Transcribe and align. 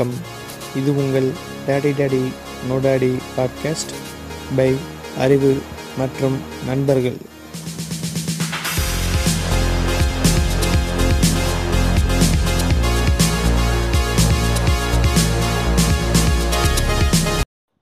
வணக்கம். 0.00 0.26
இது 0.76 0.96
உங்கள் 0.96 1.26
daddy 1.66 1.90
daddy 1.96 2.32
நோடாடி 2.68 3.18
podcast 3.36 3.90
by 4.56 4.76
Arivu 5.18 5.62
மற்றும் 5.98 6.36
நண்பர்கள். 6.66 7.16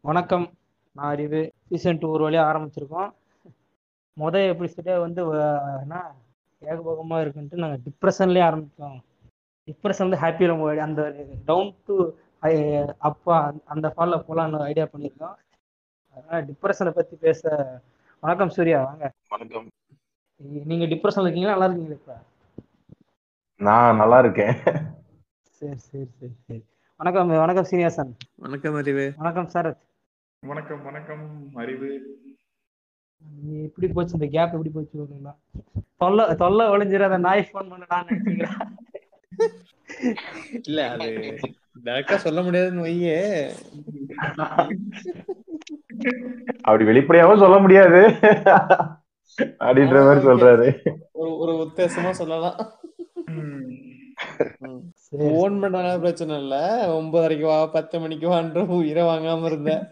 வணக்கம். 0.00 0.50
நான் 0.93 1.11
அறிவு. 1.11 1.53
சீசன் 1.69 1.98
டூ 1.98 2.11
ஒரு 2.11 2.23
வழியாக 2.23 2.59
ஆரம்பிச்சிருக்கோம். 2.59 3.11
மொதல் 4.21 4.50
எபிசோடே 4.53 5.00
வந்து 5.00 5.23
என்ன? 5.80 6.03
ஏகபோகமாக 6.61 7.25
இருக்குன்ட்டு 7.25 7.55
நாங்கள் 7.55 7.80
டிப்ரெஷன்லேயே 7.85 8.43
ஆரம்பித்தோம் 8.51 8.98
டிப்ரெஷன் 9.69 10.07
வந்து 10.07 10.23
ஹாப்பியில் 10.23 10.83
அந்த 10.87 11.03
டவுன் 11.49 11.73
டு 11.87 11.95
அப்பா 13.09 13.37
அந்த 13.75 13.87
ஃபாலில் 13.95 14.25
போகலான்னு 14.27 14.67
ஐடியா 14.71 14.87
பண்ணியிருக்கோம். 14.93 15.37
அதனால் 16.17 16.47
டிப்ரெஷனை 16.51 16.93
பற்றி 16.99 17.17
பேச 17.27 17.41
வணக்கம் 18.23 18.55
சூர்யா 18.57 18.79
வாங்க. 18.87 19.05
வணக்கம். 19.35 19.67
நீங்கள் 20.71 20.91
டிப்ரெஷனில் 20.93 21.27
இருக்கீங்களா? 21.27 21.55
நல்லா 21.55 21.69
இருக்கீங்களா 21.69 21.99
இப்போ? 22.01 22.17
நான் 23.61 24.01
நல்லா 24.03 24.19
இருக்கேன். 24.25 24.55
சரி 25.59 25.77
சரி 25.89 26.07
சரி 26.19 26.35
சரி. 26.47 26.61
வணக்கம் 27.01 27.30
வணக்கம் 27.45 27.69
சீனிவாசன். 27.71 28.13
வணக்கம் 28.47 28.77
அறிவு. 28.80 29.05
வணக்கம் 29.21 29.49
சரத். 29.55 29.83
வணக்கம் 30.43 30.83
வணக்கம் 30.89 31.25
அறிவு. 31.63 31.91
எப்படி 33.66 33.87
போச்சு? 33.95 34.16
இந்த 34.19 34.29
கேப் 34.35 34.55
எப்படி 34.57 34.73
போச்சு? 34.77 35.07
தொல்லை 36.03 36.25
தொல்லை 36.43 36.66
ஒளிஞ்சிடாத 36.75 37.19
நாய் 37.29 37.49
ஃபோன் 37.49 37.71
பண்ண 37.73 37.87
நான் 37.95 38.07
நினைச்சுக்கிறேன். 38.11 38.60
இல்ல 40.63 40.91
அது 40.91 41.39
டேரக்டா 41.85 42.17
சொல்ல 42.17 42.43
முடியாதுன்னு 42.43 42.85
வையே. 42.85 43.51
அப்படி 46.61 46.85
வெளிப்படையாவும் 46.85 47.39
சொல்ல 47.39 47.59
முடியாது. 47.59 47.99
அப்படின்ற 49.39 50.05
மாதிரி 50.05 50.27
சொல்றாரு. 50.27 50.95
ஒரு 51.13 51.37
ஒரு 51.37 51.53
உத்தேசமா 51.53 52.11
சொல்லலாம். 52.11 52.79
போன் 55.11 55.63
பண்ணால 55.63 55.99
பிரச்சனை 55.99 56.37
இல்ல. 56.37 56.87
ஒன்பதரைக்கு 57.01 57.41
வா 57.41 57.66
பத்து 57.66 58.01
மணிக்கு 58.01 58.29
வான்ற 58.29 58.66
உயிரை 58.66 59.03
வாங்காம 59.03 59.45
இருந்தேன். 59.45 59.89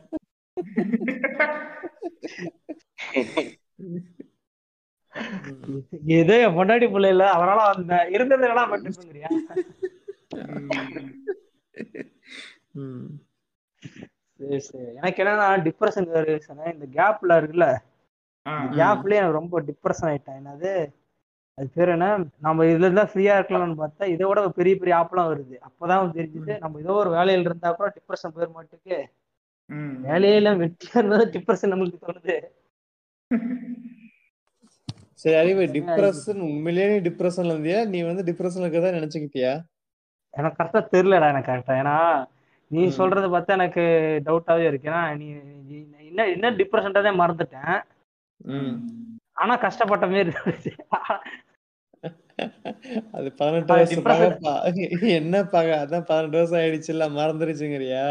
ஏதோ 6.17 6.34
என் 6.41 6.56
பொண்டாட்டி 6.56 6.86
பிள்ளை 6.91 7.11
இல்ல 7.11 7.25
அவரால 7.34 7.61
வந்தேன் 7.69 8.11
இருந்தது 8.11 8.45
வேணா 8.45 8.64
பண்ணிருப்பேங்கிறியா 8.70 9.31
ம். 12.78 13.09
சரி 14.41 14.59
சரி. 14.61 14.89
எனக்கு 14.97 15.20
என்னன்னா 15.22 15.47
டிப்ரெஷன் 15.67 16.09
இந்த 16.72 16.87
கேப்ல 16.97 17.39
இருக்குல்ல 17.39 17.69
கேப்லயே 18.75 19.20
எனக்கு 19.20 19.39
ரொம்ப 19.39 19.61
டிப்ரெஷன் 19.69 20.09
ஆயிட்டேன். 20.09 20.39
என்னது? 20.41 20.72
அது 21.59 21.69
பேர் 21.69 21.89
என்ன? 21.89 22.06
நம்ம 22.39 22.64
இதுல 22.64 22.87
இருந்தா 22.87 23.05
ஃப்ரீயா 23.11 23.34
இருக்கலாம்னு 23.39 23.78
பார்த்தா 23.78 24.05
இதை 24.06 24.25
விட 24.27 24.41
பெரிய 24.50 24.75
பெரிய 24.77 24.94
ஆப்லாம் 24.97 25.31
வருது. 25.31 25.56
அப்பதான் 25.69 26.12
தெரிஞ்சுது 26.12 26.55
நம்ம 26.59 26.81
ஏதோ 26.81 26.94
ஒரு 26.94 27.11
வேலையில 27.11 27.48
இருந்தா 27.48 27.70
கூட 27.72 27.89
டிப்ரெஷன் 27.97 28.34
போயிட 28.34 28.50
மாட்டேக்கு. 28.56 28.98
வேலையே 30.03 30.37
இல்ல 30.37 30.50
வெட்டியா 30.56 30.94
இருந்தா 30.94 31.19
டிப்ரெஷன் 31.34 31.72
நம்மளுக்கு 31.72 32.06
தோணுது. 32.06 32.37
சரி 35.20 35.34
அறிவு 35.34 35.62
டிப்ரெஷன் 35.77 36.41
உண்மையிலேயே 36.47 36.89
நீ 36.92 37.09
டிப்ரெஷன்ல 37.09 37.55
இருந்தியா? 37.55 37.78
நீ 37.86 38.03
வந்து 38.03 38.22
டிப்ரெஷன்ல 38.28 38.67
இருக்கதா 38.67 38.91
நினைச்சுக்கிட்டியா? 38.97 39.53
எனக்கு 40.34 40.62
கரெக்டா 40.62 40.81
தெரியலடா 40.92 41.28
எனக்கு 41.28 41.50
கரெக்டா 41.53 41.77
ஏன்னா 41.83 41.97
நீ. 42.71 42.82
சொல்றத 42.99 43.26
பார்த்தா 43.34 43.53
எனக்கு 43.59 43.82
டவுட்டாவே 44.26 44.65
இருக்கு. 44.66 44.91
ஏன்னா 44.91 45.03
நீ 45.16 45.26
என்ன 46.09 46.26
என்ன 46.26 46.50
டிப்ரெஷன்டே 46.50 47.12
மறந்துட்டேன். 47.22 47.76
ம். 48.44 48.75
ஆனா 49.32 49.56
கஷ்டப்பட்ட 49.56 50.06
மாதிரி 50.06 50.31
இருந்துச்சு. 50.31 50.72
அது 53.12 53.28
பதினெட்டு. 53.32 53.75
பகப்பா 54.09 54.53
என்ன 55.21 55.43
பக 55.55 55.69
அதான் 55.82 56.09
பதினெட்டு 56.10 56.38
வருஷம் 56.38 56.59
ஆயிடுச்சு. 56.59 56.91
இல்ல 56.94 57.09
மறந்துருச்சுங்கிறியா? 57.19 58.03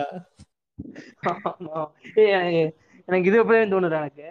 எனக்கு- 3.08 3.30
இது 3.30 3.38
எப்படியே 3.44 3.66
தோணுது 3.74 3.98
எனக்கு. 4.02 4.28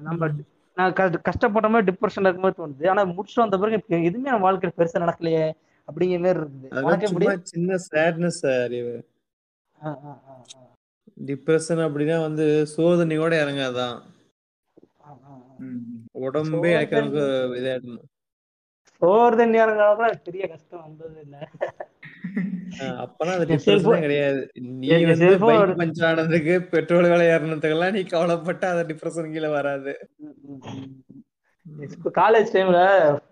நம்ம 0.00 0.28
நான் 0.76 0.92
கஷ்டப்பட்ட 1.22 1.68
மாதிரி 1.68 1.90
டிப்ரெஷன்ல 1.90 2.20
இருக்கும்போது 2.20 2.56
தோணுது. 2.58 2.88
ஆனா 2.88 3.02
முடிச்சுட்டு 3.04 3.44
வந்த 3.44 3.58
பிறகு 3.58 4.04
எதுவுமே 4.04 4.30
நம்ம 4.30 4.52
வாழ்க்கையில 4.52 4.72
பெருசா 4.76 4.98
நடக்கலையே 4.98 5.44
அப்படிங்கிற 5.88 6.20
மாதிரி 6.20 6.40
இருக்குது 6.40 6.68
சின்ன 7.42 7.76
சேட்னஸ் 7.90 8.40
ஆ. 9.78 9.90
டிப்ரெஷன் 11.26 11.82
அப்படின்னா 11.86 12.20
வந்து 12.20 12.46
சோதனையோட 12.76 13.32
இறங்காதான். 13.44 13.96
உடம்பே 16.18 16.70
இறக்கிறதுக்கு 16.76 17.24
இதாயிடணும். 17.58 18.04
சோறு 19.02 19.34
தண்ணி 19.40 19.58
இறங்காத 19.64 20.10
பெரிய 20.26 20.44
கஷ்டம் 20.52 20.84
வந்தது 20.86 21.16
இல்ல. 21.24 21.36
அப்பனா 23.02 23.34
அது 23.36 23.46
கிடையாது. 24.04 24.40
நீ 24.80 24.88
வந்து 25.10 25.28
பைக் 25.44 26.48
பெட்ரோல் 26.74 27.10
விலை 27.12 27.26
ஏறினதுக்கெல்லாம் 27.34 27.96
நீ 27.96 28.02
கவலைப்பட்ட 28.14 28.64
அது 28.72 28.82
டிப்ரெஷன் 28.90 29.32
கீழே 29.34 29.50
வராது. 29.56 29.92
காலேஜ் 32.20 32.54
டைம்ல 32.56 32.80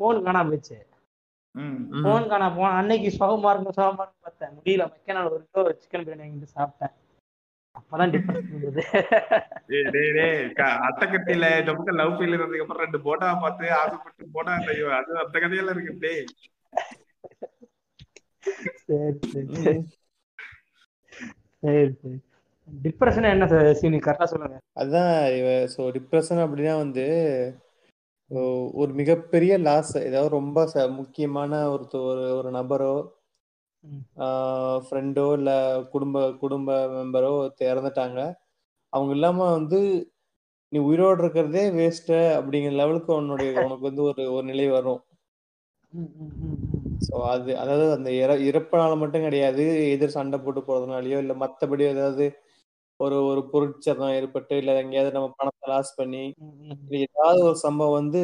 போன் 0.01 0.25
காணாம 0.27 0.59
போன் 2.05 2.31
காணா 2.31 2.47
போன 2.57 2.71
அன்னைக்கு 2.79 3.11
சுகமா 3.19 3.51
இருக்கும் 3.53 3.77
சுகமா 3.79 4.05
இருக்கும் 4.05 4.25
பார்த்தேன். 4.27 4.55
முடியல 4.57 4.87
மெக்கனால் 4.93 5.29
ஒரு 5.31 5.43
கிலோ 5.51 5.65
சிக்கன் 5.83 6.05
பிரியாணி 6.07 6.25
வாங்கிட்டு 6.25 6.55
சாப்பிட்டேன். 6.57 6.95
அப்பதான் 7.75 8.09
இந்த 11.61 11.73
பக்கம் 11.73 11.97
லவ் 11.97 12.13
ஃபீல் 12.13 12.35
இருந்ததுக்கு 12.37 12.65
அப்புறம் 12.65 12.83
ரெண்டு 12.83 13.01
போட்டா 13.01 13.35
பார்த்து 13.35 13.73
ஆசைப்பட்டு 13.73 14.27
போட்டா 14.33 14.53
ஐயோ 14.67 14.89
அது 14.95 15.19
அந்த 15.19 15.39
கதையெல்லாம் 15.39 15.75
இருக்கு 15.75 15.97
டேய். 16.01 16.25
சரி 18.87 19.19
சரி 19.33 19.55
சரி. 19.57 19.81
சரி 21.63 21.93
சரி. 22.03 22.17
டிப்ரெஷன் 22.83 23.31
என்ன 23.31 23.73
சீனி? 23.73 23.99
கரெக்டா 23.99 24.25
சொல்லுங்க. 24.25 24.57
அதான் 24.81 25.13
ஸோ 25.75 25.83
டிப்ரெஷன் 25.97 26.43
அப்படின்னா 26.45 26.77
வந்து 26.77 27.07
ஒரு 28.75 28.93
மிகப்பெரிய 28.93 29.59
லாஸ் 29.59 29.99
ஏதாவது 29.99 30.29
ரொம்ப 30.29 30.67
ச- 30.67 30.91
முக்கியமான 30.91 31.71
ஒரு 31.71 31.85
ஒரு 32.03 32.37
ஒரு 32.37 32.51
நபரோ. 32.51 32.95
ஃப்ரெண்டோ 34.85 35.27
இல்ல 35.39 35.51
குடும்ப 35.93 36.23
குடும்ப 36.43 36.69
மெம்பரோ 36.95 37.33
இறந்துட்டாங்க 37.69 38.21
அவங்க 38.93 39.13
இல்லாம 39.17 39.47
வந்து 39.53 39.81
நீ 40.73 40.79
உயிரோடு 40.87 41.21
இருக்கிறதே 41.23 41.65
வேஸ்ட் 41.77 42.15
அப்படிங்கிற 42.37 42.73
லெவலுக்கு 42.75 43.11
உன்னுடைய 43.15 43.51
உனக்கு 43.65 43.85
வந்து 43.89 44.03
ஒரு 44.03 44.23
ஒரு 44.33 44.45
நிலை 44.47 44.67
வரும். 44.71 45.01
ஸோ 47.07 47.15
அது 47.33 47.51
அதாவது 47.59 47.87
அந்த 47.97 48.11
இற 48.21 48.33
இறப்பினால 48.49 48.93
மட்டும் 49.03 49.27
கிடையாது 49.27 49.65
எதிர் 49.93 50.17
சண்டை 50.17 50.39
போட்டு 50.39 50.61
போறதுனாலயோ 50.61 51.19
இல்ல 51.25 51.35
மத்தபடி 51.43 51.85
ஏதாவது 51.91 52.27
ஒரு 53.01 53.17
ஒரு 53.31 53.41
பொருட்சேதம் 53.53 54.15
ஏற்பட்டு 54.19 54.55
இல்ல 54.61 54.75
எங்கேயாவது 54.83 55.17
நம்ம 55.17 55.31
பணத்தை 55.39 55.69
லாஸ் 55.73 55.93
பண்ணி 55.97 56.25
ஏதாவது 57.05 57.41
ஒரு 57.49 57.59
சம்பவம் 57.65 57.99
வந்து 58.01 58.23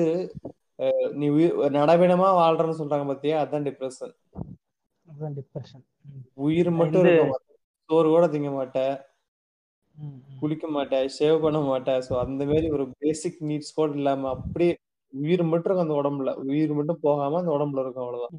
நீ 1.19 1.27
உயிர் 1.31 1.57
நடவிடமா 1.79 2.29
வாழ்றன்னு 2.39 2.81
சொல்றாங்க 2.81 3.07
பாத்தியா? 3.11 3.39
அதான் 3.45 3.67
டிப்ரெஷன் 3.69 4.15
அதுதான் 5.21 5.39
டிப்ரெஷன் 5.39 5.83
உயிர் 6.41 6.71
மட்டும் 6.73 7.09
சோறு 7.91 8.09
கூட 8.09 8.25
திங்க 8.27 8.51
மாட்ட 8.53 8.79
ம், 9.97 10.07
ம். 10.09 10.37
குளிக்க 10.41 10.67
மாட்ட 10.69 10.99
ஷேவ் 11.17 11.43
பண்ண 11.43 11.59
மாட்ட 11.65 11.97
சோ 12.07 12.13
அந்த 12.23 12.43
மாதிரி 12.45 12.67
ஒரு 12.71 12.85
பேசிக் 12.99 13.41
நீட்ஸ் 13.43 13.75
கூட 13.75 13.91
இல்லாம 13.95 14.29
அப்படியே 14.37 14.73
உயிர் 15.13 15.43
மட்டும் 15.45 15.69
இருக்கும் 15.69 15.87
அந்த 15.87 15.97
உடம்புல. 16.01 16.31
உயிர் 16.45 16.73
மட்டும் 16.73 17.01
போகாம 17.03 17.39
அந்த 17.39 17.51
உடம்புல 17.51 17.83
இருக்கும் 17.83 18.05
அவ்வளவுதான். 18.05 18.35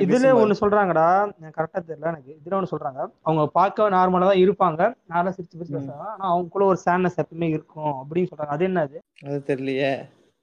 இதுல 0.00 0.30
ஒண்ணு 0.40 0.54
சொல்றாங்கடா. 0.60 1.06
எனக்கு 1.38 1.58
கரெக்டா 1.58 1.80
தெரியல 1.82 2.10
எனக்கு. 2.10 2.32
இதுல 2.38 2.56
ஒண்ணு 2.58 2.72
சொல்றாங்க. 2.72 3.00
அவங்க 3.22 3.44
பார்க்க 3.50 3.88
நார்மலா 3.90 4.28
தான் 4.30 4.42
இருப்பாங்க. 4.44 4.80
நார்மலா 5.08 5.34
சிரிச்சு 5.36 5.56
ம். 5.56 5.60
பேசுவாங்க 5.62 5.94
ஆனா 6.08 6.24
அவங்களுக்குள்ள 6.32 6.66
ஒரு 6.66 6.80
சேட்னஸ் 6.84 7.20
எப்பவுமே 7.22 7.48
இருக்கும் 7.48 7.94
அப்படின்னு 8.00 8.30
சொல்றாங்க. 8.32 8.54
அது 8.56 8.66
என்னது? 8.68 8.98
அது 9.24 9.38
தெரியலையே. 9.46 9.92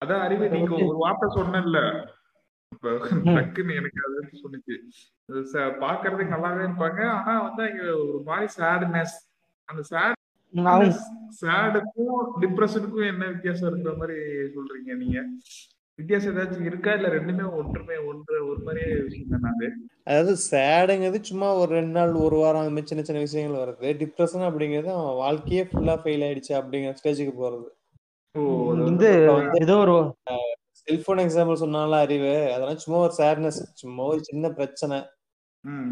அதான் 0.01 0.21
அறிவு 0.21 0.50
நீங்க 0.50 0.74
ஒரு 0.85 0.97
வார்த்தை 0.97 1.27
சொன்னேன்ல. 1.35 1.79
இப்ப 2.71 2.91
டக்குன்னு 3.29 3.77
எனக்கு 3.79 3.99
அது 4.05 4.41
சொன்னுச்சு 4.41 4.75
பாக்குறதுக்கு 5.83 6.35
நல்லாவே 6.35 6.65
இருப்பாங்க. 6.67 6.99
ஆனா 7.17 7.33
வந்து 7.47 7.63
அங்க 7.69 7.83
ஒரு 8.03 8.19
மாதிரி 8.27 8.47
சேட்னஸ் 8.57 9.15
அந்த 9.69 9.81
சேட் 9.91 10.15
சேடுக்கும் 11.39 12.11
டிப்ரெஷனுக்கும் 12.43 13.09
என்ன 13.13 13.25
வித்தியாசம் 13.33 13.69
இருக்கிற 13.69 13.93
மாதிரி 14.01 14.17
சொல்றீங்க 14.55 14.93
நீங்க? 15.01 15.17
வித்தியாசம் 15.99 16.31
ஏதாச்சும் 16.33 16.67
இருக்கா? 16.69 16.91
இல்ல 16.97 17.07
ரெண்டுமே 17.15 17.45
ஒன்றுமே 17.59 17.95
ஒன்று 18.09 18.35
ஒரு 18.49 18.59
மாதிரியே 18.65 18.89
விஷயம் 19.07 19.47
அது? 19.51 19.67
அதாவது 20.07 20.33
சேடுங்கிறது 20.49 21.19
சும்மா 21.21 21.47
ஒரு 21.61 21.71
ரெண்டு 21.77 21.93
நாள் 21.97 22.13
ஒரு 22.25 22.35
வாரம் 22.35 22.61
அந்த 22.61 22.73
மாதிரி 22.73 22.91
சின்ன 22.91 23.03
சின்ன 23.03 23.23
விஷயங்கள் 23.25 23.61
வருது. 23.63 23.89
டிப்ரெஷன் 24.01 24.47
அப்படிங்கிறது 24.49 24.91
அவன் 24.95 25.19
வாழ்க்கையே 25.23 25.63
ஃபுல்லா 25.71 25.95
ஃபெயில் 26.03 26.25
ஆயிடுச்சு 26.27 26.53
அப்படிங்கிற 26.59 26.93
ஸ்டேஜுக்கு 27.01 27.35
போறது. 27.41 27.67
ஓ 28.35 28.41
இது 28.93 29.09
ஏதோ 29.61 29.77
ஒரு 29.85 29.95
செல்போன் 30.88 31.18
எக்ஸாம்பிள் 31.18 31.62
சொன்னால 31.62 32.00
அறிவு. 32.06 32.34
அதெல்லாம் 32.56 32.81
சும்மா 32.84 33.00
ஒரு 33.06 33.13
சேட்னஸ் 33.18 33.62
சும்மா 33.81 34.04
ஒரு 34.12 34.19
சின்ன 34.24 34.50
பிரச்சனை. 34.50 34.98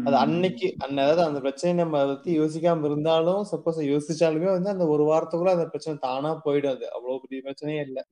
அது. 0.06 0.16
அன்னைக்கு 0.16 0.66
அன்ன 0.84 1.02
அதாவது 1.02 1.22
அந்த 1.28 1.40
பிரச்சனை 1.40 1.72
நம்ம 1.76 1.96
அதை 2.02 2.14
பத்தி 2.14 2.32
யோசிக்காம 2.40 2.84
இருந்தாலும் 2.84 3.40
சப்போஸ் 3.50 3.80
யோசிச்சாலுமே 3.92 4.48
வந்து 4.52 4.70
அந்த 4.74 4.84
ஒரு 4.86 5.02
வாரத்துக்குள்ள 5.10 5.54
அந்த 5.56 5.66
பிரச்சனை 5.72 5.98
தானா 6.06 6.30
போயிடும் 6.44 6.74
அது 6.76 6.86
அவ்வளவு 6.96 7.20
பெரிய 7.24 7.40
பிரச்சனையே 7.48 7.82
இல்லை. 7.88 8.02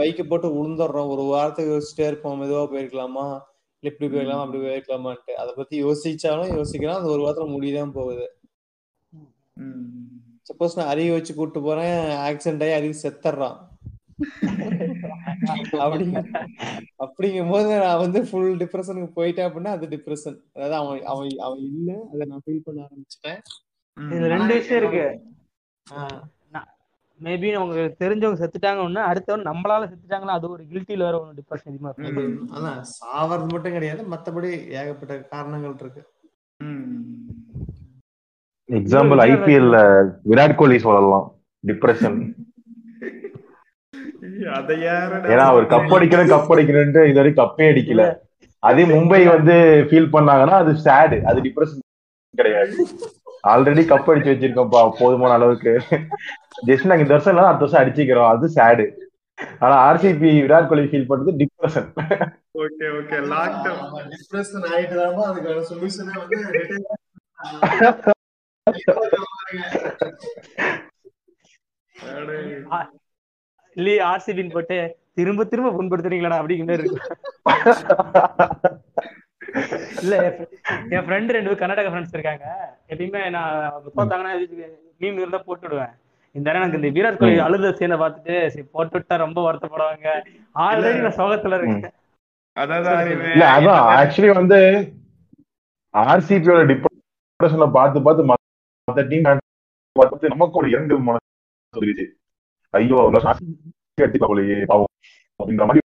பைக்கை 0.00 0.24
போட்டு 0.28 0.48
உளுந்துடுறோம். 0.60 1.12
ஒரு 1.14 1.24
வாரத்துக்கு 1.32 1.74
யோசிச்சுட்டே 1.74 2.06
இருப்போம். 2.06 2.40
மெதுவா 2.42 2.64
போயிருக்கலாமா? 2.72 3.26
இல்ல 3.82 3.92
இப்படி 3.92 4.08
போயிருக்கலாம் 4.12 4.44
அப்படி 4.44 4.62
போயிருக்கலாமான்ட்டு. 4.64 5.34
அதை 5.42 5.52
பத்தி 5.56 5.84
யோசிச்சாலும் 5.84 6.52
யோசிக்கலாம். 6.58 6.98
அந்த 7.00 7.10
ஒரு 7.14 7.22
வாரத்துல 7.26 7.48
முடியதான் 7.56 7.96
போகுது. 7.98 8.26
சப்போஸ் 10.50 10.76
நான் 10.78 10.92
அறிவு 10.94 11.12
வச்சு 11.12 11.32
கூட்டு 11.34 11.60
போறேன். 11.62 11.96
ஆக்சிடென்ட் 12.28 12.64
ஆகி 12.66 12.76
அறிவு 12.80 12.94
செத்துறான் 13.02 13.56
அப்படிங்கும் 17.06 17.50
போது 17.50 17.78
நான் 17.80 17.98
வந்து 17.98 18.20
ஃபுல் 18.28 18.56
டிப்ரெஷனுக்கு 18.56 19.10
போயிட்டேன் 19.16 19.48
அப்படின்னா 19.48 19.72
அது 19.76 19.86
டிப்ரெஷன் 19.86 20.38
அதாவது 20.54 20.74
அவன் 20.74 21.02
அவன் 21.04 21.28
அவன் 21.38 21.58
இல்ல 21.70 21.90
அதை 22.12 22.26
நான் 22.26 22.42
ஃபீல் 22.46 22.64
பண்ண 22.64 22.86
ஆரம்பிச்சிட்டேன். 22.86 23.40
ம். 23.96 24.10
இதுல 24.10 24.30
ரெண்டு 24.34 24.54
விஷயம் 24.54 24.80
இருக்கு. 24.82 25.06
மேபி 27.20 27.50
உங்களுக்கு 27.56 28.04
தெரிஞ்சவங்க 28.04 28.40
செத்துட்டாங்கன்னா 28.40 29.02
அடுத்தவன் 29.10 29.46
நம்மளால 29.50 29.84
செத்துட்டாங்களா 29.90 30.34
அது 30.38 30.50
ஒரு 30.50 30.64
கில்ட்டில 30.64 31.06
வர 31.08 31.20
ஒரு 31.20 31.32
டிப்ரெஷன் 31.38 31.70
அதிகமா 31.70 31.92
இருக்கும். 31.96 32.32
ம். 32.32 32.48
அதான் 32.56 32.80
சாவறது 32.96 33.48
மட்டும் 33.52 33.76
கிடையாது 33.76 34.02
மத்தபடி 34.14 34.50
ஏகப்பட்ட 34.80 35.16
காரணங்கள் 35.34 35.74
இருக்கு. 35.80 36.02
ம். 36.60 37.00
எக்ஸாம்பிள் 38.68 39.20
ஐபிஎல்ல 39.30 39.78
விராட் 40.28 40.54
கோலி 40.54 40.78
சொல்லலாம். 40.78 41.26
டிப்ரெஷன் 41.64 42.18
ஏன்னா 45.32 45.44
அவர் 45.52 45.70
கப் 45.72 45.94
அடிக்கணும் 45.96 46.32
கப் 46.32 46.50
அடிக்கணும்ட்டு 46.54 47.02
இது 47.10 47.18
வரைக்கும் 47.20 47.42
கப்பே 47.42 47.68
அடிக்கல. 47.72 48.02
அதே 48.62 48.84
மும்பை 48.92 49.20
வந்து 49.28 49.54
ஃபீல் 49.88 50.12
பண்ணாங்கன்னா 50.14 50.56
அது 50.62 50.72
சேடு 50.86 51.18
அது 51.30 51.38
டிப்ரெஷன் 51.46 51.82
கிடையாது. 52.34 52.72
ஆல்ரெடி 53.52 53.82
கப் 53.90 54.08
அடிச்சு 54.12 54.32
வச்சிருக்கோம்ப்பா 54.32 54.80
போதுமான 55.00 55.34
அளவுக்கு. 55.38 55.72
ஜஸ்ட் 56.68 56.88
நாங்க 56.90 57.04
இந்த 57.04 57.14
வருஷம் 57.16 57.32
இல்ல 57.34 57.48
அடுத்த 57.50 57.66
வருஷம் 57.66 57.82
அடிச்சுக்கிறோம். 57.82 58.30
அது 58.32 58.48
சேடு 58.56 58.86
ஆனா 59.64 59.74
ஆர்சிபி 59.86 60.30
விராட் 60.36 60.68
கோலி 60.70 60.84
ஃபீல் 60.90 61.08
பண்றது 61.10 61.32
depression 61.40 61.88
okay 62.64 62.86
okay 62.98 63.18
long 63.32 63.58
term 63.64 63.82
depression 64.14 64.66
ஆயிட்டு 64.72 65.00
அதுக்கான 65.26 65.64
சொல்யூஷனே 65.70 66.14
வந்து 66.22 66.38
இல்லையே 73.76 73.98
ஆர்சிபின்னு 74.10 74.54
போட்டு 74.56 74.78
திரும்ப 75.18 75.44
திரும்ப 75.52 75.70
புண்படுத்துறீங்களா 75.76 76.38
அப்படிங்கிற 76.40 76.66
மாதிரி 76.68 76.82
இருக்கு 76.82 77.02
இல்ல 80.02 80.16
என் 80.94 81.04
ஃப்ரெண்ட் 81.06 81.34
ரெண்டு 81.36 81.60
கர்நாடகா 81.60 81.90
ஃப்ரெண்ட்ஸ் 81.92 82.16
இருக்காங்க. 82.16 82.46
எப்பயுமே 82.90 83.22
நான் 83.36 83.54
தோத்தாங்கன்னா 83.96 84.32
மீம் 85.02 85.20
இருந்தா 85.22 85.40
போட்டு 85.46 85.64
விடுவேன். 85.66 85.94
இந்த 86.34 86.46
தடவை 86.46 86.62
எனக்கு 86.62 86.80
இந்த 86.80 86.90
விராட் 86.96 87.20
கோலி 87.20 87.36
அழுத 87.46 87.70
சீனை 87.78 87.96
பார்த்துட்டு 88.02 88.34
சரி 88.52 88.64
போட்டு 88.74 88.94
விட்டா 88.96 89.16
ரொம்ப 89.24 89.38
வருத்தப்படுவாங்க. 89.46 90.08
ஆல்ரெடி 90.66 90.98
நான் 91.06 91.18
சோகத்துல 91.20 91.58
இருக்கேன். 91.58 91.94
அதான் 92.56 93.00
அறிவு. 93.00 93.30
இல்ல 93.34 93.46
அதான் 93.56 93.80
ஆக்சுவலி 93.96 94.30
வந்து 94.40 94.58
ஆர்சிபியோட 95.94 96.60
டிப்ரெஷனை 96.72 97.68
பார்த்து 97.78 98.04
பார்த்து 98.06 98.28
மத்த 98.30 99.06
டீம் 99.12 99.26
பார்த்து 99.96 100.34
நமக்கு 100.34 100.60
ஒரு 100.62 100.68
இரண்டு 100.74 100.94
மனசு 101.08 102.06
ஐயோ 102.78 102.98
எடுத்துக்கா 103.98 104.28
போலயே 104.30 104.56
பாவம் 104.70 104.92
அப்படின்ற 105.40 105.66
மாதிரி 105.68 105.82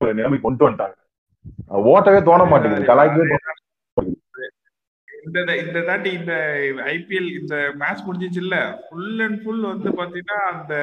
நிலைமை 0.00 0.38
கொண்டு 0.40 0.64
வந்துட்டாங்க. 0.66 0.96
ஓட்டவே 1.90 2.20
தோண 2.28 2.42
மாட்டேங்குது. 2.50 2.90
கலாய்க்கவே 2.90 3.36
இந்த 5.26 5.54
இந்த 5.62 5.78
தாட்டி 5.86 6.10
இந்த 6.18 6.34
ஐபிஎல் 6.92 7.28
இந்த 7.38 7.56
மேட்ச் 7.80 8.04
முடிஞ்சிச்சு 8.06 8.40
இல்ல 8.44 8.56
ஃபுல் 8.84 9.20
அண்ட் 9.24 9.38
ஃபுல் 9.42 9.60
வந்து 9.70 9.90
பாத்தீங்கன்னா 9.98 10.38
அந்த 10.52 10.74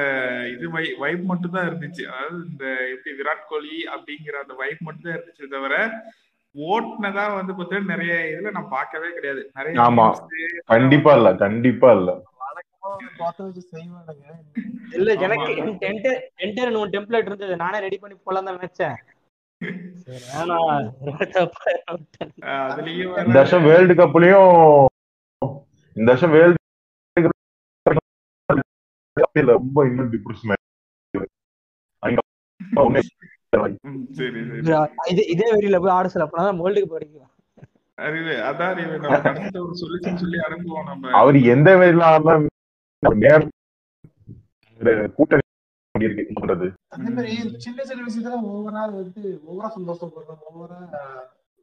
இது 0.52 0.66
வைப் 1.02 1.24
மட்டும் 1.30 1.54
தான் 1.56 1.66
இருந்துச்சு. 1.68 2.04
அதாவது 2.10 2.38
இந்த 2.46 2.64
எப்படி 2.92 3.12
விராட் 3.18 3.48
கோலி 3.50 3.78
அப்படிங்கிற 3.94 4.36
அந்த 4.44 4.54
வைப் 4.60 4.82
மட்டும் 4.86 5.06
தான் 5.06 5.16
இருந்துச்சு 5.16 5.52
தவிர 5.56 5.74
ஓட்டுனதா 6.54 7.24
வந்து 7.38 7.56
பாத்தீங்கன்னா 7.56 7.92
நிறைய 7.94 8.14
இதுல 8.30 8.52
நான் 8.52 8.74
பார்க்கவே 8.76 9.10
கிடையாது. 9.16 9.42
நிறைய 9.58 9.82
ஆமா. 9.86 10.06
கண்டிப்பா 10.72 11.12
இல்ல 11.18 11.30
கண்டிப்பா 11.44 11.90
இல்ல. 11.98 12.10
இல்ல. 14.96 15.08
எனக்கு 15.26 15.50
என்டர் 16.44 16.76
ஒன் 16.78 16.92
டெம்ப்ளேட் 16.94 17.28
இருந்தது. 17.30 17.54
நானே 17.62 17.78
ரெடி 17.86 17.98
பண்ணி 18.02 18.16
போலாம் 18.20 18.46
தான் 18.48 18.58
நினைச்சேன். 18.58 18.96
இந்த 23.20 23.34
வருஷம் 23.34 23.64
வேர்ல்டு 23.66 23.94
கப்லயும் 24.00 24.52
இந்த 25.96 26.08
வருஷம் 26.10 26.32
வேர்ல்டு 26.34 26.56
ரொம்ப 29.52 29.84
இன்னும் 29.88 30.10
டிப்ரெஷன் 30.14 30.56
இது 35.10 35.22
இதே 35.32 35.46
வெறியில 35.52 35.78
போய் 35.82 35.92
ஆட 35.94 36.08
சொல்ல 36.08 36.24
அப்பதான் 36.26 36.58
வேர்ல்டுக்கு 36.60 36.90
படிக்கலாம் 36.90 37.32
அறிவு 37.98 38.34
அதான் 38.48 38.70
அறிவு. 38.72 38.92
நம்ம 39.02 39.16
கடைசியில 39.24 39.60
ஒரு 39.62 39.72
சொல்யூஷன் 39.80 40.18
சொல்லி 40.20 40.36
அனுப்புவோம் 40.46 40.86
நம்ம. 40.88 41.10
அவர் 41.20 41.36
எந்த 41.54 41.68
வேலையில 41.80 42.04
நேரம் 42.06 42.28
ஒரு 42.36 42.47
கூட்டணி 45.16 45.42
பண்றது 46.38 46.66
அதே 46.94 47.10
மாதிரி 47.16 47.32
சின்ன 47.64 47.84
சின்ன 47.88 48.00
விஷயத்துல 48.06 48.38
ஓவரா 48.52 48.82
வந்து 49.00 49.22
ஓவரா 49.48 49.68
சந்தோஷப்படுறாங்க 49.76 50.44
ஓவரா 50.52 50.78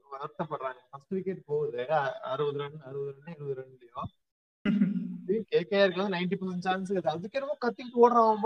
வருத்தப்படுறாங்க. 0.07 0.79
ஃபர்ஸ்ட் 0.89 1.13
விக்கெட் 1.15 1.47
போகுது. 1.51 1.79
அறுபது 2.31 2.57
ரன் 2.61 2.77
அறுபது 2.87 3.11
ரன் 3.15 3.33
எழுபது 3.33 3.55
ரன்லயும் 3.57 4.11
கேகேஆருக்கு 5.53 6.01
வந்து 6.01 6.15
நைன்டி 6.15 6.35
பர்சன்ட் 6.39 6.65
சான்ஸ் 6.67 6.91
இருக்கு. 6.91 7.13
அதுக்கு 7.13 7.37
என்னமோ 7.39 7.57
கத்திட்டு 7.65 8.01
ஓடுறான் 8.03 8.41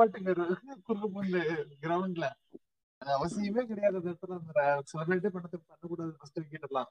குறுக்கு 0.87 1.09
புல்லு 1.15 1.41
கிரவுண்ட்ல 1.83 2.25
அது 3.01 3.11
அவசியமே 3.17 3.61
கிடையாது. 3.69 3.95
அந்த 3.99 4.09
இடத்துல 4.11 4.37
அந்த 4.39 4.51
செலிபிரேட்டே 4.91 5.31
பண்ணது 5.35 5.57
பண்ணக்கூடாது 5.69 6.11
ஃபர்ஸ்ட் 6.17 6.41
விக்கெட் 6.41 6.67
எல்லாம். 6.69 6.89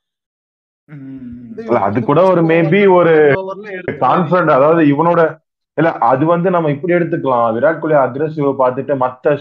அது 1.88 1.98
கூட 2.10 2.20
ஒரு 2.32 2.42
maybe 2.52 2.80
ஒரு 2.98 3.14
கான்பிடன்ட் 4.04 4.56
அதாவது 4.58 4.82
இவனோட 4.92 5.20
இல்ல 5.78 5.88
அது 6.10 6.24
வந்து 6.26 6.48
நம்ம 6.54 6.70
இப்படி 6.70 6.92
எடுத்துக்கலாம். 6.94 7.46
விராட் 7.56 7.80
கோலி 7.82 7.94
அக்ரெசிவ் 8.04 8.48
பார்த்துட்டு 8.62 8.94
மத்த 9.04 9.34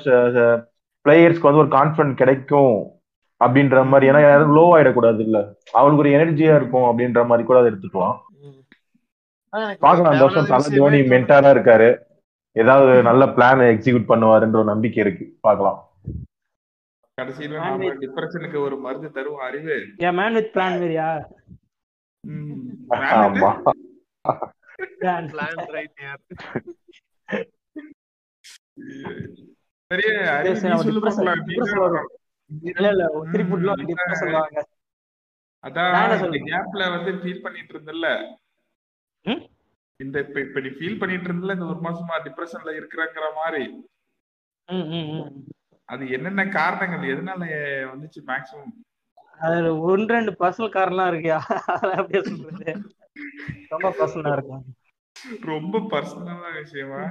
பிளேயர்ஸ்க்கு 1.05 1.47
வந்து 1.47 1.61
ஒரு 1.63 1.69
கான்பிடன்ட் 1.77 2.19
கிடைக்கும் 2.21 2.73
அப்படின்ற 3.41 3.77
மாதிரி. 3.91 4.11
ஏன்னா 4.11 4.21
யாரும் 4.21 4.55
லோ 4.55 4.65
ஆயிடக்கூடாது 4.77 5.19
இல்ல. 5.19 5.37
அவனுக்கு 5.71 6.03
ஒரு 6.03 6.11
எனர்ஜியா 6.19 6.55
இருக்கும் 6.59 6.87
அப்படின்ற 6.91 7.25
மாதிரி 7.29 7.47
கூட 7.47 7.59
அதை 7.59 7.71
எடுத்துக்கலாம். 7.71 8.17
பாக்கலாம் 9.79 10.11
அந்த 10.13 10.25
வருஷம் 10.25 10.51
தலை 10.53 10.77
தோனி 10.77 10.99
மென்டாரா 11.13 11.49
இருக்காரு. 11.55 11.89
ஏதாவது 12.55 12.93
நல்ல 13.09 13.23
பிளான் 13.37 13.61
எக்ஸிக்யூட் 13.73 14.09
பண்ணுவாருன்ற 14.11 14.57
ஒரு 14.61 14.69
நம்பிக்கை 14.71 14.99
இருக்கு. 15.05 15.25
பாக்கலாம் 15.47 15.79
கடைசியில 17.17 17.61
டிப்ரெஷனுக்கு 18.01 18.57
ஒரு 18.63 18.75
மருந்து 18.85 19.09
தருவோம். 19.15 19.43
அறிவு. 19.47 19.75
என் 19.97 20.15
மேன் 20.15 20.33
வித் 20.33 20.51
பிளான் 20.53 20.75
வேறியா. 20.81 21.09
ஆமா. 23.17 23.51
இல்ல 33.59 33.81
டிப்ரெஸ் 33.81 34.15
சொல்லுவாங்க. 34.15 34.63
அதான்? 35.63 35.93
கேப்ல 36.47 36.89
வந்து 36.89 37.13
ஃபீல் 37.13 37.41
பண்ணிட்டு 37.41 37.73
இருந்தல்ல? 37.73 38.35
இந்த 39.99 40.19
இப்ப 40.19 40.39
இப்ப 40.39 40.59
நீ 40.59 40.69
ஃபீல் 40.69 40.99
பண்ணிட்டு 40.99 41.29
இருந்தல 41.29 41.53
இந்த 41.53 41.65
ஒரு 41.65 41.79
மாசமா 41.79 42.23
டிப்ரெஷன்ல 42.23 42.71
இருக்கிறங்கிற 42.71 43.35
மாதிரி. 43.35 43.85
அது 45.89 46.09
என்னென்ன 46.09 46.49
காரணங்கள் 46.49 47.09
எதனால 47.09 47.41
வந்துச்சு 47.91 48.21
மேக்ஸிமம் 48.27 48.83
அதுல 49.39 49.79
ஒன்று 49.79 50.13
ரெண்டு 50.13 50.35
பர்சனல் 50.39 50.71
காரெல்லாம் 50.71 51.11
இருக்கியா? 51.11 51.39
அப்படியே 51.99 52.23
சொல்றது. 52.23 52.73
ரொம்ப 53.71 53.89
பர்சனலா 53.97 54.33
இருக்கும். 54.33 54.65
ரொம்ப 55.45 55.79
பர்சனலான 55.91 56.53
விஷயமா? 56.57 57.01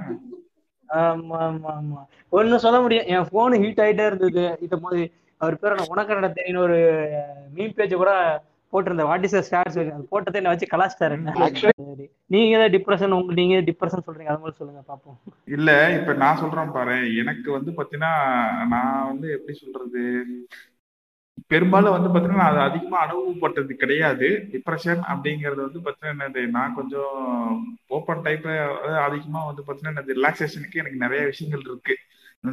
ஆமா 0.89 1.37
ஆமா 1.45 1.71
ஆமா. 1.73 2.01
ஒண்ணு 2.31 2.57
சொல்ல 2.57 2.77
முடியும் 2.81 3.07
என் 3.07 3.29
போன் 3.31 3.61
ஹீட் 3.63 3.81
ஆயிட்டே 3.85 4.05
இருந்தது. 4.05 4.43
இந்த 4.61 4.75
மாதிரி 4.77 5.01
அவர் 5.41 5.59
பேர் 5.59 5.75
நான் 5.75 5.91
உனக்கடை 5.93 6.29
தெரியும் 6.31 6.61
ஒரு 6.61 6.77
மீன் 7.53 7.73
பேஜ் 7.73 7.95
கூட 7.95 8.11
போட்டிருந்தேன் 8.73 9.09
வாட் 9.09 9.25
இஸ் 9.25 9.35
ஸ்டார்ஸ் 9.47 9.77
போட்டதை 10.11 10.39
என்ன 10.39 10.53
வச்சு 10.53 10.73
கலாச்சிட்டாரு. 10.73 11.17
நீங்க 12.27 12.47
ஏதாவது 12.55 12.73
டிப்ரெஷன் 12.77 13.15
உங்க 13.17 13.33
நீங்க 13.33 13.57
டிப்ரெஷன் 13.69 14.05
சொல்றீங்க? 14.07 14.31
அது 14.31 14.43
மாதிரி 14.43 14.59
சொல்லுங்க 14.59 14.81
பாப்போம் 14.87 15.17
இல்ல 15.47 15.69
இப்ப 15.97 16.13
நான் 16.15 16.41
சொல்றேன் 16.41 16.71
பாரு. 16.71 16.95
எனக்கு 17.21 17.49
வந்து 17.51 17.71
பாத்தீங்கன்னா 17.71 18.13
நான் 18.67 19.07
வந்து 19.07 19.27
எப்படி 19.31 19.55
சொல்றது? 19.57 20.03
பெரும்பாலும் 21.47 21.95
வந்து 21.95 22.09
பாத்தீங்கன்னா 22.13 22.41
நான் 22.41 22.51
அது 22.51 22.59
அதிகமா 22.59 22.97
அனுபவப்பட்டது 23.05 23.73
கிடையாது. 23.81 24.27
டிப்ரெஷன் 24.51 25.01
அப்படிங்கறது 25.13 25.59
வந்து 25.65 25.79
பாத்தீங்கன்னா 25.85 26.15
என்னது 26.15 26.47
நான் 26.47 26.75
கொஞ்சம் 26.75 27.15
ஓப்பன் 27.87 28.21
டைப் 28.21 28.47
அதிகமா 29.07 29.41
வந்து 29.45 29.63
பாத்தீங்கன்னா 29.67 29.93
என்னது 29.93 30.17
ரிலாக்ஸேஷனுக்கு 30.19 30.81
எனக்கு 30.83 31.03
நிறைய 31.05 31.25
விஷயங்கள் 31.25 31.65
இருக்கு. 31.69 31.95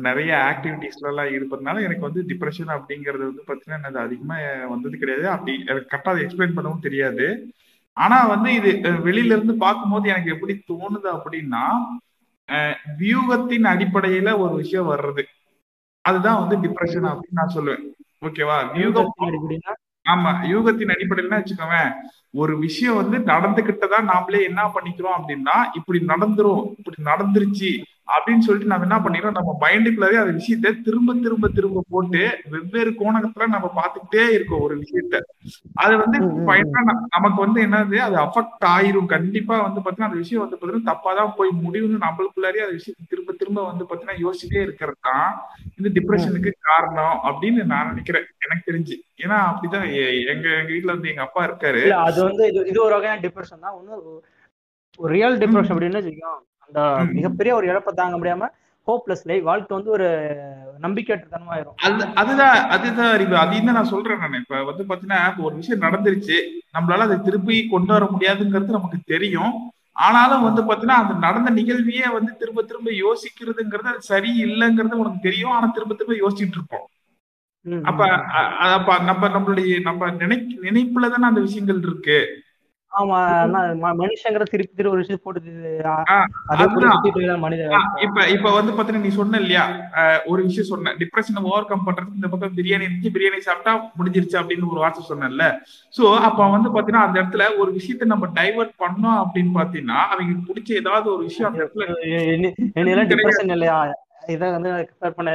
நிறைய 0.09 0.33
ஆக்டிவிட்டீஸ்ல 0.51 1.11
எல்லாம் 1.13 1.83
எனக்கு 1.87 2.01
வந்து 2.01 2.23
டிப்ரெஷன் 2.29 2.73
அப்படிங்கிறது 2.77 3.25
வந்து 3.31 3.45
பாத்தீங்கன்னா 3.49 3.79
என்னது 3.81 4.01
அதிகமா 4.07 4.37
வந்தது 4.69 4.99
கிடையாது. 4.99 5.29
அப்படி 5.29 5.65
எனக்கு 5.67 5.91
கரெக்டா 5.93 6.13
அதை 6.13 6.25
எக்ஸ்பிளைன் 6.25 6.57
பண்ணவும் 6.57 6.87
தெரியாது. 6.87 7.27
ஆனா 7.93 8.27
வந்து 8.27 8.55
இது 8.55 8.71
வெளியில 9.09 9.35
இருந்து 9.37 9.55
பார்க்கும்போது 9.55 10.09
எனக்கு 10.09 10.33
எப்படி 10.33 10.55
தோணுது 10.71 11.09
அப்படின்னா 11.17 11.65
வியூகத்தின் 13.03 13.69
அடிப்படையில 13.73 14.39
ஒரு 14.39 14.55
விஷயம் 14.55 14.91
வர்றது. 14.91 15.23
அதுதான் 16.01 16.41
வந்து 16.41 16.57
டிப்ரெஷன் 16.65 17.07
அப்படின்னு 17.11 17.41
நான் 17.41 17.55
சொல்லுவேன். 17.55 17.85
ஓகேவா? 18.25 18.59
அப்படின்னா 18.65 19.73
ஆமா 20.07 20.31
யூகத்தின் 20.49 20.93
அடிப்படையில 20.95 21.39
வச்சுக்கோவேன் 21.39 21.91
ஒரு 22.35 22.59
விஷயம் 22.59 22.97
வந்து 22.97 23.19
நடந்துகிட்டதா 23.33 23.99
நாமளே 24.09 24.45
என்ன 24.45 24.71
பண்ணிக்கிறோம் 24.75 25.17
அப்படின்னா 25.19 25.57
இப்படி 25.75 25.99
நடந்துரும் 26.07 26.75
இப்படி 26.79 26.97
நடந்துருச்சு 27.05 27.71
அப்படின்னு 28.15 28.39
சொல்லிட்டு 28.39 28.71
நம்ம 28.71 28.87
என்ன 28.87 28.99
பண்ணிக்கிறோம் 28.99 29.39
நம்ம 29.39 29.53
மைண்டுக்குள்ளாவே 29.61 30.17
அந்த 30.23 30.33
விஷயத்த 30.33 30.83
திரும்ப 30.83 31.15
திரும்ப 31.15 31.49
திரும்ப 31.49 31.85
போட்டு 31.89 32.23
வெவ்வேறு 32.51 32.91
கோணத்துல 32.91 33.47
நம்ம 33.47 33.71
பார்த்துக்கிட்டே 33.77 34.29
இருக்கோம் 34.31 34.61
ஒரு 34.61 34.75
விஷயத்த. 34.79 35.21
அது 35.75 35.97
வந்து 35.97 36.19
நமக்கு 37.09 37.41
வந்து 37.41 37.63
என்னது 37.63 37.97
அது 37.99 38.17
அஃபெக்ட் 38.17 38.67
ஆயிரும். 38.67 39.07
கண்டிப்பா 39.07 39.63
வந்து 39.63 39.81
பாத்தீங்கன்னா 39.81 40.11
அந்த 40.11 40.17
விஷயம் 40.17 40.45
வந்து 40.45 40.59
பாத்தீங்கன்னா 40.59 40.91
தப்பாதான் 40.93 41.33
போய் 41.37 41.51
முடிவுன்னு 41.65 42.05
நம்மளுக்குள்ளாரே 42.07 42.63
அந்த 42.65 42.77
விஷயத்தை 42.79 43.07
திரும்ப 43.09 43.24
திரும்ப 43.45 43.65
வந்து 43.65 43.85
பாத்தீங்கன்னா 43.85 44.19
யோசிச்சுட்டே 44.23 44.61
இருக்கிறது 44.63 44.99
தான் 45.01 45.29
இந்த 45.79 45.89
டிப்ரெஷனுக்கு 45.97 46.53
காரணம் 46.69 47.17
அப்படின்னு 47.29 47.65
நான் 47.65 47.89
நினைக்கிறேன். 47.89 48.27
எனக்கு 48.41 48.69
தெரிஞ்சு. 48.71 48.95
ஏன்னா 49.25 49.39
அப்படிதான் 49.49 49.87
எங்க 50.33 50.49
எங்க 50.57 50.73
வீட்ல 50.73 50.95
வந்து 50.97 51.11
எங்க 51.13 51.23
அப்பா 51.23 51.43
இருக்காரு. 51.45 51.83
அது 52.05 52.21
வந்து 52.25 52.47
இது 52.51 52.67
இது 52.67 52.85
ஒரு 52.85 52.95
வகையான 52.95 53.21
டிப்ரெஷன் 53.21 53.65
தான். 53.67 53.77
ஒண்ணு 53.79 53.99
ஒரு 54.99 55.13
ரியல் 55.15 55.39
டிப்ரெஷன் 55.39 55.75
அப்படின்னு 55.75 56.01
வச்சுக்கோங்க. 56.01 56.37
அந்த. 56.67 56.81
மிகப்பெரிய 57.13 57.55
ஒரு 57.55 57.67
இழப்பை 57.67 57.93
தாங்க 57.95 58.17
முடியாம 58.19 58.49
ஹோப்லெஸ் 58.89 59.23
லைஃப் 59.25 59.43
வாழ்க்கை 59.43 59.73
வந்து 59.77 59.91
ஒரு 59.91 60.07
நம்பிக்கையற்ற 60.79 61.27
தன்மாயிரும் 61.29 61.77
அது 61.87 62.05
அதுதான் 62.15 62.57
அதுதான் 62.69 63.13
அறிவு. 63.13 63.35
அதையும் 63.37 63.69
தான் 63.69 63.75
நான் 63.75 63.93
சொல்றேன் 63.93 64.19
நான். 64.19 64.41
இப்ப 64.41 64.63
வந்து 64.63 64.85
பாத்தீங்கன்னா 64.91 65.21
ஒரு 65.43 65.55
விஷயம் 65.55 65.85
நடந்துருச்சு. 65.87 66.37
நம்மளால 66.75 67.07
அதை 67.09 67.17
திருப்பி 67.21 67.57
கொண்டு 67.69 67.93
வர 67.93 68.07
முடியாதுங்கிறது 68.11 68.79
நமக்கு 68.79 69.01
தெரியும். 69.07 69.55
ஆனாலும் 69.97 70.43
வந்து 70.43 70.63
பாத்தீங்கன்னா 70.63 71.01
அந்த 71.03 71.15
நடந்த 71.27 71.51
நிகழ்வையே 71.51 72.07
வந்து 72.13 72.37
திரும்ப 72.37 72.63
திரும்ப 72.63 72.91
யோசிக்கிறதுங்கிறது 73.05 73.91
அது 73.93 74.03
சரி 74.03 74.31
இல்லைங்கிறது 74.45 75.03
உனக்கு 75.03 75.21
தெரியும். 75.21 75.51
ஆனா 75.51 75.67
திரும்ப 75.67 75.95
திரும்ப 75.95 76.17
யோசிச்சுட்டு 76.23 76.59
இருப்போம். 76.59 76.87
அப்ப 77.83 78.01
அப்ப 78.77 78.99
நம்ம 78.99 79.29
நம்மளுடைய 79.29 79.81
நம்ம 79.81 80.11
நினை 80.11 80.37
நினைப்புல 80.63 81.11
தானே 81.11 81.27
அந்த 81.27 81.41
விஷயங்கள் 81.41 81.81
இருக்கு. 81.83 82.19
ஆமா 82.95 83.19
மனுஷங்கிற 83.99 84.45
திருப்பி 84.45 84.73
திருப்பி 84.73 84.91
ஒரு 84.91 85.01
விஷயம் 85.01 85.23
போட்டு 85.23 85.53
ஆ, 85.87 85.95
ஆ, 86.09 86.17
அதே 86.51 86.65
போல 86.65 86.75
அதுதான். 86.75 86.93
சுத்திட்டு 86.95 87.19
இருக்க 87.21 87.37
மனித 87.45 87.63
ஆ, 87.73 87.81
இப்ப 88.05 88.27
இப்ப 88.35 88.53
வந்து 88.53 88.73
பாத்தீங்கன்னா 88.73 89.05
நீ 89.05 89.13
சொன்ன 89.15 89.41
இல்லையா? 89.41 89.65
ஒரு 90.27 90.41
விஷயம் 90.45 90.69
சொன்ன. 90.69 90.95
டிப்ரெஷனை 91.01 91.43
ஓவர் 91.47 91.67
கம் 91.67 91.87
பண்றதுக்கு 91.87 92.21
இந்த 92.21 92.31
பக்கம் 92.33 92.57
பிரியாணி 92.59 92.87
இருந்துச்சு 92.87 93.15
பிரியாணி 93.15 93.41
சாப்பிட்டா 93.43 93.73
முடிஞ்சிருச்சு 93.99 94.39
அப்படின்னு 94.41 94.71
ஒரு 94.73 94.83
வார்த்தை 94.83 95.05
சொன்னேன்ல. 95.07 95.47
சோ 95.95 96.05
அப்ப 96.29 96.49
வந்து 96.51 96.71
பாத்தீங்கன்னா 96.71 97.07
அந்த 97.07 97.19
இடத்துல 97.21 97.47
ஒரு 97.59 97.73
விஷயத்த 97.79 98.13
நம்ம 98.13 98.31
டைவர்ட் 98.39 98.75
பண்ணோம் 98.81 99.21
அப்படின்னு 99.23 99.53
பாத்தீங்கன்னா 99.59 100.01
அவங்களுக்கு 100.09 100.49
பிடிச்ச 100.49 100.73
ஏதாவது 100.83 101.09
ஒரு 101.15 101.25
விஷயம் 101.29 101.51
அந்த 101.51 101.63
இடத்துல 101.63 103.55
இல்லையா? 103.55 103.79
இதை 104.35 104.47
வந்து 104.53 104.71
கம்பேர் 104.91 105.17
பண்ண 105.17 105.31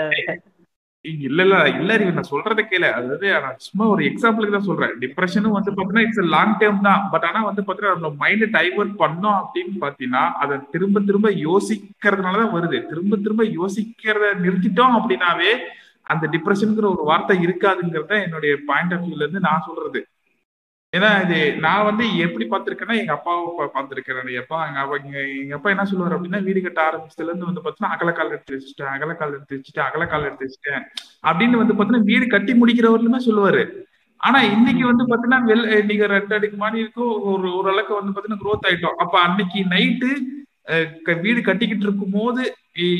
இல்ல 1.05 1.41
இல்ல 1.43 1.57
இல்ல 1.79 1.93
அறிவு 1.93 2.11
நான் 2.11 2.29
சொல்றதை 2.31 2.63
கேளு. 2.71 2.87
அதாவது 2.97 3.27
நான் 3.43 3.59
சும்மா 3.65 3.85
ஒரு 3.91 4.01
எக்ஸாம்பிளுக்கு 4.07 4.55
தான் 4.55 4.67
சொல்றேன். 4.69 4.93
டிப்ரெஷனும் 5.03 5.55
வந்து 5.57 5.71
பாத்தீங்கன்னா 5.71 6.03
இட்ஸ் 6.05 6.23
லாங் 6.33 6.55
டேர்ம் 6.59 6.81
தான். 6.81 7.03
பட் 7.11 7.25
ஆனா 7.27 7.43
வந்து 7.43 7.61
பாத்தீங்கன்னா 7.67 7.93
நம்ம 7.95 8.11
மைண்ட் 8.23 8.43
டைவர்ட் 8.57 8.93
பண்ணோம் 9.03 9.37
அப்படின்னு 9.41 9.73
பாத்தீங்கன்னா 9.85 10.23
அதை 10.43 10.57
திரும்ப 10.71 11.03
திரும்ப 11.09 11.29
யோசிக்கிறதுனாலதான் 11.47 12.53
வருது. 12.57 12.79
திரும்ப 12.91 13.17
திரும்ப 13.25 13.45
யோசிக்கிறத 13.59 14.33
நிறுத்திட்டோம் 14.45 14.97
அப்படின்னாவே 14.99 15.51
அந்த 16.03 16.27
டிப்ரெஷனுங்கிற 16.35 16.87
ஒரு 16.95 17.03
வார்த்தை 17.11 17.37
இருக்காதுங்கிறத 17.47 18.13
என்னுடைய 18.25 18.53
பாயிண்ட் 18.65 18.93
ஆஃப் 18.93 19.03
வியூல 19.03 19.25
இருந்து 19.25 19.39
நான் 19.39 19.65
சொல்றது. 19.67 20.01
ஏன்னா 20.93 21.09
இது 21.23 21.37
நான் 21.59 21.85
வந்து 21.85 22.17
எப்படி 22.17 22.45
பார்த்திருக்கேன்னா 22.47 22.95
எங்க 22.99 23.11
அப்பாவை 23.11 23.67
பார்த்திருக்கிறேன் 23.73 24.29
எப்பா 24.39 24.59
எங்க 24.67 24.79
அப்பா 24.79 24.95
எங்க 25.03 25.19
எங்க 25.41 25.53
அப்பா 25.55 25.69
என்ன 25.69 25.85
சொல்லுவார் 25.85 26.15
அப்படின்னா 26.15 26.39
வீடு 26.43 26.61
கட்ட 26.61 26.79
ஆரம்பிச்சதுல 26.85 27.29
இருந்து 27.29 27.49
வந்து 27.49 27.63
பாத்தீங்கன்னா 27.65 27.91
அகலக்கால் 27.95 28.31
எடுத்து 28.31 28.55
வச்சுட்டேன் 28.55 28.93
அகலக்கால் 28.95 29.35
எடுத்து 29.35 29.57
வச்சுட்டேன் 29.57 29.87
அகலக்கால் 29.89 30.25
எடுத்து 30.29 30.47
வச்சுட்டேன் 30.47 30.83
அப்படின்னு 31.23 31.61
வந்து 31.61 31.73
பாத்தீங்கன்னா 31.73 32.09
வீடு 32.11 32.27
கட்டி 32.27 32.53
முடிக்கிறவர்களுமே 32.61 33.19
சொல்லுவாரு. 33.27 33.61
ஆனா 34.21 34.39
இன்னைக்கு 34.55 34.83
வந்து 34.91 35.03
பாத்தீங்கன்னா 35.11 35.41
வெள் 35.49 35.63
நீங்க 35.85 36.05
ரெண்டு 36.13 36.35
அடிக்கு 36.35 36.57
மாதிரி 36.57 36.79
இருக்கும் 36.83 37.13
ஒரு 37.33 37.49
ஓரளவுக்கு 37.59 37.99
வந்து 37.99 38.15
பாத்தீங்கன்னா 38.15 38.41
க்ரோத் 38.43 38.67
ஆயிட்டோம். 38.69 38.97
அப்ப 39.03 39.15
அன்னைக்கு 39.25 39.59
நைட்டு 39.75 40.09
வீடு 41.25 41.41
கட்டிக்கிட்டு 41.41 41.85
இருக்கும் 41.87 42.15
போது 42.17 42.41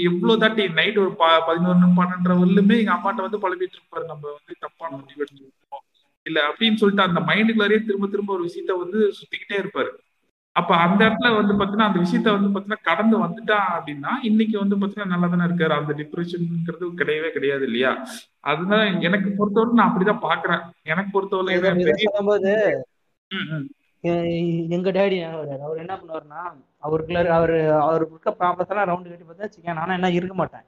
எவ்வளவு 0.09 0.39
தாட்டி 0.43 0.63
நைட் 0.79 1.01
ஒரு 1.05 1.11
ப- 1.21 1.43
பதினொன்னு 1.47 1.89
பன்னெண்டரை 1.99 2.35
வரலுமே 2.43 2.77
எங்க 2.83 2.93
அம்மாட்ட 2.97 3.25
வந்து 3.27 3.41
பழகிட்டு 3.43 3.77
இருப்பாரு. 3.77 4.05
நம்ம 4.11 4.23
வந்து 4.37 4.55
தப்பான 4.65 4.91
முடிவு 5.01 5.23
எடுத்து 5.25 5.45
இல்ல 6.29 6.39
அப்படின்னு 6.49 6.79
சொல்லிட்டு 6.81 7.07
அந்த 7.07 7.19
மைண்டுக்குள்ளாரே 7.29 7.79
திரும்ப 7.87 8.07
திரும்ப 8.07 8.33
ஒரு 8.37 8.45
விஷயத்த 8.47 8.75
வந்து 8.83 8.99
சுத்திக்கிட்டே 9.19 9.57
இருப்பாரு. 9.63 9.91
அப்ப 10.55 10.71
அந்த 10.75 10.99
இடத்துல 11.07 11.29
வந்து 11.39 11.53
பாத்தீங்கன்னா 11.59 11.89
அந்த 11.89 11.99
விஷயத்த 11.99 12.29
வந்து 12.35 12.49
பாத்தீங்கன்னா 12.53 12.87
கடந்து 12.87 13.15
வந்துட்டான் 13.23 13.67
அப்படின்னா 13.75 14.11
இன்னைக்கு 14.29 14.55
வந்து 14.63 14.75
பாத்தீங்கன்னா 14.75 15.13
நல்லா 15.13 15.27
தானே 15.27 15.45
இருக்காரு. 15.49 15.73
அந்த 15.79 15.91
டிப்ரெஷன்ங்கிறது 15.99 16.87
கிடையவே 17.01 17.29
கிடையாது 17.35 17.63
இல்லையா? 17.69 17.91
அதுதான் 18.51 18.87
எனக்கு 19.07 19.29
பொறுத்தவரை 19.39 19.77
நான் 19.79 19.89
அப்படிதான் 19.89 20.25
பாக்குறேன். 20.27 20.63
எனக்கு 20.83 21.11
பொறுத்தவரை 21.11 21.55
எங்க 24.75 24.89
டேடி 24.97 25.17
அவர் 25.27 25.81
என்ன 25.83 25.93
பண்ணுவாருன்னா 26.01 26.41
அவருக்குள்ள 26.85 27.21
அவரு 27.37 27.57
அவருக்கு 27.85 28.13
இருக்க 28.15 28.31
ப்ராப்ளம்ஸ் 28.41 28.71
எல்லாம் 28.73 28.89
ரவுண்டு 28.89 29.11
கட்டி 29.11 29.25
பார்த்தா 29.25 29.47
வச்சுக்கேன் 29.47 29.79
நானும் 29.79 29.97
என்ன 29.97 30.11
இருக்க 30.19 30.35
மாட்டேன். 30.41 30.65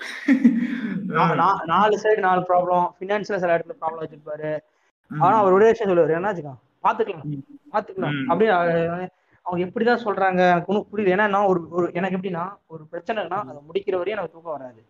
நாலு 1.72 1.94
சைடு 2.02 2.20
நாலு 2.26 2.40
ப்ராப்ளம் 2.48 2.86
ஃபினான்ஷியல் 2.96 3.42
சில 3.42 3.54
இடத்துல 3.56 3.76
ப்ராப்ளம் 3.82 4.02
வச்சிருப்பாரு. 4.02 4.50
ஆனா 5.10 5.34
அவர் 5.38 5.56
ஒரே 5.56 5.68
விஷயம் 5.68 5.90
சொல்லுவாரு. 5.90 6.16
என்ன 6.16 6.30
வச்சுக்கோ 6.30 6.54
பாத்துக்கலாம். 6.84 7.26
பாத்துக்கலாம். 7.72 8.14
அஹ், 8.32 9.08
அவங்க 9.46 9.60
எப்படிதான் 9.66 10.04
சொல்றாங்க 10.04 10.40
எனக்கு 10.48 10.70
ஒன்றும் 10.70 10.88
புரியுது 10.90 11.14
ஏன்னா 11.14 11.26
நான் 11.30 11.48
ஒரு 11.48 11.60
ஒரு 11.72 11.86
எனக்கு 11.94 12.18
எப்படின்னா 12.18 12.44
ஒரு 12.68 12.82
பிரச்சனைனா 12.92 13.38
அதை 13.44 13.60
முடிக்கிற 13.66 13.94
வரையும் 13.96 14.16
எனக்கு 14.16 14.34
தூக்கம் 14.34 14.56
வராது. 14.56 14.80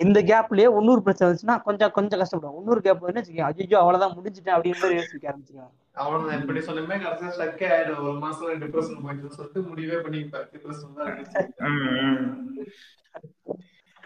இந்த 0.00 0.18
கேப்லயே 0.28 0.68
இன்னொரு 0.74 1.02
பிரச்சனை 1.04 1.26
வந்துச்சுன்னா 1.26 1.56
கொஞ்சம் 1.62 1.92
கொஞ்சம் 1.92 2.20
கஷ்டப்படும். 2.20 2.56
இன்னொரு 2.58 2.80
கேப் 2.82 3.04
வந்து 3.04 3.20
அஜிஜோ 3.46 3.76
அவ்வளவுதான் 3.80 4.16
முடிஞ்சுட்டேன் 4.16 4.56
அப்படின்னு 4.56 4.80
மாதிரி 4.80 4.98
யோசிக்க 4.98 5.30
ஆரம்பிச்சுக்கோங்க 5.30 5.70
அவ்வளவுதான். 5.96 6.38
எப்படி 6.38 6.60
சொன்னமே 6.66 6.96
கடைசியா 7.02 7.30
ஸ்டக்கே 7.36 7.68
ஆயிடும். 7.70 8.02
ஒரு 8.04 8.18
மாசம் 8.18 8.60
டிப்ரெஷன் 8.62 9.02
போயிட்டு 9.04 9.36
சொல்லிட்டு 9.36 9.62
முடிவே 9.68 9.98
பண்ணிப்பாரு 10.04 10.46
டிப்ரெஷன் 10.52 10.96
தான் 10.96 11.14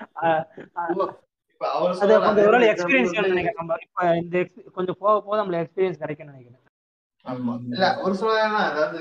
அது 1.61 2.41
ஒரு 2.49 2.67
எக்ஸ்பீரியன்ஸ் 2.69 3.15
நினைக்கிறேன். 3.27 3.59
நம்ம 3.61 3.77
இப்ப 3.87 4.05
இந்த 4.17 4.37
கொஞ்சம் 4.77 4.99
போக 5.03 5.15
போக 5.21 5.37
நம்மள 5.41 5.59
எக்ஸ்பீரியன்ஸ் 5.63 6.03
கிடைக்கும்னு 6.03 6.33
நினைக்கிறேன். 6.33 6.57
ஆமா. 7.27 7.55
இல்ல 7.75 7.87
ஒரு 8.05 8.15
சில 8.15 8.35
அதாவது 8.69 9.01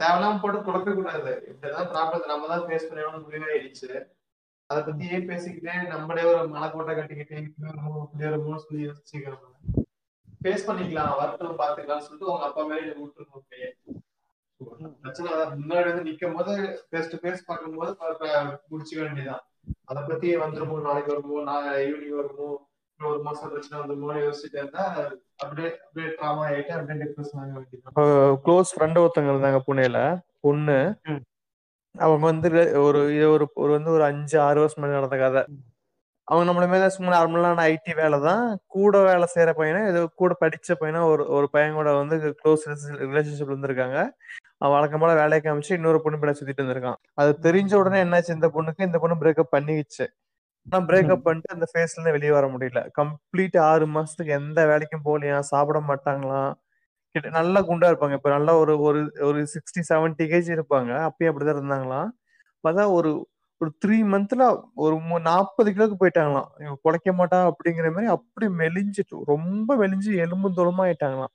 தேவையில்லாம 0.00 0.40
போட்டு 0.40 0.58
குழப்ப 0.66 0.94
கூடாது 0.94 1.30
இப்படிதான் 1.50 1.90
ப்ராப்ளம் 1.92 2.32
நம்ம 2.32 2.48
தான் 2.48 2.66
ஃபேஸ் 2.66 2.88
பண்ணணும் 2.88 3.24
முடிவாயிடுச்சு. 3.26 3.90
அதை 4.70 4.80
பத்தியே 4.82 5.18
பேசிக்கிட்டே 5.30 5.74
நம்மளே 5.92 6.22
ஒரு 6.30 6.42
மலைக்கோட்டை 6.48 6.92
கட்டிக்கிட்டே 6.94 7.38
இப்படி 7.40 8.60
சொல்லி 8.64 8.86
யோசிச்சுக்கிறோம் 8.86 9.48
ஃபேஸ் 10.40 10.66
பண்ணிக்கலாம் 10.68 11.18
வரட்டும் 11.18 11.58
பாத்துக்கலாம்னு 11.58 12.06
சொல்லிட்டு 12.06 12.30
உங்க 12.30 12.46
அப்பா 12.46 12.62
மேலே 12.70 12.94
விட்டுருக்கோம் 12.94 13.40
அப்படியே 13.40 13.68
பிரச்சனை 15.02 15.28
முன்னாடி 15.60 15.86
வந்து 15.90 16.06
நிக்கும் 16.08 16.36
போது 16.38 16.52
ஃபேஸ் 16.86 17.10
டு 17.12 17.18
ஃபேஸ் 17.22 17.46
பார்க்கும்போது 17.46 17.92
முடிச்சுக்க 18.70 19.00
வேண்டியதான் 19.02 19.44
அதை 19.90 20.02
பத்தி 20.02 20.28
வந்துருமோ 20.42 20.76
நாளைக்கு 20.86 21.10
வருமோ 21.12 21.40
நான் 21.48 21.66
ஈவினிங் 21.84 22.18
வருமோ 22.20 22.48
ஒரு 23.00 23.20
மாசம் 23.26 23.50
பிரச்சனை 23.52 23.76
வந்துருமோ 23.80 24.16
யோசிச்சுட்டு 24.24 24.58
இருந்தா 24.60 24.84
அப்படியே 25.42 25.68
அப்படியே 25.84 26.08
ட்ராமா 26.16 26.42
ஆயிட்டு 26.48 26.74
அப்படியே 26.74 26.98
டிப்ரெஷன் 27.02 27.40
ஆக 27.42 27.52
வேண்டியதான் 27.56 28.40
க்ளோஸ் 28.44 28.72
ஃப்ரெண்ட் 28.74 29.02
ஒருத்தவங்க 29.02 29.32
இருந்தாங்க 29.34 29.60
புனேல 29.68 30.00
பொண்ணு. 30.46 30.78
அவங்க 31.94 32.24
வந்து 32.30 32.48
ஒரு 32.84 33.00
இது 33.16 33.26
ஒரு 33.34 33.44
ஒரு 33.62 33.72
வந்து 33.76 33.90
ஒரு 33.96 34.04
அஞ்சு 34.10 34.36
ஆறு 34.46 34.60
வருஷம் 34.62 34.80
முன்னாடி 34.80 34.98
நடந்த 34.98 35.18
கதை. 35.22 35.42
அவங்க 36.28 36.44
நம்மள 36.48 36.66
மேல 36.72 36.88
சும்மா 36.94 37.10
நார்மலான 37.14 37.64
ஐடி 37.72 37.92
வேலை 38.00 38.18
தான். 38.26 38.44
கூட 38.74 38.94
வேலை 39.08 39.26
செய்யற 39.32 39.52
பையனை 39.58 39.80
ஏதோ 39.90 40.00
கூட 40.20 40.32
படிச்ச 40.42 40.76
பையனா 40.82 41.00
ஒரு 41.12 41.24
ஒரு 41.36 41.46
பையன் 41.54 41.78
கூட 41.80 41.90
வந்து 42.00 42.16
க்ளோஸ் 42.40 42.64
ரிலேஷன்ஷிப் 43.04 43.52
இருந்திருக்காங்க. 43.52 43.98
அவன் 44.62 44.74
வழக்கமான 44.76 45.12
வேலையை 45.14 45.42
காமிச்சு 45.44 45.72
இன்னொரு 45.72 46.00
பொண்ணு 46.02 46.20
பிள்ளை 46.20 46.34
சுத்திட்டு 46.38 46.62
இருந்திருக்கான். 46.62 47.00
அது 47.14 47.32
தெரிஞ்ச 47.46 47.72
உடனே 47.74 48.00
என்னாச்சு? 48.04 48.36
இந்த 48.38 48.48
பொண்ணுக்கு 48.56 48.88
இந்த 48.88 48.98
பொண்ணு 48.98 49.20
பிரேக்கப் 49.22 49.54
பண்ணிக்கிச்சு. 49.56 50.06
ஆனா 50.66 50.80
பிரேக்கப் 50.88 51.24
பண்ணிட்டு 51.26 51.54
அந்த 51.56 51.66
ஃபேஸ்ல 51.70 51.96
இருந்து 51.96 52.16
வெளியே 52.16 52.32
வர 52.32 52.46
முடியல. 52.48 52.80
கம்ப்ளீட் 53.00 53.58
ஆறு 53.68 53.86
மாசத்துக்கு 53.96 54.34
எந்த 54.40 54.60
வேலைக்கும் 54.70 55.06
போகலையா? 55.06 55.38
சாப்பிட 55.52 55.80
மாட்டாங்களாம் 55.90 56.52
கிட்ட 57.14 57.28
நல்லா 57.38 57.60
குண்டா 57.62 57.88
இருப்பாங்க. 57.92 58.16
இப்ப 58.20 58.30
நல்லா 58.30 58.52
ஒரு 58.58 58.74
ஒரு 58.82 59.00
ஒரு 59.22 59.40
சிக்ஸ்டி 59.54 59.82
செவன்டி 59.90 60.26
கேஜி 60.32 60.50
இருப்பாங்க. 60.56 60.92
அப்பயும் 61.08 61.30
அப்படிதான் 61.32 61.58
இருந்தாங்களாம் 61.58 62.10
பார்த்தா 62.64 62.84
ஒரு 62.92 63.12
ஒரு 63.60 63.70
த்ரீ 63.82 63.98
மந்த்ல 64.12 64.44
ஒரு 64.76 64.96
நாற்பது 65.24 65.70
கிலோக்கு 65.72 65.96
போயிட்டாங்களாம். 66.00 66.48
இவன் 66.60 66.80
குலைக்க 66.84 67.10
மாட்டா 67.20 67.38
அப்படிங்கிற 67.50 67.88
மாதிரி 67.94 68.10
அப்படி 68.16 68.46
மெலிஞ்சிட்டு 68.60 69.18
ரொம்ப 69.32 69.76
மெலிஞ்சு 69.78 70.12
எலும்பு 70.24 70.50
தோலமா 70.58 70.84
ஆயிட்டாங்களாம். 70.86 71.32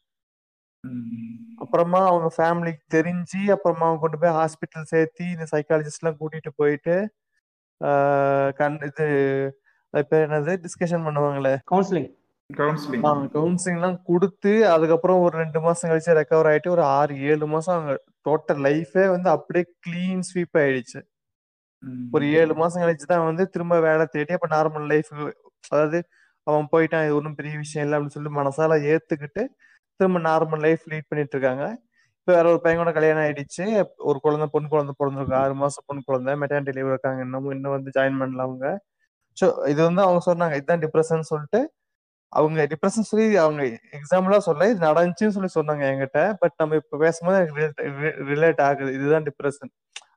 அப்புறமா 1.57 1.99
அவங்க 2.07 2.29
ஃபேமிலிக்கு 2.37 2.83
தெரிஞ்சு 2.95 3.41
அப்புறமா 3.55 3.85
அவங்க 3.87 4.01
கொண்டு 4.01 4.17
போய் 4.17 4.35
ஹாஸ்பிட்டல் 4.39 4.89
சேர்த்து 4.91 5.23
இந்த 5.33 5.45
சைக்காலஜிஸ்ட் 5.53 6.01
எல்லாம் 6.01 6.19
கூட்டிட்டு 6.19 6.51
போயிட்டு 6.55 6.95
ஆஹ் 7.81 8.51
கண் 8.59 8.77
இது 8.87 9.07
அது 9.93 10.03
பேர் 10.09 10.25
என்னது? 10.27 10.53
டிஸ்கஷன் 10.63 11.05
பண்ணுவாங்களே. 11.07 11.53
கவுன்சிலிங் 11.71 12.09
கவுன்சிலிங் 12.49 13.03
கவுன்சிலிங் 13.35 13.77
எல்லாம் 13.79 13.99
கொடுத்து 14.03 14.51
அதுக்கப்புறம் 14.73 15.21
ஒரு 15.25 15.35
ரெண்டு 15.37 15.59
மாசம் 15.61 15.89
கழிச்சு 15.91 16.17
ரெக்கவர் 16.19 16.49
ஆயிட்டு 16.51 16.73
ஒரு 16.75 16.83
ஆறு 16.97 17.13
ஏழு 17.29 17.45
மாசம் 17.53 17.75
அவங்க 17.75 17.93
டோட்டல் 18.27 18.61
லைஃபே 18.67 19.05
வந்து 19.15 19.29
அப்படியே 19.29 19.65
கிளீன் 19.85 20.23
ஸ்வீப் 20.29 20.57
ஆயிடுச்சு. 20.61 20.99
ஒரு 22.13 22.25
ஏழு 22.39 22.53
மாசம் 22.61 22.83
கழிச்சு 22.83 23.05
தான் 23.05 23.27
வந்து 23.27 23.43
திரும்ப 23.53 23.75
வேலை 23.87 24.05
தேடி 24.13 24.33
அப்ப 24.33 24.47
நார்மல் 24.55 24.87
லைஃப் 24.91 25.11
அதாவது 25.71 25.99
அவன் 26.47 26.67
போயிட்டான் 26.73 27.05
இது 27.05 27.15
ஒன்றும் 27.15 27.37
பெரிய 27.39 27.53
விஷயம் 27.57 27.85
இல்லை 27.85 27.95
அப்படின்னு 27.97 28.15
சொல்லிட்டு 28.15 28.39
மனசால 28.41 28.77
ஏத்துக்கிட்டு 28.91 29.43
திரும்ப 29.99 30.19
நார்மல் 30.19 30.59
லைஃப் 30.59 30.83
லீட் 30.89 31.09
பண்ணிட்டு 31.09 31.37
இருக்காங்க 31.37 31.63
இப்ப 32.19 32.33
வேற 32.35 32.49
ஒரு 32.49 32.61
பையன் 32.61 32.79
கூட 32.81 32.91
கல்யாணம் 32.91 33.23
ஆயிடுச்சு. 33.23 33.65
ஒரு 33.99 34.19
குழந்தை 34.19 34.47
பொண்ணு 34.51 34.67
குழந்தை 34.69 34.93
பிறந்திருக்கு. 34.99 35.35
ஆறு 35.35 35.53
மாசம் 35.55 35.83
பொண்ணு 35.87 36.03
குழந்தை. 36.05 36.33
மெட்டர்னிட்டி 36.41 36.73
லீவ் 36.73 36.87
இருக்காங்க. 36.87 37.21
இன்னமும் 37.23 37.51
இன்னும் 37.51 37.71
வந்து 37.71 37.91
ஜாயின் 37.97 38.19
பண்ணல 38.21 38.41
அவங்க. 38.41 38.65
ஸோ 39.37 39.45
இது 39.67 39.83
வந்து 39.83 40.01
அவங்க 40.01 40.21
சொன்னாங்க. 40.25 40.55
இதுதான் 40.55 40.83
டிப்ரெஷன் 40.85 41.29
சொல்லிட்டு 41.31 41.61
அவங்க 42.33 42.67
டிப்ரெஷன் 42.71 43.07
சொல்லி 43.11 43.35
அவங்க 43.37 43.61
எக்ஸாம்பிளா 43.97 44.37
சொல்ல 44.47 44.69
இது 44.69 44.87
நடந்துச்சுன்னு 44.87 45.35
சொல்லி 45.37 45.51
சொன்னாங்க 45.59 45.83
என்கிட்ட. 45.91 46.21
பட் 46.39 46.55
நம்ம 46.57 46.75
இப்ப 46.75 46.97
பேசும்போது 46.97 47.37
எனக்கு 47.39 47.83
ரிலேட் 48.31 48.61
ஆகுது. 48.61 48.93
இதுதான் 48.93 49.23
டிப்ரெஷன் 49.23 49.71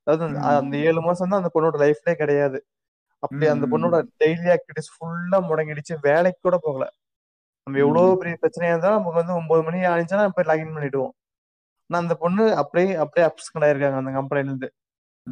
அதாவது 0.04 0.24
அந்த- 0.26 0.48
ஏழு 0.88 1.00
மாசம் 1.00 1.28
தான் 1.28 1.40
அந்த 1.42 1.50
பொண்ணோட 1.54 1.76
லைஃப்லே 1.84 2.14
கிடையாது. 2.14 2.58
அப்படி 3.22 3.46
அந்த. 3.46 3.66
பொண்ணோட 3.72 3.96
டெய்லி 4.24 4.48
ஆக்டிவிட்டிஸ் 4.56 4.92
ஃபுல்லா 4.96 5.38
முடங்கிடுச்சு. 5.50 5.94
வேலைக்கு 6.02 6.40
கூட 6.42 6.58
போகல. 6.62 6.86
நம்ம 7.70 7.86
எவ்வளவு 7.86 8.16
பெரிய 8.16 8.36
பிரச்சனையா 8.42 8.68
இருந்தாலும் 8.68 8.96
நமக்கு 8.96 9.18
வந்து 9.18 9.34
ஒன்பது 9.34 9.62
மணி 9.62 9.78
ஆனிச்சுன்னா 9.78 10.28
போய் 10.34 10.56
லாகின் 10.56 10.76
பண்ணிடுவோம். 10.76 11.10
ஆனா 11.86 12.02
அந்த 12.02 12.14
பொண்ணு 12.14 12.56
அப்படியே 12.56 12.94
அப்படியே 12.94 13.32
அப்ஸ்கண்ட் 13.32 13.62
ஆயிருக்காங்க 13.62 13.96
அந்த 13.96 14.10
கம்பெனில 14.10 14.46
இருந்து. 14.46 14.72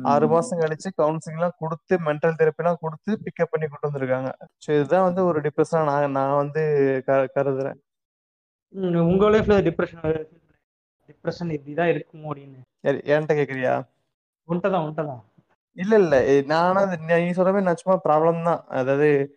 ஆறு 0.02 0.28
மாசம் 0.28 0.58
கழிச்சு 0.58 1.00
கவுன்சிலிங் 1.02 1.32
எல்லாம் 1.32 1.54
கொடுத்து 1.58 1.96
மென்டல் 1.96 2.34
தெரப்பி 2.38 2.56
எல்லாம் 2.56 2.76
கொடுத்து 2.80 3.20
பிக்கப் 3.24 3.46
பண்ணி 3.50 3.66
கொண்டு 3.68 3.98
வந்திருக்காங்க. 3.98 4.32
ஸோ 4.66 4.70
இதுதான் 4.70 5.02
வந்து 5.02 5.24
ஒரு 5.24 5.40
டிப்ரெஷனா 5.40 5.84
நான் 5.84 6.10
நான் 6.10 6.36
வந்து 6.36 6.60
கருதுறேன். 7.06 7.74
உங்க 9.00 9.30
லைஃப்ல 9.30 9.62
டிப்ரெஷன் 9.62 10.26
டிப்ரெஷன் 11.06 11.56
இப்படிதான் 11.56 11.84
இருக்கும் 11.84 12.34
அப்படின்னு. 12.34 12.60
என்கிட்ட 12.86 13.32
கேக்குறியா? 13.32 13.88
உன்ட்டதான் 14.48 14.84
உன்ட்டதான் 14.88 15.22
இல்ல 15.72 15.98
இல்ல. 15.98 16.24
எ- 16.24 16.42
நானா 16.42 16.80
அது 16.80 16.98
நீ 16.98 17.04
நீ 17.04 17.30
சொல்ற 17.30 17.44
மாதிரி 17.44 17.62
நான் 17.62 17.76
சும்மா 17.76 18.00
ப்ராப்ளம் 18.08 18.44
தான். 18.44 18.64
அதாவது 18.68 19.36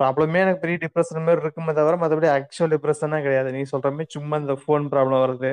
ப்ராப்ளமே 0.00 0.40
எனக்கு 0.44 0.62
பெரிய 0.62 0.78
டிப்ரெஷன் 0.82 1.24
மாதிரி 1.24 1.42
இருக்குமே 1.44 1.72
தவிர 1.78 1.96
மற்றபடி 2.02 2.28
ஆக்சுவல் 2.34 2.72
டிப்ரெஷனா 2.74 3.18
கிடையாது. 3.22 3.48
நீ 3.52 3.62
சொல்ற 3.72 3.88
மாதிரி 3.92 4.14
சும்மா 4.16 4.36
இந்த 4.42 4.54
ஃபோன் 4.62 4.86
ப்ராப்ளம் 4.92 5.24
வருது 5.24 5.50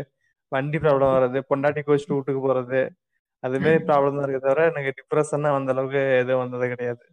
வண்டி 0.51 0.77
ப்ராப்ளம் 0.83 1.13
வருது 1.15 1.39
பொண்டாட்டி 1.49 1.81
கோச்சிட்டு 1.85 2.17
வீட்டுக்கு 2.17 2.41
போறது 2.45 2.81
அது 3.43 3.57
மாதிரி 3.59 3.79
ப்ராப்ளம் 3.87 4.17
தான் 4.17 4.25
இருக்கு 4.25 4.45
தவிர 4.45 4.65
எனக்கு 4.71 4.91
டிப்ரெஷனா 4.99 5.49
வந்த 5.55 5.73
அளவுக்கு 5.75 6.01
எதுவும் 6.21 6.43
வந்தது 6.43 6.67
கிடையாது. 6.73 7.03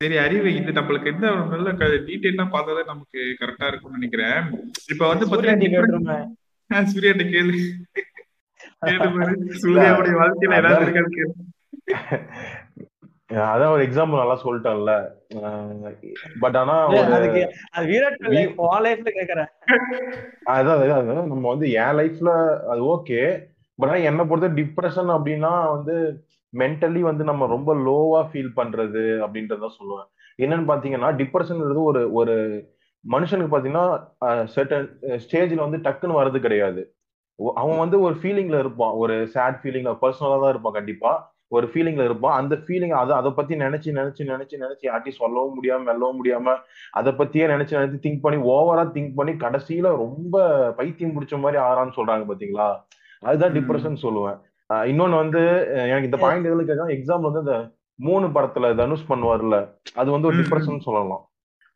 சரி 0.00 0.16
அறிவு 0.18 0.48
இது 0.52 0.70
நம்மளுக்கு 0.72 1.10
ஒரு 1.32 1.44
நல்ல 1.52 1.72
டீட்டெயிலா 2.08 2.46
பார்த்தாதான் 2.54 2.90
நமக்கு 2.92 3.20
கரெக்டா 3.40 3.66
இருக்கும்னு 3.70 3.98
நினைக்கிறேன். 3.98 4.38
இப்ப 4.92 5.02
வந்து 5.10 5.26
பாத்தீங்கன்னா 5.30 6.80
சூர்யாட்ட 6.92 7.24
கேளு. 7.34 7.60
சூர்யாவுடைய 9.62 10.14
வாழ்க்கையில 10.20 10.58
ஏதாவது 10.60 10.84
இருக்கான்னு 10.86 11.16
கேளு 11.16 11.32
அதான் 13.52 13.72
ஒரு 13.74 13.82
எக்ஸாம்பிள் 13.86 14.20
நல்லா 14.20 14.36
சொல்லிட்டேன்ல. 14.42 14.92
பட் 16.42 16.56
ஆனா 16.60 16.74
அதுக்கு 17.16 17.42
அது 17.74 17.84
விராட் 17.92 18.18
உன் 18.64 18.84
லைஃப்ல 18.86 19.10
கேக்குறேன். 19.18 19.50
அதான் 20.54 20.82
அதான் 20.98 21.30
நம்ம 21.32 21.44
வந்து 21.48 21.68
என் 21.82 21.96
லைஃப்ல 22.00 22.32
அது 22.72 22.82
ஓகே 22.94 23.20
பட் 23.78 23.88
ஆனா 23.88 24.00
என்னை 24.10 24.24
பொறுத்த 24.24 24.50
டிப்ரெஷன் 24.60 25.10
அப்படின்னா 25.16 25.52
வந்து 25.76 25.96
மென்டலி 26.52 27.00
வந்து 27.00 27.24
நம்ம 27.24 27.46
ரொம்ப 27.46 27.74
லோவா 27.86 28.22
ஃபீல் 28.30 28.56
பண்றது 28.56 29.04
அப்படின்றத 29.26 29.70
சொல்லுவேன். 29.78 30.08
என்னன்னு 30.38 30.70
பாத்தீங்கன்னா 30.72 31.10
டிப்ரெஷன்ன்றது 31.20 31.82
ஒரு 31.90 32.02
ஒரு 32.12 32.34
மனுஷனுக்கு 33.04 33.54
பாத்தீங்கன்னா 33.54 33.86
சர்டன் 34.54 34.88
ஸ்டேஜ்ல 35.24 35.64
வந்து 35.66 35.84
டக்குன்னு 35.86 36.18
வர்றது 36.18 36.40
கிடையாது. 36.40 36.82
அவன் 37.60 37.82
வந்து 37.84 37.96
ஒரு 38.00 38.14
ஃபீலிங்ல 38.20 38.58
இருப்பான். 38.58 38.92
ஒரு 39.02 39.14
சேட் 39.34 39.60
ஃபீலிங்ல 39.62 39.92
பர்சனலா 40.02 40.36
தான் 40.42 40.52
இருப்பான் 40.54 40.76
கண்டிப்பா. 40.78 41.12
ஒரு 41.52 41.66
ஃபீலிங்ல 41.72 42.04
இருப்பான் 42.04 42.36
அந்த 42.40 42.54
ஃபீலிங் 42.64 42.94
அதை 43.00 43.12
அதை 43.16 43.30
பத்தி 43.38 43.54
நினைச்சு 43.62 43.90
நினைச்சு 43.98 44.22
நினைச்சு 44.30 44.56
நினைச்சு 44.62 44.84
யார்ட்டையும் 44.88 45.20
சொல்லவும் 45.22 45.56
முடியாம 45.56 45.86
மெல்லவும் 45.88 46.18
முடியாம 46.18 46.54
அதை 47.00 47.10
பத்தியே 47.20 47.46
நினைச்சு 47.52 47.76
நினைச்சு 47.78 47.98
திங்க் 48.04 48.22
பண்ணி 48.24 48.38
ஓவரா 48.52 48.84
திங்க் 48.96 49.16
பண்ணி 49.18 49.32
கடைசியில 49.44 49.90
ரொம்ப 50.04 50.36
பைத்தியம் 50.78 51.14
பிடிச்ச 51.16 51.40
மாதிரி 51.40 51.60
ஆறான்னு 51.68 51.96
சொல்றாங்க 51.98 52.26
பாத்தீங்களா? 52.30 52.68
அதுதான். 53.22 53.54
டிப்ரெஷன் 53.58 54.02
சொல்லுவேன். 54.04 54.38
இன்னொன்னு 54.90 55.22
வந்து 55.22 55.42
எனக்கு 55.88 56.08
இந்த 56.10 56.20
பாயிண்ட் 56.24 56.48
எதுல 56.50 56.64
கேட்கலாம் 56.68 56.94
எக்ஸாம்பிள் 56.96 57.30
வந்து 57.30 57.44
இந்த 57.46 57.56
மூணு 57.98 58.26
படத்துல 58.36 58.70
தனுஷ் 58.80 59.10
பண்ணுவார்ல 59.10 59.58
அது 59.94 60.08
வந்து 60.14 60.28
ஒரு. 60.30 60.38
டிப்ரெஷன் 60.40 60.86
சொல்லலாம். 60.88 61.22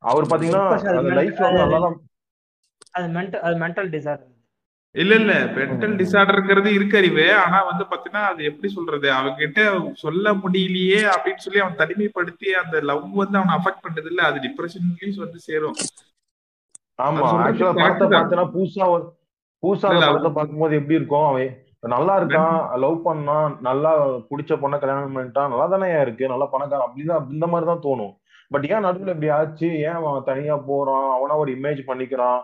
அவர் 0.03 0.31
பாத்தீங்கன்னா 0.33 0.65
அது 1.01 1.12
லைஃப்ல 1.21 1.47
வந்து 1.49 1.62
நல்லா 1.65 1.91
அது 2.97 3.07
மென்டல் 3.17 3.45
அது 3.47 3.57
மென்டல் 3.65 3.91
டிசார்டர் 3.95 4.33
இல்ல 4.94 5.14
இல்ல. 5.14 5.33
மென்டல். 5.57 5.96
டிசார்டர்ங்கிறது 5.96 6.70
இருக்கு 6.75 6.99
அறிவு. 6.99 7.25
ஆனா 7.35 7.59
வந்து 7.64 7.85
பாத்தீங்கன்னா 7.85 8.22
அது 8.31 8.44
எப்படி 8.44 8.68
சொல்றது? 8.68 9.09
அவன்கிட்ட 9.11 9.61
சொல்ல 9.94 10.33
முடியலையே 10.35 11.01
அப்படின்னு 11.14 11.37
சொல்லி 11.37 11.61
அவன் 11.61 11.81
தனிமைப்படுத்தி 11.83 12.49
அந்த 12.62 12.81
லவ் 12.81 13.05
வந்து 13.22 13.38
அவனை 13.40 13.55
அஃபெக்ட் 13.59 13.85
பண்றது 13.87 14.11
இல்ல 14.12 14.22
அது 14.22 14.40
டிப்ரெஷன்லயும் 14.46 15.22
வந்து 15.25 15.40
சேரும். 15.49 15.77
ஆமா. 16.99 17.27
ஆக்சுவலா 17.46 17.75
படத்தை 17.83 18.07
தான். 18.07 18.16
பார்த்தனா 18.16 18.46
அந்த 19.85 19.94
இல்ல, 19.94 20.07
படத்தை 20.09 20.33
பார்க்கும்போது 20.33 20.75
எப்படி 20.81 20.99
இருக்கும்? 20.99 21.29
அவன் 21.31 21.53
நல்லா 21.94 22.14
இருக்கான் 22.20 22.55
லவ் 22.85 22.96
பண்ணான் 23.07 23.53
நல்லா 23.61 23.90
பிடிச்ச 24.31 24.53
பொண்ணை 24.62 24.79
கல்யாணம் 24.79 25.16
பண்ணிட்டான் 25.16 25.51
நல்லா 25.51 25.66
தானே 25.66 25.88
இருக்கு 26.01 26.33
நல்லா 26.33 26.46
பணக்காரன் 26.55 26.87
அப்படிதான் 26.87 27.31
இந்த 27.31 27.46
மாதிரி 27.46 27.66
தான் 27.70 27.85
தோணும். 27.87 28.14
பட் 28.51 28.66
ஏன் 28.72 28.85
நடுவில் 28.87 29.12
இப்படி 29.12 29.31
ஆச்சு? 29.37 29.68
ஏன் 29.87 29.99
அவன் 30.01 30.27
தனியா 30.31 30.57
போறான்? 30.70 31.09
அவனா 31.16 31.37
ஒரு 31.37 31.51
இமேஜ் 31.57 31.81
பண்ணிக்கிறான்? 31.87 32.40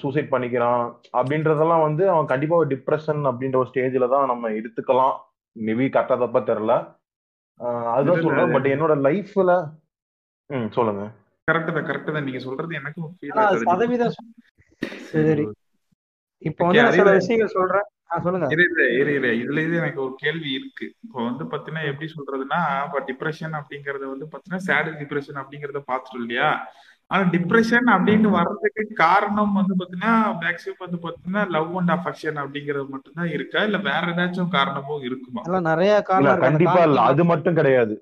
சூசைட் 0.00 0.32
பண்ணிக்கிறான். 0.32 0.82
அப்படின்றதெல்லாம் 1.18 1.84
வந்து 1.86 2.10
அவன் 2.10 2.30
கண்டிப்பா 2.32 2.56
ஒரு 2.56 2.68
டிப்ரெஷன் 2.74 3.22
அப்படின்ற 3.30 3.56
ஒரு 3.56 3.70
ஸ்டேஜ்ல 3.72 4.08
தான் 4.08 4.26
நம்ம 4.26 4.50
எடுத்துக்கலாம். 4.58 5.14
மேபி 5.56 5.86
கரெக்டா 5.94 6.16
தப்பா 6.24 6.40
தெரியல. 6.50 6.74
ஆஹ் 7.60 7.88
அதுதான் 7.94 8.24
சொல்றேன். 8.26 8.52
பட் 8.56 8.68
என்னோட 8.74 8.94
லைஃப்ல 9.06 9.52
ம் 10.50 10.68
சொல்லுங்க. 10.76 11.02
கரெக்ட் 11.48 11.72
தான் 11.76 11.88
கரெக்ட் 11.88 12.12
தான். 12.16 12.26
நீங்க 12.28 12.38
சொல்றது 12.38 12.74
எனக்கும் 12.74 13.08
ஆகுது. 13.44 13.66
சதவீதம் 13.70 14.14
சரி. 15.12 15.46
இப்போ 16.42 16.62
வந்து 16.66 16.92
சில 16.98 17.10
விஷயங்கள் 17.12 17.56
சொல்றேன். 17.56 17.88
இதுல 18.54 18.84
இது 19.64 19.74
எனக்கு 19.80 20.00
ஒரு 20.04 20.14
கேள்வி 20.14 20.50
இருக்கு. 20.52 20.86
இப்போ 21.04 21.18
வந்து 21.24 21.44
பாத்தீங்கன்னா 21.44 21.84
எப்படி 21.90 22.06
சொல்றதுன்னா 22.14 22.60
இப்போ 22.86 23.00
டிப்ரெஷன் 23.00 23.54
அப்படிங்கறத 23.58 24.04
வந்து 24.14 24.26
பாத்தீங்கன்னா 24.32 24.62
சேட் 24.68 24.88
டிப்ரெஷன் 25.02 25.40
அப்படிங்கறத 25.42 25.82
பாத்துட்டோம் 25.90 26.22
இல்லையா? 26.24 26.48
ஆனா 27.10 27.22
டிப்ரெஷன் 27.30 27.88
அப்படின்னு 27.94 28.28
வர்றதுக்கு 28.30 28.82
காரணம் 28.96 29.52
வந்து 29.52 29.74
பாத்தீங்கன்னா 29.74 30.12
மேக்ஸிமம் 30.42 30.82
வந்து 30.84 30.98
பாத்தீங்கன்னா 31.04 31.42
லவ் 31.50 31.76
அண்ட் 31.76 31.92
அஃபெக்ஷன் 31.96 32.38
அப்படிங்கறது 32.42 32.86
மட்டும்தான் 32.88 33.30
இருக்கா? 33.30 33.62
இல்ல 33.62 33.78
வேற 33.88 34.02
ஏதாச்சும் 34.12 34.48
காரணமும் 34.48 35.02
இருக்குமா? 35.02 35.42
நிறைய 35.70 35.92
இல்ல 35.92 36.04
காரணம் 36.10 36.44
கண்டிப்பா 36.46 36.82
இல்ல. 36.82 37.00
அது 37.10 37.24
மட்டும் 37.24 37.54
கிடையாது. 37.54 37.94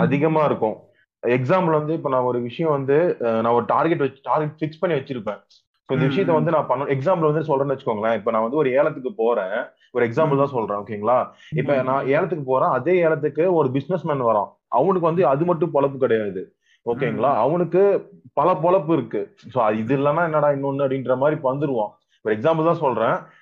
அதிகமா 0.00 0.44
இருக்கும். 0.44 0.76
எக்ஸாம்பிள் 1.22 1.78
வந்து 1.78 1.92
இப்ப 1.92 2.08
நான் 2.08 2.28
ஒரு 2.28 2.38
விஷயம் 2.40 2.70
வந்து 2.70 2.96
நான் 3.42 3.54
ஒரு 3.54 3.64
டார்கெட் 3.64 3.98
வச்சு 3.98 4.20
டார்கெட் 4.22 4.58
ஃபிக்ஸ் 4.60 4.80
பண்ணி 4.80 4.96
வச்சிருப்பேன். 4.96 5.40
இந்த 5.88 6.04
விஷயத்த. 6.04 6.32
வந்து 6.32 6.50
நான் 6.50 6.66
பண்ண 6.66 6.84
எக்ஸாம்பிள் 6.94 7.28
வந்து 7.28 7.48
சொல்றேன்னு 7.48 7.74
வச்சுக்கோங்களேன். 7.74 8.14
இப்ப 8.14 8.30
நான் 8.30 8.42
வந்து 8.42 8.56
ஒரு 8.56 8.70
ஏலத்துக்கு 8.72 9.12
போறேன். 9.14 9.56
ஒரு 9.92 10.02
எக்ஸாம்பிள் 10.06 10.42
தான் 10.42 10.54
சொல்றேன் 10.54 10.80
ஓகேங்களா? 10.80 11.18
இப்ப. 11.54 11.82
நான் 11.82 12.06
ஏலத்துக்கு 12.08 12.44
போறேன். 12.44 12.68
அதே 12.70 12.94
ஏலத்துக்கு 12.98 13.44
ஒரு 13.54 13.70
பிசினஸ் 13.70 14.06
மேன் 14.06 14.24
வரான். 14.24 14.50
அவனுக்கு 14.72 15.08
வந்து 15.08 15.26
அது 15.26 15.44
மட்டும் 15.44 15.74
பொழப்பு 15.74 15.96
கிடையாது. 15.96 16.42
ஓகேங்களா? 16.84 17.34
அவனுக்கு 17.34 18.10
பல 18.32 18.52
பொழப்பு 18.52 18.92
இருக்கு. 18.92 19.34
சோ 19.54 19.72
இது 19.72 19.96
இல்லைன்னா 19.96 20.24
என்னடா 20.24 20.48
இன்னொன்னு 20.48 20.84
அப்படின்ற 20.84 21.16
மாதிரி 21.16 21.40
வந்துருவான். 21.40 21.90
ஒரு 22.22 22.36
எக்ஸாம்பிள் 22.36 22.64
தான் 22.64 22.74
சொல்றேன். 22.74 23.38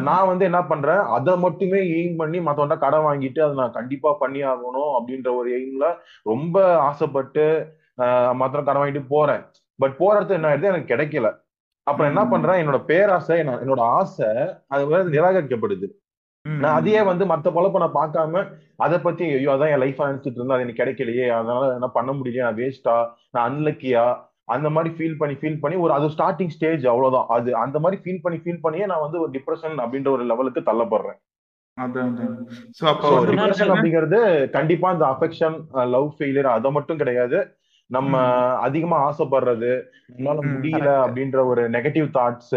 நான் 0.00 0.26
வந்து 0.26 0.44
என்ன 0.44 0.62
பண்றேன்? 0.62 0.96
அதை 0.96 1.38
மட்டுமே 1.38 1.78
எய்ம் 1.78 2.16
பண்ணி 2.16 2.38
மத்தவன்ட்ட 2.38 2.78
கடன் 2.78 3.00
வாங்கிட்டு 3.00 3.40
அதை 3.40 3.54
நான் 3.54 3.72
கண்டிப்பா 3.72 4.12
பண்ணி 4.12 4.44
ஆகணும் 4.44 4.98
அப்படின்ற 4.98 5.36
ஒரு 5.36 5.60
எய்ம்ல 5.60 5.94
ரொம்ப 6.22 6.78
ஆசைப்பட்டு 6.78 7.72
மத்தவன் 8.02 8.64
கடன் 8.64 8.76
வாங்கிட்டு 8.76 9.04
போறேன். 9.08 9.44
பட் 9.76 9.96
போற 9.96 10.20
இடத்துல 10.20 10.28
என்ன 10.28 10.56
ஆயிடுது? 10.56 10.62
எனக்கு 10.62 10.94
கிடைக்கல. 10.94 11.34
அப்ப 11.82 12.04
என்ன. 12.04 12.26
பண்றேன்? 12.30 12.68
என்னோட 12.68 12.84
பேராசை 12.84 13.38
என்ன- 13.38 13.56
என்னோட 13.56 13.80
ஆசை 13.80 14.26
அது 14.66 14.86
வந்து 14.86 15.22
நிராகரிக்கப்படுது. 15.22 15.88
நான் 16.46 16.76
அதையே 16.78 17.00
வந்து 17.08 17.24
மத்த 17.32 17.48
பொழப்ப 17.56 17.80
நான் 17.82 17.98
பார்க்காம 17.98 18.40
அதை 18.84 18.96
பத்தி 18.98 19.24
ஐயோ 19.34 19.50
அதான் 19.54 19.72
என் 19.74 19.82
லைஃப் 19.82 20.00
நினைச்சிட்டு 20.02 20.38
இருந்தா 20.38 20.56
அது 20.56 20.64
எனக்கு 20.64 20.80
கிடைக்கலையே 20.80 21.26
அதனால 21.36 21.68
என்ன 21.76 21.88
பண்ண 21.96 22.10
முடியலையே 22.12 22.44
நான் 22.46 22.58
வேஸ்டா 22.60 22.94
நான் 23.34 23.46
அன்லக்கியா 23.48 24.04
அந்த 24.54 24.68
மாதிரி 24.74 24.90
ஃபீல் 24.96 25.18
பண்ணி 25.20 25.34
ஃபீல் 25.40 25.60
பண்ணி 25.62 25.76
ஒரு 25.84 25.92
அது 25.96 26.06
ஸ்டார்டிங் 26.14 26.52
ஸ்டேஜ் 26.54 26.84
அவ்வளவுதான். 26.92 27.28
அது 27.36 27.50
அந்த 27.64 27.76
மாதிரி 27.82 27.98
ஃபீல் 28.02 28.22
பண்ணி 28.24 28.38
ஃபீல் 28.42 28.62
பண்ணியே 28.64 28.86
நான் 28.92 29.04
வந்து 29.04 29.20
ஒரு 29.22 29.30
டிப்ரெஷன் 29.36 29.76
அப்படின்ற 29.84 30.10
ஒரு 30.16 30.24
லெவலுக்கு 30.30 30.62
தள்ளப்படுறேன். 30.70 31.18
டிப்ரெஷன்? 33.28 33.72
அப்படிங்கிறது 33.74 34.18
கண்டிப்பா 34.56 34.88
இந்த 34.96 35.06
அஃபெக்ஷன் 35.14 35.56
லவ் 35.94 36.08
ஃபெயிலியர் 36.16 36.54
அதை 36.56 36.70
மட்டும் 36.70 37.00
கிடையாது. 37.02 37.38
நம்ம 37.90 38.12
அதிகமா 38.66 38.98
ஆசைப்படுறது 39.08 39.70
நம்மளால 40.10 40.42
முடியல. 40.52 40.88
அப்படின்ற 41.06 41.38
ஒரு 41.52 41.62
நெகட்டிவ் 41.76 42.08
தாட்ஸ் 42.18 42.56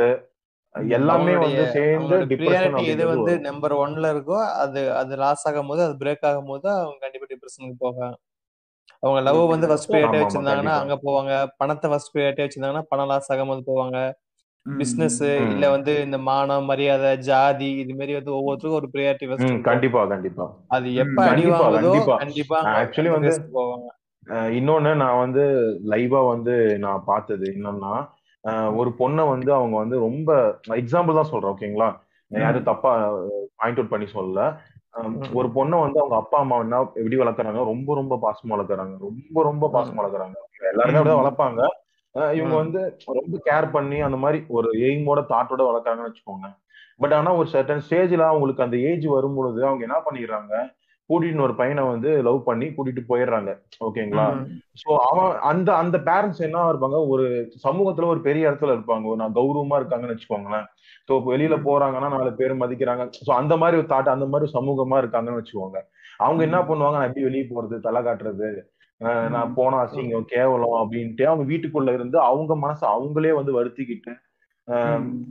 எல்லாமே 0.95 1.33
வந்து 1.37 1.63
சேர்ந்து 1.71 2.15
டிப்ரெஷன் 2.31 2.77
எது 2.93 3.03
வந்து 3.07 3.33
நம்பர் 3.39 3.73
ஒன்ல 3.75 4.11
இருக்கோ 4.13 4.37
அது 4.55 4.81
அது 4.93 5.15
லாஸ் 5.15 5.45
ஆகும் 5.47 5.67
போது 5.67 5.81
அது 5.83 5.95
பிரேக் 5.99 6.25
ஆகும் 6.25 6.45
போது 6.45 6.67
அவங்க 6.75 6.97
கண்டிப்பா 6.99 7.27
டிப்ரெஷனுக்கு 7.31 7.77
போவாங்க. 7.85 8.03
அவங்க 9.03 9.21
லவ் 9.21 9.41
வந்து 9.47 9.67
ஃபர்ஸ்ட் 9.67 9.89
ப்ரியாரிட்டி 9.89 10.19
வச்சிருந்தாங்கன்னா 10.19 10.75
அங்க 10.75 10.95
போவாங்க. 11.03 11.31
பணத்தை 11.57 11.89
ஃபர்ஸ்ட் 11.89 12.13
ப்ரியாரிட்டி 12.15 12.45
வச்சிருந்தாங்கன்னா 12.45 12.89
பணம் 12.89 13.07
லாஸ் 13.07 13.31
ஆகும் 13.31 13.47
போது 13.47 13.63
போவாங்க 13.67 13.97
பிசினஸ் 14.65 15.19
இல்ல 15.51 15.69
வந்து 15.69 16.01
இந்த 16.01 16.17
மானம் 16.17 16.65
மரியாதை 16.65 17.17
ஜாதி 17.17 17.69
இது 17.77 17.93
மாதிரி 17.93 18.13
வந்து 18.13 18.31
ஒவ்வொருத்தருக்கும் 18.31 18.79
ஒரு 18.81 18.89
ப்ரியாரிட்டி 18.93 19.27
ஃபர்ஸ்ட் 19.27 19.51
கண்டிப்பா 19.61 20.01
கண்டிப்பா. 20.05 20.45
அது. 20.67 20.87
எப்ப 20.95 21.19
அடி 21.23 21.43
கண்டிப்பா. 22.17 22.59
ஆக்சுவலி 22.73 23.09
வந்து 23.09 23.33
போவாங்க. 23.53 23.87
இன்னொன்னு 24.57 24.95
நான் 24.95 25.17
வந்து 25.17 25.43
லைவா 25.89 26.27
வந்து 26.27 26.53
நான் 26.77 27.03
பார்த்தது 27.05 27.45
என்னன்னா 27.47 27.93
ஒரு 28.75 28.89
பொண்ணை 28.99 29.29
வந்து 29.29 29.53
அவங்க 29.53 29.77
வந்து 29.77 29.99
ரொம்ப 29.99 30.57
எக்ஸாம்பிள் 30.67 31.13
தான் 31.13 31.31
சொல்றேன் 31.31 31.51
ஓகேங்களா 31.51 31.89
யாரும் 32.31 32.63
தப்பா 32.63 32.91
பாயிண்ட் 33.55 33.79
அவுட் 33.79 33.89
பண்ணி 33.89 34.07
சொல்லல. 34.13 34.57
ஒரு 35.33 35.47
பொண்ணை 35.47 35.77
வந்து 35.79 35.99
அவங்க 35.99 36.15
அப்பா 36.15 36.37
அம்மா 36.37 36.57
என்ன 36.57 36.79
எப்படி 36.79 37.17
வளர்க்குறாங்க? 37.17 37.63
ரொம்ப 37.65 37.95
ரொம்ப 37.95 38.19
பாசமா 38.21 38.53
வளர்க்குறாங்க. 38.53 38.95
ரொம்ப 38.99 39.43
ரொம்ப 39.43 39.69
பாசமா 39.73 39.99
வளர்க்குறாங்க. 40.01 40.37
எல்லாருமே 40.71 40.99
அப்படிதான் 40.99 41.23
வளர்ப்பாங்க. 41.23 41.61
இவங்க. 42.33 42.55
வந்து 42.55 42.97
ரொம்ப 43.05 43.41
கேர் 43.45 43.71
பண்ணி 43.71 43.99
அந்த 43.99 44.17
மாதிரி 44.17 44.45
ஒரு 44.47 44.69
எய்மோட 44.71 45.21
தாட்டோட 45.33 45.63
வளர்க்குறாங்கன்னு 45.69 46.09
வச்சுக்கோங்க. 46.09 46.49
பட் 46.97 47.13
ஆனா 47.13 47.35
ஒரு 47.35 47.49
சர்டன் 47.53 47.81
ஸ்டேஜ்ல 47.89 48.25
அவங்களுக்கு 48.25 48.63
அந்த 48.63 48.77
ஏஜ் 48.77 49.05
வரும் 49.05 49.35
பொழுது 49.35 49.65
அவங்க 49.65 49.83
என்ன 49.83 49.97
பண்ணிடுறாங்க? 50.05 50.53
கூட்டிட்டு 51.09 51.45
ஒரு 51.47 51.55
பையனை 51.59 51.81
வந்து 51.91 52.09
லவ் 52.27 52.39
பண்ணி 52.47 52.67
கூட்டிட்டு 52.75 53.01
போயிடுறாங்க. 53.09 53.51
ஓகேங்களா. 53.87 54.25
சோ 54.81 54.89
அவன் 55.09 55.33
அந்த 55.49 55.69
அந்த 55.81 55.97
பேரண்ட்ஸ் 56.07 56.45
என்ன 56.47 56.63
இருப்பாங்க? 56.71 56.99
ஒரு 57.13 57.25
சமூகத்துல 57.65 58.09
ஒரு 58.13 58.21
பெரிய 58.27 58.49
இடத்துல 58.49 58.75
இருப்பாங்க. 58.77 59.15
நான் 59.21 59.35
கௌரவமா 59.39 59.79
இருக்காங்கன்னு 59.81 60.15
வச்சுக்கோங்களேன். 60.15 60.67
சோ 61.09 61.15
வெளியில 61.31 61.57
போறாங்கன்னா 61.67 62.09
நாலு 62.15 62.31
பேர் 62.39 62.61
மதிக்கிறாங்க. 62.63 63.03
சோ 63.25 63.31
அந்த 63.41 63.55
மாதிரி 63.63 63.79
ஒரு 63.81 63.89
தாட் 63.91 64.15
அந்த 64.15 64.27
மாதிரி 64.33 64.51
சமூகமா 64.57 64.99
இருக்காங்கன்னு 65.03 65.41
வச்சுக்கோங்க. 65.41 65.81
அவங்க 66.25 66.41
என்ன 66.47 66.59
பண்ணுவாங்க? 66.69 66.97
நான் 66.99 67.09
எப்படி 67.09 67.27
வெளியே 67.27 67.45
போறது? 67.51 67.77
தலை 67.87 68.01
காட்டுறது? 68.07 68.49
நான் 69.33 69.53
போனா 69.55 69.77
அசிங்கம் 69.85 70.29
கேவலம் 70.33 70.77
அப்படின்ட்டு 70.81 71.23
அவங்க 71.29 71.45
வீட்டுக்குள்ள 71.49 71.93
இருந்து 71.97 72.17
அவங்க 72.27 72.53
மனசை 72.61 72.85
அவங்களே 72.95 73.33
வந்து 73.39 73.51
வருத்திக்கிட்டு 73.57 74.13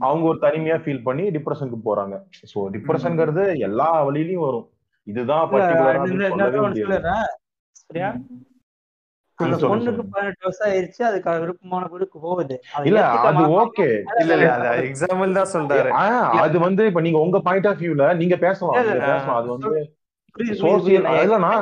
அவங்க 0.05 0.23
ஒரு 0.31 0.37
தனிமையா 0.43 0.75
ஃபீல் 0.83 1.05
பண்ணி 1.07 1.23
டிப்ரெஷனுக்கு 1.35 1.79
போறாங்க. 1.87 2.15
சோ 2.51 2.59
டிப்ரெஷன்ங்கிறது 2.75 3.43
எல்லா 3.67 3.87
வழியிலயும் 4.09 4.45
வரும். 4.47 4.67
இதுதான் 5.07 5.49
பொண்ணுக்கு. 5.51 5.73
பதினெட்டு 10.13 10.45
வருஷம் 10.47 10.67
ஆயிருச்சு 10.67 11.01
அதுக்கு 11.07 11.31
விருப்பமான 11.43 11.83
பொண்ணுக்கு 11.93 12.17
போகுது. 12.25 12.55
இல்ல 12.89 12.99
அது. 13.29 13.43
ஓகே. 13.61 13.87
இல்ல 14.21 14.31
இல்ல 14.37 14.51
அது 14.71 14.85
எக்ஸாம்பிள் 14.89 15.37
தான் 15.39 15.51
சொல்றாரு. 15.55 15.89
அது 16.45 16.55
வந்து 16.67 16.83
இப்ப 16.91 17.01
நீங்க 17.07 17.19
உங்க 17.25 17.39
பாயிண்ட் 17.47 17.67
ஆஃப் 17.71 17.81
வியூல 17.83 18.05
நீங்க 18.21 18.37
பேசலாம் 18.45 18.77
அது 19.39 19.49
வந்து 19.55 19.71
சோசியல். 20.63 21.07
இல்லனா 21.25 21.53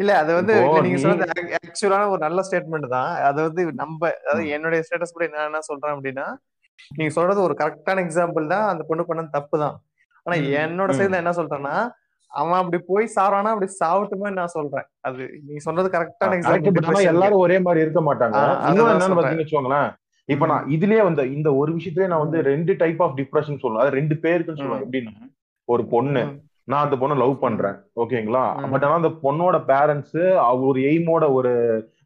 இல்ல 0.00 0.12
அது 0.22 0.30
வந்து 0.38 0.54
நீங்க 0.84 0.98
சொன்னது 1.02 1.26
ஆக்சுவலான 1.58 2.08
ஒரு 2.14 2.20
நல்ல 2.24 2.40
ஸ்டேட்மெண்ட் 2.46 2.88
தான். 2.96 3.12
அது 3.28 3.38
வந்து 3.46 3.62
நம்ம 3.82 4.00
அதாவது 4.20 4.42
என்னுடைய 4.56 4.80
ஸ்டேட்டஸ் 4.86 5.14
படி 5.14 5.28
நான் 5.34 5.48
என்ன 5.50 5.60
சொல்றேன் 5.68 5.94
அப்படின்னா 5.94 6.26
நீங்க 6.90 7.12
சொல்றது 7.18 7.40
ஒரு 7.46 7.54
கரெக்டான 7.60 8.02
எக்ஸாம்பிள் 8.06 8.52
தான். 8.54 8.66
அந்த 8.72 8.82
பொண்ணு 8.88 9.04
பண்ண 9.10 9.22
தப்பு 9.36 9.56
தான். 9.64 9.76
ஆனா. 10.26 10.36
என்னோட. 10.60 10.90
சைடுல 10.98 11.20
என்ன 11.22 11.34
சொல்றேன்னா 11.36 11.74
அவன் 12.32 12.58
அப்படி 12.58 12.78
போய் 12.86 13.06
சாரானா 13.14 13.50
அப்படி 13.52 13.68
சாவட்டுமே 13.76 14.30
நான் 14.32 14.54
சொல்றேன் 14.54 14.86
அது 15.00 15.22
நீங்க 15.44 15.60
சொன்னது 15.60 15.88
கரெக்டான 15.90 16.38
எல்லாரும் 17.12 17.42
ஒரே 17.44 17.58
மாதிரி 17.60 17.84
இருக்க 17.84 18.00
மாட்டாங்க 18.02 18.38
என்னன்னு. 18.64 19.18
பாத்தீங்கன்னு 19.18 19.80
இப்ப 20.28 20.46
நான் 20.46 20.66
இதுலயே 20.70 21.02
வந்து 21.02 21.24
இந்த 21.32 21.48
ஒரு 21.54 21.70
விஷயத்திலேயே 21.74 22.06
நான் 22.06 22.24
வந்து 22.24 22.38
ரெண்டு 22.44 22.72
டைப் 22.76 23.02
ஆஃப் 23.02 23.16
டிப்ரெஷன் 23.18 23.60
சொல்லுவேன் 23.62 23.84
அது 23.84 23.92
ரெண்டு 23.92 24.14
பேருக்குன்னு 24.22 24.60
சொல்லுவேன். 24.62 24.84
எப்படின்னா 24.86 25.14
ஒரு 25.68 25.82
பொண்ணு 25.86 26.22
நான் 26.68 26.84
அந்த 26.84 26.96
பொண்ணை 26.96 27.16
லவ் 27.16 27.34
பண்றேன் 27.38 27.76
ஓகேங்களா. 27.96 28.42
பட் 28.72 28.84
ஆனா 28.84 28.94
அந்த 28.94 29.10
பொண்ணோட 29.22 29.56
பேரண்ட்ஸ் 29.68 30.16
ஒரு 30.64 30.80
எய்மோட 30.88 31.24
ஒரு 31.32 31.52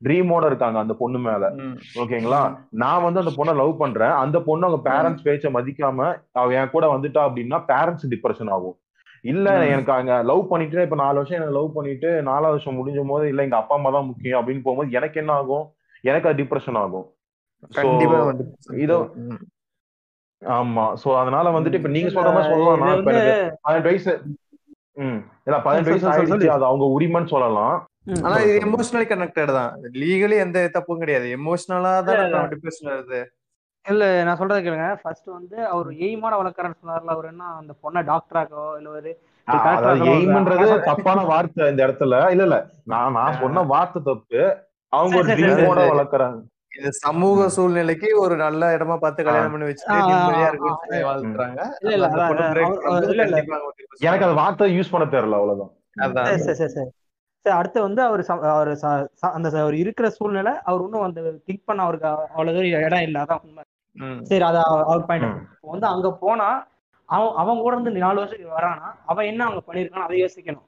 ட்ரீமோட 0.04 0.46
இருக்காங்க 0.46 0.78
அந்த 0.78 0.94
பொண்ணு 0.94 1.18
மேல. 1.18 1.50
ஓகேங்களா? 1.94 2.56
நான் 2.68 3.02
வந்து 3.02 3.20
அந்த 3.20 3.32
பொண்ணை 3.36 3.56
லவ் 3.56 3.78
பண்றேன். 3.78 4.10
அந்த 4.10 4.40
பொண்ணு 4.40 4.66
அவங்க 4.66 4.90
பேரண்ட்ஸ் 4.90 5.26
பேச்ச 5.28 5.50
மதிக்காம 5.50 6.18
அவ 6.32 6.52
என் 6.52 6.70
கூட 6.70 6.96
வந்துட்டா 6.96 7.22
அப்படின்னா 7.28 7.64
பேரண்ட்ஸ் 7.68 8.08
டிப்ரெஷன் 8.10 8.50
ஆகும். 8.50 8.76
இல்ல. 9.20 9.66
எனக்கு 9.66 9.92
அங்க 9.92 10.22
லவ் 10.22 10.48
பண்ணிட்டு 10.48 10.82
இப்ப 10.82 10.96
நாலு 10.96 11.14
வருஷம் 11.14 11.36
எனக்கு 11.36 11.56
லவ் 11.58 11.74
பண்ணிட்டு 11.74 12.22
நாலாவது 12.22 12.50
வருஷம் 12.50 12.76
முடிஞ்சும் 12.76 13.08
போது 13.08 13.28
இல்ல 13.28 13.42
எங்க 13.42 13.56
அப்பா 13.56 13.74
அம்மா 13.74 13.90
தான் 13.90 14.06
முக்கியம். 14.06 14.40
அப்படின்னு 14.40 14.62
போகும்போது 14.62 14.90
எனக்கு 14.90 15.20
என்ன 15.20 15.32
ஆகும்? 15.32 15.66
எனக்கு 16.00 16.28
அது 16.28 16.42
டிப்ரெஷன் 16.42 16.78
ஆகும். 16.78 17.08
So, 17.62 17.68
கண்டிப்பா 17.70 18.22
வந்து 18.22 18.44
இதோ-. 18.70 19.38
ஆமா. 20.42 20.96
சோ 21.04 21.16
அதனால 21.16 21.60
வந்துட்டு 21.60 21.74
இப்ப 21.74 21.88
நீங்க 21.88 22.08
சொல்ற 22.08 22.32
மாதிரி 22.32 22.52
சொல்லலாம். 22.52 23.04
பதினெட்டு 23.62 23.82
வயசு 23.82 24.22
ம். 24.94 25.20
இல்ல 25.44 25.60
பதினெட்டு 25.60 25.90
வயசு 25.90 26.08
ஆயிடுச்சு. 26.10 26.46
அது 26.46 26.64
அவங்க 26.64 26.86
உரிமைன்னு 26.98 27.26
சொல்லலாம். 27.26 27.88
ஆனா 28.06 28.36
இது. 28.44 28.54
எமோஷனலி 28.66 29.06
கனெக்டட் 29.08 29.52
தான். 29.56 29.72
லீகலி 30.02 30.36
எந்த 30.44 30.62
தப்பும் 30.76 31.02
கிடையாது. 31.02 31.26
எமோஷனலா 31.36 31.92
தான் 32.06 32.22
டிப்ரெஷன் 32.52 32.92
வருது 32.92 33.20
இல்ல. 33.84 34.04
நான் 34.26 34.38
சொல்றது 34.40 34.64
கேளுங்க. 34.64 34.88
ஃபர்ஸ்ட் 35.02 35.28
வந்து 35.34 35.58
அவர் 35.70 35.88
எய்மான 36.06 36.32
வளர்க்குறேன்னு 36.40 36.78
சொன்னார்ல 36.80 37.14
அவர் 37.14 37.28
என்ன 37.30 37.44
அந்த 37.58 37.72
பொண்ணை 37.82 38.00
டாக்டராக்கோ 38.10 38.64
இல்ல 38.78 38.88
ஒரு 38.92 39.12
எய்ம்ன்றது 40.12 40.66
தப்பான 40.88 41.20
வார்த்தை 41.30 41.62
இந்த 41.70 41.80
இடத்துல. 41.86 42.16
இல்ல 42.34 42.44
இல்ல. 42.48 42.58
நான் 42.92 43.16
நான் 43.16 43.38
சொன்ன 43.40 43.64
வார்த்தை 43.72 44.00
தப்பு. 44.04 44.42
அவங்க 44.92 45.16
ஒரு 45.20 45.28
ட்ரீமோட. 45.38 45.80
வளர்க்குறாங்க. 45.92 46.38
இது 46.72 46.90
சமூக 46.98 47.46
சூழ்நிலைக்கு 47.54 48.08
ஒரு 48.22 48.34
நல்ல 48.42 48.68
இடமா 48.76 48.96
பார்த்து 48.98 49.24
கல்யாணம் 49.24 49.54
பண்ணி 49.54 49.68
வச்சுட்டு 49.68 49.96
வாழ்த்துறாங்க 51.08 51.60
எனக்கு 54.02 54.24
அந்த 54.26 54.36
வார்த்தை 54.40 54.68
யூஸ் 54.76 54.92
பண்ண 54.94 55.06
தெரியல 55.14 55.38
அவ்வளவுதான். 55.40 55.72
அதான். 56.04 56.28
சரி 57.46 57.54
அடுத்து 57.56 57.78
வந்து 57.82 58.00
அவர் 58.02 58.22
அவர் 58.52 58.70
அந்த 59.30 59.48
அவர் 59.60 59.76
இருக்கிற 59.82 60.06
சூழ்நிலை 60.16 60.52
அவர் 60.64 60.82
இன்னும் 60.82 61.06
அந்த 61.06 61.20
திங்க் 61.46 61.66
பண்ண 61.66 61.80
அவருக்கு 61.82 62.08
அவ்வளவு 62.08 62.56
தூரம் 62.56 62.86
இடம் 62.86 63.04
இல்லை 63.06 63.20
அதான் 63.22 63.42
உண்மை. 63.44 63.62
சரி 64.28 64.44
அது 64.44 64.58
அவ- 64.64 64.84
அவர் 64.86 65.06
பாயிண்ட் 65.06 65.28
ம். 65.30 65.38
வந்து 65.70 65.86
அங்க 65.86 66.08
போனா 66.20 66.48
அவன் 67.08 67.32
அவன் 67.40 67.62
கூட 67.62 67.72
இருந்து 67.74 68.02
நாலு 68.02 68.20
வருஷத்துக்கு 68.20 68.56
வரானா 68.56 68.88
அவன் 69.06 69.28
என்ன 69.30 69.40
அவங்க 69.46 69.62
பண்ணிருக்கான் 69.66 70.04
அதை 70.04 70.18
யோசிக்கணும் 70.20 70.66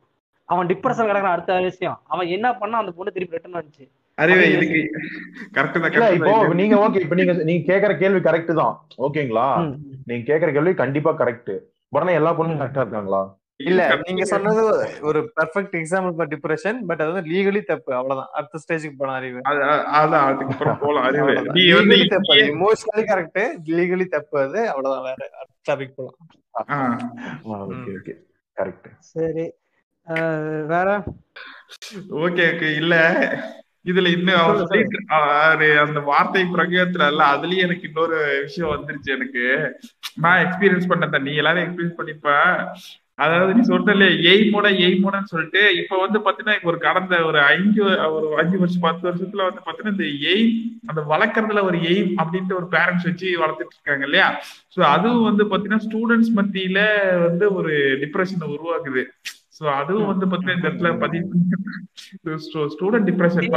அவன் 0.48 0.68
டிப்ரெஷன் 0.70 1.08
கிடக்குறான் 1.08 1.34
அடுத்த 1.34 1.58
விஷயம் 1.66 1.98
அவன் 2.08 2.32
என்ன 2.34 2.46
பண்ணா 2.54 2.80
அந்த 2.80 2.92
பொண்ணு 2.92 3.12
திருப்பி 3.12 3.36
ரிட்டர்ன் 3.36 3.58
வந்துச்சு 3.58 3.84
அறிவே 4.18 4.46
இதுக்கு 4.48 4.80
இப்போ. 6.16 6.32
நீங்க 6.54 6.74
ஓகே 6.80 7.00
இப்ப 7.00 7.14
நீங்க 7.14 7.34
நீங்க 7.42 7.62
கேக்குற 7.68 7.92
கேள்வி 7.98 8.20
கரெக்ட் 8.20 8.52
தான் 8.54 8.74
ஓகேங்களா. 9.02 9.46
நீங்க 10.06 10.24
கேக்குற 10.28 10.50
கேள்வி 10.52 10.74
கண்டிப்பா 10.74 11.12
கரெக்ட் 11.16 11.52
பட் 11.92 12.02
ஆனா 12.02 12.12
எல்லா 12.12 12.32
பொண்ணும். 12.32 12.60
கரெக்டா 12.60 12.82
இருக்காங்களா 12.84 13.22
இல்ல 13.64 14.00
நீங்க. 14.02 14.24
சொன்னது 14.24 14.90
ஒரு 15.00 15.32
perfect 15.40 15.82
example 15.82 16.12
for 16.12 16.28
depression 16.28 16.76
but 16.86 17.00
அது 17.00 17.12
வந்து 17.12 17.30
லீகலி 17.30 17.62
தப்பு. 17.62 17.94
அவ்வளவுதான். 17.94 18.30
அடுத்த 18.32 18.58
ஸ்டேஜுக்கு 18.58 18.94
போன 18.98 19.12
அறிவு. 19.12 19.40
அது- 19.48 19.52
அது- 19.52 19.84
அதான் 19.84 20.26
அதுக்கப்புறம் 20.26 20.78
போலாம் 20.78 21.02
அறிவு. 21.02 21.42
நீ 21.42 21.72
வந்து 21.72 22.06
தப்பு. 22.06 22.34
எமோஷனலி 22.34 23.00
கரெக்ட் 23.00 23.56
லீகலி 23.66 24.04
தப்பு 24.04 24.40
அது. 24.40 24.68
அவ்வளவுதான் 24.68 25.14
வேற. 25.14 25.30
அடுத்த 25.40 25.76
டாபிக் 25.76 25.92
போலாம். 25.96 26.16
ஆ. 26.70 26.98
ஓகே 27.44 27.96
ஓகே 28.02 28.14
கரெக்ட் 28.56 28.92
சரி. 28.98 29.52
வேற? 30.66 31.02
ஓகே 32.10 32.50
ஓகே 32.50 32.74
இல்ல. 32.74 33.18
இதுல 33.84 34.12
இன்னும் 34.12 34.66
அந்த 35.86 36.00
வார்த்தை 36.00 36.42
பிரயோகத்துல 36.42 37.06
இல்ல 37.06 37.36
அதுலயும் 37.36 37.56
எனக்கு 37.56 37.82
இன்னொரு 37.82 38.38
விஷயம் 38.42 38.76
வந்துருச்சு 38.76 39.04
எனக்கு. 39.04 39.72
நான் 40.14 40.44
எக்ஸ்பீரியன்ஸ் 40.44 40.88
பண்ணத 40.88 41.20
நீ 41.20 41.34
எல்லாரும் 41.34 41.62
எக்ஸ்பீரியன்ஸ் 41.62 42.00
பண்ணிப்ப. 42.00 42.56
அதாவது 43.22 43.54
நீ 43.56 43.62
சொல்றல 43.68 44.04
எய்மோட 44.30 44.66
எய்மோடன்னு 44.84 45.32
சொல்லிட்டு 45.32 45.62
இப்ப 45.80 45.98
வந்து 46.02 46.18
பாத்தீங்கன்னா 46.24 46.56
இப்ப 46.58 46.70
ஒரு 46.72 46.80
கடந்த 46.86 47.14
ஒரு 47.24 47.38
அஞ்சு 47.50 47.82
ஒரு 48.16 48.28
அஞ்சு 48.40 48.56
வருஷம் 48.58 48.86
பத்து 48.86 49.04
வருஷத்துல 49.08 49.46
வந்து 49.48 49.64
பாத்தீங்கன்னா 49.66 49.94
இந்த 49.96 50.06
எய்ம் 50.32 50.52
அந்த 50.90 51.00
வளர்க்கறதுல 51.12 51.62
ஒரு 51.68 51.78
எய்ம் 51.90 52.10
அப்படின்ட்டு 52.20 52.58
ஒரு 52.60 52.68
பேரண்ட்ஸ் 52.74 53.08
வச்சு 53.08 53.28
வளர்த்துட்டு 53.42 53.76
இருக்காங்க 53.76 54.06
இல்லையா? 54.08 54.28
சோ 54.74 54.80
அதுவும் 54.94 55.28
வந்து 55.30 55.46
பாத்தீங்கன்னா 55.52 55.84
ஸ்டூடெண்ட்ஸ் 55.86 56.32
மத்தியில 56.38 56.80
வந்து 57.26 57.46
ஒரு 57.58 57.72
டிப்ரெஷனை 58.02 58.48
உருவாக்குது. 58.54 59.04
சோ 59.58 59.64
அதுவும் 59.80 60.10
வந்து 60.12 60.26
பாத்தீங்கன்னா 60.26 60.58
இந்த 60.58 60.68
இடத்துல 60.70 60.92
பதிவு 60.98 61.26
ஸ்டூடெண்ட் 62.74 63.08
டிப்ரெஷன் 63.10 63.50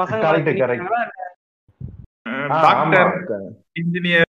பசங்க? 0.00 0.24
டாக்டர் 2.62 3.10
இன்ஜினியர் 3.82 4.27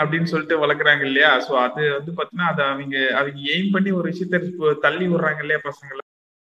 அப்படின்னு 0.00 0.30
சொல்லிட்டு 0.30 0.60
வளர்க்குறாங்க 0.62 1.04
இல்லையா? 1.08 1.30
சோ 1.46 1.52
அது 1.66 1.82
வந்து 1.96 2.12
பாத்தீங்கன்னா 2.18 2.50
அது 2.52 2.62
அவங்க 2.68 2.96
அவங்க 3.18 3.38
எய்ம் 3.54 3.72
பண்ணி 3.74 3.92
ஒரு 3.98 4.06
விஷயத்த 4.12 4.76
தள்ளி 4.86 5.06
விடுறாங்க 5.12 5.42
இல்லையா 5.44 5.60
பசங்களை? 5.68 6.02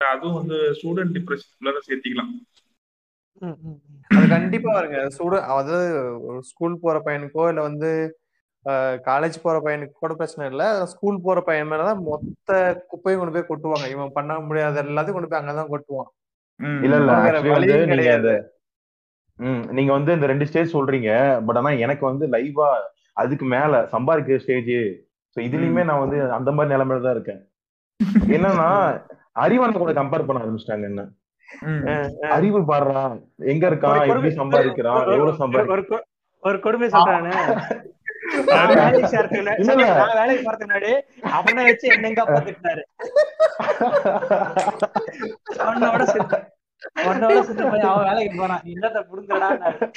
அதுவும் 0.02 0.40
வந்து 0.40 0.58
ஸ்டூடெண்ட் 0.78 1.16
டிப்ரெஷன் 1.18 1.88
சேர்த்திக்கலாம். 1.88 2.32
அது 4.12 4.26
கண்டிப்பா 4.36 4.70
வருங்க. 4.78 5.00
ஸ்டூடெண்ட் 5.16 5.50
அதாவது 5.52 5.78
ஒரு 6.30 6.40
ஸ்கூல் 6.50 6.82
போற 6.86 6.98
பையனுக்கோ 7.06 7.46
இல்ல 7.52 7.62
வந்து 7.70 7.92
காலேஜ் 9.08 9.36
போற 9.44 9.58
பையனுக்கு 9.66 9.96
கூட 10.00 10.14
பிரச்சனை 10.20 10.46
இல்ல. 10.52 10.64
ஸ்கூல் 10.94 11.24
போற 11.26 11.40
பையன் 11.48 11.70
மேலதான் 11.72 12.02
மொத்த 12.08 12.58
குப்பையும் 12.92 13.20
கொண்டு 13.22 13.36
போய் 13.36 13.50
கொட்டுவாங்க. 13.50 13.86
இவன் 13.94 14.16
பண்ண 14.18 14.40
முடியாத 14.48 14.84
எல்லாத்தையும் 14.86 15.18
கொண்டு 15.18 15.30
போய் 15.32 15.42
அங்கதான் 15.42 15.74
கொட்டுவான். 15.74 16.10
இல்ல 16.86 16.96
இல்ல. 17.02 17.86
கிடையாது. 17.94 18.34
நீங்க 19.78 19.92
வந்து 19.98 20.16
இந்த 20.18 20.28
ரெண்டு 20.32 20.48
ஸ்டேஜ் 20.48 20.76
சொல்றீங்க. 20.78 21.12
பட் 21.48 21.60
ஆனா 21.60 21.72
எனக்கு 21.86 22.04
வந்து 22.12 22.26
லைவா 22.36 22.70
அதுக்கு 23.20 23.50
மேல 23.50 23.88
சம்பாதிக்கிற 23.94 24.38
ஸ்டேஜ் 24.44 24.70
ஸோ 25.38 25.40
இதுலயுமே 25.48 25.86
நான் 25.86 26.00
வந்து 26.00 26.32
அந்த 26.38 26.52
மாதிரி 26.52 26.74
நிலைமையில 26.74 27.04
தான் 27.04 27.18
இருக்கேன். 27.18 27.42
என்னன்னா 28.36 28.68
அறிவான 29.44 29.76
கூட 29.76 29.92
கம்பேர் 29.98 30.26
பண்ண 30.28 30.42
ஆரம்பிச்சிட்டாங்க 30.42 30.86
என்ன. 30.90 31.02
அறிவு 32.34 32.60
பாடுறா 32.68 33.00
எங்க 33.52 33.64
இருக்கான் 33.70 33.96
எப்படி 34.06 34.30
சம்பாதிக்கிறான் 34.40 34.98
எவ்வளவு 35.06 35.26
ஒரு- 35.26 35.40
சம்பாதி 35.40 35.66
ஒரு 36.44 36.60
கொடுமை 36.60 36.88
சொல்றானு. 36.90 37.32
வேலைக்கு 38.50 39.08
போறதுக்கு 40.42 40.64
முன்னாடி 40.64 40.92
அவனை 41.34 41.62
வச்சு 41.68 41.86
என்னங்க 41.96 42.22
பாத்துக்கிட்டாரு 42.28 42.82
அவன் 47.00 47.24
வேலைக்கு 48.06 48.38
போறான். 48.38 48.62
இல்லத்த 48.74 49.00
புடுங்கடா 49.10 49.50
அஹ் 49.62 49.90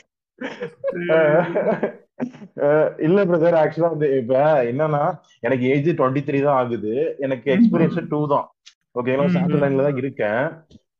இல்ல 2.98 3.24
பிரதர் 3.24 3.58
ஆக்சுவலா 3.62 3.88
வந்து 3.88 4.16
இப்ப 4.18 4.64
என்னன்னா 4.64 5.18
எனக்கு 5.40 5.68
ஏஜ் 5.68 5.88
டுவெண்ட்டி 5.88 6.22
த்ரீ 6.24 6.42
தான் 6.42 6.64
ஆகுது. 6.64 7.14
எனக்கு 7.18 7.52
எக்ஸ்பீரியன்ஸ் 7.52 8.08
டூ 8.08 8.28
தான். 8.28 8.46
ஓகேங்களா 8.94 9.30
ம். 9.30 9.52
லைன்ல 9.52 9.82
தான் 9.82 9.96
இருக்கேன். 9.96 10.50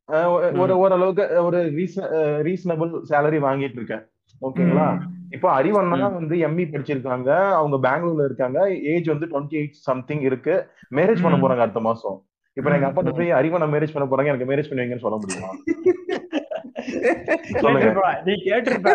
ஒரு- 0.09 0.71
ஓரளவுக்கு 0.71 1.45
ஒரு 1.45 1.59
ரீசனபிள் 1.63 3.03
சேலரி 3.09 3.39
வாங்கிட்டு 3.49 3.79
இருக்கேன். 3.81 4.03
ஓகேங்களா 4.43 4.99
இப்போ 5.31 5.63
அறிவண்ணா 5.63 6.13
வந்து 6.13 6.37
எம்இ 6.37 6.65
படிச்சிருக்காங்க. 6.71 7.31
அவங்க 7.53 7.91
பெங்களூர்ல 7.91 8.25
இருக்காங்க. 8.25 8.59
ஏஜ் 8.77 9.07
வந்து 9.07 9.27
டுவெண்ட்டி 9.27 9.61
எயிட் 9.61 9.71
சம்திங் 9.71 10.21
இருக்கு. 10.21 10.67
மேரேஜ் 10.91 11.23
பண்ண. 11.23 11.37
போறாங்க 11.39 11.59
அடுத்த 11.59 11.81
மாசம். 11.81 12.25
இப்ப 12.53 12.71
எங்க 12.71 12.87
அப்பா 12.87 13.03
போய் 13.03 13.33
அறிவண்ணா 13.33 13.69
மேரேஜ் 13.75 13.95
பண்ண 13.95 14.05
போறாங்க. 14.09 14.35
எனக்கு 14.35 14.53
மேரேஜ் 14.53 14.71
பண்ணுவீங்கன்னு 14.71 14.99
சொல்ல 14.99 15.17
முடியுமா? 15.17 15.47
நீ 18.27 18.33
கேட்டிருப்ப. 18.47 18.91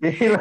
இல்ல 0.00 0.38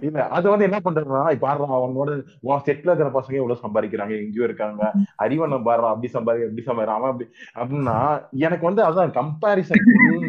இல்ல 0.00 0.20
அது 0.36 0.46
வந்து 0.50 0.64
என்ன 0.64 0.78
பண்றதுன்னா 0.84 1.22
பாடுறான் 1.44 1.76
அவனோட 1.76 2.10
உன் 2.40 2.64
செட்ல 2.66 2.92
இருக்கிற 2.92 3.10
பசங்க 3.16 3.36
எவ்வளவு 3.40 3.62
சம்பாதிக்கிறாங்க 3.62 4.14
எங்கேயோ 4.22 4.44
இருக்காங்க. 4.44 4.82
அறிவண்ணன் 5.24 5.66
பாடுறான் 5.68 5.94
அப்படி 5.94 6.12
சம்பாதி 6.12 6.44
எப்படி 6.46 6.66
சம்பாதிக்கிறான் 6.66 7.00
அவன் 7.00 7.12
அப்படி 7.12 7.28
அப்படின்னா 7.54 7.96
எனக்கு 8.46 8.64
வந்து 8.64 8.84
அதான் 8.84 9.14
கம்பாரிசன் 9.20 9.84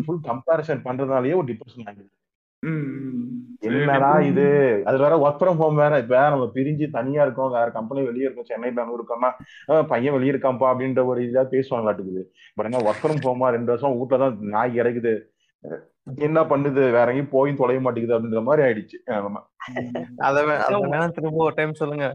ஃபுல் 0.05 0.25
கம்பாரிசன் 0.29 0.85
பண்றதுனாலயே 0.87 1.37
ஒரு 1.41 1.49
டிப்ரெஷன். 1.51 2.07
என்னடா 3.67 4.19
இது? 4.29 4.83
அது 4.85 4.97
வேற 4.97 5.17
ஒர்க் 5.17 5.39
ஃப்ரம் 5.39 5.55
ஹோம் 5.55 5.75
வேற. 5.75 5.99
இப்ப 6.03 6.29
நம்ம 6.33 6.51
பிரிஞ்சு 6.55 6.89
தனியா 6.89 7.23
இருக்கோம். 7.23 7.51
வேற 7.51 7.69
கம்பெனி 7.69 8.01
வெளியே 8.07 8.25
இருக்கோம். 8.25 8.49
சென்னை 8.49 8.71
பெங்களூர் 8.71 8.99
இருக்கோம்னா 8.99 9.83
பையன் 9.91 10.15
வெளியே 10.15 10.33
இருக்கான்ப்பா 10.33 10.67
அப்படின்ற 10.71 11.05
ஒரு 11.11 11.21
இதா 11.27 11.43
பேசுவாங்களாட்டுக்குது 11.53 12.23
பட் 12.57 12.67
என்ன 12.69 12.81
ஒர்க் 12.87 13.01
ஃப்ரம் 13.03 13.23
ஹோமா 13.25 13.49
ரெண்டு 13.57 13.71
வருஷம் 13.73 13.95
வீட்டுல 13.97 14.21
தான் 14.23 14.37
நாய் 14.55 14.79
இறக்குது. 14.81 15.13
என்ன 16.25 16.39
பண்ணுது? 16.51 16.81
வேற 16.95 17.07
எங்கேயும் 17.11 17.33
போய் 17.33 17.59
தொலைய 17.61 17.79
மாட்டேங்குது 17.85 18.15
அப்படின்ற 18.17 18.43
மாதிரி 18.49 18.65
ஆயிடுச்சு. 18.67 18.97
அத 20.27 20.27
அத 20.27 20.43
வேணா 20.91 21.07
திரும்ப 21.17 21.43
ஒரு 21.47 21.55
டைம் 21.55 21.79
சொல்லுங்க. 21.81 22.07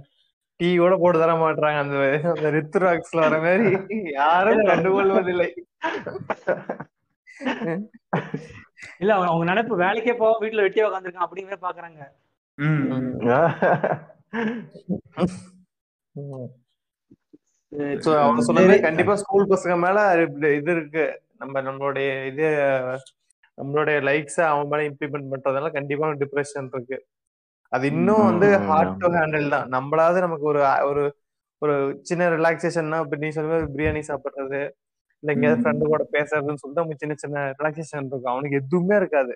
டீ 0.61 0.69
கூட 0.77 0.95
போட்டு 0.97 1.19
தர 1.21 1.33
மாட்டாங்க 1.41 1.79
அந்த 1.85 1.97
அந்த 2.33 2.49
ரித்துராக்ஸ்ல 2.57 3.21
வர 3.27 3.39
மாதிரி 3.45 3.99
யாரும் 4.19 4.69
கண்டுகொள்வதில்லை. 4.71 5.51
இல்ல 8.99 9.15
அவங்க 9.15 9.31
அவங்க 9.31 9.45
நினைப்பு 9.45 9.75
வேலைக்கே 9.79 10.15
போக 10.17 10.33
வீட்டுல 10.41 10.65
வெட்டியா 10.65 10.87
உட்காந்துருக்கான் 10.89 11.27
அப்படிங்கிற 11.27 11.57
பாக்குறாங்க. 11.63 12.01
ம், 12.59 12.89
சோ 17.99 18.11
அவங்க 18.19 18.41
சொன்ன 18.41 18.61
மாதிரி 18.61 18.81
கண்டிப்பா 18.81 19.15
ஸ்கூல் 19.15 19.49
பசங்க 19.49 19.77
மேல 19.79 19.99
இது- 20.25 20.71
இருக்கு. 20.71 21.05
நம்ம 21.39 21.63
நம்மளுடைய 21.63 22.09
இது 22.27 22.47
நம்மளுடைய 23.59 23.97
லைக்ஸ் 24.03 24.41
அவன் 24.43 24.69
மேல 24.69 24.83
இம்ப்ளிமெண்ட் 24.89 25.33
பண்றதுனால 25.33 25.73
கண்டிப்பா 25.73 26.09
டிப்ரெஷன் 26.21 26.69
இருக்கு. 26.73 26.99
அது 27.73 27.87
இன்னும் 27.87 28.25
வந்து 28.25 28.59
ஹார்ட் 28.61 28.97
டு 28.97 29.09
ஹேண்டில் 29.09 29.49
தான். 29.49 29.69
நம்மளாவது 29.69 30.19
நமக்கு 30.19 30.45
ஒரு 30.45 30.61
ஒரு 30.83 31.03
ஒரு 31.63 31.75
சின்ன 32.03 32.29
ரிலாக்ஸேஷன்னா 32.31 33.01
இப்ப 33.05 33.17
நீ 33.17 33.29
சொல்ற 33.29 33.51
மாதிரி 33.51 33.73
பிரியாணி 33.77 34.03
சாப்பிடுறது 34.09 34.61
இல்ல 35.23 35.35
எங்கேயாவது. 35.35 35.63
ஃப்ரெண்டு 35.63 35.91
கூட 35.93 36.05
பேசுறதுன்னு 36.17 36.61
சொல்லிட்டு 36.63 36.83
அவனுக்கு 36.83 37.03
சின்ன 37.05 37.17
சின்ன 37.25 37.45
ரிலாக்ஸேஷன் 37.59 38.09
இருக்கும் 38.13 38.35
அவனுக்கு 38.35 38.61
எதுவுமே 38.63 38.97
இருக்காது 39.03 39.35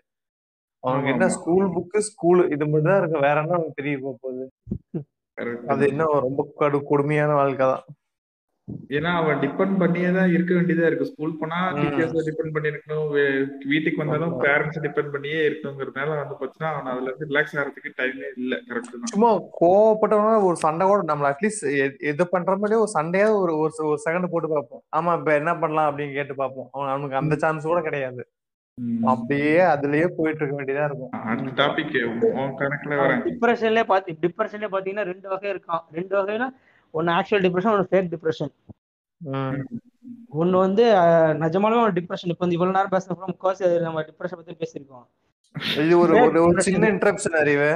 அவனுக்கு 0.84 1.12
என்ன. 1.14 1.28
ஸ்கூல் 1.36 1.66
புக்கு 1.76 2.00
ஸ்கூல் 2.10 2.42
இது 2.54 2.64
மட்டும் 2.72 2.90
தான் 2.92 3.00
இருக்கு 3.02 3.24
வேற 3.28 3.36
என்ன 3.44 3.56
அவனுக்கு 3.58 3.80
தெரிய 3.82 3.96
போகுது. 4.04 4.44
அது 5.72 5.84
இன்னும் 5.92 6.16
ரொம்ப 6.26 6.42
கடு 6.60 6.78
கொடுமையான 6.90 7.32
வாழ்க்கை 7.40 7.66
தான் 7.72 7.84
ஏன்னா 8.96 9.10
அவன் 9.20 9.40
டிபெண்ட் 9.42 9.76
பண்ணியே 9.80 10.08
தான் 10.16 10.32
இருக்க 10.34 10.52
வேண்டியதா 10.54 10.86
இருக்கு. 10.88 11.08
ஸ்கூல் 11.10 11.36
போனா. 11.40 11.58
டீச்சர்ஸ் 11.76 12.28
டிபெண்ட் 12.28 12.54
பண்ணி 12.54 12.70
இருக்கணும் 12.72 13.08
வீட்டுக்கு 13.72 14.00
வந்தாலும். 14.02 14.32
பேரண்ட்ஸ் 14.44 14.82
டிபெண்ட் 14.86 15.12
பண்ணியே 15.14 15.40
இருக்கணுங்கிறதுனால 15.48 16.16
வந்து 16.22 16.36
பாத்தீங்கன்னா 16.40 16.70
அவன் 16.72 16.90
அதுல 16.92 17.08
இருந்து 17.10 17.28
ரிலாக்ஸ் 17.30 17.54
ஆகிறதுக்கு 17.58 17.92
டைமே 18.00 18.28
இல்ல. 18.42 18.54
கரெக்ட் 18.70 19.12
சும்மா 19.14 19.30
கோவப்பட்டவனா 19.60 20.34
ஒரு 20.48 20.58
சண்டை 20.64 20.86
கூட 20.92 21.02
நம்மள 21.12 21.32
அட்லீஸ்ட் 21.32 21.66
எது 22.12 22.26
பண்ற 22.34 22.56
மாதிரியே 22.62 22.82
ஒரு 22.84 22.92
சண்டையாவது 22.98 23.40
ஒரு 23.44 23.54
ஒரு 23.90 24.00
செகண்ட் 24.06 24.32
போட்டு 24.34 24.50
பார்ப்போம். 24.54 24.84
ஆமா 24.98 25.14
இப்ப 25.20 25.32
என்ன 25.40 25.54
பண்ணலாம் 25.64 25.90
அப்படின்னு 25.90 26.18
கேட்டு 26.18 26.36
பார்ப்போம். 26.42 26.68
அவன் 26.74 26.92
அவனுக்கு 26.94 27.20
அந்த 27.22 27.36
சான்ஸ் 27.44 27.70
கூட 27.72 27.82
கிடையாது. 27.88 28.24
அப்படியே 29.10 29.52
அதுலயே 29.74 30.06
போயிட்டு 30.16 30.40
இருக்க 30.42 30.56
வேண்டியதா 30.56 30.86
இருக்கும். 30.88 31.12
அடுத்த 31.30 31.52
டாபிக் 31.60 31.94
உன் 32.40 32.56
கணக்குல 32.62 32.96
வரேன் 33.02 33.22
டிப்ரெஷன்லயே 33.28 33.84
பாத்து 33.92 34.16
டிப்ரெஷன்லயே 34.24 34.70
பாத்தீங்கன்னா 34.74 35.06
ரெண்டு 35.12 35.28
வகை 35.34 35.48
இருக்கான் 35.54 35.84
ரெண்டு 35.98 36.14
வகைனா 36.18 36.48
ஒன்னு 36.96 37.10
ஆக்சுவல் 37.14 37.44
டிப்ரெஷன் 37.44 37.72
ஒன்னு 37.72 37.90
ஃபேக் 37.90 38.10
டிப்ரெஷன். 38.12 38.52
ஒன்னு 40.36 40.56
வந்து 40.60 40.84
நிஜமாலுமே 41.42 41.84
ஒரு 41.84 41.94
டிப்ரெஷன் 41.96 42.32
இப்போ 42.32 42.44
வந்து 42.44 42.56
இவ்வளவு 42.56 42.76
நேரம் 42.76 42.94
பேசுன 42.94 43.28
முக்காவாசி 43.30 43.64
அது 43.64 43.78
நம்ம 43.82 44.02
டிப்ரெஷன் 44.08 44.40
பத்தி 44.40 44.56
பேசியிருக்கோம் 44.62 45.06
இது 45.80 45.94
ஒரு 45.98 46.14
Fake 46.16 46.38
ஒரு. 46.42 46.64
சின்ன 46.66 46.88
இன்ட்ரப்ஷன் 46.92 47.36
அறிவு. 47.40 47.68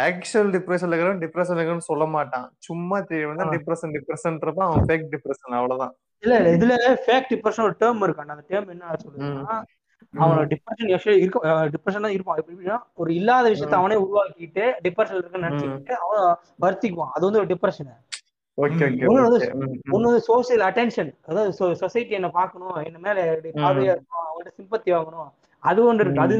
ஆக்சுவல் 0.00 0.48
டிப்ரெஷன்ல 0.54 0.92
இருக்கிறவன் 0.92 1.22
டிப்ரெஷன்ல 1.22 1.58
இருக்கிறவன் 1.58 1.88
சொல்ல 1.88 2.04
மாட்டான் 2.14 2.48
சும்மா 2.66 2.96
தெரியவன் 3.10 3.42
ஆ. 3.42 3.50
டிப்ரெஷன் 3.54 3.92
டிப்ரெஷன்றப்ப 3.96 4.62
அவன் 4.66 4.86
ஃபேக் 4.88 5.06
டிப்ரெஷன் 5.12 5.56
அவ்வளவுதான் 5.58 5.94
இல்ல 6.22 6.34
இல்ல 6.40 6.50
இதுல 6.56 6.72
ஃபேக் 7.04 7.28
டிப்ரெஷன் 7.32 7.66
ஒரு 7.68 7.76
டேர்ம் 7.80 8.02
இருக்கு 8.06 8.24
அந்த 8.26 8.44
டேர்ம் 8.50 8.72
என்ன 8.74 8.96
சொல்லுதுன்னா 9.04 9.56
அவனோட 10.14 10.42
டிப்ரெஷன் 10.48 10.90
இருக்கும் 11.22 11.44
டிப்ரெஷன் 11.74 12.04
தான் 12.06 12.14
இருப்பான். 12.14 12.38
எப்படி 12.38 12.54
எப்படின்னா 12.54 12.78
ஒரு 12.94 13.10
இல்லாத 13.14 13.44
விஷயத்த 13.48 13.76
அவனே 13.78 13.96
உருவாக்கிட்டு 13.96 14.64
டிப்ரெஷன் 14.86 15.18
இருக்குன்னு 15.18 15.46
நினைச்சுக்கிட்டு 15.46 15.94
அவன் 16.02 16.24
வருத்திக்குவான். 16.60 17.12
அது 17.16 17.26
வந்து 17.28 17.40
ஒரு 17.40 17.50
டிப்ரெஷன் 17.52 17.92
ஒண்ணு 19.92 20.08
வந்து 20.08 20.24
சோசியல் 20.28 20.64
அட்டென்ஷன் 20.68 21.12
அதாவது 21.28 21.52
சொசைட்டி 21.82 22.14
என்ன 22.14 22.30
பார்க்கணும். 22.30 22.76
என்ன 22.88 22.98
மேல 22.98 23.18
இப்படி 23.30 23.52
ம். 23.52 23.62
பார்வையா 23.64 23.94
இருக்கணும். 23.94 24.26
அவங்கள்ட்ட 24.26 24.52
சிம்பத்தி 24.58 24.90
வாங்கணும். 24.96 25.30
அது 25.62 25.80
ஒன்று 25.84 26.04
இருக்கு. 26.04 26.24
அது 26.26 26.36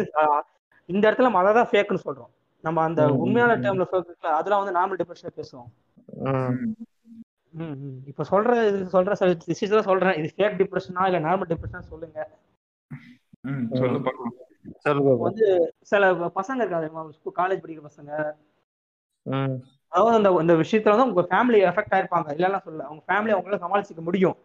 இந்த 0.89 1.03
இடத்துல 1.09 1.29
நம்ம 1.29 1.41
அதை 1.43 1.53
தான் 1.55 1.71
ஃபேக்னு 1.73 2.05
சொல்றோம். 2.07 2.31
நம்ம 2.65 2.83
அந்த 2.83 3.03
உண்மையான 3.23 3.53
ம். 3.57 3.63
டேர்ம்ல 3.65 3.87
ஃபேக் 3.91 4.09
இருக்குல்ல 4.09 4.37
அதெல்லாம் 4.39 4.63
வந்து 4.63 4.77
நார்மல் 4.79 5.01
டிப்ரெஷன் 5.03 5.37
பேசுவோம். 5.39 5.71
இப்ப 8.11 8.25
சொல்ற 8.31 8.53
இது 8.69 8.79
சொல்ற 8.93 9.15
டிசீஸ் 9.47 9.75
சொல்றேன். 9.83 10.17
இது 10.21 10.29
ஃபேக் 10.37 10.59
டிப்ரெஷனா 10.61 11.07
இல்ல 11.07 11.21
நார்மல் 11.21 11.51
டிப்ரெஷனா 11.53 11.83
சொல்லுங்க 11.91 12.19
ம், 12.21 12.29
சொல்லு 12.91 13.01
பார்க்கலாம் 13.01 13.01
சொல்லு 13.01 13.01
பாப்போம். 13.01 13.32
வந்து 15.27 15.47
சில 15.83 16.13
பசங்க 16.13 16.61
இருக்காங்க 16.63 16.89
காலேஜ் 17.41 17.63
படிக்கிற 17.63 17.85
பசங்க. 17.91 18.35
ம். 19.27 19.57
அதாவது 19.89 20.17
அந்த 20.17 20.31
இந்த 20.41 20.55
விஷயத்துல 20.55 20.95
வந்து 20.95 21.09
உங்க 21.09 21.23
ஃபேமிலி 21.31 21.59
எஃபெக்ட் 21.71 21.95
ஆயிருப்பாங்க. 21.97 22.29
இல்லைன்னா 22.37 22.61
சொல்ல 22.63 22.85
அவங்க 22.85 23.03
ஃபேமிலி 23.09 23.33
அவங்களால 23.35 23.63
சமாளிச்சுக்க 23.65 24.03
முடியும். 24.03 24.37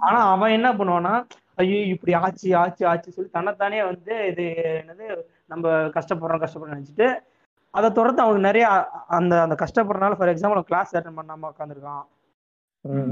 ஆனா 0.00 0.20
அவன் 0.30 0.50
என்ன 0.50 0.72
பண்ணுவான்னா 0.72 1.14
ஐயோ 1.54 1.80
இப்படி 1.84 2.12
ஆச்சு 2.14 2.56
ஆச்சு 2.56 2.86
ஆச்சு 2.86 3.12
சொல்லி 3.12 3.30
தன்னைத்தானே 3.30 3.82
வந்து 3.82 4.26
இது 4.26 4.44
என்னது 4.80 5.24
நம்ம 5.46 5.72
கஷ்டப்படுறோம் 5.96 6.42
கஷ்டப்படுறோம் 6.44 6.76
நினைச்சிட்டு 6.76 7.08
அதை 7.70 7.92
தொடர்ந்து 7.92 8.22
அவனுக்கு 8.22 8.46
நிறைய 8.46 8.66
அந்த 9.06 9.42
அந்த 9.42 9.54
கஷ்டப்படுறதுனால 9.54 10.16
ஃபார் 10.16 10.28
எக்ஸாம்பிள் 10.28 10.60
கிளாஸ் 10.60 10.96
அட்டன் 10.96 11.18
பண்ணாம 11.18 11.50
உட்காந்துருக்கான். 11.50 12.04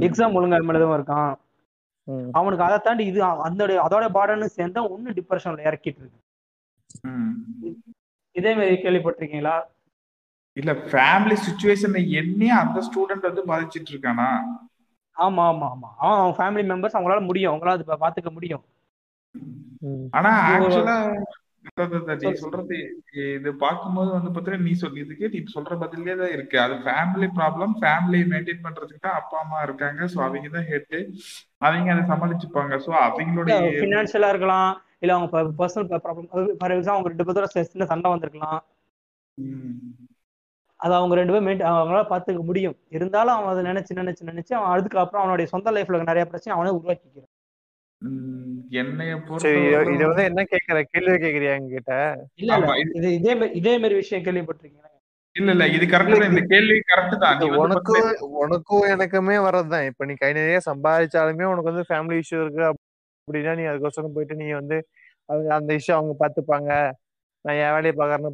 எக்ஸாம் 0.07 0.37
ஒழுங்கா 0.37 0.59
எழுதாம 0.59 0.97
இருக்கான். 0.99 1.33
அவனுக்கு 2.33 2.65
அதை 2.65 2.79
தாண்டி 2.79 3.05
இது 3.07 3.21
அந்த 3.45 3.65
அதோட 3.85 4.05
பாடன்னு 4.13 4.47
சேர்ந்தா 4.57 4.83
ஒன்னு 4.91 5.17
டிப்ரெஷன்ல 5.19 5.67
இறக்கிட்டு 5.67 6.01
இருக்கு 6.01 6.21
ம். 7.05 7.33
இதே 8.37 8.53
மாதிரி 8.55 8.77
கேள்விப்பட்டிருக்கீங்களா? 8.83 9.55
இல்ல 10.57 10.73
ஃபேமிலி 10.89 11.37
சுச்சுவேஷனை 11.45 12.01
எண்ணி 12.13 12.49
அந்த 12.55 12.79
ஸ்டூடெண்ட் 12.81 13.29
வந்து 13.29 13.43
பாதிச்சிட்டு 13.47 13.91
இருக்கானா? 13.93 14.27
ஆமா 15.17 15.43
ஆமா 15.45 15.67
ஆமா. 15.71 15.89
அவன் 15.99 16.19
அவன் 16.19 16.37
ஃபேமிலி 16.39 16.65
மெம்பர்ஸ் 16.71 16.97
அவங்களால 16.97 17.23
முடியும். 17.25 17.51
அவங்களால 17.53 17.79
அது 17.79 18.03
பாத்துக்க 18.05 18.31
முடியும். 18.33 18.63
ம். 19.83 20.07
ஆனா 20.11 20.31
ஆக்சுவலா 20.51 20.97
நீ 21.65 22.31
சொல்றது 22.43 22.77
இது 23.39 23.51
பார்க்கும்போது 23.65 24.11
வந்து 24.15 24.31
பாத்தீங்கன்னா 24.35 24.67
நீ 24.69 24.73
சொல் 24.81 25.01
இதுக்கு 25.03 25.31
நீ 25.35 25.41
சொல்ற 25.55 25.77
பதிலே 25.83 26.15
தான் 26.21 26.33
இருக்கு. 26.37 26.57
அது 26.65 26.75
ஃபேமிலி 26.87 27.29
ப்ராப்ளம் 27.39 27.75
ஃபேமிலி 27.83 28.21
மெயின்டைன் 28.33 28.65
பண்றதுக்கு 28.67 29.05
தான் 29.07 29.19
அப்பா 29.21 29.37
அம்மா 29.43 29.59
இருக்காங்க. 29.67 30.09
சோ 30.13 30.19
அவங்க 30.27 30.51
தான் 30.57 30.69
ஹெட் 30.71 30.97
அவங்க 31.67 31.93
அதை 31.95 32.05
சமாளிச்சுப்பாங்க. 32.13 32.77
சோ 32.87 32.93
அவங்களுடைய 33.07 33.59
ஃபினான்ஷியலா 33.81 34.31
இருக்கலாம். 34.35 34.73
இல்ல 35.03 35.15
அவங்க 35.17 35.43
பர்சனல் 35.61 35.89
ப்ராப்ளம் 36.07 36.29
ஃபார் 36.61 36.75
எக்ஸாம்பிள் 36.77 36.97
அவங்க 36.97 37.13
ரெண்டு 37.13 37.27
பேரும் 37.29 37.73
சின்ன 37.73 37.89
சண்டை 37.93 38.11
வந்திருக்கலாம். 38.15 38.61
அது 40.81 40.93
அவங்க 40.99 41.15
ரெண்டு 41.21 41.33
பேரும் 41.33 41.47
மெயின்ட் 41.49 41.69
அவங்களால 41.71 42.07
பாத்துக்க 42.13 42.43
முடியும். 42.51 42.77
இருந்தாலும் 42.97 43.35
அவன் 43.37 43.53
அதை 43.53 43.63
நினைச்சு 43.71 44.01
நினைச்சு 44.01 44.31
நினைச்சு 44.31 44.53
அவன் 44.59 44.73
அதுக்கு 44.75 45.03
அப்புறம் 45.05 45.23
அவனுடைய 45.25 45.49
சொந்த 45.55 45.71
லைஃப்ல 45.77 46.03
நிறைய 46.11 46.25
பிரச்சனை 46.33 46.55
அவனே 46.57 46.75
உருவாக்கிக்கிறான். 46.79 47.32
என்னைய 48.81 49.15
பொறுத்த 49.21 49.51
இத 49.95 50.03
வந்து 50.07 50.25
என்ன 50.29 50.43
கேக்குற? 50.45 50.79
கேள்வி 50.93 51.17
கேக்குறியா 51.17 51.53
என்கிட்ட? 51.57 51.93
இல்ல 52.41 52.53
இது 52.83 52.93
இது 52.99 53.09
இதே 53.19 53.33
மாதிரி 53.35 53.53
இதே 53.61 53.75
மாதிரி 53.79 53.95
விஷயம் 53.95 54.25
கேள்விப்பட்டிருக்கீங்களா? 54.27 54.89
இல்ல 55.37 55.51
இல்ல. 55.55 55.65
இது 55.77 55.85
கரெக்ட் 55.93 56.25
இந்த 56.31 56.43
கேள்வி 56.51 56.79
கரெக்ட் 56.89 57.15
தான். 57.17 57.39
வந்து 57.59 58.01
உனக்கும் 58.43 58.87
எனக்குமே 58.95 59.37
வர்றதுதான் 59.47 59.87
இப்ப 59.91 60.05
நீ 60.05 60.15
கை 60.15 60.31
நிறைய 60.33 60.59
சம்பாதிச்சாலுமே 60.67 61.47
உனக்கு 61.53 61.71
வந்து 61.71 61.87
ஃபேமிலி 61.91 62.19
இஷ்யூ 62.23 62.41
இருக்கு 62.43 62.65
அப்படின்னா 62.69 63.55
நீ 63.55 63.65
அதுக்கோசரம் 63.71 64.15
போயிட்டு 64.17 64.35
நீ 64.35 64.49
வந்து 64.53 64.79
அவங்க 65.29 65.49
அந்த 65.55 65.73
இஷ்யூ 65.79 65.95
அவங்க 65.99 66.15
பாத்துப்பாங்க. 66.21 66.71
நான் 67.45 67.59
என் 67.61 67.75
வேலையை 67.77 67.95
பாக்குறேன்னு 67.95 68.33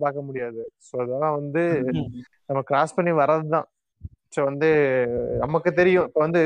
பார்க்க 0.00 0.26
முடியாது. 0.28 0.60
ஸோ 0.86 0.94
அதெல்லாம் 1.02 1.36
வந்து. 1.40 1.62
நம்ம 2.48 2.60
கிராஸ் 2.62 2.96
பண்ணி 2.96 3.12
வர்றதுதான் 3.20 3.66
ஸோ 4.32 4.40
வந்து 4.44 4.68
நமக்கு 5.42 5.70
தெரியும். 5.72 6.06
இப்ப 6.08 6.20
வந்து 6.20 6.40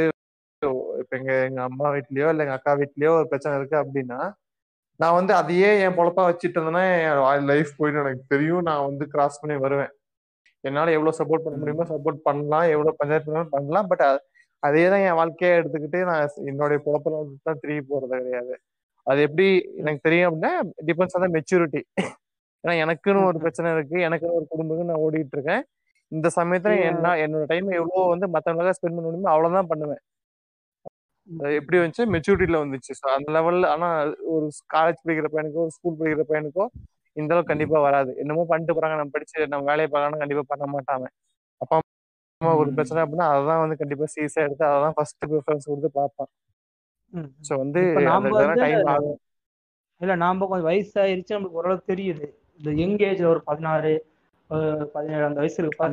இப்ப 1.00 1.12
எங்க 1.18 1.32
எங்க 1.48 1.60
அம்மா 1.68 1.86
வீட்லயோ 1.94 2.28
இல்ல 2.32 2.44
எங்க 2.44 2.56
அக்கா 2.58 2.72
வீட்லயோ 2.80 3.10
ஒரு 3.18 3.26
பிரச்சனை 3.32 3.54
இருக்கு 3.58 3.76
அப்படின்னா 3.82 4.20
நான் 5.00 5.16
வந்து 5.18 5.32
அதையே 5.40 5.68
என் 5.84 5.96
பொழப்பா 5.98 6.22
வச்சுட்டு 6.28 6.58
இருந்தேன்னா 6.58 6.84
என் 7.34 7.48
லைஃப் 7.50 7.70
போயிட்டு 7.78 8.00
எனக்கு 8.04 8.24
தெரியும் 8.34 8.66
நான் 8.68 8.86
வந்து 8.88 9.04
கிராஸ் 9.12 9.40
பண்ணி 9.42 9.56
வருவேன். 9.64 9.92
என்னால 10.64 10.94
எவ்வளவு 10.96 11.18
சப்போர்ட் 11.20 11.44
பண்ண 11.44 11.58
முடியுமோ 11.60 11.84
சப்போர்ட் 11.92 12.20
பண்ணலாம். 12.28 12.66
எவ்வளவு 12.74 12.98
பஞ்சாயத்து 13.00 13.44
பண்ணாலும் 13.54 13.90
பட் 13.92 14.04
அதே 14.62 14.84
தான் 14.92 15.04
என் 15.08 15.18
வாழ்க்கையை 15.20 15.52
எடுத்துக்கிட்டு 15.60 15.98
நான் 16.10 16.22
என்னுடைய 16.50 16.78
பொழப்பில் 16.86 17.16
தான் 17.48 17.60
திரும்பி 17.62 17.84
போறது 17.92 18.14
கிடையாது. 18.22 18.54
அது 19.06 19.20
எப்படி 19.26 19.46
எனக்கு 19.82 20.00
தெரியும் 20.06 20.28
அப்படின்னா 20.30 20.52
டிபெண்ட்ஸ் 20.88 21.16
ஆன் 21.18 21.34
மெச்சூரிட்டி 21.36 21.82
ஏன்னா 22.64 22.74
எனக்குன்னு 22.84 23.20
ஒரு 23.30 23.38
பிரச்சனை 23.44 23.68
இருக்கு. 23.76 23.98
எனக்குன்னு 24.08 24.38
ஒரு 24.40 24.46
குடும்பம் 24.52 24.90
நான் 24.90 25.02
ஓடிட்டு 25.06 25.36
இருக்கேன். 25.38 25.62
இந்த 26.12 26.28
சமயத்துல 26.38 26.74
என்ன 26.90 27.08
என்னோட 27.24 27.44
டைம் 27.52 27.68
எவ்வளவு 27.80 28.04
வந்து 28.14 28.26
மத்தவங்களுக்காக 28.34 28.76
ஸ்பெண்ட் 28.78 28.96
பண்ண 28.96 29.08
முடியுமோ 29.08 29.32
அவ்வளவுதான் 29.34 29.70
பண்ணுவேன். 29.72 30.02
எப்படி 31.58 31.76
வந்துச்சு? 31.80 32.04
மெச்சூரிட்டியில 32.14 32.60
வந்துச்சு. 32.64 32.92
ஸோ 33.00 33.06
அந்த 33.16 33.28
லெவல்ல 33.36 33.68
ஆனா 33.74 33.88
ஒரு 34.34 34.46
காலேஜ் 34.74 35.02
படிக்கிற 35.04 35.28
பையனுக்கோ 35.34 35.64
ஒரு 35.66 35.74
ஸ்கூல் 35.76 35.98
படிக்கிற 36.00 36.24
பையனுக்கோ 36.30 36.66
இந்த 37.16 37.30
அளவுக்கு 37.34 37.52
கண்டிப்பா 37.52 37.78
வராது. 37.86 38.10
என்னமோ 38.22 38.42
பண்ணிட்டு 38.50 38.76
போறாங்க. 38.76 38.96
நம்ம 39.00 39.14
படிச்சு 39.16 39.38
நம்ம 39.52 39.64
வேலையை 39.70 39.88
பார்க்கணும் 39.94 40.22
கண்டிப்பா 40.22 40.44
பண்ண 40.52 40.66
மாட்டாங்க. 40.74 41.06
அப்பா 41.60 41.76
அம்மா 42.40 42.52
ஒரு 42.60 42.70
பிரச்சனை 42.76 43.00
அப்படின்னா 43.04 43.28
அதான் 43.36 43.62
வந்து 43.62 43.78
கண்டிப்பா 43.80 44.06
சீரியஸா 44.14 44.42
எடுத்து 44.46 44.64
அதான் 44.74 44.94
ஃபர்ஸ்ட் 44.98 45.24
ப்ரிஃபரன்ஸ் 45.30 45.68
கொடுத்து 45.70 45.90
பார்ப்பான். 46.00 46.30
ஸோ 47.46 47.52
வந்து 47.62 47.80
டைம் 48.64 48.90
ஆகும். 48.94 49.18
இல்ல 50.00 50.14
நாம 50.24 50.46
கொஞ்சம் 50.50 50.68
வயசாயிருச்சு 50.70 51.34
நம்மளுக்கு 51.34 51.60
ஓரளவுக்கு 51.60 51.90
தெரியுது. 51.92 52.26
இந்த 52.60 52.70
யங் 52.82 52.98
ஏஜ்ல 53.08 53.28
ஒரு 53.34 53.42
பதினாறு 53.48 53.92
பதினேழு 54.94 55.24
அந்த 55.28 55.40
வயசு 55.42 55.58
இருக்கு. 55.62 55.88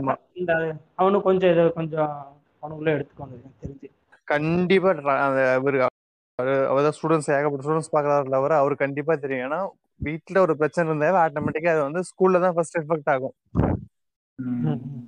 அவனும் 1.01 1.25
கொஞ்சம் 1.27 1.51
இதை 1.53 1.63
கொஞ்சம் 1.79 2.13
அவனுக்குள்ள 2.61 2.91
எடுத்துக்கோங்க 2.97 3.37
தெரிஞ்சு. 3.63 3.87
கண்டிப்பா 4.25 4.89
அவரு 4.89 6.53
அவர் 6.67 6.95
ஸ்டூடெண்ட்ஸ் 6.97 7.29
ஏகப்பட்ட 7.35 7.63
ஸ்டூடெண்ட்ஸ் 7.65 7.93
பாக்குறாருல 7.95 8.35
அவர் 8.35 8.51
அவரு 8.51 8.75
கண்டிப்பா 8.75 9.15
தெரியும். 9.15 9.51
ஏன்னா 9.51 9.59
வீட்ல 9.99 10.41
ஒரு 10.41 10.53
பிரச்சனை 10.57 10.87
இருந்தாவே 10.89 11.19
ஆட்டோமேட்டிக்கா 11.25 11.67
அது 11.67 11.81
வந்து 11.81 12.01
ஸ்கூல்ல 12.09 12.41
தான் 12.41 12.53
ஃபர்ஸ்ட் 12.53 12.77
எஃபெக்ட் 12.77 13.11
ஆகும். 13.13 13.35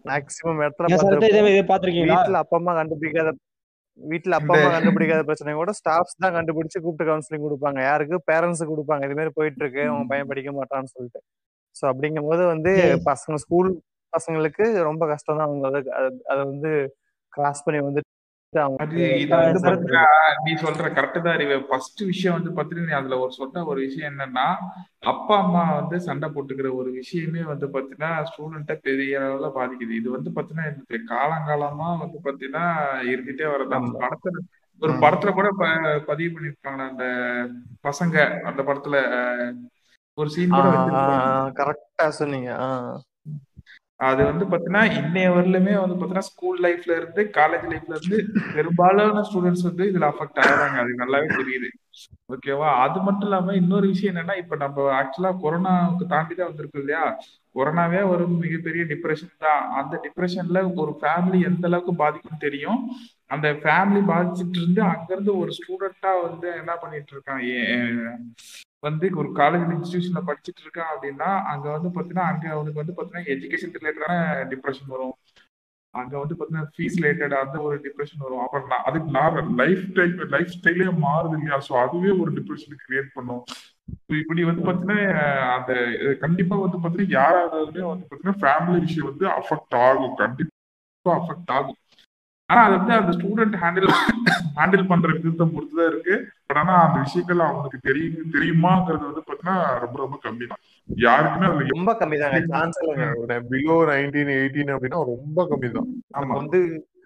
மேக்ஸிமம் 0.05 0.61
இடத்துல 0.65 0.87
வீட்ல 2.13 2.37
அப்பா 2.37 2.57
அம்மா 2.57 2.73
கண்டுபிடிக்காத 2.75 3.31
வீட்ல 3.99 4.35
அப்பா 4.35 4.53
அம்மா 4.57 4.69
கண்டுபிடிக்காத 4.77 5.21
பிரச்சனை 5.21 5.53
கூட 5.53 5.71
ஸ்டாஃப்ஸ் 5.71 6.19
தான் 6.19 6.33
கண்டுபிடிச்சு 6.33 6.79
கூப்பிட்டு 6.81 7.11
கவுன்சிலிங் 7.11 7.45
கொடுப்பாங்க. 7.45 7.81
யாருக்கு? 7.81 8.15
பேரண்ட்ஸ் 8.31 8.63
கொடுப்பாங்க. 8.71 9.03
இது 9.07 9.17
மாதிரி 9.17 9.31
போயிட்டு 9.33 9.65
இருக்கு 9.65 9.91
உங்க 9.93 10.05
பையன் 10.07 10.27
படிக்க 10.27 10.51
மாட்டான்னு 10.51 10.91
சொல்லிட்டு. 10.95 11.21
சோ 11.75 11.83
அப்படிங்கும் 11.91 12.29
போது 12.31 12.45
வந்து. 12.45 12.73
பசங்க 13.05 13.35
ஸ்கூல் 13.35 13.69
பசங்களுக்கு 14.13 14.65
ரொம்ப 14.89 15.07
கஷ்டம் 15.07 15.37
தான் 15.37 15.47
அவங்க 15.47 15.67
அதை 15.67 15.81
அதை- 15.99 16.21
அதை 16.31 16.43
வந்து 16.45 16.71
கிராஸ் 17.33 17.63
பண்ணி 17.63 17.81
வந்து 17.81 18.01
நீ 20.43 20.51
சொல்ற 20.55 20.85
கரெக்ட் 20.89 21.21
தான் 21.21 21.33
அறிவு. 21.33 21.55
ஃபர்ஸ்ட் 21.69 22.01
விஷயம் 22.01 22.35
வந்து 22.41 22.51
பாத்தீங்கன்னா 22.51 22.91
அதுல 22.91 23.19
ஒரு 23.19 23.31
சொன்ன 23.31 23.65
ஒரு 23.65 23.79
விஷயம் 23.81 24.11
என்னன்னா 24.13 24.45
அப்பா 25.03 25.37
அம்மா 25.37 25.73
வந்து 25.73 25.99
சண்டை 25.99 26.29
போட்டுக்கிற 26.29 26.75
ஒரு 26.75 26.91
விஷயமே 26.91 27.43
வந்து 27.43 27.67
பாத்தீங்கன்னா 27.67 28.11
ஸ்டூடெண்ட்டை 28.23 28.75
பெரிய 28.81 29.19
அளவுல 29.19 29.49
பாதிக்குது. 29.55 29.91
இது 29.91 30.11
வந்து 30.11 30.31
பாத்தீங்கன்னா 30.35 31.01
காலங்காலமா 31.09 31.89
வந்து 31.99 32.19
பாத்தீங்கன்னா 32.23 32.65
இருந்துட்டே 33.05 33.47
வரது 33.51 33.77
அந்த 33.79 33.91
ஆமா. 33.91 34.01
படத்துல 34.05 34.37
ஒரு. 34.81 34.93
படத்துல 35.01 35.33
கூட 35.33 35.49
பதிவு 36.07 36.31
பண்ணிருக்காங்க 36.33 36.81
அந்த 36.89 37.05
பசங்க 37.83 38.15
அந்த 38.43 38.63
படத்துல 38.63 38.97
ஒரு 40.17 40.29
சீன் 40.29 40.53
கரெக்டா 41.55 42.09
சொன்னீங்க. 42.09 42.51
அது 43.99 44.25
வந்து 44.25 44.45
பாத்தீங்கன்னா 44.45 44.83
இன்னைய 44.99 45.27
வரலுமே 45.33 45.73
வந்து 45.79 45.95
பாத்தீங்கன்னா 45.95 46.29
ஸ்கூல் 46.31 46.59
லைஃப்ல 46.61 46.95
இருந்து 46.95 47.21
காலேஜ் 47.37 47.65
லைஃப்ல 47.71 47.95
இருந்து 47.95 48.17
பெரும்பாலான 48.55 49.23
ஸ்டூடெண்ட்ஸ் 49.23 49.63
வந்து 49.63 49.83
இதுல 49.91 50.11
அஃபெக்ட் 50.11 50.39
ஆகுறாங்க. 50.39 50.77
அது 50.77 50.93
நல்லாவே 50.95 51.27
தெரியுது. 51.37 51.69
ஓகேவா 52.33 52.69
அது 52.83 52.99
மட்டும் 53.01 53.21
இல்லாம 53.21 53.53
இன்னொரு 53.53 53.87
விஷயம் 53.87 54.15
என்னன்னா 54.15 54.37
இப்ப 54.37 54.55
நம்ம 54.55 54.83
ஆக்சுவலா 55.01 55.31
கொரோனாவுக்கு 55.43 56.05
தாண்டி 56.05 56.35
தான் 56.35 56.49
வந்திருக்கு 56.49 56.79
இல்லையா? 56.79 57.03
கொரோனாவே 57.55 58.01
ஒரு 58.09 58.27
மிகப்பெரிய 58.27 58.83
டிப்ரெஷன் 58.83 59.33
தான். 59.39 59.71
அந்த 59.71 59.99
டிப்ரெஷன்ல 60.03 60.61
ஒரு 60.75 60.99
ஃபேமிலி 61.01 61.43
எந்த 61.43 61.67
அளவுக்கு 61.67 61.95
பாதிக்கும் 61.95 62.37
தெரியும். 62.39 62.79
அந்த 63.29 63.47
ஃபேமிலி 63.63 64.01
பாதிச்சுட்டு 64.09 64.59
இருந்து 64.61 64.81
அங்கிருந்து 64.91 65.31
ஒரு 65.41 65.51
ஸ்டூடெண்டா 65.57 66.11
வந்து 66.27 66.47
என்ன 66.61 66.73
பண்ணிட்டு 66.83 67.13
இருக்கான் 67.15 67.41
வந்து 68.87 69.05
ஒரு 69.21 69.29
காலேஜ் 69.39 69.71
இன்ஸ்டிடியூஷன்ல 69.75 70.21
படிச்சுட்டு 70.27 70.61
இருக்கான் 70.65 70.91
அப்படின்னா 70.93 71.29
அங்க 71.51 71.65
வந்து 71.75 71.89
பாத்தீங்கன்னா 71.95 72.27
அங்க 72.31 72.45
அவனுக்கு 72.55 72.81
வந்து 72.81 72.95
பாத்தீங்கன்னா 72.97 73.31
எஜுகேஷன் 73.33 73.75
ரிலேட்டடான 73.77 74.17
டிப்ரெஷன் 74.51 74.91
வரும். 74.95 75.15
அங்க 75.93 76.13
வந்து 76.21 76.35
பாத்தீங்கன்னா 76.37 76.71
ஃபீஸ் 76.75 76.97
ரிலேட்டட் 76.99 77.35
அந்த 77.41 77.57
ஒரு 77.67 77.75
டிப்ரெஷன் 77.85 78.23
வரும். 78.25 78.41
அப்புறம் 78.43 78.67
நான் 78.71 78.85
அதுக்கு 78.89 79.09
நான் 79.17 79.55
லைஃப் 79.61 79.83
ஸ்டைல் 79.87 80.13
லைஃப் 80.35 80.53
ஸ்டைலே 80.57 80.87
மாறுது 81.05 81.35
இல்லையா? 81.37 81.57
ஸோ 81.67 81.73
அதுவே 81.83 82.11
ஒரு 82.21 82.31
டிப்ரெஷன் 82.37 82.81
கிரியேட் 82.85 83.09
பண்ணும். 83.17 83.43
இப்படி 84.21 84.43
வந்து 84.49 84.63
பாத்தீங்கன்னா 84.67 85.25
அந்த 85.55 85.73
கண்டிப்பா 86.25 86.55
வந்து 86.65 86.81
பாத்தீங்கன்னா 86.83 87.17
யாராலுமே 87.19 87.83
வந்து 87.91 88.07
பாத்தீங்கன்னா 88.09 88.39
ஃபேமிலி 88.43 88.79
விஷயம் 88.85 89.09
வந்து 89.11 89.27
அஃபெக்ட் 89.39 89.77
ஆகும். 89.87 90.15
கண்டிப்பா 90.23 91.13
அஃபெக்ட் 91.19 91.53
ஆகும். 91.57 91.79
ஆனா 92.49 92.59
அது 92.65 92.75
வந்து 92.77 92.93
அந்த 92.97 93.11
ஸ்டூடெண்ட் 93.15 93.55
ஹேண்டில் 93.61 93.87
ஹேண்டில் 94.57 94.89
பண்ற 94.89 95.07
விதத்தை 95.15 95.45
பொறுத்துதான் 95.47 95.89
இருக்கு. 95.91 96.15
பட் 96.47 96.59
ஆனா 96.61 96.73
அந்த 96.83 96.97
விஷயங்கள் 97.05 97.41
அவனுக்கு 97.47 97.79
தெரியும் 97.87 98.31
தெரியுமாங்கிறது 98.35 99.03
வந்து 99.07 99.23
பாத்தீங்கன்னா 99.25 99.55
ரொம்ப 99.83 99.97
ரொம்ப 100.03 100.17
கம்மி 100.25 100.45
தான் 100.45 100.61
யாருக்குமே 100.89 101.47
அதுல 101.47 101.65
ரொம்ப 101.73 101.93
கம்மி 102.01 102.17
சான்ஸ் 102.51 102.79
இல்லைங்க. 102.83 103.07
பிலோ 103.49 103.77
நைன்டீன் 103.89 104.31
எயிட்டீன் 104.37 104.73
அப்படின்னா 104.75 105.01
ரொம்ப 105.13 105.47
கம்மி 105.51 105.71
தான் 105.71 105.89
நம்ம 106.15 106.29
வந்து 106.41 106.61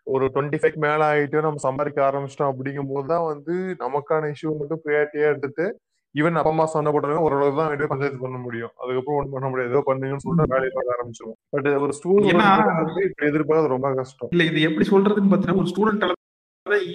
ஒரு 0.07 0.25
டுவெண்ட்டி 0.33 0.59
ஃபைவ் 0.61 0.77
மேல 0.85 1.01
ஆயிட்டு 1.09 1.45
நம்ம 1.45 1.63
சம்பாதிக்க 1.65 1.99
ஆரம்பிச்சிட்டோம் 2.05 2.51
அப்படிங்கும் 2.51 2.91
போது 2.91 3.07
தான் 3.07 3.27
வந்து 3.27 3.55
நமக்கான 3.81 4.29
இஷ்யூ 4.33 4.51
மட்டும் 4.59 4.83
ப்ரியாரிட்டியா 4.85 5.29
எடுத்துட்டு 5.31 5.65
ஈவன் 6.19 6.39
அப்பா 6.39 6.51
அம்மா 6.53 6.65
சொன்ன 6.73 6.91
போட்டாலும் 6.93 7.25
ஓரளவு 7.25 7.59
தான் 7.59 7.69
வெளியே 7.73 7.89
பஞ்சாயத்து 7.91 8.23
பண்ண 8.23 8.37
முடியும். 8.45 8.73
அதுக்கப்புறம் 8.81 9.17
ஒன்றும் 9.19 9.35
பண்ண 9.35 9.47
முடியாது. 9.51 9.71
ஏதோ 9.73 9.81
பண்ணுங்கன்னு 9.89 10.23
சொல்லிட்டு 10.25 10.53
வேலையை 10.55 10.71
பார்க்க 10.77 10.95
ஆரம்பிச்சிடும் 10.95 11.37
பட் 11.53 11.69
ஒரு 11.83 11.93
இப்படி 13.11 13.29
எதிர்பார்க்கறது 13.31 13.73
ரொம்ப 13.75 13.91
கஷ்டம். 13.99 14.31
இல்ல 14.35 14.45
இது 14.51 14.67
எப்படி 14.69 14.87
சொல்றதுன்னு 14.93 15.31
பாத்தீங்கன்னா 15.33 15.61
ஒரு 15.63 15.71
ஸ்டூடெண்ட் 15.73 16.17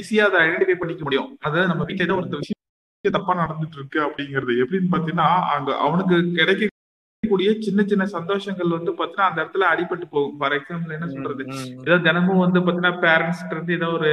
ஈஸியா 0.01 0.27
அதை 0.29 0.39
ஐடென்டிஃபை 0.47 0.77
பண்ணிக்க 0.81 1.03
முடியும். 1.07 1.31
அதாவது 1.47 1.71
நம்ம 1.73 1.85
வீட்டுல 1.89 2.07
ஏதோ 2.09 2.17
ஒரு 2.21 2.41
விஷயம் 2.43 3.15
தப்பா 3.17 3.33
நடந்துட்டு 3.41 3.79
இருக்கு 3.79 3.99
அப்படிங்கிறது. 4.05 4.53
எப்படின்னு 4.63 4.93
பாத்தீங்கன்னா 4.95 5.29
அங்க 5.55 5.71
அவனுக்கு 5.87 6.17
கிடைக்கக்கூடிய 6.39 7.51
சின்ன 7.67 7.81
சின்ன 7.91 8.05
சந்தோஷங்கள் 8.17 8.77
வந்து 8.77 8.93
பாத்தீங்கன்னா 8.99 9.29
அந்த 9.31 9.39
இடத்துல 9.43 9.69
அடிபட்டு 9.73 10.07
போகும். 10.15 10.37
ஃபார் 10.41 10.57
எக்ஸாம்பிள் 10.59 10.97
என்ன 10.97 11.09
சொல்றது? 11.15 11.45
ஏதோ 11.87 11.99
தினமும் 12.09 12.43
வந்து 12.45 12.63
பாத்தீங்கன்னா 12.67 12.95
பேரண்ட்ஸ் 13.07 13.43
இருந்து 13.55 13.75
ஏதோ 13.79 13.89
ஒரு 13.99 14.13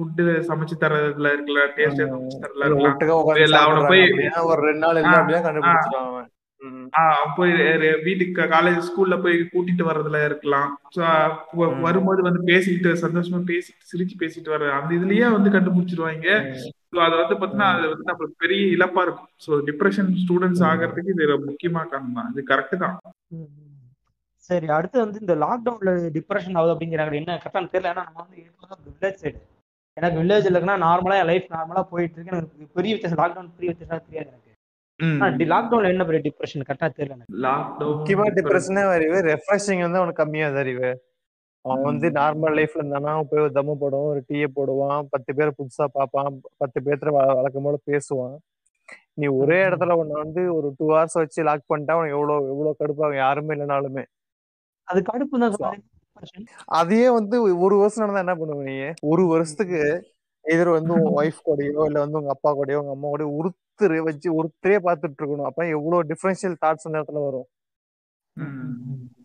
ஃபுட்டு 0.00 0.24
சமைச்சு 0.48 0.76
தரதுல 0.82 1.32
இருக்கலாம் 1.36 1.72
டேஸ்ட் 1.78 2.02
சமைச்சு 2.10 2.42
தரதுல 2.42 2.66
இருக்கலாம் 2.66 3.64
அவனை 3.64 3.80
போய் 3.92 4.04
ஒரு 4.50 4.60
ரெண்டு 4.68 4.84
நாள். 4.84 6.28
ஆஹ் 7.00 7.26
போய் 7.36 7.52
வீட்டுக்கு 8.06 8.46
காலேஜ் 8.54 8.80
ஸ்கூல்ல 8.86 9.16
போய் 9.24 9.36
கூட்டிட்டு 9.52 9.84
வர்றதுல 9.88 10.18
இருக்கலாம். 10.28 10.70
வரும்போது 11.86 12.20
வந்து 12.26 12.40
பேசிக்கிட்டு 12.50 12.90
சந்தோஷமா 13.04 13.38
பேசிட்டு 13.50 13.88
சிரிச்சு 13.90 14.16
பேசிட்டு 14.22 14.52
வர 14.54 14.66
அந்த 14.78 14.90
இதுலயே 14.98 15.28
வந்து 15.36 15.52
கண்டுபிடிச்சிருவாங்க. 15.54 16.28
ஸோ 16.94 17.00
அது 17.06 17.14
வந்து 17.20 17.36
பாத்தீங்கன்னா 17.40 17.70
அது 17.76 17.86
வந்து 17.92 18.08
நம்மளுக்கு 18.10 18.42
பெரிய 18.44 18.62
இழப்பா 18.76 19.04
இருக்கும். 19.06 19.30
So 19.46 19.60
depression 19.68 20.10
students. 20.22 20.64
ஆகிறதுக்கு 20.70 21.14
இது 21.16 21.38
முக்கியமா 21.48 21.82
காரணம் 21.92 22.18
தான் 22.18 22.30
இது 22.34 22.44
கரெக்ட் 22.52 22.76
தான். 22.84 22.96
சரி 24.50 24.68
அடுத்து 24.78 24.98
வந்து 25.04 25.18
இந்த 25.24 25.34
லாக்டவுன்ல 25.44 25.90
டிப்ரெஷன் 26.18 26.58
ஆகுது 26.58 26.74
அப்படிங்கிறாங்க. 26.74 27.16
என்ன 27.22 27.38
கரெக்டாக 27.42 27.72
தெரியல. 27.74 27.90
ஏன்னா 27.92 28.04
நம்ம 28.08 28.20
வந்து 28.24 28.36
வில்லேஜ் 28.88 29.20
சைடு 29.22 29.38
எனக்கு 29.92 30.22
வில்லேஜ்ல 30.22 30.54
இருக்குன்னா 30.54 30.80
நார்மலா 30.80 31.18
என் 31.18 31.24
லைஃப் 31.24 31.44
நார்மலா 31.48 31.82
போயிட்டு 31.82 32.20
இருக்கு. 32.20 32.36
எனக்கு 32.36 32.66
பெரிய 32.74 32.94
வித்தியாசம். 32.94 33.24
லாக்டவுன் 33.24 33.50
பெரிய 33.56 33.74
வித்தியாசம் 33.78 34.06
தெரியாது 34.10 34.30
எனக்கு. 34.30 34.48
லாக்டவுன்ல 35.44 35.88
என்ன 35.88 36.04
பெரிய 36.04 36.30
டிப்ரெஷன் 36.30 36.68
கரெக்டா 36.68 36.90
தெரியல 36.90 37.10
எனக்கு. 37.10 37.38
முக்கியமா 37.38 38.24
லாக்டவுன் 38.24 38.34
டிப்ரெஷனே 38.34 38.90
அறிவு. 38.90 39.14
ரெஃப்ரெஷிங் 39.14 39.80
வந்து 39.80 39.98
அவனுக்கு 39.98 40.24
கம்மியாது 40.24 40.56
அறிவு. 40.56 41.08
அவன் 41.60 41.82
வந்து 41.82 42.10
நார்மல் 42.10 42.54
லைஃப்ல 42.54 42.78
இருந்தானா 42.78 43.08
அவன் 43.08 43.26
போய் 43.30 43.42
ஒரு 43.42 43.50
தம்மு 43.54 43.76
போடுவான் 43.76 44.04
ஒரு 44.04 44.24
டீயை 44.28 44.46
போடுவான் 44.56 45.06
பத்து 45.10 45.34
பேரை 45.34 45.52
புதுசா 45.58 45.84
பார்ப்பான் 45.92 46.40
பத்து 46.56 46.80
பேர்த்துல 46.80 47.08
வ- 47.08 47.34
வழக்கம் 47.34 47.62
போல 47.62 47.78
பேசுவான். 47.86 48.36
நீ 49.14 49.26
ஒரே 49.26 49.64
இடத்துல 49.64 49.92
உன்னை 49.92 50.22
வந்து 50.22 50.54
ஒரு 50.54 50.74
டூ 50.76 50.90
ஹவர்ஸ் 50.90 51.08
வச்சு 51.12 51.42
லாக் 51.42 51.60
பண்ணிட்டா 51.60 51.90
அவனுக்கு 51.90 52.18
எவ்வளவு 52.18 52.48
எவ்வளவு 52.48 52.76
கடுப்பாகும். 52.78 53.16
யாருமே 53.16 53.54
இல்லைனாலுமே. 53.54 54.04
அது 54.84 55.02
கடுப்பு 55.12 55.56
தான். 55.56 55.82
அதையே 56.78 57.08
வந்து 57.10 57.36
ஒரு 57.64 57.74
வருஷம் 57.76 58.02
நடந்தா 58.02 58.24
என்ன 58.24 58.34
பண்ணுவ 58.40 58.64
நீ? 58.64 58.76
ஒரு 59.10 59.22
வருஷத்துக்கு 59.32 59.80
எதிர் 60.44 60.70
வந்து 60.70 60.92
உங்க 60.96 61.10
ஒய்ஃப் 61.20 61.40
கூடயோ 61.46 61.82
இல்ல 61.88 61.98
வந்து 62.04 62.18
உங்க 62.20 62.32
அப்பா 62.34 62.50
கூடயோ 62.52 62.80
உங்க 62.82 62.94
அம்மா 62.96 63.08
கூடயோ 63.10 63.30
ஒருத்தர் 63.38 63.58
வச்சு 64.08 64.28
ஒருத்தரே 64.38 64.78
பார்த்துட்டு 64.86 65.20
இருக்கணும் 65.20 65.48
அப்ப 65.50 65.66
எவ்வளவு 65.76 66.08
டிஃபரன்ஷியல் 66.10 66.56
தாட்ஸ் 66.62 66.86
அந்த 66.88 67.00
இடத்துல 67.00 67.22
வரும். 67.26 67.48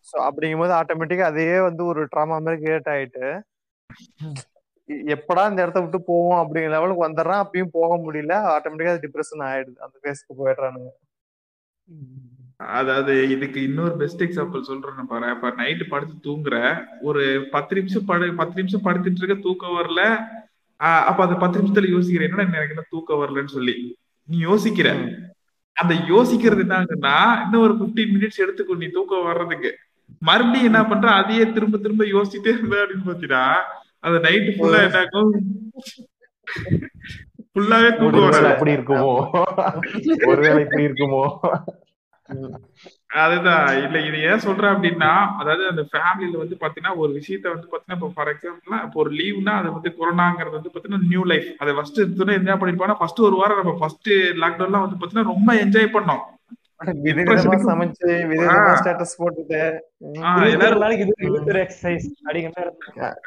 ஸோ 0.06 0.16
அப்படிங்கும்போது 0.28 0.74
ஆட்டோமேட்டிக்கா 0.80 1.28
அதே 1.32 1.48
வந்து 1.68 1.84
ஒரு 1.92 2.02
ட்ராமா 2.12 2.38
மாதிரி 2.40 2.62
கிரியேட் 2.64 2.92
ஆயிட்டு 2.94 3.26
எப்படா 5.12 5.44
இந்த 5.50 5.64
இடத்த 5.64 5.80
விட்டு 5.82 6.00
போவோம் 6.10 6.40
அப்படிங்கிற 6.42 6.74
லெவலுக்கு 6.74 7.06
வந்துடுறான். 7.06 7.44
அப்பயும் 7.44 7.76
போக 7.78 7.92
முடியல. 8.04 8.34
ஆட்டோமேட்டிக்கா 8.54 8.94
டிப்ரெஷன் 9.06 9.46
ஆயிடுது. 9.48 9.78
அந்த 9.86 9.98
பேஸ்க்கு 10.06 10.40
போயிடுறானுங்க. 10.42 10.92
அதாவது 12.60 13.14
இதுக்கு 13.30 13.60
இன்னொரு 13.64 13.94
பெஸ்ட் 14.02 14.24
எக்ஸாம்பிள் 14.26 14.68
சொல்றேன் 14.70 15.10
பாரு. 15.12 15.30
இப்ப 15.36 15.50
நைட்டு 15.62 15.86
படுத்து 15.90 16.16
தூங்குற 16.28 16.56
ஒரு 17.02 17.24
பத்து 17.52 17.76
நிமிஷம் 17.76 18.06
படு 18.10 18.28
பத்து 18.42 18.56
நிமிஷம் 18.60 18.86
படுத்துட்டு 18.86 19.22
இருக்க 19.22 19.38
தூக்கம் 19.48 19.78
வரல. 19.80 20.02
அப்ப 21.10 21.20
அந்த 21.26 21.36
பத்து 21.42 21.60
நிமிஷத்துல 21.60 21.90
யோசிக்கிற 21.96 22.26
என்னடா 22.28 22.46
எனக்கு 22.60 22.76
என்ன 22.76 22.88
தூக்கம் 22.96 23.22
வரலன்னு 23.22 23.56
சொல்லி. 23.58 23.76
நீ 24.30 24.38
யோசிக்கிற. 24.46 24.90
அந்த 25.78 25.94
யோசிக்கிறது 26.14 26.64
என்னங்கன்னா 26.66 27.18
இன்னும் 27.44 27.66
ஒரு 27.68 27.76
15 27.82 28.06
மினிட்ஸ் 28.16 28.44
எடுத்துக்கும் 28.44 28.82
நீ 28.84 28.88
தூக்கம் 28.98 29.28
வர்றதுக்கு. 29.30 29.72
மறுபடியும் 30.28 30.70
என்ன 30.70 30.82
பண்ற? 30.90 31.08
அதையே 31.22 31.46
திரும்ப 31.56 31.78
திரும்ப 31.86 32.04
யோசிச்சுட்டே 32.16 32.52
இருந்த 32.56 32.76
அப்படின்னு 32.82 33.08
பாத்தீங்கன்னா 33.10 33.46
அந்த 34.06 34.18
நைட்டு 34.26 34.52
ஃபுல்லா 34.58 34.80
என்ன 34.88 35.00
ஆகும்? 35.06 35.32
ஃபுல்லாவே 37.52 37.90
தூக்கம் 38.00 38.28
வராது. 38.28 38.52
அப்படி 38.54 38.72
இருக்குமோ? 38.78 39.14
ஒருவேளை 40.32 40.60
இப்படி 40.66 40.88
இருக்குமோ? 40.90 41.24
அதுதான். 43.18 43.66
இல்ல 43.80 43.98
இது 44.02 44.18
ஏன் 44.28 44.44
சொல்றேன் 44.46 44.74
அப்படின்னா 44.74 45.10
அதாவது 45.40 45.64
அந்த 45.68 45.84
ஃபேமிலில 45.92 46.38
வந்து 46.38 46.56
பாத்தீங்கன்னா 46.62 46.96
ஒரு 46.98 47.12
விஷயத்த 47.14 47.54
வந்து 47.54 47.68
பாத்தீங்கன்னா 47.68 47.98
இப்போ 48.00 48.12
ஃபார் 48.16 48.32
எக்ஸாம்பிள் 48.34 48.78
இப்போ 48.82 49.00
ஒரு 49.00 49.12
லீவ்னா 49.16 49.56
அது 49.60 49.72
வந்து 49.72 49.92
கொரோனாங்கிறது 49.98 50.58
வந்து 50.58 50.72
பாத்தீங்கன்னா 50.72 51.10
நியூ 51.12 51.24
லைஃப் 51.24 51.50
அதை 51.58 51.74
ஃபர்ஸ்ட் 51.74 52.02
எடுத்தோன்னே 52.04 52.38
என்ன 52.40 52.56
பண்ணிருப்பாங்கன்னா 52.56 53.02
ஃபர்ஸ்ட் 53.02 53.22
ஒரு 53.22 53.36
வாரம் 53.36 53.62
நம்ம 53.62 53.76
ஃபர்ஸ்ட் 53.80 54.12
லாக்டவுன்லாம் 54.44 54.86
வந்து 54.86 54.98
பாத்தீங்கன்னா 54.98 55.34
ரொம்ப 55.34 55.52
என்ஜாய் 55.64 55.96
பண்ணோம். 55.96 56.24
சமைச்சு 57.68 58.08
போட்டுட்டு 59.20 59.60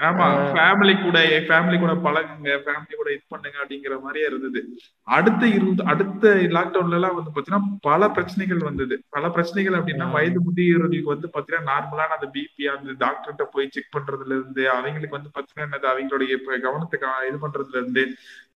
ஆமா 0.06 0.24
ஃபேமிலி 0.50 0.94
கூட 0.98 1.18
ஃபேமிலி 1.46 1.76
கூட 1.78 1.92
பழகுங்க 2.04 2.50
ஃபேமிலி 2.64 2.94
கூட 2.94 3.08
இது 3.14 3.22
பண்ணுங்க 3.28 3.56
அப்படிங்கிற 3.62 3.94
மாதிரியே 4.02 4.26
இருந்தது. 4.30 4.60
அடுத்த 5.08 5.42
இருந்து 5.48 5.82
அடுத்த 5.92 6.24
லாக்டவுன்ல 6.56 6.98
எல்லாம் 6.98 7.16
வந்து 7.18 7.32
பாத்தீங்கன்னா 7.32 7.78
பல 7.88 8.10
பிரச்சனைகள் 8.10 8.60
வந்தது. 8.68 8.96
பல 9.10 9.30
பிரச்சனைகள் 9.30 9.78
அப்படின்னா. 9.78 10.08
வயது 10.16 10.40
முதியவர்களுக்கு 10.46 11.14
வந்து 11.14 11.30
பாத்தீங்கன்னா 11.34 11.70
நார்மலான 11.72 12.16
அந்த 12.18 12.28
பிபி 12.36 12.66
அந்த 12.74 12.96
டாக்டர்கிட்ட 13.04 13.46
போய் 13.54 13.72
செக் 13.74 13.94
பண்றதுல 13.96 14.36
இருந்து 14.38 14.64
அவங்களுக்கு 14.74 15.18
வந்து 15.18 15.32
பாத்தீங்கன்னா 15.34 15.68
என்னது 15.68 15.90
அவங்களுடைய 15.92 16.36
கவனத்துக்கு 16.66 16.96
இது 17.30 17.38
பண்றதுல 17.38 17.80
இருந்து 17.82 18.04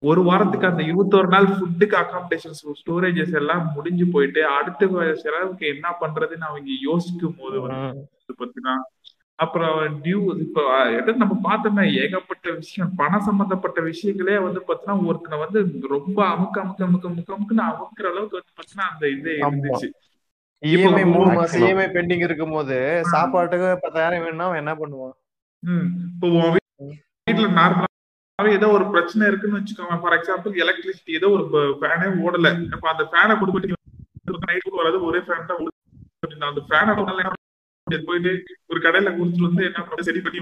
ஒரு 0.02 0.20
வாரத்துக்கு 0.22 0.66
அந்த 0.68 0.82
இருபத்தோரு 0.82 1.28
நாள் 1.28 1.52
ஃபுட்டுக்கு 1.52 1.96
அகாமடேஷன்ஸ் 1.98 2.62
ஸ்டோரேஜஸ் 2.80 3.36
எல்லாம் 3.40 3.66
முடிஞ்சு 3.74 4.06
போயிட்டு 4.14 4.40
அடுத்த 4.56 4.86
செலவுக்கு 5.22 5.66
என்ன 5.74 5.92
பண்றதுன்னு 6.00 6.48
அவங்க 6.48 6.72
யோசிக்கும் 6.88 7.38
போது 7.38 7.56
வந்து 7.60 7.80
ம். 8.28 8.36
பாத்தீங்கன்னா 8.38 8.74
அப்புறம் 9.38 9.74
டியூ 10.02 10.18
இப்போ 10.44 10.62
எது 10.96 11.12
நம்ம 11.20 11.34
பார்த்தோமே 11.46 11.84
ஏகப்பட்ட 12.00 12.48
விஷயம் 12.58 12.90
பணம் 12.98 13.24
சம்பந்தப்பட்ட 13.28 13.78
விஷயங்களே 13.86 14.36
வந்து 14.44 14.60
பாத்தீங்கன்னா 14.66 15.06
ஒருத்தனை 15.08 15.36
வந்து 15.42 15.58
ரொம்ப 15.94 16.18
அமுக்க 16.32 16.56
அமுக்க 16.62 16.82
அமுக்க 16.86 17.06
அமுக்க 17.10 17.32
அமுக்குன்னு 17.32 17.64
அமுக்குற 17.70 18.06
அளவுக்கு 18.12 18.38
வந்து 18.38 18.52
பாத்தீங்கன்னா 18.58 18.88
அந்த 18.92 19.04
இது. 19.14 19.32
இருந்துச்சு 19.42 19.88
இஎம்ஐ 20.62 21.04
மூணு 21.10 21.28
மாசம். 21.32 21.62
இஎம்ஐ 21.62 21.86
பெண்டிங் 21.94 22.26
இருக்கும்போது 22.26 22.76
சாப்பாட்டுக்கு 23.12 23.70
பத்தாயிரம் 23.84 24.24
வேணும்னா 24.24 24.48
அவன் 24.48 24.62
என்ன 24.62 24.74
பண்ணுவான் 24.80 25.14
இப்போ 26.12 26.28
வீட்டுல 27.26 27.48
நார்மலாவே 27.56 27.90
ஏதோ 28.54 28.68
ஒரு 28.76 28.84
பிரச்சனை 28.92 29.24
இருக்குன்னு 29.26 29.58
வச்சுக்கோங்க 29.58 29.96
ஃபார் 30.02 30.16
எக்ஸாம்பிள் 30.16 30.60
எலக்ட்ரிசிட்டி 30.62 31.12
ஏதோ 31.18 31.28
ஒரு 31.36 31.44
ஃபேனே 31.80 32.08
ஓடல 32.24 32.50
அப்ப 32.70 32.86
அந்த 32.92 33.04
ஃபேனை 33.10 33.34
கொடுத்துட்டு 33.40 33.80
நைட்டு 34.46 34.78
வராது 34.78 34.98
ஒரே 35.08 35.20
ஃபேன் 35.24 35.46
தான். 35.48 35.68
அந்த 36.50 36.62
ஃபேனை 36.68 36.92
போயிட்டு 37.86 38.42
ஒரு 38.66 38.80
கடையில 38.80 39.10
கொடுத்துட்டு 39.10 39.48
வந்து 39.48 39.64
என்ன 39.64 39.80
பண்ண 39.84 40.02
சரி 40.02 40.20
பண்ணி 40.20 40.40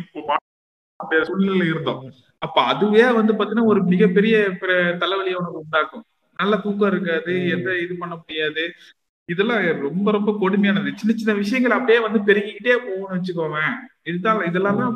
சூழ்நிலை 1.22 1.66
இருந்தோம். 1.66 2.02
அப்ப 2.38 2.62
அதுவே 2.62 3.12
வந்து 3.12 3.32
பாத்தீங்கன்னா 3.32 3.64
ஒரு 3.64 3.84
மிகப்பெரிய 3.84 4.36
பிர- 4.60 4.96
தலைவலியை 4.96 5.34
உனக்கு 5.34 5.58
உண்டாக்கும். 5.58 6.04
நல்ல 6.38 6.56
தூக்கம் 6.56 6.92
இருக்காது. 6.92 7.48
எந்த 7.48 7.78
இது 7.78 7.96
பண்ண 7.98 8.14
முடியாது. 8.14 8.64
இதெல்லாம் 9.28 9.80
ரொம்ப 9.80 10.10
ரொம்ப 10.10 10.32
கொடுமையானது. 10.32 10.94
சின்ன 10.94 11.14
சின்ன 11.16 11.32
விஷயங்கள் 11.34 11.72
அப்படியே 11.72 11.98
வந்து 11.98 12.18
பெருகிக்கிட்டே 12.18 12.76
போகும்னு 12.84 13.16
வச்சுக்கோங்க 13.16 13.58
இதுதான் 14.02 14.44
இதெல்லாம் 14.44 14.78
தான் 14.78 14.94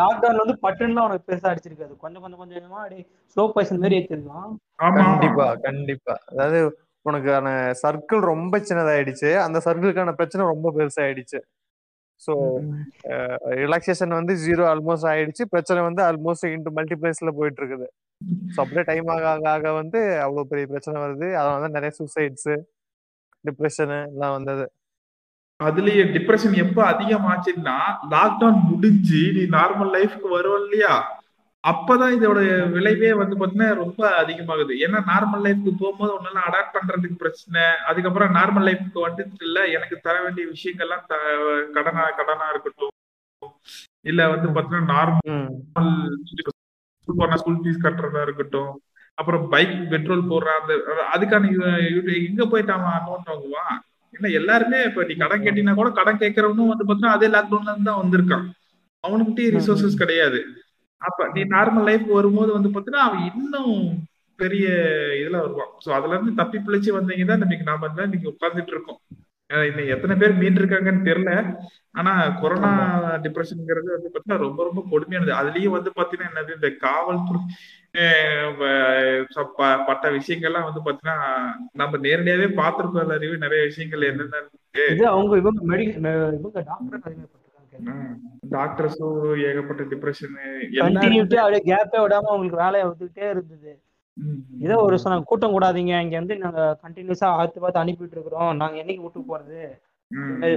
லாக்டவுன்ல 0.00 0.40
வந்து 0.44 0.58
பட்டுன்னு 0.62 1.04
உனக்கு 1.04 1.32
பெருசா 1.32 1.50
அடிச்சிருக்காது. 1.52 1.96
கொஞ்சம் 1.96 2.22
கொஞ்சம் 2.22 2.38
கொஞ்சம் 2.38 2.62
கொஞ்சமா 2.62 2.80
அப்படியே 2.82 3.06
ஸ்லோ 3.36 3.48
பாய்சன் 3.48 3.78
மாதிரி 3.78 3.96
ஏத்திருக்கான் 3.98 4.50
ஆமா. 4.78 5.04
கண்டிப்பா 5.04 5.54
கண்டிப்பா. 5.54 6.18
அதாவது 6.26 6.60
உனக்கான 7.06 7.48
சர்க்கிள் 7.82 8.22
ரொம்ப 8.32 8.58
சின்னதாயிடுச்சு. 8.68 9.30
அந்த 9.46 9.58
சர்க்கிளுக்கான 9.66 10.14
பிரச்சனை 10.20 10.42
ரொம்ப 10.52 10.72
பெருசாயிடுச்சு. 10.78 11.40
ஸோ 12.24 12.32
ரிலாக்ஸேஷன் 13.62 14.12
வந்து 14.18 14.34
ஜீரோ 14.44 14.64
ஆல்மோஸ்ட் 14.72 15.08
ஆயிடுச்சு. 15.12 15.44
பிரச்சனை 15.54 15.80
வந்து 15.88 16.02
ஆல்மோஸ்ட் 16.08 16.46
இன்டு 16.54 16.72
மல்டிப்ளைஸ்ல 16.78 17.32
போயிட்டு 17.38 17.60
இருக்குது 17.62 17.88
ஸோ 18.54 18.58
அப்படியே 18.62 18.84
டைம் 18.90 19.08
ஆக 19.14 19.24
ஆக 19.32 19.48
ஆக 19.54 19.72
வந்து 19.80 20.00
அவ்வளோ 20.24 20.44
பெரிய 20.50 20.66
பிரச்சனை 20.72 20.96
வருது. 21.04 21.28
அதனால 21.40 21.62
தான் 21.64 21.76
நிறைய 21.78 21.92
சூசைட்ஸ் 21.98 22.52
டிப்ரெஷனு 23.44 23.98
எல்லாம் 24.12 24.34
வந்தது. 24.36 24.66
அதுலயே 25.60 26.04
டிப்ரெஷன் 26.14 26.54
எப்ப 26.64 26.78
அதிகமாச்சுன்னா 26.92 27.76
லாக்டவுன் 28.14 28.60
முடிஞ்சு 28.70 29.20
நீ 29.36 29.42
நார்மல் 29.56 29.92
லைஃப்க்கு 29.96 30.28
வருவ 30.36 30.54
இல்லையா? 30.64 30.94
அப்பதான் 31.64 32.14
இதோட 32.16 32.38
விளைவே 32.76 33.10
வந்து 33.20 33.34
பாத்தீங்கன்னா 33.40 33.74
ரொம்ப 33.82 34.00
அதிகமாகுது. 34.20 34.72
ஏன்னா 34.84 34.98
நார்மல் 35.10 35.44
லைஃப்க்கு 35.46 35.72
போகும்போது 35.82 36.12
உன்னால 36.16 36.40
அடாப்ட் 36.48 36.76
பண்றதுக்கு 36.76 37.16
பிரச்சனை. 37.22 37.64
அதுக்கப்புறம் 37.90 38.32
நார்மல் 38.38 38.66
லைஃப்க்கு 38.68 38.98
வந்துட்டு 39.06 39.46
இல்ல 39.48 39.60
எனக்கு 39.76 39.96
தர 40.06 40.14
வேண்டிய 40.24 40.44
விஷயங்கள்லாம் 40.54 41.04
கடனா 41.76 42.04
கடனா 42.20 42.46
இருக்கட்டும். 42.52 42.94
இல்ல 44.10 44.20
வந்து 44.32 44.48
பாத்தீங்கன்னா 44.54 44.92
நார்மல் 44.94 45.20
போனா 47.08 47.36
ஸ்கூல் 47.42 47.62
ஃபீஸ் 47.62 47.84
கட்டுறதா 47.84 48.20
இருக்கட்டும். 48.26 48.72
அப்புறம் 49.18 49.44
பைக் 49.54 49.76
பெட்ரோல் 49.92 50.28
போடுற 50.32 50.50
அந்த 50.60 50.74
அதுக்கான 51.14 51.48
எங்க 52.28 52.42
போயிட்டு 52.52 52.72
அவன் 52.76 52.96
அமௌண்ட் 52.98 53.30
வாங்குவான்? 53.32 53.74
இல்ல 54.14 54.26
எல்லாருமே 54.40 54.78
இப்ப 54.88 55.04
நீ 55.08 55.14
கடன் 55.22 55.44
கேட்டீங்கன்னா 55.44 55.78
கூட 55.80 55.90
கடன் 55.98 56.20
கேட்கறவனும் 56.22 56.72
வந்து 56.72 56.86
பாத்தீங்கன்னா 56.88 57.16
அதே 57.18 57.28
லாக்டவுன்ல 57.36 57.72
இருந்து 57.72 57.90
தான் 57.90 58.02
வந்திருக்கான். 58.02 58.44
அவனுக்கிட்டே 59.04 59.46
ரிசோர்சஸ் 59.58 60.00
கிடையாது. 60.02 60.40
அப்ப 61.08 61.28
நீ 61.34 61.42
நார்மல் 61.56 61.88
லைஃப் 61.90 62.06
வரும்போது 62.18 62.50
வந்து 62.56 62.72
பாத்தீங்கன்னா 62.74 63.06
அவன் 63.08 63.26
இன்னும் 63.30 63.76
பெரிய 64.38 64.66
இதுல 65.20 65.40
வருவான். 65.44 65.72
சோ 65.84 65.88
அதுல 65.96 66.14
இருந்து 66.14 66.38
தப்பி 66.40 66.58
பிழைச்சு 66.58 66.90
வந்தீங்க 66.98 67.24
தான் 67.26 67.44
இன்னைக்கு 67.46 67.70
நாம 67.70 67.90
தான் 67.98 68.08
இன்னைக்கு 68.08 68.30
உட்கார்ந்துட்டு 68.32 68.74
இருக்கோம். 68.74 69.00
இன்னைக்கு 69.70 69.92
எத்தனை 69.94 70.14
பேர் 70.20 70.40
மீண்டு 70.40 70.60
இருக்காங்கன்னு 70.60 71.08
தெரியல. 71.08 71.32
ஆனா 72.00 72.12
கொரோனா 72.42 72.70
டிப்ரெஷன்ங்கிறது 73.24 73.90
வந்து 73.94 74.10
பாத்தீங்கன்னா 74.12 74.44
ரொம்ப 74.46 74.60
ரொம்ப 74.68 74.80
கொடுமையானது. 74.92 75.32
அதுலயும் 75.40 75.76
வந்து 75.76 75.90
பாத்தீங்கன்னா 75.98 76.30
என்னது 76.32 76.56
இந்த 76.58 76.70
காவல்துறை 76.86 77.40
பட்ட 79.88 80.04
விஷயங்கள்லாம் 80.16 80.68
வந்து 80.68 80.82
பாத்தீங்கன்னா 80.86 81.18
நம்ம 81.80 82.00
நேரடியாவே 82.06 82.48
பார்த்திருக்கோம் 82.60 83.14
அறிவு 83.18 83.44
நிறைய 83.44 83.62
விஷயங்கள் 83.70 84.08
என்னென்ன 84.10 84.42
அவங்க 85.14 85.32
இவங்க 85.42 85.60
மெடிக்கல் 85.72 86.08
இவங்க 86.40 86.58
டாக்டர் 86.70 87.04
டாக்டர்ஸும் 88.54 89.22
ஏகப்பட்ட 89.48 89.82
டிப்ரெஷன் 89.92 90.34
கண்டினியூட்டி 90.82 91.38
அப்படியே 91.42 91.62
கேப்பே 91.70 92.00
விடாம 92.04 92.30
அவங்களுக்கு 92.32 92.62
வேலையை 92.64 92.84
வந்துகிட்டே 92.88 93.26
இருந்தது. 93.34 93.72
ஏதோ 94.66 94.76
ஒரு 94.86 94.96
சொன்னாங்க 95.02 95.28
கூட்டம் 95.30 95.54
கூடாதீங்க 95.56 95.92
இங்க 96.04 96.16
வந்து 96.20 96.36
நாங்க 96.44 96.62
கண்டினியூஸா 96.84 97.28
ஆத்து 97.40 97.62
பார்த்து 97.64 97.82
அனுப்பிட்டு 97.82 98.16
இருக்கிறோம். 98.16 98.50
நாங்க 98.62 98.76
என்னைக்கு 98.82 99.04
விட்டு 99.04 99.30
போறது? 99.32 99.60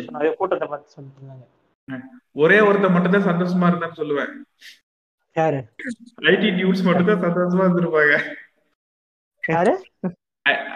சொன்னாங்க 0.06 0.34
கூட்டத்தை 0.40 0.68
பார்த்து 0.72 0.96
சொல்லிட்டு 0.96 1.22
இருந்தாங்க 1.22 1.46
ஒரே 2.44 2.58
ஒருத்தர் 2.68 2.96
மட்டும் 2.96 3.16
தான் 3.16 3.30
சந்தோஷமா 3.30 3.68
இருந்தான்னு 3.70 4.00
சொல்லுவேன். 4.02 4.32
யாரு? 5.36 5.60
ஐடி 6.32 6.50
டியூட்ஸ் 6.58 6.86
மட்டும் 6.88 7.10
தான் 7.10 7.26
சந்தோஷமா 7.28 7.66
இருந்திருப்பாங்க. 7.66 8.16
யாரு? 9.44 9.74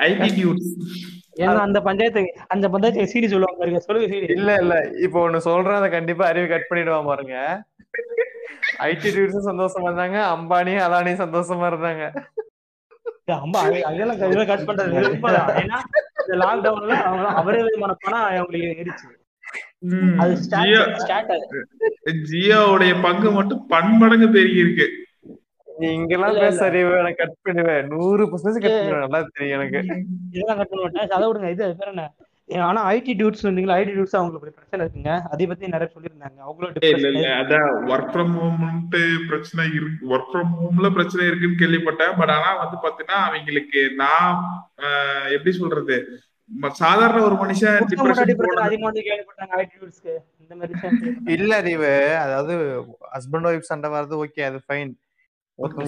ஐடி 0.10 0.30
டியூட்ஸ் 0.38 0.72
ஏன்னா 1.40 1.62
அந்த 1.62 1.80
பஞ்சாயத்து 1.82 2.22
அந்த 2.48 2.66
பஞ்சாயத்து 2.70 3.12
சீடி 3.12 3.28
சொல்லுவாங்க 3.28 3.60
பாருங்க 3.60 3.80
சொல்லுங்க 3.80 4.08
சீடி 4.12 4.28
இல்ல 4.34 4.52
இல்ல. 4.56 4.76
இப்போ 5.04 5.20
ஒண்ணு 5.26 5.40
சொல்றேன் 5.46 5.78
அதை 5.78 5.90
கண்டிப்பா 5.90 6.26
அறிவு 6.26 6.48
கட் 6.48 6.70
பண்ணிடுவான் 6.70 7.06
பாருங்க. 7.06 7.36
ஐடி 8.86 9.08
டியூட்ஸும் 9.08 9.50
சந்தோஷமா 9.50 9.88
இருந்தாங்க 9.88 10.18
அம்பானியும் 10.32 10.86
அதானியும் 10.86 11.24
சந்தோஷமா 11.24 11.68
இருந்தாங்க. 11.70 12.04
அது- 13.62 13.84
அதெல்லாம் 13.90 14.50
கட் 14.50 14.68
பண்றது. 14.70 14.94
ஏன்னா 15.62 15.80
இந்த 16.22 16.36
லாக்டவுன்ல 16.42 16.96
அவங்க 17.04 17.28
அவரே 17.36 17.62
விதமான 17.64 17.96
பணம் 18.00 18.26
அவங்களுக்கு 18.32 18.72
ஏறிச்சு 18.76 19.08
ஜியோவுடைய 22.30 22.94
பங்கு 23.02 23.30
மட்டும் 23.32 23.68
பன்மடங்கு 23.68 24.30
பெருகி 24.30 24.60
இருக்கு 24.60 24.88
நீ 25.80 25.88
இங்கெல்லாம் 25.94 26.32
இல்ல, 26.32 26.44
பேச 26.46 26.56
இல்ல. 26.58 26.68
அறிவு 26.70 27.04
நான் 27.04 27.16
கட் 27.16 27.36
பண்ணுவேன். 27.42 27.86
நூறு 27.92 28.24
பர்சன்டேஜ் 28.26 28.64
கட் 28.64 28.78
பண்ணுவேன் 28.78 29.04
நல்லா 29.06 29.20
தெரியும் 29.30 29.58
எனக்கு. 29.58 29.82
இதெல்லாம் 30.34 30.58
கட் 30.58 30.72
பண்ண 30.72 30.82
மாட்டேன். 30.86 31.12
அதை 31.12 31.28
விடுங்க 31.28 31.52
இது 31.52 31.68
பேர் 31.80 31.94
என்ன? 31.94 32.08
ஆனா 32.68 32.82
ஐடி 32.90 33.14
டியூட்ஸ் 33.18 33.44
வந்தீங்களா? 33.48 33.76
ஐடி 33.80 33.92
டியூட்ஸ் 33.96 34.16
அவங்களுக்கு 34.16 34.46
ஒரு 34.48 34.54
பிரச்சனை 34.54 34.80
இருக்குங்க. 34.84 35.12
அதை 35.30 35.46
பத்தி 35.48 35.68
நிறைய 35.68 35.90
சொல்லியிருந்தாங்க. 35.92 36.38
அவங்களும் 36.40 36.78
இல்ல 36.92 37.10
இல்ல. 37.12 37.28
அதான் 37.42 37.68
ஒர்க் 37.92 38.10
ஃப்ரம் 38.14 38.32
ஹோம்ட்டு 38.38 39.02
பிரச்சனை 39.28 39.66
இருக்கு 39.74 40.08
ஒர்க் 40.10 40.32
ஃப்ரம் 40.32 40.54
ஹோம்ல 40.56 40.90
பிரச்சனை 40.94 41.28
இருக்குன்னு 41.28 41.62
கேள்விப்பட்டேன். 41.62 42.16
பட் 42.18 42.34
ஆனா 42.36 42.50
வந்து 42.58 42.78
பாத்தீங்கன்னா 42.78 43.20
அவங்களுக்கு 43.28 43.84
நான் 43.96 44.34
ஆஹ், 44.84 45.28
எப்படி 45.32 45.54
சொல்றது? 45.58 45.98
சாதாரண 46.78 47.20
ஒரு 47.22 47.36
மனுஷன் 47.36 47.90
கேள்விப்பட்டாங்க 47.90 49.54
ஐடி 49.58 49.74
டியூட்ஸ்க்கு 49.74 50.14
இந்த 50.42 50.56
மாதிரி. 50.56 51.12
இல்ல 51.34 51.52
அறிவு. 51.56 51.92
அதாவது 52.22 52.56
ஹஸ்பண்ட் 53.14 53.48
ஒய்ஃப் 53.48 53.70
சண்டை 53.70 53.90
வர்றது 53.90 54.18
ஓகே 54.24 54.44
அது 54.46 54.60
ஃபைன் 54.66 54.92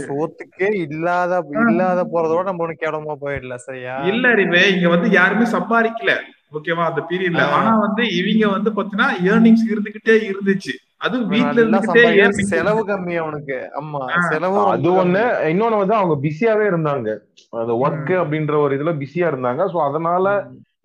சோத்துக்கே 0.05 0.69
இல்லாத 0.85 1.33
இல்லாத 1.63 2.01
போறதோட 2.13 2.43
நம்ம 2.43 2.63
ஒண்ணு 2.65 2.75
கேவலமா 2.75 3.15
போயிடல 3.21 3.55
சரியா? 3.59 3.95
இல்ல 4.05 4.23
அறிவே 4.27 4.63
இங்க 4.73 4.87
வந்து 4.89 5.09
யாருமே 5.11 5.45
சம்பாதிக்கல 5.53 6.13
ஓகேவா 6.51 6.85
அந்த 6.85 7.01
பீரியட்ல. 7.09 7.43
ஆனா 7.57 7.73
வந்து 7.79 8.03
இவங்க 8.15 8.47
வந்து 8.55 8.69
பாத்தீங்கன்னா 8.69 9.09
ஏர்னிங்ஸ் 9.27 9.65
இருந்துகிட்டே 9.71 10.15
இருந்துச்சு. 10.29 10.73
அது 11.01 11.15
வீட்ல 11.25 11.61
நல்லா 11.65 11.93
இருந்துகிட்டே 12.07 12.49
செலவு 12.51 12.81
கம்மி 12.89 13.15
அவனுக்கு. 13.15 13.57
ஆமா 13.79 14.01
ஆ. 14.07 14.19
செலவும் 14.29 14.67
அது 14.67 14.89
ஒண்ணு. 14.93 15.21
இன்னொன்னு 15.49 15.77
வந்து 15.77 15.95
அவங்க 15.95 16.15
பிஸியாவே 16.25 16.65
இருந்தாங்க. 16.71 17.09
அந்த 17.53 17.73
ஒர்க் 17.83 18.13
அப்படின்ற 18.21 18.55
ஒரு 18.57 18.75
இதுல 18.77 18.93
பிஸியா 18.99 19.29
இருந்தாங்க. 19.31 19.63
சோ 19.73 19.79
அதனால 19.87 20.25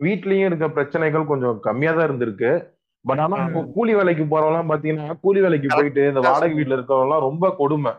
வீட்லயும் 0.01 0.49
இருக்க 0.49 0.68
பிரச்சனைகள் 0.68 1.24
கொஞ்சம் 1.24 1.61
கம்மியா 1.61 1.93
தான் 1.93 2.09
இருந்திருக்கு. 2.09 2.53
பட் 3.05 3.20
ஆனா 3.20 3.37
இப்போ 3.45 3.61
கூலி 3.74 3.93
வேலைக்கு 3.95 4.24
போறவங்க 4.30 4.70
பாத்தீங்கன்னா 4.70 5.16
கூலி 5.20 5.41
வேலைக்கு 5.41 5.68
போயிட்டு 5.70 6.03
இந்த 6.09 6.20
வாடகை 6.26 6.55
வீட்டுல 6.55 6.76
இருக்கிறவங்க 6.76 7.09
எல்லாம் 7.09 7.26
ரொம்ப 7.28 7.55
கொடுமை. 7.59 7.93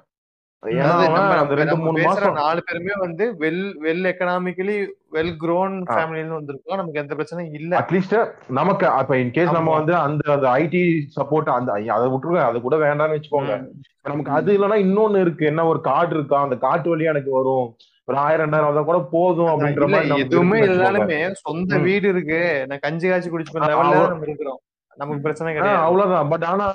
நாலு 2.38 2.62
பேருமே 2.68 2.94
வந்து 3.00 3.26
well 3.40 3.66
well 3.84 4.06
economically 4.12 4.78
well 5.16 5.34
grown. 5.44 5.76
ஃபேமிலின்னு 5.90 6.38
வந்திருக்கோம் 6.38 6.80
நமக்கு 6.80 7.02
எந்த 7.02 7.16
பிரச்சனையும் 7.16 7.54
இல்ல. 7.60 7.72
அட்லீஸ்ட் 7.80 8.16
நமக்கு 8.60 8.88
அப்ப 9.00 9.16
இன்கேஸ் 9.16 9.56
நம்ம. 9.58 9.74
வந்து 9.74 9.94
அந்த 9.96 10.24
அந்த 10.36 10.48
ஐடி 10.62 10.82
சப்போர்ட் 11.18 11.52
அந்த 11.58 11.72
அதை 11.98 12.08
விட்டுருங்க. 12.14 12.42
அது 12.50 12.62
கூட 12.62 12.78
வேண்டாம்னு 12.78 13.18
வச்சுக்கோங்க. 13.18 13.56
நமக்கு 14.04 14.32
அது 14.32 14.50
இல்லைன்னா 14.58 14.78
இன்னொன்னு 14.86 15.22
இருக்கு. 15.26 15.46
என்ன 15.46 15.66
ஒரு 15.66 15.82
கார்டு 15.82 16.16
இருக்கா? 16.16 16.40
அந்த 16.42 16.56
காட்டு 16.56 16.90
வழியா 16.92 17.14
எனக்கு 17.14 17.32
வரும். 17.32 17.68
ஒரு 18.06 18.18
ஆயிரம் 18.18 18.46
ரெண்டாயிரம் 18.46 18.70
வந்தா 18.72 18.84
கூட 18.90 19.00
போதும் 19.12 19.52
அப்படின்ற 19.54 19.88
மாதிரி 19.94 20.22
எதுவுமே. 20.26 20.60
இல்லைனாலுமே 20.60 21.18
சொந்த. 21.46 21.78
வீடு 21.88 22.08
இருக்கு. 22.10 22.40
நான் 22.68 22.84
கஞ்சி 22.86 23.10
காய்ச்சி 23.10 23.30
குடிச்சு 23.30 23.60
நம்ம 23.60 24.26
இருக்கிறோம். 24.28 24.60
நமக்கு 24.98 25.22
பிரச்சனை 25.22 25.54
கிடையாது. 25.54 25.84
அவ்வளவுதான். 25.88 26.30
பட் 26.34 26.48
ஆனா 26.54 26.68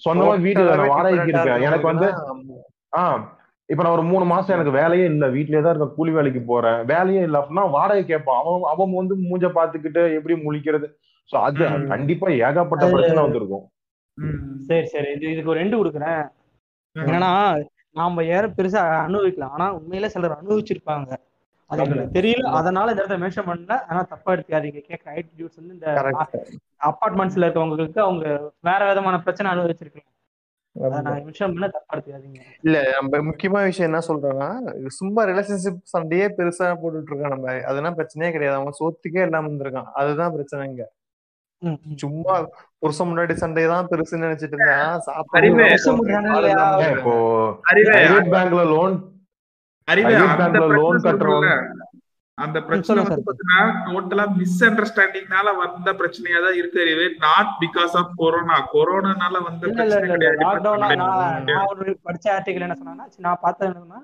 சொந்தமா 0.00 0.34
வீடு 0.40 0.62
வாடகைக்கு 0.92 1.32
இருக்கேன் 1.32 1.66
எனக்கு 1.68 1.86
வந்து 1.92 2.08
இருக்கவங்களுக்குன்னா, 2.96 3.06
ஆமா. 3.06 3.32
ஆ 3.32 3.34
இப்ப 3.68 3.82
நான் 3.82 3.92
ஒரு 3.92 4.02
மூணு 4.02 4.24
மாசம் 4.24 4.54
எனக்கு 4.56 4.78
வேலையே 4.80 5.04
இல்ல. 5.04 5.28
வீட்லயே 5.28 5.62
தான் 5.62 5.74
இருக்க 5.74 5.94
கூலி 5.94 6.10
வேலைக்கு 6.10 6.40
போறேன். 6.40 6.84
வேலையே 6.84 7.20
இல்ல 7.20 7.38
அப்படின்னா 7.38 7.70
வாடகை 7.70 8.04
கேட்பான். 8.04 8.40
அவன் 8.42 8.62
அவன் 8.72 8.94
வந்து 8.94 9.14
மூஞ்ச 9.28 9.46
பாத்துக்கிட்டு 9.52 10.14
எப்படி 10.14 10.34
முழிக்கிறது. 10.46 10.88
சோ 11.30 11.36
அது. 11.42 11.86
கண்டிப்பா 11.88 12.28
ஏகப்பட்ட 12.46 12.84
பிரச்சனை 12.90 13.22
வந்திருக்கும். 13.22 13.64
சரி 14.66 14.86
சரி. 14.86 15.08
இது 15.12 15.30
இதுக்கு 15.30 15.50
ஒரு 15.50 15.58
ரெண்டு 15.58 15.78
கொடுக்குறேன். 15.78 16.22
என்னன்னா 16.96 17.30
நாம 17.92 18.24
யாரும் 18.24 18.54
பெருசா 18.56 18.80
அனுபவிக்கலாம். 19.02 19.50
ஆனா 19.50 19.76
உண்மையில 19.76 20.06
சிலர் 20.06 20.38
அனுபவிச்சிருப்பாங்க. 20.40 21.10
அது 21.70 21.84
தெரியல. 22.16 22.48
அதனால 22.60 22.90
இந்த 22.90 23.04
இடத்த 23.04 23.16
மென்ஷன் 23.24 23.48
பண்ணல. 23.50 23.74
ஆனா 23.88 24.02
தப்பா 24.02 24.34
எடுத்துக்காதீங்க. 24.34 24.80
கேட்க 24.90 25.14
ஐடியூட்ஸ் 25.20 25.58
வந்து 25.60 25.74
இந்த. 25.76 25.86
அப்பார்ட்மெண்ட்ஸ்ல 26.88 27.46
இருக்கவங்களுக்கு 27.46 27.98
அவங்க 27.98 28.26
வேற 28.60 28.88
விதமான 28.88 29.20
பிரச்சனை 29.20 29.52
அனுபவிச்சிருக்கலாம். 29.52 30.10
இல்ல 32.62 32.90
நம்ம 32.94 33.22
முக்கியமான 33.22 33.64
விஷயம் 33.64 33.92
என்ன 33.92 34.04
சொல்றோம்னா 34.08 34.48
இது 34.76 34.90
சும்மா 34.90 35.24
ரிலேஷன்ஷிப் 35.24 35.80
சண்டையே 35.82 36.26
பெருசா 36.28 36.68
போட்டுட்டு 36.74 37.10
இருக்கோம் 37.10 37.28
நம்ம. 37.28 37.62
அதெல்லாம் 37.62 37.98
பிரச்சனையே 37.98 38.30
கிடையாது. 38.30 38.58
அவன் 38.58 38.72
சோத்துக்கே 38.80 39.22
இல்லாம 39.22 39.48
இருந்திருக்கான். 39.48 39.88
அதுதான் 39.94 40.34
பிரச்சனைங்க 40.34 40.84
ம், 41.62 41.68
ம். 41.84 41.96
சும்மா 41.96 42.48
புருஷன் 42.78 43.08
முன்னாடி 43.08 43.32
சண்டை 43.32 43.66
தான் 43.66 43.88
பெருசுன்னு 43.90 44.24
நினைச்சிட்டு 44.26 44.54
இருந்தா 44.54 45.02
அறிவே. 45.30 45.66
புருஷன் 45.66 45.98
முன்னாடி 45.98 46.34
இல்லையா? 46.34 46.78
ஏன் 46.80 46.98
இப்போ 46.98 47.14
அறிவே 47.62 47.90
பிரைவேட் 47.90 48.30
பேங்க்ல 48.32 48.64
லோன் 48.68 48.96
பிரச்சனை 50.98 51.04
கட்டுறவங்க- 51.06 51.85
அந்த 52.38 52.58
பிரச்சனை 52.64 53.02
வந்து. 53.02 53.24
பாத்தீங்கன்னா 53.26 53.60
டோட்டலா 53.86 54.24
மிஸ் 54.38 54.58
அண்டர்ஸ்டாண்டிங்னால 54.66 55.54
வந்த 55.60 55.88
பிரச்சனையா 56.00 56.40
தான் 56.44 56.58
இருக்கு. 56.58 56.82
நாட் 57.24 57.52
பிகாஸ் 57.62 57.94
ஆஃப் 58.00 58.10
கொரோனா 58.18 58.56
கொரோனானால 58.74 59.40
வந்த 59.46 59.62
படிச்ச 62.06 62.26
ஆர்டிகல் 62.34 62.66
என்ன 62.66 62.76
சொன்னா 62.80 62.94
நான் 63.26 63.42
பார்த்தது 63.44 63.70
என்னன்னா 63.72 64.00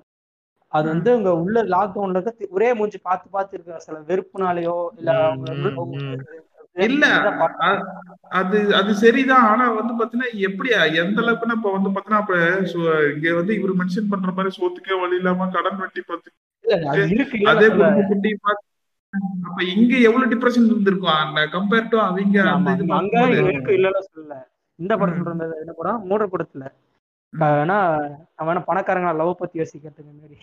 அது 0.73 0.87
வந்து 0.89 1.11
உங்க 1.17 1.31
உள்ள 1.41 1.63
லாக்டவுன்ல 1.73 2.19
இருக்க 2.19 2.53
ஒரே 2.57 2.69
மூஞ்சி 2.77 2.99
பார்த்து 3.01 3.27
பார்த்து 3.31 3.57
இருக்கிற 3.57 3.79
சில 3.81 3.99
வெறுப்புனாலயோ 4.11 4.77
இல்ல 4.99 5.11
இல்ல 6.85 7.07
அது 8.39 8.59
அது 8.79 8.91
சரிதான். 9.01 9.47
ஆனா 9.49 9.65
வந்து 9.75 9.93
பாத்தீங்கன்னா 9.97 10.31
எப்படி 10.49 10.69
எந்த 11.03 11.19
அளவுக்குன்னா 11.23 11.57
இப்ப 11.59 11.73
வந்து 11.75 11.91
பாத்தீங்கன்னா 11.91 12.23
இப்ப 12.25 12.37
இங்க 13.11 13.35
வந்து 13.41 13.53
இவர் 13.59 13.79
மென்ஷன் 13.81 14.11
பண்ற 14.13 14.33
மாதிரி 14.39 14.57
சோத்துக்கே 14.57 14.97
வழி 15.03 15.21
இல்லாம 15.21 15.49
கடன் 15.57 15.81
வட்டி 15.83 16.01
இல்ல, 16.03 16.33
அது 16.65 17.03
இல்ல 17.05 17.23
அப்ப 19.45 19.63
இங்க 19.73 19.95
எவ்வளவு 19.99 20.31
டிப்ரெஷன் 20.33 20.67
இருந்திருக்கும்? 20.67 21.17
அந்த 21.17 21.41
கம்பேர் 21.53 21.89
டு 21.89 21.97
அவங்க 22.01 22.43
அங்க 22.93 23.17
இருக்கு 23.43 23.73
இல்லன்னு 23.73 24.03
சொல்லல. 24.07 24.37
இந்த 24.79 24.93
படம். 24.97 25.19
சொல்றது 25.19 25.57
என்ன 25.61 25.73
படம்? 25.73 26.07
மூட 26.07 26.25
படத்துல. 26.27 26.65
ஆனா 27.33 27.77
அவன் 28.35 28.49
வேணா 28.49 28.63
பணக்காரங்க 28.65 29.13
லவ் 29.17 29.37
பத்தி 29.37 29.61
யோசிக்கிறதுக்கு 29.61 30.13
மாதிரி 30.15 30.39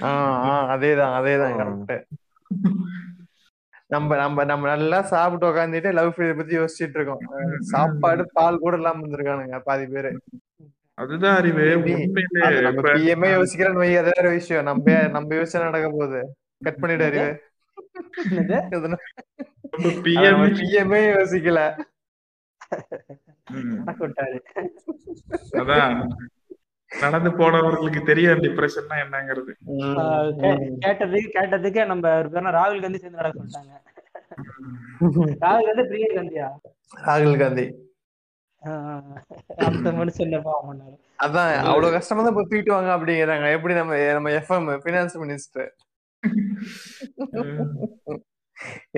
ஆஹ் 0.00 0.38
ஆஹ் 0.46 0.66
அதேதான் 0.74 1.14
அதேதான் 1.18 1.56
கரெக்ட் 1.58 1.94
நம்ம 3.86 4.16
நம்ம 4.16 4.44
நம்ம 4.44 4.66
நல்லா 4.66 5.02
சாப்பிட்டு 5.02 5.46
உட்காந்துட்டு 5.46 5.92
லவ் 5.92 6.12
ஃபெயிலியர் 6.14 6.36
பத்தி 6.36 6.58
யோசிச்சுட்டு 6.58 6.98
இருக்கோம். 6.98 7.22
சாப்பாடு 7.66 8.22
பால் 8.32 8.58
கூட 8.58 8.76
இல்லாம 8.76 9.02
இருந்திருக்கானுங்க 9.02 9.58
பாதி 9.60 9.86
பேரு. 9.86 10.10
அதுதான் 10.98 11.36
அறிவு? 11.36 11.64
உண்மையிலே 11.76 13.14
யோசிக்கிறேன்னு 13.34 13.80
வை 13.82 13.96
அது 13.96 14.12
வேற 14.16 14.30
விஷயம். 14.30 14.64
நம்ம 14.64 14.84
நம்ம 15.16 15.34
யோசிச்சா 15.34 15.62
நடக்க 15.62 15.90
போகுது. 15.90 16.20
கட் 16.64 16.78
பண்ணிட்டு 16.78 17.04
அறிவு. 17.04 17.28
பிஎம்ஏ 20.04 21.00
யோசிக்கல. 21.12 21.60
ம், 23.50 23.74
நடக்க 23.78 24.06
விட்டாரு 24.06 24.38
அதான். 25.58 25.92
நடந்து 26.90 27.30
போனவர்களுக்கு 27.30 28.00
தெரியும் 28.04 28.38
டிப்ரெஷன்னா 28.38 28.96
என்னங்கிறது. 29.04 29.52
கேட்டதுக்கு 30.84 31.28
கேட்டதுக்கு 31.36 31.86
நம்ம 31.86 32.08
ராகுல் 32.56 32.80
காந்தி 32.80 32.98
சேர்ந்து 32.98 33.20
நடக்க 33.20 33.42
சொல்லிட்டாங்க. 33.42 33.74
ராகுல் 35.44 35.68
காந்தி 35.68 35.84
பிரியங்கா 35.90 36.16
காந்தியா? 36.18 36.48
ராகுல் 37.06 37.38
காந்தி. 37.38 37.66
அந்த 39.66 39.88
மனுஷன் 39.98 40.34
பண்ணாரு 40.46 40.96
அதான் 41.24 41.50
அவ்வளவு 41.70 41.94
கஷ்டமா 41.96 42.22
தான் 42.22 42.36
தூக்கிட்டு 42.38 42.72
வாங்க 42.74 42.90
அப்படிங்கிறாங்க. 42.96 43.46
எப்படி 43.56 43.74
நம்ம 43.80 43.98
நம்ம 44.16 44.30
எஃப்எம் 44.40 44.68
பினான்ஸ் 44.86 45.16
மினிஸ்டர் 45.22 45.70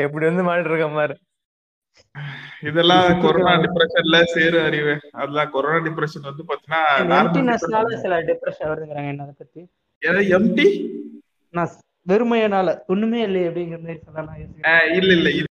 எப்படி 0.05 0.25
வந்து 0.31 0.45
மாறிட்டு 0.49 0.71
இருக்க 0.73 0.89
மாதிரி 0.99 1.17
இதெல்லாம் 2.69 3.07
கொரோனா 3.23 3.53
டிப்ரெஷன்ல 3.65 4.17
சேரு 4.35 4.59
அறிவு. 4.69 4.95
அதெல்லாம் 5.21 5.51
கொரோனா 5.55 5.79
டிப்ரெஷன் 5.87 6.29
வந்து 6.31 6.45
பாத்தீங்கன்னா 6.51 7.57
சில 8.05 8.21
டிப்ரெஷன் 8.31 8.71
வருதுங்கிறாங்க 8.71 9.13
என்ன 9.15 9.35
பத்தி. 9.43 9.61
எம்டி 10.39 10.67
நான் 11.55 11.73
வெறுமையனால. 12.07 12.69
ஒண்ணுமே 12.93 13.21
இல்லை 13.29 13.43
அப்படிங்கிற 13.49 13.79
மாதிரி 13.85 14.01
சொல்லலாம். 14.07 14.39
இல்ல 14.99 15.11
இல்ல. 15.19 15.29
இது 15.39 15.47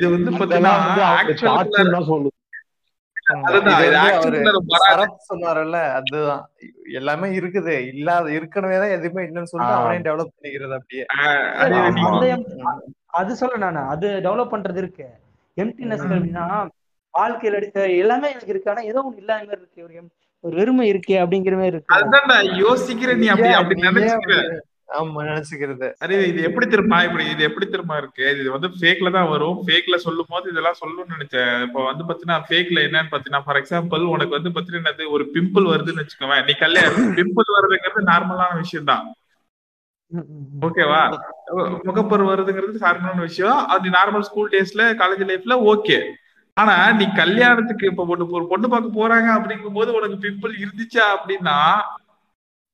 இது 0.00 0.08
வந்து 0.16 0.30
பாத்தீங்கன்னா 0.40 0.74
சொல்லுது 3.34 3.52
அதுதான். 5.92 6.50
எல்லாமே 6.92 7.28
இருக்குது. 7.28 7.68
இல்லாத 7.68 8.30
இருக்கணுமே 8.30 8.42
தான் 8.52 8.82
எதுவுமே 8.82 9.26
இல்லைன்னு 9.26 9.42
சொல்லிட்டு 9.42 9.60
ஆ. 9.60 9.80
அவனையும் 9.80 10.02
டெவலப் 10.02 10.20
பண்ணிக்கிறது 10.20 10.72
அப்படியே. 10.72 11.04
அது- 13.12 13.28
சொல்ல 13.28 13.56
நானு. 13.56 13.78
அது 13.78 14.08
டெவலப் 14.08 14.22
பண்றது 14.22 14.76
இருக்கு. 14.76 15.06
எம்டினஸ் 15.56 15.80
அப்படின்னா 15.80 16.68
வாழ்க்கையில 17.18 17.72
எல்லாமே 17.72 18.28
எனக்கு 18.28 18.46
இருக்கு. 18.46 18.70
ஆனா 18.70 18.82
ஏதோ 18.82 19.06
ஒண்ணு 19.10 19.18
இல்லாம 19.18 19.44
மாதிரி 19.44 19.46
இருக்கு. 19.46 20.02
ஒரு 20.40 20.56
வெறுமை 20.56 20.92
இருக்கே 20.92 21.10
அப்படிங்கிற 21.10 21.50
மாதிரி 21.50 21.66
இருக்கு. 21.66 21.94
அதுதான் 21.94 22.40
யோசிக்கிறேன் 22.40 23.16
நீ 23.16 23.26
அப்படி 23.26 23.48
அப்படி- 23.82 24.58
ஆமா 24.88 25.22
நினைச்சுக்கிறது. 25.28 25.86
அரே 26.04 26.18
இது 26.30 26.40
எப்படி 26.48 26.66
திரும்ப 26.72 26.98
இப்படி 27.06 27.24
இது 27.32 27.42
எப்படி 27.48 27.66
திரும்ப 27.72 27.94
இருக்கு? 28.02 28.26
இது 28.40 28.48
வந்து 28.54 28.68
ஃபேக்ல 28.76 29.08
தான் 29.16 29.28
வரும். 29.32 29.58
ஃபேக்ல 29.66 29.96
சொல்லும் 30.04 30.30
போது 30.32 30.46
இதெல்லாம் 30.52 30.78
சொல்லணும்னு 30.80 31.16
நினைச்சேன். 31.16 31.54
இப்போ 31.66 31.80
வந்து 31.88 32.04
பாத்தீங்கன்னா 32.08 32.38
ஃபேக்ல 32.48 32.84
என்னன்னு 32.86 33.12
பாத்தீங்கன்னா 33.12 33.44
ஃபார் 33.46 33.60
எக்ஸாம்பிள் 33.62 34.04
உனக்கு 34.14 34.36
வந்து 34.38 34.52
பாத்தீங்கன்னா 34.54 34.82
என்னது 34.84 35.06
ஒரு 35.16 35.26
பிம்பிள் 35.34 35.70
வருதுன்னு 35.72 36.02
வச்சுக்கோவேன். 36.02 36.44
நீ 36.48 36.54
கல்யாணம் 36.64 37.16
பிம்பிள் 37.20 37.54
வருதுங்கிறது 37.56 38.10
நார்மலான 38.12 38.56
விஷயம் 38.62 38.90
தான் 38.92 39.04
ஓகேவா? 40.66 41.02
முகப்பர் 41.88 42.22
வருதுங்கிறது 42.30 42.84
நார்மலான 42.86 43.20
விஷயம். 43.28 43.58
அது 43.74 43.90
நார்மல் 43.98 44.26
ஸ்கூல் 44.28 44.52
டேஸ்ல 44.54 44.84
காலேஜ் 45.02 45.28
லைஃப்ல 45.30 45.56
ஓகே 45.72 45.98
ஆனா 46.56 46.74
நீ 46.98 47.04
கல்யாணத்துக்கு 47.22 47.84
இப்ப 47.90 48.04
பொண்ணு 48.10 48.32
ஒரு 48.38 48.46
பொண்ணு 48.52 48.68
பார்க்க 48.70 48.98
போறாங்க 49.00 49.28
அப்படிங்கும் 49.38 49.76
போது 49.78 49.90
உனக்கு 49.98 50.16
பிம்பிள் 50.24 50.54
இருந்துச்சா 50.62 51.04
அப்படின்னா 51.16 51.58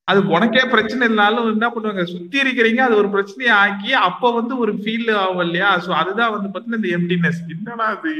அது 0.09 0.21
உனக்கே 0.29 0.63
பிரச்சனை 0.71 1.03
இல்லைனாலும் 1.07 1.47
என்ன 1.53 1.67
பண்ணுவாங்க? 1.69 2.03
சுத்தி 2.11 2.37
இருக்கிறீங்க 2.41 2.81
அது 2.87 2.95
ஒரு 2.97 3.09
பிரச்சனையை 3.11 3.53
ஆக்கி 3.61 3.93
அப்ப 4.03 4.33
வந்து 4.33 4.55
ஒரு 4.59 4.73
ஃபீல் 4.81 5.11
ஆகும் 5.21 5.43
இல்லையா? 5.45 5.71
சோ 5.85 5.91
அதுதான் 6.01 6.35
வந்து 6.35 6.49
பாத்தீங்கன்னா 6.49 6.81
இந்த 6.81 6.91
எம்டினஸ் 6.99 7.41
என்னடா 7.55 7.87
அது 7.93 8.11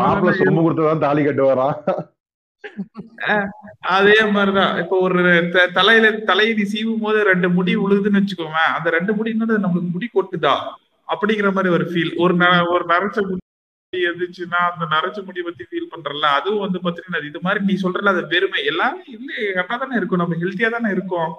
மாப்பிள்ள 0.00 0.32
சொம்பு 0.40 0.64
கொடுத்துதான் 0.64 1.04
தாலி 1.06 1.22
கட்டு 1.24 1.44
வரான் 1.46 1.76
அதே 3.90 4.18
மாதிரிதான். 4.34 4.72
இப்ப 4.82 4.94
ஒரு 5.06 5.20
தலையில 5.74 6.10
தலையை 6.30 6.52
நீ 6.54 6.64
சீவும் 6.72 7.04
போது 7.04 7.18
ரெண்டு 7.30 7.48
முடி 7.56 7.72
உழுதுன்னு 7.84 8.20
வச்சுக்கோங்க 8.20 8.62
அந்த 8.76 8.90
ரெண்டு 8.96 9.14
முடி 9.16 9.30
நம்மளுக்கு 9.38 9.94
முடி 9.94 10.08
கொட்டுதா? 10.10 10.54
அப்படிங்கிற 11.08 11.48
மாதிரி 11.52 11.70
ஒரு 11.76 11.86
ஃபீல் 11.90 12.12
ஒரு 12.18 12.34
ஒரு 12.74 12.84
நரைச்ச 12.90 13.20
முடி 13.92 14.04
இருந்துச்சுன்னா 14.06 14.58
அந்த 14.66 14.84
நரைச்ச 14.90 15.20
முடி 15.24 15.40
பத்தி 15.44 15.62
ஃபீல் 15.68 15.88
பண்றல 15.92 16.26
அதுவும் 16.36 16.62
வந்து 16.64 16.78
பாத்தீங்கன்னா 16.82 17.20
இது 17.28 17.40
மாதிரி 17.42 17.60
நீ 17.64 17.74
சொல்றல 17.82 18.12
அது 18.12 18.22
வெறுமை. 18.32 18.60
எல்லாமே 18.70 19.02
இல்ல 19.14 19.28
கரெக்டா 19.48 19.76
தானே 19.80 19.96
இருக்கும். 20.00 20.20
நம்ம 20.22 20.36
ஹெல்த்தியா 20.42 20.68
தானே 20.74 20.90
இருக்கோம். 20.96 21.32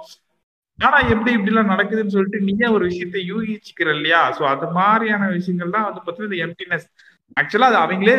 ஆனா 0.80 0.98
எப்படி 1.14 1.32
இப்படி 1.34 1.52
எல்லாம் 1.52 1.72
நடக்குதுன்னு 1.72 2.14
சொல்லிட்டு 2.16 2.40
நீயே 2.42 2.68
ஒரு 2.76 2.84
விஷயத்த 2.90 3.22
யூகிச்சுக்கிற 3.30 3.90
இல்லையா? 3.98 4.22
சோ 4.38 4.44
அது 4.52 4.68
மாதிரியான 4.78 5.30
விஷயங்கள் 5.38 5.74
தான் 5.76 5.88
வந்து 5.88 6.04
பாத்தீங்கன்னா 6.04 6.30
இந்த 6.32 6.42
எம்டினஸ் 6.48 6.86
ஆக்சுவலா 7.38 7.70
அது 7.72 7.80
அவங்களே 7.82 8.16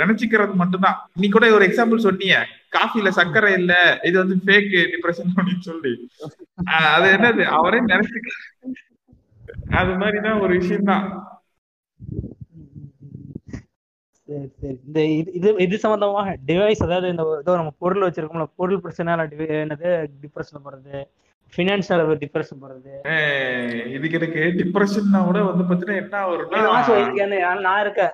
நினைச்சுக்கிறது 0.00 0.54
மட்டும்தான். 0.62 0.98
நீ 1.20 1.28
கூட 1.28 1.46
ஒரு 1.56 1.66
எக்ஸாம்பிள் 1.68 2.06
சொன்னீங்க 2.08 2.36
காஃபில 2.76 3.10
சர்க்கரை 3.18 3.52
இல்ல 3.60 3.72
இது 4.08 4.16
வந்து 4.18 4.36
ஃபேக் 4.44 4.70
டிப்ரெஷன் 4.92 5.32
அப்படின்னு 5.34 5.66
சொல்லி. 5.70 5.92
ஆஹ் 6.70 6.90
அது 6.96 7.08
என்னது? 7.16 7.44
அவரே 7.56 7.80
நினைச்சுக்க 7.88 8.28
அது 9.78 9.92
மாதிரிதான் 10.00 10.40
ஒரு 10.40 10.52
விஷயம் 10.58 10.88
தான் 10.90 11.06
சரி 14.30 14.48
சரி. 14.62 14.76
இந்த 14.88 15.00
இது 15.38 15.48
இது 15.64 15.76
சம்பந்தமாக 15.84 16.34
டிவைஸ் 16.48 16.82
அதாவது 16.86 17.06
இந்த 17.12 17.22
ஏதோ 17.40 17.54
நம்ம 17.60 17.72
பொருள் 17.82 18.04
வச்சிருக்கோம்ல 18.06 18.46
பொருள் 18.60 18.82
பிரச்சனை 18.84 19.14
என்னது 19.62 19.88
டிப்ரெஷன் 20.22 20.64
போறது 20.66 20.98
ஃபினான்ஷியல் 21.52 22.02
டிப்ரெஷன் 22.22 22.60
போறது. 22.64 22.90
இதுக்கு 23.96 24.18
எனக்கு 24.18 24.42
டிப்ரெஷன்னா 24.58 25.20
கூட 25.28 25.38
வந்து 25.48 25.64
பாத்தீங்கன்னா 25.70 26.00
என்ன 26.02 26.20
வரும்னா 26.30 26.60
நான் 27.68 27.80
இருக்கேன். 27.84 28.12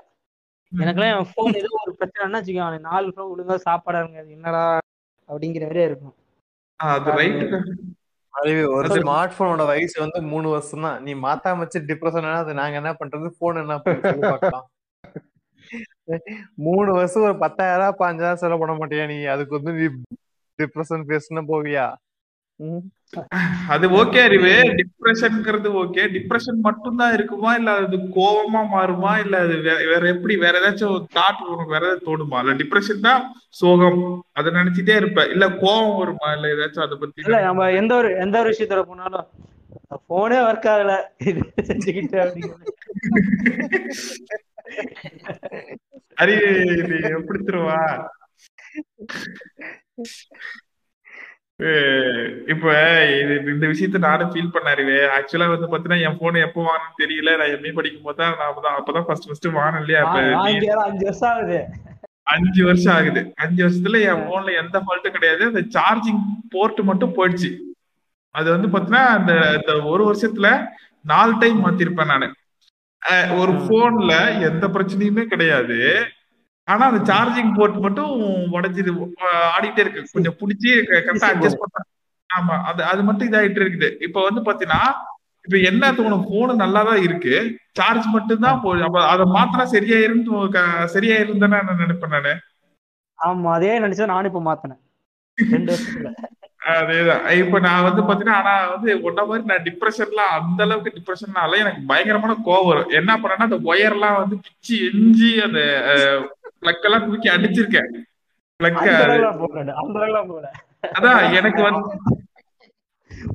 எனக்கெல்லாம் 0.73 1.13
என் 1.17 1.29
ஃபோன் 1.33 1.59
ஏதோ 1.61 1.73
ஒரு 1.83 1.93
பிரச்சனைன்னா 1.99 2.41
வச்சுக்கோங்க 2.41 2.79
நாலு 2.89 3.13
ஃபோன் 3.17 3.33
ஒழுங்கா 3.33 3.57
சாப்பாடு 3.67 4.01
இருக்காது 4.03 4.31
என்னடா 4.37 4.63
அப்படிங்கிற 5.29 5.67
மாதிரியே 5.67 5.89
இருக்கும். 5.91 6.17
அது 6.81 7.19
ரைட்டு 7.19 7.47
அறிவு 8.35 8.63
ஒரு 8.79 8.89
ஸ்மார்ட் 8.97 9.37
போனோட 9.37 9.65
வயசு 9.73 9.97
வந்து 10.05 10.21
மூணு 10.33 10.49
வருஷம் 10.55 10.87
தான் 10.87 10.99
நீ 11.05 11.13
மாத்தாம 11.27 11.63
வச்சு 11.65 11.87
டிப்ரெஷன் 11.91 12.31
அது 12.41 12.59
நாங்க 12.63 12.81
என்ன 12.83 12.93
பண்றது? 13.03 13.29
போன் 13.41 13.63
என்ன 13.65 13.77
பண்றது 13.85 14.13
சொல்லு 14.15 14.33
பார்க்கலாம். 14.35 14.67
மூணு 16.67 16.91
வருஷம் 16.93 17.27
ஒரு 17.29 17.37
பத்தாயிரம் 17.39 18.01
பாஞ்சாயிரம் 18.01 18.43
செலவு 18.43 18.61
பண்ண 18.61 18.75
மாட்டியா 18.77 19.07
நீ? 19.07 19.19
அதுக்கு 19.35 19.59
வந்து 19.59 19.73
நீ 19.79 19.87
டிப்ரெஷன் 20.59 21.11
பேசணும் 21.11 21.51
போவியா. 21.51 21.87
அது 23.71 23.87
ஓகே 23.99 24.21
அறிவு. 24.27 24.53
டிப்ரெஷன்ங்கிறது 24.79 25.69
ஓகே 25.81 26.03
டிப்ரெஷன் 26.15 26.61
மட்டும் 26.61 27.01
தான் 27.01 27.15
இருக்குமா? 27.17 27.51
இல்ல 27.55 27.75
அது 27.81 27.97
கோவமா 28.15 28.63
மாறுமா? 28.73 29.13
இல்ல 29.25 29.41
அது 29.45 29.57
வேற 29.91 30.03
எப்படி? 30.15 30.37
வேற 30.37 30.55
ஏதாச்சும் 30.61 30.97
தாட் 31.17 31.43
வேற 31.67 31.83
ஏதாவது 31.83 32.07
தோணுமா? 32.07 32.41
இல்ல 32.41 32.55
டிப்ரெஷன் 32.63 33.07
தான் 33.09 33.23
சோகம். 33.61 34.01
அதை 34.33 34.53
நினைச்சிட்டே 34.53 34.97
இருப்ப. 34.97 35.27
இல்ல 35.35 35.47
கோவம் 35.63 35.99
வருமா? 35.99 36.31
இல்ல 36.37 36.55
ஏதாச்சும் 36.55 36.87
அதை 36.87 36.99
பத்தி 36.99 37.27
இல்ல 37.27 37.41
நம்ம 37.45 37.69
எந்த 37.81 37.95
ஒரு 37.97 38.11
எந்த 38.25 38.37
ஒரு 38.43 38.53
விஷயத்துல 38.55 38.85
போனாலும் 38.85 39.29
போனே 40.09 40.39
ஒர்க் 40.47 40.71
ஆகல. 40.71 40.93
இது 41.23 41.41
செஞ்சுக்கிட்டு 41.69 42.19
இது 46.21 47.01
எப்படி 47.03 47.45
தருவா 47.45 48.09
இப்ப 52.47 52.71
இது 53.21 53.43
இந்த 53.47 53.67
விஷயத்த 53.67 53.99
நானும் 53.99 54.31
ஃபீல் 54.31 54.51
பண்ண 54.53 54.71
அறிவே. 54.71 54.93
ஆக்சுவலா 54.93 55.59
வந்து 55.59 55.79
பாத்தீங்கன்னா 55.79 56.11
என் 56.11 56.17
போன் 56.19 56.35
எப்போ 56.35 56.63
வாங்கணும்னு 56.63 57.03
தெரியல. 57.05 57.37
நான் 57.37 57.47
எம்ஏ 57.47 57.73
படிக்கும் 57.75 58.03
போது 58.03 58.17
தான் 58.17 58.37
நான் 58.37 58.53
அப்பதான் 58.53 58.83
அப்பதான் 58.83 59.05
ஃபர்ஸ்ட் 59.05 59.27
ஃபர்ஸ்ட் 59.27 59.45
வாங்கினேன் 59.45 59.87
இல்லையா? 59.87 60.15
நீ- 60.15 60.33
அஞ்சு 60.33 61.05
வருஷம் 61.05 61.31
ஆகுது. 61.31 61.65
அஞ்சு 62.23 62.65
வருஷம் 62.65 62.95
ஆகுது. 62.95 63.33
அஞ்சு 63.37 63.69
வருஷத்துல 63.69 64.01
என் 64.01 64.31
போன்ல 64.31 64.65
எந்த 64.65 64.81
ஃபால்ட்டும் 64.81 65.11
கிடையாது. 65.11 65.45
அந்த 65.45 65.61
சார்ஜிங் 65.61 66.21
போர்ட் 66.51 66.79
மட்டும் 66.79 67.17
போயிடுச்சு. 67.17 67.57
அது 68.31 68.51
வந்து 68.51 68.69
பாத்தீங்கன்னா 68.69 69.05
அந்த 69.05 69.59
ஒரு 69.83 70.13
வருஷத்துல 70.13 70.67
நாலு 71.03 71.39
டைம் 71.39 71.67
மாத்திருப்பேன் 71.67 72.07
நானு. 72.07 72.35
ஒரு 73.41 73.53
போன்ல 73.69 74.13
எந்த 74.49 74.65
பிரச்சனையுமே 74.75 75.25
கிடையாது. 75.33 75.79
ஆனா 76.69 76.85
அந்த 76.91 77.01
சார்ஜிங் 77.11 77.53
போர்ட் 77.57 77.77
மட்டும் 77.85 78.13
உடைஞ்சிது 78.57 78.93
ஆடிட்டே 79.55 79.83
இருக்கு. 79.85 80.03
கொஞ்சம் 80.15 80.39
புடிச்சு 80.41 80.71
கரெக்டா 80.89 81.29
அட்ஜஸ்ட் 81.33 81.63
பண்றேன் 81.65 81.89
ஆமா 82.31 82.55
அது 82.71 82.81
அது 82.93 83.03
மட்டும் 83.09 83.29
இதாயிட்டு 83.31 83.61
இருக்குது. 83.65 83.89
இப்ப 84.07 84.23
வந்து 84.29 84.41
பாத்தீங்கன்னா 84.47 84.81
இப்ப 85.45 85.57
என்ன 85.71 85.91
தோணும் 85.99 86.27
போனு 86.31 86.53
நல்லா 86.63 86.81
தான் 86.89 87.03
இருக்கு. 87.07 87.35
சார்ஜ் 87.79 88.07
மட்டும் 88.15 88.43
தான் 88.45 88.57
அப்ப 88.57 89.05
அதை 89.13 89.25
மாத்தினா 89.37 89.65
சரியாயிரும் 90.95 91.43
தானே 91.45 91.59
நான் 91.69 91.83
நினைப்பேன் 91.85 92.15
நானு. 92.17 92.33
ஆமா 93.19 93.53
அதே 93.59 93.71
நினைச்சா 93.85 94.11
நானும் 94.13 94.31
இப்ப 94.31 94.43
மாத்தினேன். 94.49 94.81
ரெண்டு 95.39 95.71
வருஷத்துல. 95.73 96.11
அதேதான். 96.75 97.25
இப்ப 97.41 97.59
நான் 97.59 97.87
வந்து 97.87 98.03
பாத்தீங்கன்னா 98.03 98.39
ஆனா 98.41 98.55
வந்து 98.71 98.89
ஒன்ன 99.09 99.27
மாதிரி 99.27 99.45
நான் 99.45 99.65
டிப்ரெஷன்லாம் 99.65 100.33
அந்த 100.39 100.63
அளவுக்கு 100.63 100.95
டிப்ரெஷன்னால 100.97 101.59
எனக்கு 101.59 101.83
பயங்கரமான 101.87 102.37
கோவம் 102.47 102.69
வரும். 102.69 102.91
என்ன 102.91 103.17
பண்ணேன்னா 103.17 103.49
அந்த 103.49 103.61
ஒயர்லாம் 103.73 104.19
வந்து 104.19 104.37
பிச்சு 104.37 104.75
எஞ்சி 104.89 105.31
அந்த 105.41 105.61
பிளக் 106.63 106.87
எல்லாம் 106.89 107.07
தூக்கி 107.07 107.29
அடிச்சிருக்கேன். 107.29 107.91
பிளக் 108.61 108.81
அதான் 110.97 111.33
எனக்கு 111.33 111.63
வந்து 111.63 111.85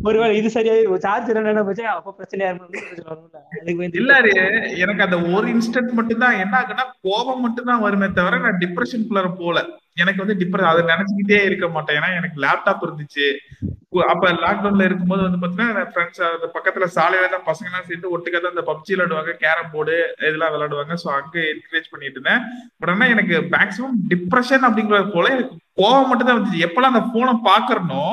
ஒருவேளை 0.07 0.33
இது 0.39 0.49
சரியா 0.55 0.73
சார்ஜர் 1.05 1.39
என்ன 1.53 1.63
போச்சு? 1.67 1.85
அப்ப 1.95 2.13
பிரச்சனையா 2.19 2.49
இருக்கும் 2.51 2.71
பிரச்சனை 2.71 3.99
இல்ல 4.01 4.13
எனக்கு 4.83 5.05
அந்த 5.07 5.19
ஒரு 5.35 5.45
இன்ஸ்டன்ட் 5.55 5.91
மட்டும் 5.99 6.23
தான் 6.25 6.39
என்ன 6.43 6.55
ஆகுனா 6.61 6.85
கோபம் 7.07 7.43
மட்டும் 7.45 7.69
தான் 7.71 7.85
வருமே 7.85 8.09
தவிர 8.19 8.39
நான் 8.45 8.61
டிப்ரெஷனுக்குள்ள 8.63 9.31
போல. 9.43 9.59
எனக்கு 10.01 10.23
வந்து 10.23 10.35
டிப்ரெஷன் 10.41 10.71
அதை 10.71 10.81
நினைச்சுக்கிட்டே 10.91 11.39
இருக்க 11.47 11.65
மாட்டேன். 11.75 11.97
ஏன்னா 11.99 12.09
எனக்கு 12.19 12.37
லேப்டாப் 12.43 12.85
இருந்துச்சு. 12.87 13.25
அப்ப 14.11 14.25
லாக்டவுன்ல 14.43 14.85
இருக்கும்போது 14.87 15.21
வந்து 15.25 15.39
பாத்தீங்கன்னா 15.41 15.85
ஃப்ரெண்ட்ஸ் 15.93 16.21
அந்த 16.27 16.47
பக்கத்துல 16.55 16.85
சாலையில 16.97 17.31
தான் 17.33 17.47
பசங்க 17.49 17.69
எல்லாம் 17.71 17.87
சேர்ந்து 17.89 18.11
ஒட்டுக்கா 18.15 18.39
தான் 18.39 18.53
அந்த 18.55 18.63
பப்ஜி 18.69 18.91
விளையாடுவாங்க 18.93 19.33
கேரம் 19.43 19.71
போர்டு 19.73 19.95
இதெல்லாம் 20.27 20.53
விளையாடுவாங்க. 20.53 20.95
சோ 21.03 21.09
அங்க 21.19 21.37
என்கரேஜ் 21.53 21.91
பண்ணிட்டு 21.93 22.17
இருந்தேன். 22.19 22.43
பட் 22.79 22.91
ஆனா 22.93 23.07
எனக்கு 23.15 23.35
மேக்ஸிமம் 23.55 23.97
டிப்ரெஷன் 24.13 24.67
அப்படிங்கிற 24.69 25.01
போல 25.15 25.33
எனக்கு 25.35 25.57
கோவம் 25.81 26.09
மட்டும் 26.11 26.29
தான் 26.29 26.39
வந்துச்சு. 26.39 26.63
எப்பெல்லாம் 26.67 26.93
அந்த 26.93 27.05
போனை 27.15 27.33
பாக்குறனோ 27.49 28.05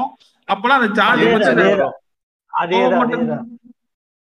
அப்பெல்லாம் 0.49 0.81
அந்த 0.81 0.91
சார்ஜ் 1.01 1.25
அதேதான். 2.53 3.47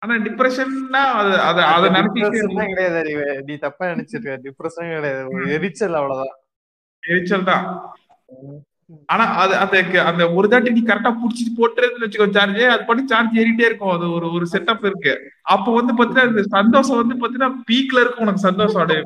ஆனா 0.02 0.14
டிப்ரெஷன்னா 0.24 1.02
அது 1.18 1.34
அது 1.40 1.60
அதை 1.74 1.86
நினைச்சிட்டு 1.90 2.64
கிடையாது 2.72 2.96
அறிவு. 3.02 3.26
நீ 3.46 3.54
தப்பா 3.56 3.84
நினைச்சிருக்க. 3.92 4.34
டிப்ரெஷன் 4.46 4.94
கிடையாது. 4.94 5.22
ஒரு 5.34 5.44
எரிச்சல் 5.52 5.98
அவ்வளவுதான். 6.00 6.34
எரிச்சல் 7.02 7.48
தான். 7.50 7.64
ஆனா 9.08 9.24
அது 9.42 9.54
அந்த 9.56 9.76
அந்த 10.10 10.22
ஒரு 10.30 10.46
தாட்டி 10.48 10.70
நீ 10.70 10.82
கரெக்டா 10.82 11.12
புடிச்சிட்டு 11.20 11.52
போட்டுறதுன்னு 11.60 12.04
வச்சுக்கோ 12.06 12.26
சார்ஜ் 12.36 12.60
அது 12.74 12.84
பண்ணி 12.84 13.02
சார்ஜ் 13.06 13.38
ஏறிட்டே 13.42 13.66
இருக்கும். 13.68 13.94
அது 13.96 14.06
ஒரு 14.12 14.26
ஒரு 14.32 14.46
செட்டப் 14.52 14.84
இருக்கு. 14.90 15.14
அப்ப 15.54 15.74
வந்து 15.74 15.92
பாத்தீங்கன்னா 15.92 16.44
சந்தோஷம் 16.58 17.00
வந்து 17.02 17.16
பாத்தீங்கன்னா 17.22 17.52
பீக்ல 17.70 18.02
இருக்கும் 18.04 18.26
உனக்கு 18.26 18.46
சந்தோஷம் 18.48 18.82
அப்படியே 18.82 19.02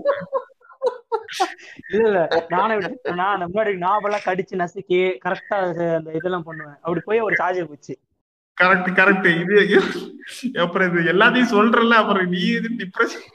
இல்ல 1.91 2.05
இல்ல. 2.05 2.21
நானே 2.55 2.75
விட- 2.77 3.15
நான் 3.15 3.43
முன்னாடி 3.45 3.73
நாவெல்லாம் 3.83 4.27
கடிச்சு 4.27 4.61
நசுக்கி 4.61 4.99
கரெக்டா 5.25 5.57
அந்த 5.95 6.11
இதெல்லாம் 6.13 6.45
பண்ணுவேன். 6.45 6.79
அப்படி 6.83 7.01
போய் 7.05 7.21
ஒரு 7.21 7.37
சார்ஜர் 7.37 7.71
போச்சு 7.71 7.95
கரெக்ட் 8.59 8.89
கரெக்ட் 8.97 9.27
இது 9.35 9.57
அப்புறம் 10.61 10.89
இது 10.91 11.13
எல்லாத்தையும் 11.13 11.53
சொல்றல 11.53 11.99
அப்புறம் 11.99 12.31
நீ 12.31 12.41
இது 12.53 12.71
டிப்ரெஷன் 12.79 13.27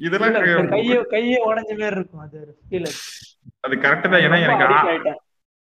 இதெல்லாம் 0.00 0.36
கைய 0.70 0.94
கைய 1.10 1.34
உடைஞ்ச 1.48 1.72
மாதிரி 1.74 1.96
இருக்கும். 1.96 2.22
அது 2.22 2.38
அது 3.64 3.74
கரெக்ட் 3.78 4.08
தான். 4.08 4.24
ஏன்னா 4.24 4.38
எனக்கு 4.42 5.12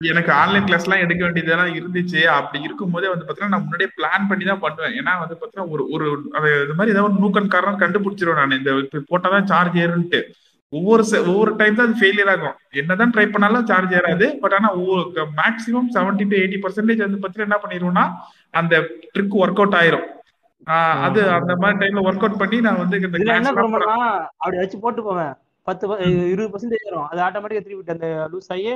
எனக்கு 0.01 0.31
ஆன்லைன் 0.39 0.65
கிளாஸ் 0.65 0.83
எல்லாம் 0.87 1.03
எடுக்க 1.03 1.21
வேண்டியதெல்லாம் 1.25 1.71
இருந்துச்சு. 1.77 2.19
அப்படி 2.37 2.57
இருக்கும்போதே 2.67 3.07
வந்து 3.11 3.25
பாத்தீங்கன்னா 3.27 3.53
நான் 3.53 3.63
முன்னாடியே 3.63 3.89
பிளான் 3.97 4.27
பண்ணி 4.31 4.43
தான் 4.49 4.61
பண்ணுவேன். 4.65 4.95
ஏன்னா 4.99 5.13
வந்து 5.21 5.35
பாத்தீங்கன்னா 5.39 5.71
ஒரு 5.75 5.83
ஒரு 5.95 6.05
இது 6.65 6.75
மாதிரி 6.79 6.93
ஏதாவது 6.93 7.07
ஒரு 7.09 7.21
நூக்கன் 7.23 7.53
காரணம் 7.55 7.79
கண்டுபிடிச்சிருவேன் 7.83 8.39
நான். 8.41 8.57
இந்த 8.59 8.73
போட்டாதான் 9.11 9.47
சார்ஜ் 9.51 9.77
ஏறுன்ட்டு. 9.83 10.19
ஒவ்வொரு 10.73 11.03
ஒவ்வொரு 11.31 11.51
டைம் 11.59 11.77
தான் 11.77 11.87
அது 11.89 11.99
ஃபெயிலியர் 12.01 12.31
ஆகும். 12.33 12.55
என்னதான் 12.81 13.13
ட்ரை 13.15 13.25
பண்ணாலும் 13.33 13.67
சார்ஜ் 13.71 13.95
ஏறாது. 13.99 14.27
பட் 14.43 14.55
ஆனா 14.57 14.69
maximum 15.39 15.89
seventy 15.95 16.25
to 16.31 16.37
eighty 16.41 16.59
percentage 16.65 17.05
வந்து 17.05 17.21
பாத்தீங்கன்னா 17.23 17.49
என்ன 17.49 17.59
பண்ணிடுவோம்னா 17.63 18.05
அந்த 18.61 18.75
ட்ரிக் 19.15 19.37
ஒர்க் 19.43 19.61
அவுட் 19.63 19.79
ஆயிரும் 19.79 20.05
அது 21.07 21.19
அந்த 21.37 21.53
மாதிரி 21.61 21.79
டைம்ல 21.81 22.03
ஒர்க் 22.07 22.25
அவுட் 22.25 22.41
பண்ணி 22.41 22.57
நான் 22.67 22.81
வந்து 22.83 22.97
அப்படி 24.41 24.57
வச்சு 24.61 24.79
போட்டு 24.85 25.01
போவேன் 25.09 25.33
பத்து 25.67 25.85
இருபது 26.33 26.51
பர்சன்டேஜ் 26.53 26.87
வரும் 26.89 27.09
அது 27.11 27.19
ஆட்டோமேட்டிக்கா 27.27 27.63
திருப்பி 27.65 27.95
அந்த 27.95 28.09
லூஸ் 28.33 28.51
ஆகி 28.55 28.67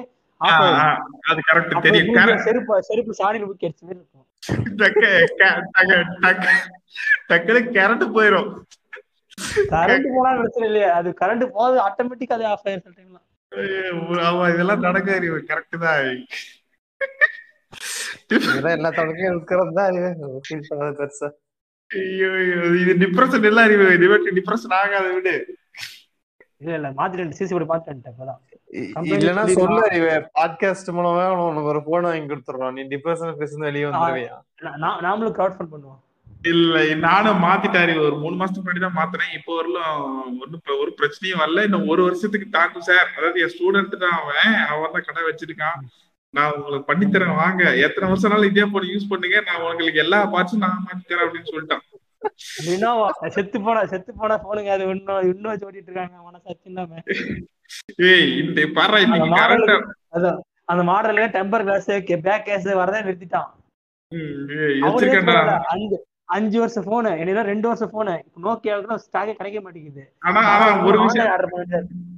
அது 0.41 1.39
கரெக்ட் 1.47 1.81
தெரியும். 1.81 2.37
செருப்பு 2.37 2.83
செருப்பு 2.83 3.13
சாணியில 3.17 3.47
ஊக்கி 3.49 3.65
அடிச்ச 3.67 3.81
மாதிரி 3.81 3.99
இருக்கும். 3.99 4.27
டக்கு 4.79 5.07
க- 5.37 5.61
டக்கு- 5.73 6.07
டக்கு- 6.21 6.69
டக்குனு 7.29 7.59
கரண்ட் 7.75 8.05
போயிரும். 8.15 8.49
கரண்ட் 9.69 10.07
போனா 10.15 10.35
பிரச்சனை 10.37 10.67
இல்லையா. 10.67 10.93
அது 10.93 11.09
கரண்ட் 11.21 11.45
போகுது 11.45 11.79
ஆட்டோமேட்டிக்கா 11.79 12.33
அது 12.33 12.45
ஆஃப் 12.45 12.67
ஆயிரும் 12.67 12.81
சில 12.81 12.93
டைம்ல 12.97 13.19
ஐயோ, 13.51 13.93
ஆமா 14.27 14.53
இதெல்லாம் 14.53 14.79
நடக்க 14.79 15.19
கரெக்ட் 15.19 15.77
தான். 15.79 16.25
எல்லா 18.71 18.89
தொடக்கையும் 18.89 19.35
இருக்கிறது 19.35 19.73
தான் 19.73 19.93
பெருசா. 20.99 21.29
ஐயோ 21.89 22.29
இது 22.81 22.93
டிப்ரெஷன் 22.93 23.43
எல்லாம் 23.43 23.65
டிப்ரெஷன் 24.37 24.73
ஆகாத 24.73 25.13
விடு. 25.13 25.59
இல்ல 26.61 26.73
இல்ல 26.73 26.89
மாத்திட்டு 26.89 27.31
சிசி 27.39 27.65
போய் 27.65 27.79
மாத்திட்டேன் 27.79 27.99
இப்பதான் 28.03 28.39
இ- 28.71 28.91
Company 28.95 29.13
இல்லன்னா 29.13 29.43
சொல்லிடுமா? 29.43 29.51
சொல்லு 29.51 29.83
அறிவே. 29.89 30.13
பாட்காஸ்ட் 30.13 30.91
மூலமா 30.91 31.27
உனக்கு 31.27 31.63
ஒரு 31.63 31.83
போன் 31.83 32.01
வாங்கி 32.01 32.33
கொடுத்துறோம் 32.33 32.71
நீ 32.71 32.81
டிப்ரெஷன் 32.81 33.35
பேசுறது 33.39 33.57
வெளியே 33.57 33.83
வந்துருவியா? 33.83 34.37
நாமளும் 34.61 35.33
கிரௌட் 35.33 35.55
ஃபண்ட் 35.59 35.69
பண்ணுவோம். 35.71 35.99
இல்ல 36.43 36.95
நானும் 36.95 37.43
மாத்திட்டேன் 37.43 37.81
அறிவு. 37.81 38.03
ஒரு 38.03 38.15
மூணு 38.17 38.45
மாசத்துக்கு 38.45 38.65
முன்னாடி 38.65 38.79
தான் 38.79 38.95
மாத்தினேன். 38.95 39.33
இப்போ 39.33 39.61
வரலும் 39.61 40.05
ஒன்னும் 40.41 40.61
ஒரு 40.79 40.95
பிரச்சனையும் 40.97 41.39
வரல. 41.39 41.63
இன்னும் 41.63 41.87
ஒரு 41.87 42.03
வருஷத்துக்கு 42.03 42.49
தாக்கும் 42.49 42.81
சார் 42.81 43.07
அதாவது 43.17 43.41
என் 43.41 43.51
ஸ்டூடெண்ட் 43.55 43.97
தான் 43.97 44.11
அவன். 44.11 44.65
அவன் 44.65 44.89
தான் 44.93 45.03
கடை 45.05 45.23
வச்சிருக்கான். 45.23 45.79
நான் 46.29 46.51
உங்களுக்கு 46.51 46.93
பண்ணித்தரேன். 46.93 47.35
வாங்க. 47.35 47.75
எத்தனை 47.75 48.13
வருஷம்னாலும் 48.13 48.45
இதே 48.45 48.65
போன் 48.65 48.83
யூஸ் 48.83 49.09
பண்ணுங்க. 49.09 49.41
நான் 49.41 49.61
உங்களுக்கு 49.61 49.99
எல்லா 49.99 50.33
பார்ட்ஸும் 50.33 50.57
நான் 50.57 50.85
மாத்தி 50.87 51.11
தரேன் 51.11 51.25
அப்படின்னு 51.25 51.51
சொல்லிட்டான். 51.51 51.90
லினோவா 52.65 53.07
செத்து 53.35 53.57
போன 53.65 53.85
செத்து 53.85 54.11
போன 54.13 54.37
போனுங்க 54.45 54.71
அது 54.75 54.85
இன்னும் 54.95 55.27
இன்னும் 55.31 55.51
வச்சு 55.51 55.67
ஓட்டிட்டு 55.67 55.89
இருக்காங்க 55.89 56.17
மனசாட்சி 56.27 56.69
இல்லாம 56.71 57.01
ஏய் 58.11 58.29
இந்த 58.41 58.67
பாரு 58.77 59.01
அதான் 60.15 60.39
அந்த 60.71 60.83
மாடல்ல 60.91 61.27
டெம்பர் 61.35 61.65
கிளாஸ் 61.67 61.91
பேக் 62.27 62.47
கேஸ் 62.47 62.67
வரதே 62.81 63.01
நிறுத்திட்டான். 63.01 63.49
அஞ்சு 65.71 65.97
அஞ்சு 66.35 66.57
வருஷம் 66.59 66.87
போனு 66.89 67.11
என்ன 67.21 67.43
ரெண்டு 67.49 67.67
வருஷம் 67.67 67.93
போனு 67.93 68.13
நோக்கியாவுக்கு 68.45 69.03
ஸ்டாக்கே 69.05 69.33
கிடைக்க 69.37 69.59
மாட்டேங்குது. 69.61 70.03
ஆனா 70.27 70.41
ஆனா 70.51 70.67
ஒரு 70.87 70.97
விஷயம் 71.03 71.31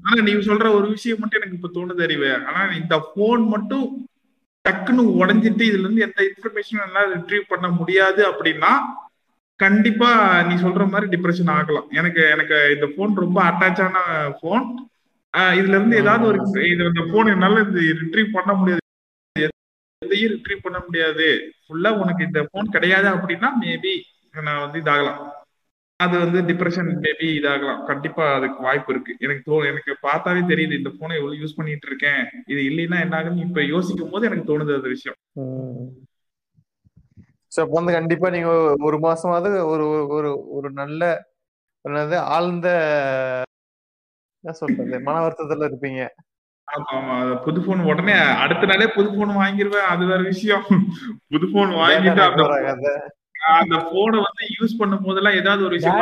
ஆனா 0.04 0.18
நீங்க 0.28 0.41
சொல்ற 0.49 0.68
ஒரு 0.80 0.88
விஷயம் 0.89 1.22
மட்டும் 1.22 1.39
எனக்கு 1.39 1.58
இப்ப 1.60 1.72
தோணுது 1.78 2.04
அறிவு. 2.08 2.28
ஆனா 2.49 2.62
இந்த 2.82 2.97
போன் 3.16 3.45
மட்டும் 3.54 3.86
டக்குன்னு 4.66 5.04
உடைஞ்சிட்டு 5.22 5.64
இதுல 5.70 5.86
இருந்து 5.86 6.06
எந்த 6.08 6.20
இன்ஃபர்மேஷனும் 6.30 6.86
எல்லாம் 6.88 7.10
ரிட்ரீவ் 7.16 7.51
பண்ண 7.54 7.70
முடியாது 7.80 8.22
அப்படின்னா 8.32 8.74
கண்டிப்பா 9.60 10.10
நீ 10.47 10.54
சொல்ற 10.64 10.84
மாதிரி 10.91 11.08
டிப்ரெஷன் 11.14 11.51
ஆகலாம். 11.56 11.88
எனக்கு 11.99 12.22
எனக்கு 12.36 12.58
இந்த 12.76 12.88
போன் 12.95 13.22
ரொம்ப 13.24 13.39
அட்டாச் 13.49 13.82
ஆன 13.86 13.97
போன் 14.41 14.66
இதுல 15.60 15.76
இருந்து 15.78 15.99
ஏதாவது 16.01 16.24
ஒரு 16.30 16.39
இது 16.72 16.89
இந்த 16.91 17.04
போன் 17.12 17.34
என்னால 17.34 17.62
ரிட்ரீவ் 18.01 18.36
பண்ண 18.38 18.51
முடியாது. 18.60 18.82
எதையும் 20.01 20.34
ரிட்ரீவ் 20.34 20.66
பண்ண 20.66 20.80
முடியாது. 20.86 21.28
ஃபுல்லா 21.64 21.91
உனக்கு 22.01 22.28
இந்த 22.30 22.41
போன் 22.54 22.74
கிடையாது 22.76 23.08
அப்படின்னா 23.16 23.49
மேபி 23.64 23.93
நான் 24.47 24.64
வந்து 24.66 24.78
இதாகலாம். 24.84 25.22
அது 25.99 26.16
வந்து 26.24 26.39
டிப்ரெஷன் 26.49 26.89
மேபி 27.04 27.28
இதாகலாம். 27.39 27.82
கண்டிப்பா 27.89 28.24
அதுக்கு 28.38 28.60
வாய்ப்பு 28.68 28.91
இருக்கு. 28.93 29.14
எனக்கு 29.26 29.43
தோ 29.49 29.58
எனக்கு 29.72 29.91
பார்த்தாவே 30.08 30.41
தெரியுது 30.51 30.80
இந்த 30.82 30.91
போனை 30.99 31.18
எவ்வளவு 31.20 31.41
யூஸ் 31.41 31.58
பண்ணிட்டு 31.60 31.88
இருக்கேன். 31.89 32.24
இது 32.54 32.62
இல்லைன்னா 32.70 32.99
என்ன 33.06 33.18
ஆகுன்னு 33.20 33.45
இப்ப 33.49 33.64
யோசிக்கும் 33.74 34.14
போது 34.16 34.28
எனக்கு 34.30 34.49
தோணுது 34.51 34.78
அந்த 34.80 34.91
விஷயம். 34.95 35.20
சோ 37.54 37.62
அப்ப 37.62 37.74
வந்து 37.74 37.91
கண்டிப்பா 37.91 38.30
நீங்க 38.30 38.49
ஒரு 38.84 38.97
மாசமாவது 38.99 39.49
ஒரு 39.66 39.84
ஒரு- 39.89 40.08
ஒரு 40.10 40.30
ஒரு 40.51 40.70
நல்ல 40.74 41.01
என்னது 41.86 42.16
ஆழ்ந்த 42.32 42.68
என்ன 44.43 44.54
சொல்றது 44.54 44.99
மன 44.99 45.18
வருத்தத்துல 45.20 45.68
இருப்பீங்க. 45.70 46.01
ஆமா 46.68 47.16
புது 47.43 47.60
போன் 47.62 47.82
உடனே 47.86 48.14
அடுத்த 48.43 48.66
நாளே 48.66 48.88
புது 48.89 49.10
போன் 49.14 49.32
வாங்கிருவேன். 49.38 49.88
அது 49.88 50.04
வேற 50.06 50.22
விஷயம். 50.24 50.64
புது 51.32 51.45
போன் 51.49 51.74
வாங்கிட்டு 51.80 52.12
அந்த 52.22 52.41
போறாங்க 52.41 52.70
அத? 52.74 52.88
அந்த 53.56 53.76
போனை 53.89 54.20
வந்து 54.20 54.43
யூஸ் 54.58 54.78
பண்ணும் 54.78 55.04
போதெல்லாம் 55.04 55.36
ஏதாவது 55.36 55.66
ஒரு 55.66 55.78
விஷயம் 55.78 55.99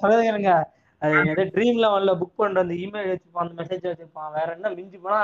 சொல்லவே 0.00 0.28
இல்லைங்க 0.28 0.54
அது 1.02 1.14
ஏதோ 1.30 1.44
ட்ரீம் 1.54 1.78
லெவன்ல 1.82 2.12
புக் 2.18 2.36
பண்ற 2.36 2.60
அந்த 2.60 2.74
இமெயில் 2.76 3.08
வச்சிருப்பான் 3.10 3.44
அந்த 3.44 3.56
மெசேஜ் 3.60 3.86
வச்சிருப்பான். 3.86 4.32
வேற 4.32 4.48
என்ன 4.52 4.70
மிஞ்சி 4.76 4.98
போனா 4.98 5.20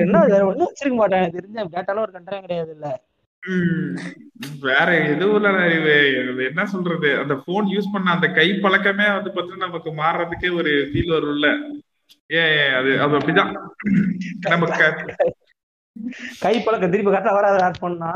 என்ன 0.00 0.16
வேற 0.26 0.42
ஒண்ணும் 0.46 0.68
வச்சிருக்க 0.68 0.96
மாட்டான். 0.96 1.20
எனக்கு 1.20 1.38
தெரிஞ்ச 1.38 1.66
டேட்டால 1.74 2.00
ஒரு 2.00 2.12
கண்டனம் 2.12 2.44
கிடையாது 2.44 2.72
இல்ல. 2.72 2.88
வேற 4.66 4.88
எதுவும் 5.12 5.36
இல்ல 5.36 5.50
என்ன 6.48 6.62
சொல்றது? 6.72 7.10
அந்த 7.22 7.34
போன் 7.46 7.66
யூஸ் 7.74 7.92
பண்ண 7.92 8.14
அந்த 8.16 8.28
கை 8.38 8.48
பழக்கமே 8.64 9.06
வந்து 9.16 9.30
பாத்தீங்கன்னா 9.36 9.68
நமக்கு 9.68 9.92
மாறுறதுக்கே 10.02 10.50
ஒரு 10.60 10.72
ஃபீல் 10.90 11.14
வரும்ல. 11.16 11.48
ஏ 12.36 12.42
அது 12.78 12.90
அது 13.04 13.16
அப்படிதான். 13.18 13.52
நமக்கு 14.46 14.86
கை 16.44 16.54
பழக்கம் 16.64 16.92
திருப்பி 16.94 17.12
கரெக்டா 17.12 17.36
வராது 17.38 17.62
ஆட் 17.66 17.84
பண்ணா 17.84 18.10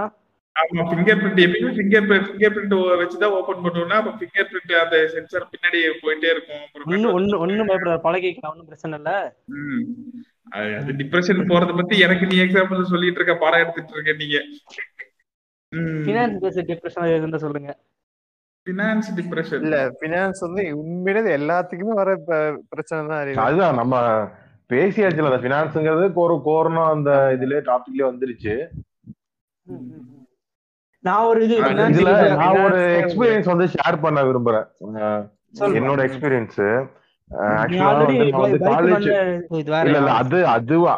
ஆமா 0.56 0.84
ஃபிங்கர் 0.88 1.20
பிரிண்ட் 1.20 1.42
எப்பயுமே 1.44 1.70
ஃபிங்கர் 1.76 2.06
ஃபிங்கர் 2.24 2.54
பிரிண்ட் 2.54 2.74
வச்சுதான் 3.02 3.34
ஓபன் 3.38 3.62
பண்ணுவோம்னா 3.64 3.98
அப்ப 4.00 4.12
ஃபிங்கர் 4.18 4.48
பிரிண்ட் 4.50 4.72
அந்த 4.82 4.96
சென்சார் 5.12 5.50
பின்னாடி 5.52 5.80
போயிட்டே 6.02 6.28
இருக்கும். 6.34 6.64
ஒண்ணு 6.64 7.06
அப்புறம் 7.06 7.14
ஒண்ணு 7.18 7.40
ஒண்ணு 7.44 7.68
பயப்படாது 7.70 8.04
பழகிக்கலாம். 8.06 8.52
ஒண்ணும் 8.54 8.68
பிரச்சனை 8.70 8.98
இல்ல. 9.00 9.12
அது 10.80 10.92
டிப்ரெஷன் 11.00 11.48
போறத 11.52 11.76
பத்தி 11.80 11.96
எனக்கு 12.06 12.24
நீ 12.26 12.38
எக்ஸாம்பிள் 12.44 12.90
சொல்லிட்டு 12.92 13.20
இருக்க 13.20 13.36
பாடம் 13.44 13.62
எடுத்துட்டு 13.64 13.94
இருக்க 13.96 14.12
நீங்க. 14.22 14.38
பினான்ஸ் 15.74 16.38
பேஸ்ட் 16.42 16.68
டிப்ரெஷன் 16.68 17.16
இருந்தா 17.16 17.38
சொல்லுங்க. 17.38 17.76
பினான்ஸ் 18.66 19.08
டிப்ரெஷன் 19.16 19.62
இல்ல 19.62 19.90
பினான்ஸ் 20.00 20.40
வந்து 20.40 20.78
உண்மையிலே 20.78 21.36
எல்லாத்துக்குமே 21.36 21.94
வர 21.94 22.16
பிரச்சனை 22.68 23.06
தான் 23.06 23.44
அதுதான் 23.44 23.74
நம்ம 23.74 23.94
பேசியாச்சுல 24.68 25.30
அந்த 25.30 25.48
பினான்ஸுங்கிறது 25.48 26.14
ஒரு 26.14 26.42
கொரோனா 26.44 26.90
அந்த 26.90 27.10
இதுல 27.40 27.60
டாபிக்லயே 27.60 28.08
வந்துருச்சு. 28.10 28.54
நான் 31.04 31.24
ஒரு 31.24 31.44
இது 31.44 31.60
நான் 31.60 32.64
ஒரு 32.64 32.78
finance- 32.78 33.00
எக்ஸ்பீரியன்ஸ் 33.02 33.44
வந்து 33.44 33.68
ஷேர் 33.74 34.00
பண்ண 34.00 34.22
விரும்புறேன். 34.22 34.66
என்னோட 35.74 36.00
எக்ஸ்பீரியன்ஸ் 36.08 36.58
ஆக்சுவலா 37.30 37.94
வந்து 38.40 38.58
காலேஜ் 38.66 39.08
இல்ல 39.58 39.98
இல்ல 39.98 40.10
அது 40.12 40.46
அதுவா. 40.46 40.94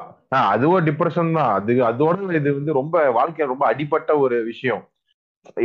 அதுவும் 0.55 0.87
டிப்ரெஷன் 0.89 1.31
தான். 1.39 1.51
அது 1.59 1.73
அதோட 1.91 2.35
இது 2.41 2.51
வந்து 2.59 2.73
ரொம்ப 2.81 2.97
வாழ்க்கையில 3.19 3.53
ரொம்ப 3.53 3.67
அடிப்பட்ட 3.73 4.19
ஒரு 4.19 4.37
விஷயம். 4.51 4.83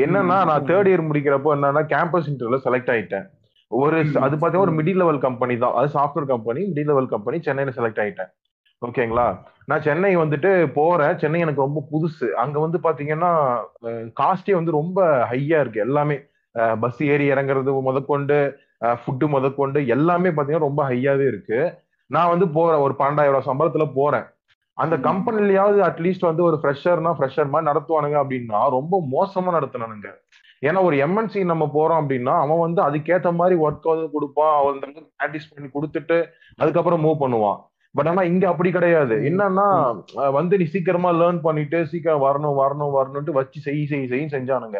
என்னன்னா 0.05 0.37
நான் 0.49 0.67
தேர்ட் 0.69 0.89
இயர் 0.91 1.07
முடிக்கிறப்போ 1.09 1.49
என்னன்னா 1.55 1.83
கேம்பஸ் 1.93 2.29
இன்டர்வியூல 2.31 2.59
செலக்ட் 2.65 2.91
ஆயிட்டேன். 2.93 3.25
ஒரு. 3.71 3.97
அது 4.25 4.35
பார்த்தா 4.41 4.63
ஒரு 4.65 4.73
மிடில் 4.79 4.99
லெவல் 5.01 5.23
கம்பெனி 5.27 5.55
தான். 5.63 5.73
அது 5.79 5.87
software 5.95 6.31
company 6.33 6.61
middle 6.71 6.91
level 6.91 7.09
company 7.13 7.39
சென்னையில 7.47 7.73
செலக்ட் 7.77 8.01
ஆயிட்டேன். 8.03 8.31
ஓகேங்களா? 8.81 9.27
நான் 9.69 9.83
சென்னை 9.87 10.17
வந்துட்டு 10.17 10.49
போறேன். 10.79 11.17
சென்னை 11.21 11.39
எனக்கு 11.45 11.65
ரொம்ப 11.65 11.79
புதுசு. 11.93 12.27
அங்க 12.43 12.57
வந்து 12.59 12.79
பாத்தீங்கன்னா 12.83 13.31
காஸ்டே 14.21 14.53
வந்து 14.53 14.71
ரொம்ப 14.79 14.99
ஹையா 15.31 15.59
இருக்கு. 15.63 15.79
எல்லாமே 15.87 16.17
பஸ் 16.83 17.01
ஏறி 17.03 17.25
இறங்குறது 17.31 17.81
முதற்கொண்டு 17.87 18.37
ஃபுட்டு 19.01 19.27
முதற்கொண்டு 19.35 19.79
எல்லாமே 19.95 20.29
பாத்தீங்கன்னா 20.29 20.67
ரொம்ப 20.69 20.83
ஹையாவே 20.89 21.25
இருக்கு. 21.31 21.59
நான் 22.09 22.31
வந்து 22.33 22.47
போறேன் 22.49 22.83
ஒரு 22.85 22.95
பன்னெண்டாயிரம் 22.99 23.47
சம்பளத்துல 23.49 23.85
போறேன். 23.93 24.27
அந்த. 24.83 24.95
கம்பெனிலயாவது 25.07 25.79
அட்லீஸ்ட் 25.89 26.27
வந்து 26.29 26.43
ஒரு 26.49 26.57
ஃப்ரெஷர்னா 26.63 27.11
ஃப்ரெஷர் 27.19 27.51
மாதிரி 27.53 27.69
நடத்துவானுங்க 27.69 28.17
அப்படின்னா 28.23 28.59
ரொம்ப 28.77 28.99
மோசமா 29.15 29.53
நடத்துனானுங்க. 29.57 30.09
ஏன்னா 30.67 30.79
ஒரு 30.87 30.95
எம்என்சி 31.05 31.39
நம்ம 31.51 31.63
போறோம் 31.77 31.99
அப்படின்னா 32.01 32.33
அவன் 32.43 32.61
வந்து 32.65 32.81
அதுக்கேத்த 32.87 33.31
மாதிரி 33.39 33.55
ஒர்க் 33.65 33.89
வந்து 33.93 34.07
கொடுப்பான். 34.15 34.53
அவன் 34.59 34.77
ப்ராக்டிஸ் 35.19 35.49
பண்ணி 35.53 35.69
கொடுத்துட்டு 35.75 36.17
அதுக்கப்புறம் 36.61 37.03
மூவ் 37.05 37.23
பண்ணுவான். 37.23 37.59
பட் 37.97 38.09
ஆனா 38.11 38.21
இங்க 38.31 38.45
அப்படி 38.51 38.69
கிடையாது. 38.77 39.15
என்னன்னா 39.29 39.67
வந்து 40.37 40.57
நீ 40.61 40.65
சீக்கிரமா 40.73 41.11
லேர்ன் 41.19 41.39
பண்ணிட்டு 41.47 41.77
சீக்கிரம் 41.91 42.25
வரணும் 42.27 42.57
வரணும் 42.61 42.95
வரணும்ட்டு 42.97 43.37
வச்சு 43.37 43.59
செய் 43.67 43.85
செய் 43.91 44.07
செய் 44.11 44.31
செஞ்சானுங்க. 44.35 44.79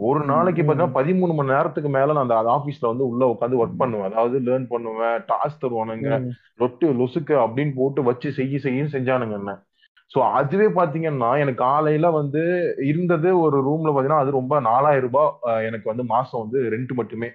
ஒரு 0.00 0.24
நாளைக்கு 0.24 0.62
பார்த்தீங்கன்னா 0.62 0.96
பதிமூணு 0.96 1.34
மணி 1.34 1.48
நேரத்துக்கு 1.48 1.90
மேல 1.90 2.12
நான் 2.12 2.30
அந்த 2.30 2.34
ஆபீஸ்ல 2.34 2.86
வந்து 2.86 3.08
உள்ள 3.08 3.22
உட்காந்து 3.26 3.60
ஒர்க் 3.62 3.78
பண்ணுவேன். 3.78 4.12
அதாவது 4.12 4.38
லேர்ன் 4.38 4.66
பண்ணுவேன் 4.68 5.24
டாஸ்க் 5.30 5.62
தருவானுங்க 5.64 6.10
ரொட்டு 6.58 6.86
லொசுக்கு 6.92 7.34
அப்படின்னு 7.44 7.72
போட்டு 7.76 8.02
வச்சு 8.02 8.32
செய்ய 8.32 8.58
செய்யும் 8.58 8.92
செஞ்சானுங்க 8.92 9.32
என்ன. 9.32 9.66
சோ 10.14 10.18
அதுவே 10.18 10.66
பாத்தீங்கன்னா 10.66 11.30
எனக்கு 11.38 11.54
காலையில 11.54 12.10
வந்து 12.10 12.74
இருந்தது 12.82 13.40
ஒரு 13.40 13.56
ரூம்ல 13.68 13.90
பாத்தீங்கன்னா 13.90 14.22
அது 14.22 14.30
ரொம்ப 14.30 14.60
நாலாயிரம் 14.60 15.10
ரூபாய் 15.10 15.64
எனக்கு 15.64 15.84
வந்து 15.84 16.04
மாசம் 16.04 16.40
வந்து 16.40 16.70
ரெண்ட் 16.70 16.94
மட்டுமே. 16.94 17.30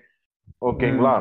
ஓகேங்களா? 0.65 1.13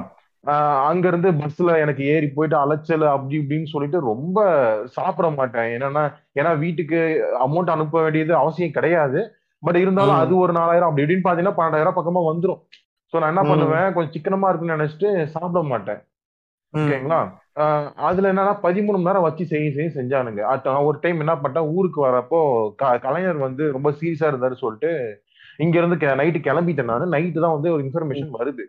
ஆஹ் 0.46 0.84
அங்க 0.84 1.08
இருந்து 1.08 1.30
பஸ்ல 1.32 1.78
எனக்கு 1.80 2.04
ஏறி 2.04 2.26
போயிட்டு 2.26 2.58
அலைச்சல் 2.58 3.06
அப்படி 3.06 3.38
இப்படின்னு 3.38 3.64
சொல்லிட்டு 3.64 4.00
ரொம்ப 4.00 4.38
சாப்பிட 4.86 5.30
மாட்டேன். 5.30 5.80
என்னன்னா 5.80 6.12
ஏன்னா 6.34 6.58
வீட்டுக்கு 6.58 7.00
அமௌண்ட் 7.46 7.70
அனுப்ப 7.70 8.02
வேண்டியது 8.02 8.36
அவசியம் 8.36 8.70
கிடையாது. 8.70 9.34
பட் 9.62 9.78
இருந்தாலும். 9.82 10.20
அது 10.22 10.32
ஒரு 10.44 10.52
நாலாயிரம். 10.60 10.88
அப்படி 10.88 11.04
இப்படின்னு 11.04 11.26
பாத்தீங்கன்னா 11.26 11.58
பன்னெண்டாயிரம் 11.58 11.98
பக்கமா 11.98 12.22
வந்துரும். 12.30 12.60
சோ 13.12 13.18
நான் 13.20 13.32
என்ன. 13.34 13.44
பண்ணுவேன்? 13.50 13.88
கொஞ்சம் 13.94 14.14
சிக்கனமா 14.16 14.48
இருக்குன்னு 14.48 14.76
நினைச்சிட்டு 14.76 15.10
சாப்பிட 15.34 15.62
மாட்டேன். 15.72 16.00
ஓகேங்களா? 16.74 17.20
அதுல 18.08 18.30
என்னன்னா 18.32 18.52
பதிமூணு 18.66 18.96
மணி 18.98 19.08
நேரம் 19.08 19.26
வச்சு 19.26 19.44
செய்ய 19.50 19.66
செய்ய 19.76 19.88
செஞ்சானுங்க. 19.96 20.42
ஒரு 20.88 20.96
டைம் 21.02 21.18
என்ன 21.24 21.34
பண்ணிட்டேன்? 21.40 21.70
ஊருக்கு 21.76 22.00
வரப்போ 22.08 22.38
கலைஞர் 23.06 23.40
வந்து 23.46 23.64
ரொம்ப 23.76 23.88
சீரியஸா 23.98 24.30
இருந்தாரு 24.32 24.56
சொல்லிட்டு 24.62 24.92
இங்க 25.64 25.76
இருந்து 25.80 25.96
நைட்டு 26.20 26.40
கிளம்பிட்டேன் 26.46 26.90
நான். 26.92 27.12
நைட்டு 27.16 27.42
தான் 27.44 27.56
வந்து 27.56 27.72
ஒரு 27.74 27.82
இன்ஃபர்மேஷன் 27.86 28.38
வருது. 28.38 28.64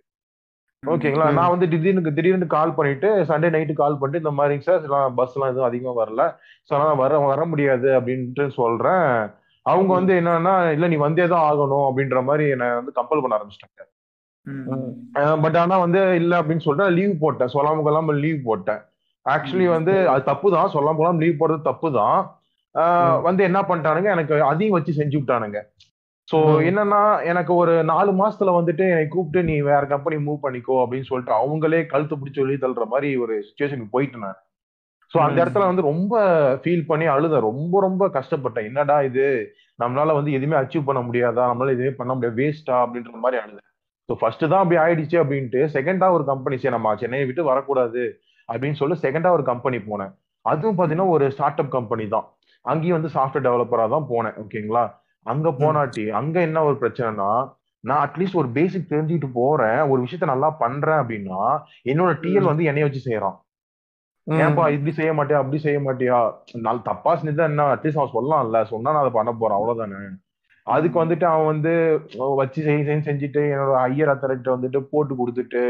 ஓகேங்களா. 0.83 1.27
நான் 1.37 1.51
வந்து 1.53 1.67
திடீர்னு 1.73 2.13
திடீர்னு 2.17 2.47
கால் 2.55 2.75
பண்ணிட்டு 2.77 3.09
சண்டே 3.29 3.49
நைட்டு 3.55 3.73
கால் 3.81 3.97
பண்ணிட்டு 3.99 4.23
இந்த 4.23 4.33
மாதிரி 4.39 4.55
சார் 4.65 5.13
பஸ் 5.19 5.35
எல்லாம் 5.35 5.51
எதுவும் 5.51 5.69
அதிகமா 5.69 5.93
வரல. 6.01 6.23
ஸோ 6.67 6.71
நான் 6.81 7.01
வர 7.03 7.19
வர 7.31 7.45
முடியாது 7.51 7.89
அப்படின்ட்டு 7.99 8.45
சொல்றேன். 8.59 9.07
அவங்க 9.65 9.91
வந்து 9.97 10.13
என்னன்னா 10.19 10.53
இல்ல 10.75 10.85
நீ 10.87 10.97
வந்தே 11.03 11.25
தான் 11.33 11.45
ஆகணும் 11.49 11.85
அப்படின்ற 11.89 12.21
மாதிரி 12.29 12.45
என்னை 12.53 12.67
வந்து 12.79 12.93
கம்பல் 12.97 13.21
பண்ண 13.23 13.37
ஆரம்பிச்சிட்டாங்க. 13.37 13.81
பட் 15.43 15.57
ஆனா 15.59 15.75
வந்து 15.83 15.99
இல்ல 16.21 16.33
அப்படின்னு 16.39 16.65
சொல்லிட்டு 16.65 16.95
லீவ் 16.97 17.13
போட்டேன். 17.21 17.51
சொல்லாம 17.53 17.83
கொள்ளாம 17.85 18.15
லீவ் 18.23 18.39
போட்டேன். 18.49 18.81
ஆக்சுவலி 19.25 19.67
வந்து 19.75 19.93
அது 20.13 20.23
தப்பு 20.31 20.47
தான். 20.55 20.73
சொல்லாம 20.73 20.97
கொள்ளாம 20.97 21.23
லீவ் 21.23 21.39
போடுறது 21.41 21.69
தப்பு 21.69 21.89
தான். 21.99 22.19
வந்து 23.27 23.41
என்ன 23.49 23.59
பண்ணிட்டானுங்க 23.61 24.09
எனக்கு 24.15 24.35
அதையும் 24.51 24.75
வச்சு 24.77 24.99
செஞ்சு 24.99 25.17
விட்டானுங்க. 25.19 25.59
சோ 26.27 26.37
ம். 26.49 26.59
என்னன்னா 26.67 26.99
எனக்கு 27.31 27.53
ஒரு 27.61 27.73
நாலு 27.83 28.11
மாசத்துல 28.19 28.51
வந்துட்டு 28.57 28.83
என்னை 28.91 29.07
கூப்பிட்டு 29.07 29.39
நீ 29.49 29.55
வேற 29.61 29.81
கம்பெனி 29.85 30.17
மூவ் 30.27 30.43
பண்ணிக்கோ 30.45 30.75
அப்படின்னு 30.83 31.09
சொல்லிட்டு 31.09 31.33
அவங்களே 31.39 31.81
கழுத்து 31.85 32.15
பிடிச்சி 32.15 32.41
வெளியே 32.43 32.59
தள்ளுற 32.61 32.85
மாதிரி 32.93 33.09
ஒரு 33.23 33.35
சுச்சுவேஷனுக்கு 33.47 33.95
போயிட்டு 33.95 34.17
நான். 34.17 34.39
சோ 35.13 35.17
அந்த. 35.23 35.37
இடத்துல 35.43 35.65
வந்து 35.69 35.83
ரொம்ப 35.91 36.13
ஃபீல் 36.61 36.87
பண்ணி 36.91 37.05
அழுதேன். 37.15 37.45
ரொம்ப 37.49 37.81
ரொம்ப 37.87 38.03
கஷ்டப்பட்டேன். 38.15 38.67
என்னடா 38.69 38.97
இது? 39.09 39.25
நம்மளால 39.79 40.13
வந்து 40.17 40.31
எதுவுமே 40.37 40.57
அச்சீவ் 40.61 40.87
பண்ண 40.89 41.01
முடியாதா? 41.07 41.43
நம்மளால 41.49 41.75
எதுவுமே 41.75 41.93
பண்ண 41.99 42.11
முடியாது. 42.15 42.37
வேஸ்டா 42.41 42.75
அப்படின்ற 42.85 43.21
மாதிரி 43.25 43.39
அழுதேன். 43.43 43.67
ஸோ 44.09 44.15
ஃபர்ஸ்ட் 44.21 44.45
தான் 44.51 44.61
அப்படி 44.63 44.77
ஆயிடுச்சு 44.83 45.17
அப்படின்ட்டு 45.23 45.59
செகண்டா 45.75 46.07
ஒரு 46.15 46.23
கம்பெனி 46.31 46.55
சரி 46.61 46.75
நம்ம 46.75 46.95
சென்னையை 47.01 47.25
விட்டு 47.27 47.43
வரக்கூடாது 47.49 48.01
அப்படின்னு 48.49 48.79
சொல்லி 48.81 48.95
செகண்டா 49.03 49.29
ஒரு 49.37 49.43
கம்பெனி 49.51 49.77
போனேன். 49.89 50.11
அதுவும் 50.45 50.77
பாத்தீங்கன்னா 50.79 51.09
ஒரு 51.15 51.25
ஸ்டார்ட் 51.35 51.61
அப் 51.63 51.75
கம்பெனி 51.77 52.05
தான். 52.15 52.25
அங்கேயும் 52.65 52.97
வந்து 52.97 53.11
சாஃப்ட்வேர் 53.15 53.45
டெவலப்பரா 53.47 53.85
தான் 53.95 54.07
போனேன். 54.11 54.35
ஓகேங்களா 54.43 54.83
அங்க 55.25 55.49
போனாட்டி 55.61 56.03
அங்க 56.19 56.35
என்ன 56.47 56.63
ஒரு 56.69 56.75
பிரச்சனைனா 56.81 57.29
நான் 57.83 58.01
அட்லீஸ்ட் 58.05 58.39
ஒரு 58.41 58.49
பேசிக் 58.57 58.91
தெரிஞ்சுக்கிட்டு 58.91 59.29
போறேன். 59.39 59.79
ஒரு 59.91 59.99
விஷயத்த 60.03 60.27
நல்லா 60.33 60.49
பண்றேன் 60.63 60.99
அப்படின்னா 61.01 61.39
என்னோட 61.91 62.11
டிஎல் 62.23 62.51
வந்து 62.51 62.67
என்னைய 62.69 62.87
வச்சு 62.87 63.01
செய்யறான். 63.07 63.37
ஏன்பா 64.27 64.65
இப்படி 64.73 64.91
செய்ய 64.97 65.11
மாட்டியா 65.17 65.39
அப்படி 65.41 65.57
செய்ய 65.63 65.79
மாட்டியா? 65.85 66.17
நான் 66.65 66.85
தப்பா 66.89 67.11
செஞ்சுதான் 67.21 67.51
என்ன 67.51 67.63
அட்லீஸ்ட் 67.75 67.99
அவன் 68.01 68.15
சொல்லலாம்ல 68.17 68.59
சொன்னா 68.73 68.91
நான் 68.93 69.03
அதை 69.03 69.11
பண்ண 69.17 69.31
போறேன் 69.39 69.57
அவ்வளவுதானே. 69.57 69.97
அதுக்கு 70.75 70.97
வந்துட்டு 71.03 71.25
அவன் 71.31 71.49
வந்து 71.53 71.71
வச்சு 72.41 72.59
செய் 72.67 72.85
செய் 72.89 73.07
செஞ்சுட்டு 73.07 73.41
என்னோட 73.53 73.73
ஐயர் 73.87 74.11
அத்தரைட்ட 74.13 74.49
வந்துட்டு 74.55 74.79
போட்டு 74.91 75.13
கொடுத்துட்டு 75.21 75.63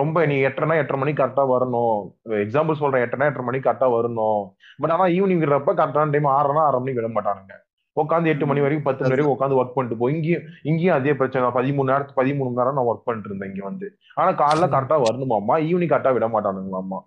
ரொம்ப 0.00 0.16
நீ 0.30 0.36
எட்டரைனா 0.48 0.74
எட்டரை 0.80 0.98
மணிக்கு 1.02 1.20
கரெக்டா 1.22 1.44
வரணும். 1.54 2.02
எக்ஸாம்பிள் 2.44 2.80
சொல்றேன் 2.82 3.04
எட்டரைனா 3.04 3.28
எட்டரை 3.30 3.46
மணிக்கு 3.46 3.68
கரெக்டா 3.68 3.88
வரணும். 3.96 4.42
பட் 4.82 4.92
ஆனா 4.96 5.06
ஈவினிங் 5.16 5.42
விடுறப்ப 5.42 5.74
கரெக்டான 5.80 6.12
டைம் 6.14 6.28
ஆறரைனா 6.36 6.62
ஆறரை 6.66 6.80
மணிக்கு 6.82 7.00
விட 7.00 7.10
மாட்டானுங்க. 7.16 7.54
உட்காந்து 7.96 8.30
எட்டு 8.32 8.44
மணி 8.48 8.60
வரைக்கும் 8.64 8.86
பத்து 8.88 9.02
மணி 9.02 9.12
வரைக்கும் 9.14 9.34
உட்காந்து 9.36 9.58
ஒர்க் 9.60 9.74
பண்ணிட்டு 9.76 10.00
போய் 10.02 10.14
இங்கேயும் 10.16 10.44
இங்கேயும் 10.70 10.96
அதே 10.98 11.12
பிரச்சனை 11.20 11.42
தான். 11.46 11.56
பதிமூணு 11.58 11.90
நேரத்து 11.92 12.18
பதிமூணு 12.20 12.48
மணி 12.48 12.60
நேரம் 12.60 12.78
நான் 12.78 12.90
ஒர்க் 12.90 13.06
பண்ணிட்டு 13.08 13.30
இருந்தேன் 13.30 13.50
இங்க 13.52 13.64
வந்து. 13.70 13.86
ஆனா 14.20 14.30
காலைல 14.42 14.68
கரெக்டா 14.74 14.98
வரணுமாம்மா? 15.06 15.56
ஈவினிங் 15.70 15.92
கரெக்டா 15.92 16.12
விட 16.18 16.28
மாட்டானுங்களாம்மா? 16.34 17.00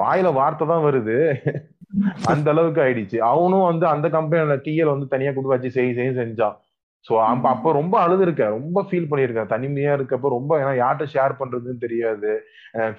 வாயில 0.00 0.32
வார்த்தை 0.38 0.64
தான் 0.72 0.86
வருது. 0.86 1.16
அந்த 2.32 2.46
அளவுக்கு 2.52 2.80
ஆயிடுச்சு. 2.84 3.18
அவனும் 3.30 3.68
வந்து 3.70 3.86
அந்த 3.92 4.06
கம்பெனில 4.16 4.56
டிஎல் 4.66 4.92
வந்து 4.94 5.06
தனியா 5.14 5.30
கொடுத்து 5.30 5.54
வச்சு 5.54 5.76
செய் 5.76 5.96
செய்ய 5.98 6.12
செஞ்சான் 6.20 6.56
சோ 7.06 7.12
அப்ப 7.26 7.44
அப்ப 7.54 7.72
ரொம்ப 7.78 7.94
அழுது 8.04 8.24
ரொம்ப 8.56 8.80
ஃபீல் 8.88 9.10
பண்ணியிருக்கேன். 9.10 9.52
தனிமையா 9.52 9.92
இருக்கப்ப 9.98 10.30
ரொம்ப 10.38 10.52
ஏன்னா 10.62 10.72
யார்கிட்ட 10.80 11.12
ஷேர் 11.14 11.38
பண்றதுன்னு 11.38 11.84
தெரியாது. 11.84 12.32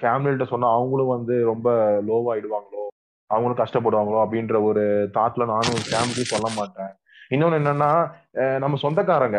ஃபேமிலிட்ட 0.00 0.46
சொன்னா 0.52 0.70
அவங்களும் 0.78 1.12
வந்து 1.16 1.34
ரொம்ப 1.50 1.68
லோவாயிடுவாங்களோ 2.08 2.84
அவங்களும் 3.30 3.60
கஷ்டப்படுவாங்களோ? 3.60 4.18
அப்படின்ற 4.24 4.56
ஒரு 4.70 4.82
தாட்ல 5.16 5.46
நானும் 5.52 5.86
ஃபேமிலி 5.90 6.24
சொல்ல 6.32 6.48
மாட்டேன். 6.58 6.92
இன்னொன்னு 7.34 7.58
என்னன்னா 7.60 7.90
நம்ம 8.64 8.78
சொந்தக்காரங்க 8.84 9.38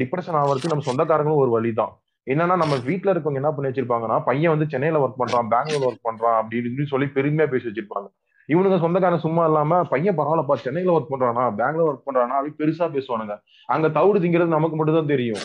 டிப்ரெஷன் 0.00 0.38
ஆகிறதுக்கு 0.40 0.72
நம்ம 0.72 0.86
சொந்தக்காரங்களும் 0.90 1.42
ஒரு 1.44 1.52
வழிதான். 1.56 1.92
என்னன்னா 2.26 2.56
நம்ம 2.56 2.74
வீட்டுல 2.86 3.12
இருக்கவங்க 3.12 3.34
என்ன 3.34 3.52
பண்ணி 3.52 3.70
வச்சிருப்பாங்கன்னா 3.70 4.22
பையன் 4.24 4.50
வந்து 4.50 4.70
சென்னையில 4.70 4.98
ஒர்க் 4.98 5.18
பண்றான் 5.18 5.48
பெங்களூர்ல 5.50 5.88
ஒர்க் 5.88 6.06
பண்றான் 6.08 6.36
அப்படி 6.36 6.56
இப்படின்னு 6.60 6.84
சொல்லி 6.84 7.06
பெருமையா 7.06 7.46
பேசி 7.46 7.68
வச்சிருப்பாங்க. 7.68 8.08
இவனுங்க 8.48 8.78
சொந்தக்காரன் 8.78 9.18
சும்மா 9.18 9.44
இல்லாம 9.44 9.84
பையன் 9.84 10.16
பரவாயில்லப்பா 10.16 10.54
சென்னையில 10.54 10.92
ஒர்க் 10.92 11.12
பண்றானா 11.12 11.54
பெங்களூர் 11.56 11.90
ஒர்க் 11.90 12.06
பண்றானா 12.08 12.30
அப்படி 12.30 12.54
பெருசா 12.58 12.86
பேசுவானுங்க. 12.94 13.34
அங்க 13.68 13.88
தவிடு 13.88 14.20
திங்கிறது 14.20 14.46
நமக்கு 14.46 14.76
மட்டும் 14.76 14.94
தான் 14.94 15.06
தெரியும். 15.06 15.42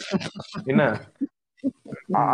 என்ன? 0.65 0.83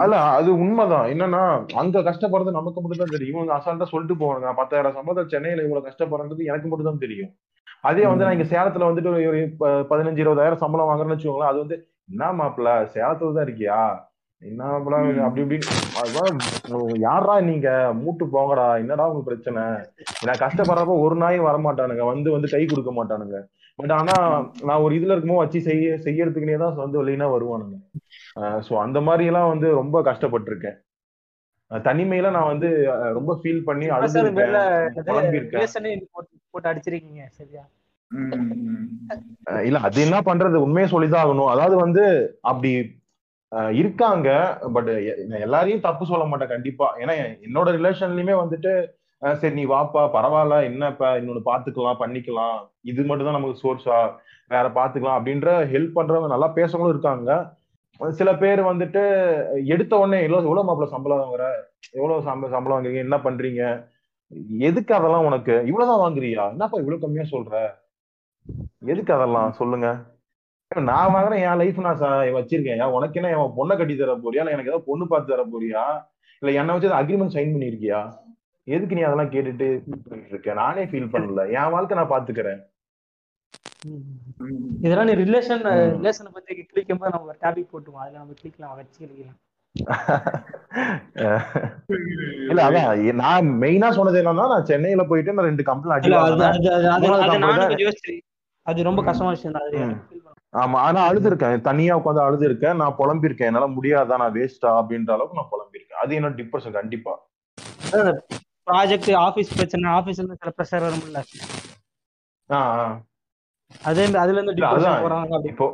அல்ல 0.02 0.16
அது 0.32 0.58
உண்மைதான். 0.58 1.06
என்னன்னா 1.06 1.41
அங்க 1.76 2.00
கஷ்டப்படுறது 2.00 2.52
நமக்கு 2.52 2.82
மட்டும் 2.82 2.98
தான் 2.98 3.14
தெரியும். 3.16 3.36
இவங்க 3.36 3.54
அசால்ட்டா 3.58 3.84
சொல்லிட்டு 3.84 4.26
போவாங்க 4.26 4.54
பத்தாயிரம் 4.56 4.93
சம்பளத்தை 4.93 5.26
சென்னையில 5.28 5.62
இவ்வளவு 5.62 5.88
கஷ்டப்படுறது 5.88 6.46
எனக்கு 6.46 6.68
மட்டும் 6.68 6.84
தான் 6.84 6.98
தெரியும். 6.98 7.32
அதே 7.82 8.06
வந்து 8.06 8.26
நான் 8.26 8.39
இங்க 8.39 8.48
சேலத்துல 8.52 8.88
வந்துட்டு 8.89 9.10
ஒரு 9.30 9.41
ப- 9.60 9.86
பதினஞ்சு 9.89 10.18
இருபதாயிரம் 10.18 10.58
சம்பளம் 10.58 10.89
வாங்குறேன்னு 10.89 11.16
வச்சுக்கோங்களேன் 11.16 11.52
அது 11.52 11.58
வந்து 11.58 11.78
என்ன 12.10 12.32
மாப்பிள 12.34 12.70
சேலத்துல 12.96 13.34
தான் 13.34 13.48
இருக்கியா? 13.48 13.80
என்ன 14.41 14.63
அப்படி 15.27 15.43
இப்படின்னு 15.43 16.79
யாரா 17.05 17.36
நீங்க? 17.49 17.69
மூட்டு 18.01 18.25
போங்கடா 18.33 18.65
என்னடா 18.81 19.05
உங்க 19.11 19.21
பிரச்சனை? 19.27 19.61
நான் 20.27 20.41
கஷ்டப்படுறப்ப 20.43 20.95
ஒரு 21.05 21.15
நாயும் 21.23 21.47
வரமாட்டானுங்க 21.49 22.05
வந்து 22.13 22.29
வந்து 22.36 22.51
கை 22.53 22.63
கொடுக்க 22.71 22.91
மாட்டானுங்க. 22.97 23.38
பட் 23.79 23.93
ஆனா 23.99 24.15
நான் 24.67 24.83
ஒரு 24.86 24.93
இதுல 24.97 25.13
இருக்கும்போது 25.13 25.43
வச்சு 25.43 25.59
செய்ய 25.69 25.95
செய்யறதுக்குனே 26.07 26.57
தான் 26.63 26.81
வந்து 26.86 26.99
வெளியினா 27.01 27.27
வருவானுங்க. 27.36 27.77
சோ 28.67 28.73
அந்த 28.86 28.99
மாதிரி 29.07 29.23
எல்லாம் 29.31 29.51
வந்து 29.53 29.69
ரொம்ப 29.81 30.01
கஷ்டப்பட்டிருக்கேன். 30.09 30.77
தனிமையில 31.71 32.31
நான் 32.36 32.51
வந்து 32.51 32.69
ரொம்ப 33.17 33.31
ஃபீல் 33.39 33.65
பண்ணி 33.69 33.86
அழுதுருக்கேன் 33.95 34.53
போட்டு 36.53 36.69
அடிச்சிருக்கீங்க 36.71 37.23
சரியா? 37.39 37.63
இல்ல 39.67 39.77
அது 39.88 39.97
என்ன 40.07 40.17
பண்றது? 40.27 40.57
உண்மையை 40.65 40.88
சொல்லிதான் 40.93 41.23
ஆகணும். 41.23 41.49
அதாவது 41.53 41.75
வந்து 41.86 42.03
அப்படி 42.51 42.71
இருக்காங்க. 43.80 44.30
பட் 44.76 44.91
எல்லாரையும் 45.45 45.86
தப்பு 45.88 46.06
சொல்ல 46.12 46.26
மாட்டேன். 46.26 46.53
கண்டிப்பா. 46.53 46.88
ஏன்னா 47.01 47.16
என்னோட 47.47 47.68
ரிலேஷன்லயுமே 47.78 48.36
வந்துட்டு 48.43 48.74
சரி 49.41 49.56
நீ 49.60 49.66
வாப்பா 49.66 50.01
பரவாயில்ல. 50.16 50.56
என்னப்பா 50.70 51.10
இன்னொன்னு 51.20 51.43
பாத்துக்கலாம் 51.51 52.01
பண்ணிக்கலாம். 52.01 52.58
இது 52.91 53.03
மட்டும் 53.03 53.28
தான் 53.28 53.38
நமக்கு 53.38 53.62
சோர்ஸா 53.64 53.99
வேற 54.53 54.66
பாத்துக்கலாம் 54.80 55.20
அப்படின்ற 55.20 55.51
ஹெல்ப் 55.74 55.95
பண்றவங்க 55.97 56.30
நல்லா 56.34 56.49
பேசவங்களும் 56.58 56.93
இருக்காங்க. 56.95 57.32
சில 58.20 58.30
பேர் 58.41 58.62
வந்துட்டு 58.72 59.03
எடுத்த 59.74 59.93
உடனே 59.97 60.18
எவ்வளவு 60.24 60.47
எவ்வளவு 60.47 60.68
மாப்பிள்ள 60.68 60.89
சம்பளம் 60.95 61.22
வாங்குற? 61.24 61.45
எவ்வளவு 61.97 62.26
சம்பளம் 62.28 62.56
சம்பளம் 62.56 62.76
வாங்குறீங்க? 62.78 63.06
என்ன 63.08 63.18
பண்றீங்க? 63.18 63.64
எதுக்கு 64.70 64.93
அதெல்லாம் 64.97 65.28
உனக்கு? 65.30 65.56
இவ்வளவுதான் 65.70 66.03
வாங்குறியா? 66.03 66.45
என்னப்பா 66.56 66.80
இவ்வளவு 66.82 67.03
கம்மியா 67.03 67.26
சொல்ற? 67.34 67.56
எதுக்கு 68.93 69.12
அதெல்லாம்? 69.18 69.51
சொல்லுங்க. 69.60 69.89
நான் 70.82 71.13
வாங்குறேன் 71.13 71.39
என் 71.39 71.57
லைஃப் 71.57 71.80
நான் 71.80 72.36
வச்சிருக்கேன். 72.36 72.89
உனக்கு 72.89 73.21
என்ன 73.21 73.30
என் 73.30 73.38
பொண்ணை 73.38 73.78
கட்டி 73.78 73.95
தர 73.95 74.15
போறியா? 74.15 74.36
இல்ல 74.36 74.51
எனக்கு 74.51 74.69
ஏதாவது 74.69 74.86
பொண்ணு 74.86 75.07
பார்த்து 75.07 75.34
தர 75.34 75.45
போறியா? 75.45 76.05
இல்ல 76.41 76.59
என்ன 76.59 76.73
வச்சு 76.73 76.89
அக்ரிமெண்ட் 76.89 77.34
சைன் 77.34 77.53
பண்ணிருக்கியா? 77.53 78.13
எதுக்கு 78.67 78.95
நீ 78.95 79.01
அதெல்லாம் 79.01 79.32
கேட்டுட்டு 79.32 79.82
இருக்க? 80.30 80.53
நானே 80.53 80.86
ஃபீல் 80.86 81.11
பண்ணல. 81.11 81.51
என் 81.51 81.69
வாழ்க்கை 81.69 81.97
நான் 81.97 82.09
பாத்துக்கிறேன். 82.09 82.59
இதெல்லாம் 84.82 85.05
நீ 85.05 85.13
ரிலேஷன். 85.13 85.95
ரிலேஷனை 85.95 86.34
பத்தி 86.34 86.63
கிளிக்கும் 86.63 86.97
போது 86.97 87.11
நம்ம 87.11 87.28
ஒரு 87.28 87.38
டாபிக் 87.41 87.71
போட்டுவோம். 87.71 87.95
அதுல 87.95 88.17
நம்ம 88.17 88.34
கிளிக்கலாம் 88.43 88.76
வச்சு 88.76 89.05
கிளிக்கலாம். 89.05 89.39
இல்ல 92.49 92.69
அதான் 92.69 93.13
நான் 93.13 93.61
மெயினா 93.61 93.89
சொன்னது 93.89 94.21
என்னன்னா 94.21 94.34
நான் 94.34 94.63
சென்னையில 94.63 95.03
போயிட்டு 95.03 95.34
நான் 95.34 95.45
ரெண்டு 95.45 95.63
கம்பெனி 95.63 96.13
அது 98.65 98.84
ரொம்ப 98.84 99.01
ம். 99.01 99.05
கஷ்டமான 99.05 99.30
விஷயம் 99.30 100.34
ஆமா 100.62 100.78
ஆனா 100.88 100.99
அழுதுருக்கேன். 101.10 101.62
தனியா 101.68 101.93
உட்காந்து 101.99 102.26
அழுதுருக்கேன். 102.26 102.80
நான் 102.82 102.97
புலம்பிருக்கேன். 102.99 103.49
என்னால 103.51 103.68
முடியாதா? 103.78 104.18
நான் 104.24 104.36
வேஸ்டா 104.38 104.70
அப்படின்ற 104.82 105.12
அளவுக்கு 105.16 105.39
நான் 105.39 105.51
புலம்பிருக்கேன். 105.53 106.01
அது 106.03 106.16
என்ன 106.20 106.30
டிப்ரெஷன் 106.39 106.78
கண்டிப்பா. 106.80 107.14
ப்ராஜெக்ட் 108.70 109.10
ஆபீஸ் 109.28 109.56
பிரச்சனை 109.58 109.89
ஆபீஸ்ல 109.97 110.22
இருந்து 110.22 110.39
சில 110.43 110.51
ப்ரெஷர் 110.58 110.86
வரும்ல? 110.86 111.20
அதே 113.89 114.03
அதுல 114.24 114.39
இருந்து 114.39 114.66
அதான். 114.72 115.45
இப்போ 115.51 115.68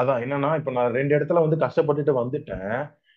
அதான். 0.00 0.22
என்னன்னா 0.24 0.48
இப்போ 0.60 0.70
நான் 0.78 0.96
ரெண்டு 0.98 1.12
இடத்துல 1.18 1.42
வந்து 1.44 1.58
கஷ்டப்பட்டுட்டு 1.64 2.14
வந்துட்டேன். 2.22 2.72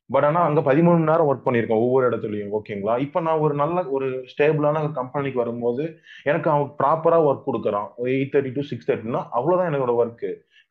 பட் 0.09 0.26
ஆனா 0.28 0.39
அங்க 0.47 0.61
பதிமூணு 0.68 0.97
மணி 0.97 1.09
நேரம் 1.09 1.28
ஒர்க் 1.30 1.45
பண்ணியிருக்கேன் 1.45 1.84
ஒவ்வொரு 1.84 2.03
இடத்துலயும் 2.09 2.53
ஓகேங்களா 2.57 2.95
இப்போ 3.05 3.20
நான் 3.28 3.43
ஒரு 3.45 3.53
நல்ல 3.61 3.84
ஒரு 3.95 4.07
ஸ்டேபிளான 4.32 4.82
கம்பெனிக்கு 4.97 5.41
வரும்போது 5.41 5.84
எனக்கு 6.30 6.49
அவன் 6.53 6.68
ப்ராப்பரா 6.80 7.20
ஒர்க் 7.28 7.47
கொடுக்குறான். 7.47 7.88
எயிட் 8.14 8.34
தேர்ட்டி 8.34 8.51
டு 8.57 8.64
சிக்ஸ் 8.72 8.89
தேர்ட்டினா 8.89 9.22
அவ்வளவுதான் 9.38 9.70
என்னோட 9.72 9.93
ஒர்க் 10.01 10.26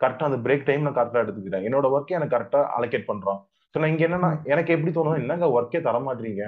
கரெக்டா 0.05 0.29
அந்த 0.29 0.39
பிரேக் 0.47 0.69
டைம் 0.69 0.87
நான் 0.87 0.99
கரெக்டா 0.99 1.23
எடுத்துக்கிறேன் 1.25 1.65
என்னோட 1.69 1.87
ஒர்க்கை 1.97 2.17
எனக்கு 2.19 2.35
கரெக்டா 2.37 2.61
அலோகேட் 2.77 3.09
பண்றான். 3.11 3.41
ஸோ 3.75 3.79
நான் 3.81 3.93
இங்க 3.93 4.05
என்னன்னா 4.07 4.31
எனக்கு 4.53 4.75
எப்படி 4.77 4.93
தோணும்? 4.97 5.21
என்னங்க 5.23 5.47
ஒர்க்கே 5.57 5.81
தர 5.87 5.99
மாட்டீங்க 6.07 6.45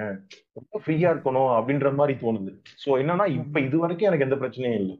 ரொம்ப 0.57 0.81
ஃப்ரீயா 0.83 1.09
இருக்கணும் 1.13 1.51
அப்படின்ற 1.57 1.89
மாதிரி 1.99 2.15
தோணுது. 2.23 2.51
ஸோ 2.83 2.89
என்னன்னா 3.03 3.25
இப்ப 3.39 3.59
இது 3.67 3.77
வரைக்கும் 3.83 4.09
எனக்கு 4.09 4.27
எந்த 4.27 4.37
பிரச்சனையும் 4.43 4.79
இல்லை. 4.81 4.95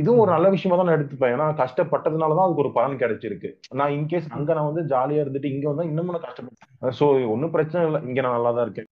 இதுவும் 0.00 0.20
ஒரு 0.24 0.30
நல்ல 0.34 0.48
விஷயமா 0.52 0.76
தான் 0.76 0.86
நான் 0.88 0.98
எடுத்துப்பேன். 0.98 1.32
ஏன்னா 1.34 1.46
கஷ்டப்பட்டதுனால 1.62 2.36
தான் 2.36 2.46
அதுக்கு 2.46 2.62
ஒரு 2.64 2.70
பலன் 2.76 3.00
கிடைச்சிருக்கு. 3.02 3.48
நான் 3.78 3.94
இன்கேஸ் 3.96 4.28
அங்க 4.36 4.54
நான் 4.58 4.68
வந்து 4.68 4.84
ஜாலியா 4.92 5.22
இருந்துட்டு 5.24 5.50
இங்க 5.54 5.66
வந்தா 5.70 5.88
இன்னமும் 5.90 6.14
நான் 6.16 6.26
கஷ்டப்பட்டேன் 6.28 6.94
ஸோ 7.00 7.06
ஒன்றும் 7.34 7.54
பிரச்சனை 7.56 7.82
இல்லை. 7.88 8.00
இங்க 8.10 8.20
நான் 8.26 8.36
நல்லா 8.36 8.52
தான் 8.58 8.66
இருக்கேன் 8.66 8.88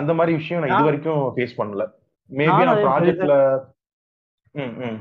அந்த 0.00 0.14
மாதிரி 0.18 0.32
விஷயம் 0.40 0.62
நான் 0.62 0.74
இது 0.74 0.88
வரைக்கும் 0.90 1.22
ஃபேஸ் 1.36 1.58
பண்ணல. 1.60 1.84
மேபி 2.30 2.60
நான் 2.68 2.82
ப்ராஜெக்ட்ல 2.86 3.36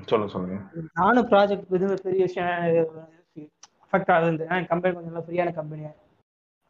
சொல்லுங்க 0.09 0.31
சொல்லுங்க. 0.33 0.55
நானும் 0.99 1.27
ப்ராஜெக்ட் 1.31 1.73
இது 1.77 1.87
பெரிய 2.05 2.21
விஷயம் 2.27 2.51
அஃபெக்ட் 3.85 4.11
ஆகுது 4.15 4.45
கம்பெனி 4.71 4.91
கொஞ்சம் 4.95 5.11
நல்லா 5.11 5.25
ஃப்ரீயான 5.25 5.53
கம்பெனி 5.59 5.83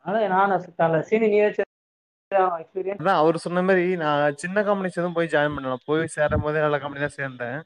அதனால 0.06 0.28
நானும் 0.38 0.56
அஃபெக்ட் 0.58 0.84
ஆகல. 0.86 1.00
சரி 1.10 1.28
நீ 1.34 1.38
எக்ஸ்பீரியன்ஸ் 1.50 3.02
அதான் 3.02 3.20
அவர் 3.22 3.44
சொன்ன 3.46 3.64
மாதிரி 3.68 3.86
நான் 4.04 4.38
சின்ன 4.44 4.64
கம்பெனிஸ் 4.70 4.98
எதுவும் 5.00 5.18
போய் 5.18 5.32
ஜாயின் 5.34 5.56
பண்ணலாம். 5.56 5.84
போய் 5.90 6.04
சேரும் 6.16 6.44
போதே 6.46 6.64
நல்ல 6.66 6.78
கம்பெனி 6.84 7.04
தான் 7.06 7.18
சேர்ந்தேன். 7.20 7.60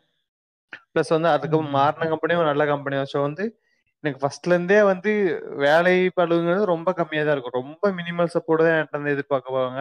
ப்ளஸ் 0.93 1.13
வந்து 1.15 1.29
அதுக்கப்புறம் 1.33 1.75
மாறின 1.77 2.09
கம்பெனியும் 2.13 2.41
ஒரு 2.43 2.51
நல்ல 2.51 2.63
கம்பெனி 2.71 2.97
ஸோ 3.13 3.19
வந்து 3.27 3.43
எனக்கு 4.03 4.19
ஃபர்ஸ்ட்ல 4.21 4.55
இருந்தே 4.55 4.79
வந்து 4.91 5.11
வேலை 5.65 5.95
பழுங்கிறது 6.19 6.65
ரொம்ப 6.73 6.89
கம்மியா 6.99 7.21
தான் 7.23 7.35
இருக்கும். 7.35 7.57
ரொம்ப 7.61 7.91
மினிமல் 7.99 8.33
சப்போர்ட் 8.35 8.63
தான் 8.65 8.75
என்கிட்ட 8.75 8.99
வந்து 8.99 9.13
எதிர்பார்க்குவாங்க 9.15 9.79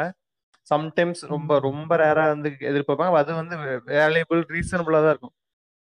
சம்டைம்ஸ் 0.70 1.22
ரொம்ப 1.32 1.58
ரொம்ப 1.68 1.96
ரேரா 2.02 2.24
வந்து 2.34 2.48
எதிர்பார்ப்பாங்க. 2.70 3.22
அது 3.22 3.32
வந்து 3.40 3.54
வேல்யூபிள் 3.92 4.42
ரீசனபிளா 4.56 5.00
தான் 5.04 5.14
இருக்கும். 5.14 5.34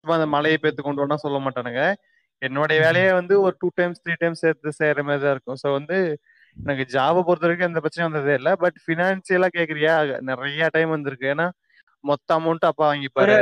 சும்மா 0.04 0.14
அந்த 0.18 0.28
மலையை 0.34 0.58
பேத்து 0.62 0.80
கொண்டு 0.84 1.02
வரணும் 1.02 1.24
சொல்ல 1.24 1.38
மாட்டானுங்க. 1.46 1.82
என்னுடைய 2.42 2.78
வேலையே 2.84 3.08
வந்து 3.20 3.34
ஒரு 3.46 3.54
டூ 3.62 3.68
டைம்ஸ் 3.78 4.02
த்ரீ 4.04 4.14
டைம்ஸ் 4.20 4.42
சேர்த்து 4.44 4.78
செய்யற 4.80 5.00
மாதிரி 5.08 5.22
தான் 5.24 5.34
இருக்கும். 5.36 5.58
ஸோ 5.62 5.68
வந்து 5.78 5.96
எனக்கு 6.56 6.84
ஜாபை 6.94 7.20
பொறுத்த 7.26 7.46
வரைக்கும் 7.46 7.68
எந்த 7.70 7.80
பிரச்சனையும் 7.82 8.10
வந்ததே 8.10 8.34
இல்லை. 8.40 8.52
பட் 8.62 8.78
ஃபினான்சியலா 8.84 9.48
கேக்குறியா? 9.56 9.94
நிறைய 10.30 10.68
டைம் 10.76 10.94
வந்திருக்கு. 10.96 11.26
ஏன்னா 11.34 11.46
மொத்த 12.04 12.28
அமௌண்ட் 12.38 12.64
அப்பா 12.68 12.84
வாங்கிப்பாரு. 12.90 13.32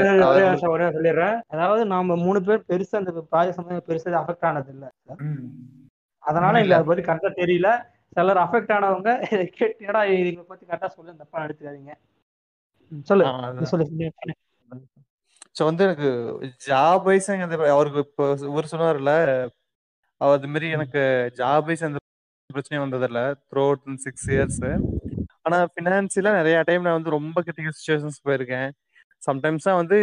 ஒரே 0.72 0.86
சொல்லிடுறேன். 0.95 1.36
அதாவது 1.55 1.82
நாம 1.93 2.16
மூணு 2.24 2.41
பேர் 2.49 2.66
பெருசா 2.70 2.97
அந்த 3.01 3.12
ப்ராஜெக்ட் 3.32 3.59
சம்பந்தம் 3.59 3.89
பெருசா 3.91 4.18
அஃபெக்ட் 4.22 4.49
ஆனது 4.51 4.72
இல்ல. 4.74 4.86
அதனால 6.24 6.55
இல்ல. 6.55 6.64
இல்ல 6.64 6.78
அதை 6.78 6.89
பத்தி 6.91 7.05
கரெக்டா 7.09 7.30
தெரியல. 7.43 7.70
சிலர் 8.16 8.40
அஃபெக்ட் 8.44 8.72
ஆனவங்க 8.76 9.11
கேட்டு 9.59 9.86
ஏடா 9.88 10.00
இதை 10.12 10.30
பத்தி 10.50 10.64
கரெக்டா 10.68 10.88
சொல்லு 10.96 11.20
தப்பா 11.22 11.44
எடுத்துக்காதீங்க. 11.46 11.92
சொல்லு. 13.11 13.24
சொல்லு. 13.72 13.86
ஸோ 15.56 15.64
வந்து 15.68 15.82
எனக்கு 15.88 16.09
ஜாப் 16.66 17.04
வைஸ் 17.09 17.28
அவருக்கு 17.74 18.00
இப்போ 18.06 18.24
இவர் 18.50 18.72
சொன்னார்ல 18.72 19.12
அவர் 20.20 20.36
அது 20.36 20.50
மாதிரி 20.52 20.68
எனக்கு 20.76 21.00
ஜாப் 21.40 21.66
வைஸ் 21.68 21.84
எந்த 21.88 21.98
பிரச்சனையும் 22.50 22.84
வந்ததில்ல. 22.86 23.20
த்ரூ 23.50 23.62
அவுட் 23.68 24.00
சிக்ஸ் 24.06 24.26
இயர்ஸ் 24.34 24.61
ஆனா 25.46 25.59
ஃபினான்சியலா 25.74 26.32
நிறைய 26.38 26.56
டைம் 26.68 26.86
நான் 26.86 26.98
வந்து 26.98 27.16
ரொம்ப 27.16 27.38
கிரிட்டிக்கல் 27.44 27.76
சுச்சுவேஷன்ஸ் 27.78 28.24
போயிருக்கேன். 28.26 28.68
சம்டைம்ஸ் 29.22 29.66
தான் 29.68 29.80
வந்து 29.80 29.98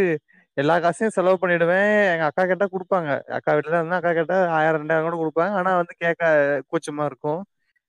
எல்லா 0.58 0.76
காசையும் 0.84 1.16
செலவு 1.18 1.38
பண்ணிடுவேன். 1.42 1.92
எங்க 2.14 2.26
அக்கா 2.30 2.44
கேட்டா 2.52 2.68
கொடுப்பாங்க. 2.74 3.10
அக்கா 3.38 3.52
வீட்டுல 3.58 3.80
இருந்தா 3.80 4.00
அக்கா 4.00 4.12
கேட்டா 4.20 4.38
ஆயிரம் 4.58 4.82
ரெண்டாயிரம் 4.82 5.08
கூட 5.10 5.18
கொடுப்பாங்க. 5.24 5.54
ஆனா 5.62 5.72
வந்து 5.82 5.94
கேட்க 6.04 6.24
கூச்சமா 6.72 7.06
இருக்கும். 7.12 7.42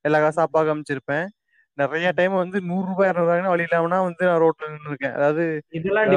எல்லா 0.07 0.21
காசும் 0.21 0.47
அப்பா 0.47 0.63
காமிச்சிருப்பேன் 0.63 1.27
நிறைய 1.79 2.09
டைம் 2.19 2.35
வந்து 2.37 2.59
நூறு 2.69 2.87
ரூபாய் 2.91 3.11
இருநூறு 3.11 3.27
ரூபாய்னா 3.27 3.53
வழி 3.55 3.67
இல்லாமனா 3.67 4.01
வந்து 4.07 4.25
நான் 4.29 4.43
ரோட்ல 4.45 4.71
நின்று 4.71 4.93
இருக்கேன் 4.93 5.17
அதாவது 5.19 5.45
இதெல்லாம் 5.79 6.13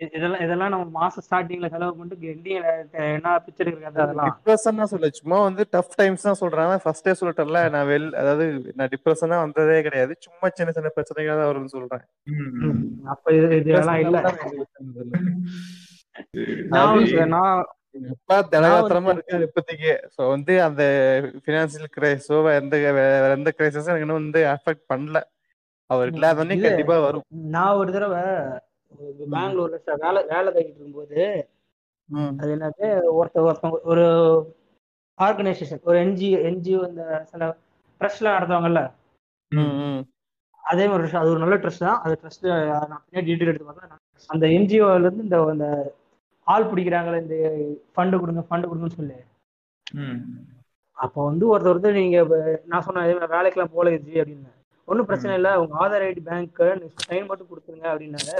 இதெல்லாம் 0.00 0.42
இதெல்லாம் 0.44 0.72
நம்ம 0.72 0.84
மாசம் 0.98 1.24
ஸ்டார்டிங்ல 1.24 1.68
செலவு 1.72 1.94
பண்ணிட்டு 1.94 2.28
எண்டிங் 2.32 2.66
என்ன 3.06 3.30
பிக்சர் 3.46 3.70
இருக்காது 3.70 3.98
அதெல்லாம். 4.04 4.28
டிப்ரெஷன் 4.28 4.78
தான் 4.80 4.90
சொல்ல 4.92 5.08
சும்மா 5.16 5.38
வந்து 5.46 5.62
டஃப் 5.72 5.96
டைம்ஸ் 5.98 6.26
தான் 6.26 6.38
சொல்றேன். 6.42 6.74
ஃபர்ஸ்டே 6.84 7.14
சொல்லிட்டேன்ல 7.20 7.62
நான் 7.74 7.88
வெல் 7.90 8.06
அதாவது 8.20 8.44
நான் 8.76 8.92
டிப்ரெஷனா 8.92 9.38
வந்ததே 9.42 9.78
கிடையாது. 9.86 10.14
சும்மா 10.26 10.48
சின்ன 10.58 10.74
சின்ன 10.76 10.92
பிரச்சனைகள் 10.96 11.40
தான் 11.40 11.50
வரும்னு 11.50 11.74
சொல்றேன். 11.74 12.04
அப்ப 13.14 13.34
இது 13.38 13.58
இதெல்லாம் 13.62 14.00
இல்ல. 14.04 14.20
நான் 16.74 17.64
அப்பா 17.94 18.36
திடகாத்திரமா 18.52 19.12
இருக்காரு 19.14 19.46
இப்போதைக்கு. 19.46 19.92
சோ 20.14 20.20
வந்து 20.34 20.54
அந்த 20.66 20.82
பினான்சியல் 21.46 21.92
கிரைஸோ 21.96 22.38
எந்த 22.60 22.76
வேற 22.98 23.30
எந்த 23.38 23.50
கிரைசஸும் 23.58 23.92
எனக்கு 23.92 24.06
இன்னும் 24.06 24.20
வந்து 24.22 24.40
அஃபெக்ட் 24.54 24.84
பண்ணல. 24.92 25.20
அவர் 25.90 26.10
இல்லாதவனே 26.14 26.56
கண்டிப்பா 26.64 26.96
வரும். 27.06 27.24
நான் 27.54 27.78
ஒரு 27.80 27.90
தடவை 27.96 28.22
பெங்களூர்ல 29.32 29.78
வேலை 30.04 30.20
வேலை 30.32 30.48
தேடிட்டு 30.54 30.78
இருக்கும்போது. 30.78 31.22
அது 32.40 32.50
என்னது 32.56 32.86
ஒருத்த 33.18 33.46
ஒருத்தவங்க 33.46 33.80
ஒரு 33.92 34.04
ஆர்கனைசேஷன் 35.18 35.86
ஒரு 35.90 35.98
என்ஜிஓ 36.04 36.38
என்ஜிஓ 36.50 36.80
இந்த 36.90 37.02
சில 37.30 37.48
ட்ரஸ்ட்லாம் 38.00 38.36
நடத்துவாங்கல்ல. 38.36 38.82
அதே 40.64 40.84
மாதிரி 40.90 41.18
அது 41.20 41.32
ஒரு 41.34 41.42
நல்ல 41.44 41.56
ட்ரஸ்ட் 41.62 41.86
தான். 41.88 42.00
அது 42.04 42.14
ட்ரஸ்ட் 42.22 42.46
நான் 42.90 43.02
பின்னாடி 43.04 43.26
டீட்டெயில் 43.28 43.50
எடுத்து 43.52 43.68
பார்த்தா 43.68 43.90
நான் 43.92 44.04
அந்த 44.34 44.46
என்ஜிஓல 44.58 45.06
இருந்து 45.06 45.26
இந்த 45.54 45.68
ஆள் 46.52 46.68
பிடிக்கிறாங்களே 46.70 47.22
இந்த 47.24 47.36
ஃபண்டு 47.94 48.20
கொடுங்க 48.20 48.42
ஃபண்டு 48.48 48.68
கொடுங்கன்னு 48.68 48.98
சொல்லி. 49.00 49.18
அப்போ 50.98 51.18
வந்து 51.30 51.44
ஒருத்தர் 51.52 51.78
வந்து 51.78 51.92
நீங்க 51.98 52.18
நான் 52.70 52.84
சொன்னேன் 52.86 53.34
வேலைக்கெல்லாம் 53.34 53.74
போல 53.76 53.90
ஜி 54.06 54.14
அப்படின்னு. 54.22 54.50
ஒன்றும் 54.88 55.08
பிரச்சனை 55.08 55.32
இல்லை 55.38 55.52
உங்க 55.62 55.74
ஆதார் 55.84 56.04
ஐடி 56.08 56.22
பேங்க் 56.28 56.60
சைன் 57.08 57.28
மட்டும் 57.30 57.50
கொடுத்துருங்க 57.50 57.86
அப்படின்னாரு. 57.92 58.36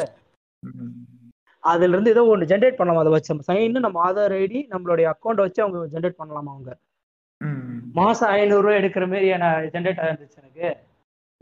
அதுல 1.64 1.94
இருந்து 1.94 2.12
ஏதோ 2.14 2.22
ஒன்று 2.32 2.50
ஜென்ரேட் 2.50 2.78
பண்ணலாம்? 2.78 3.02
அதை 3.02 3.12
வச்சு 3.14 3.32
நம்ம 3.32 3.46
சைன் 3.50 3.84
நம்ம 3.86 4.00
ஆதார் 4.08 4.34
ஐடி 4.42 4.60
நம்மளுடைய 4.74 5.06
அக்கௌண்ட் 5.12 5.44
வச்சு 5.44 5.62
அவங்க 5.64 5.86
ஜென்ரேட் 5.94 6.20
பண்ணலாமா 6.20 6.52
அவங்க. 6.54 6.72
மாசம் 7.98 8.32
ஐநூறு 8.36 8.64
ரூபாய் 8.64 8.80
எடுக்கிற 8.80 9.04
மாதிரி 9.12 9.28
எனக்கு 9.36 9.72
ஜென்ரேட் 9.74 10.02
ஆயிருந்துச்சு 10.04 10.40
எனக்கு. 10.42 10.68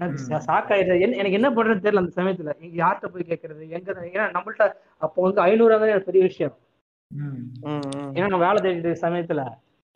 ஷாக் 0.03 1.01
என்ன- 1.01 1.17
எனக்கு 1.17 1.33
என்ன 1.33 1.51
பண்றதுன்னு 1.51 1.83
தெரியல 1.83 1.97
அந்த 1.97 2.23
சமயத்துல. 2.23 2.63
இங்க 2.63 2.87
யார்கிட்ட 2.87 3.07
போய் 3.07 3.23
கேட்கறது 3.23 3.69
எங்க 3.69 3.93
ஏன்னா 3.93 4.37
நம்மள்ட்ட 4.37 4.73
அப்போ 4.99 5.23
வந்து 5.23 5.41
ஐநூறு 5.41 5.75
எனக்கு 5.75 6.01
பெரிய 6.01 6.25
விஷயம். 6.25 6.57
ம். 7.15 7.69
ம், 7.69 7.71
ம். 7.71 7.79
ஏன்னா 7.97 8.29
நான் 8.29 8.55
வேலை 8.55 8.73
தேடிட்டு 8.73 9.05
சமயத்துல 9.05 9.51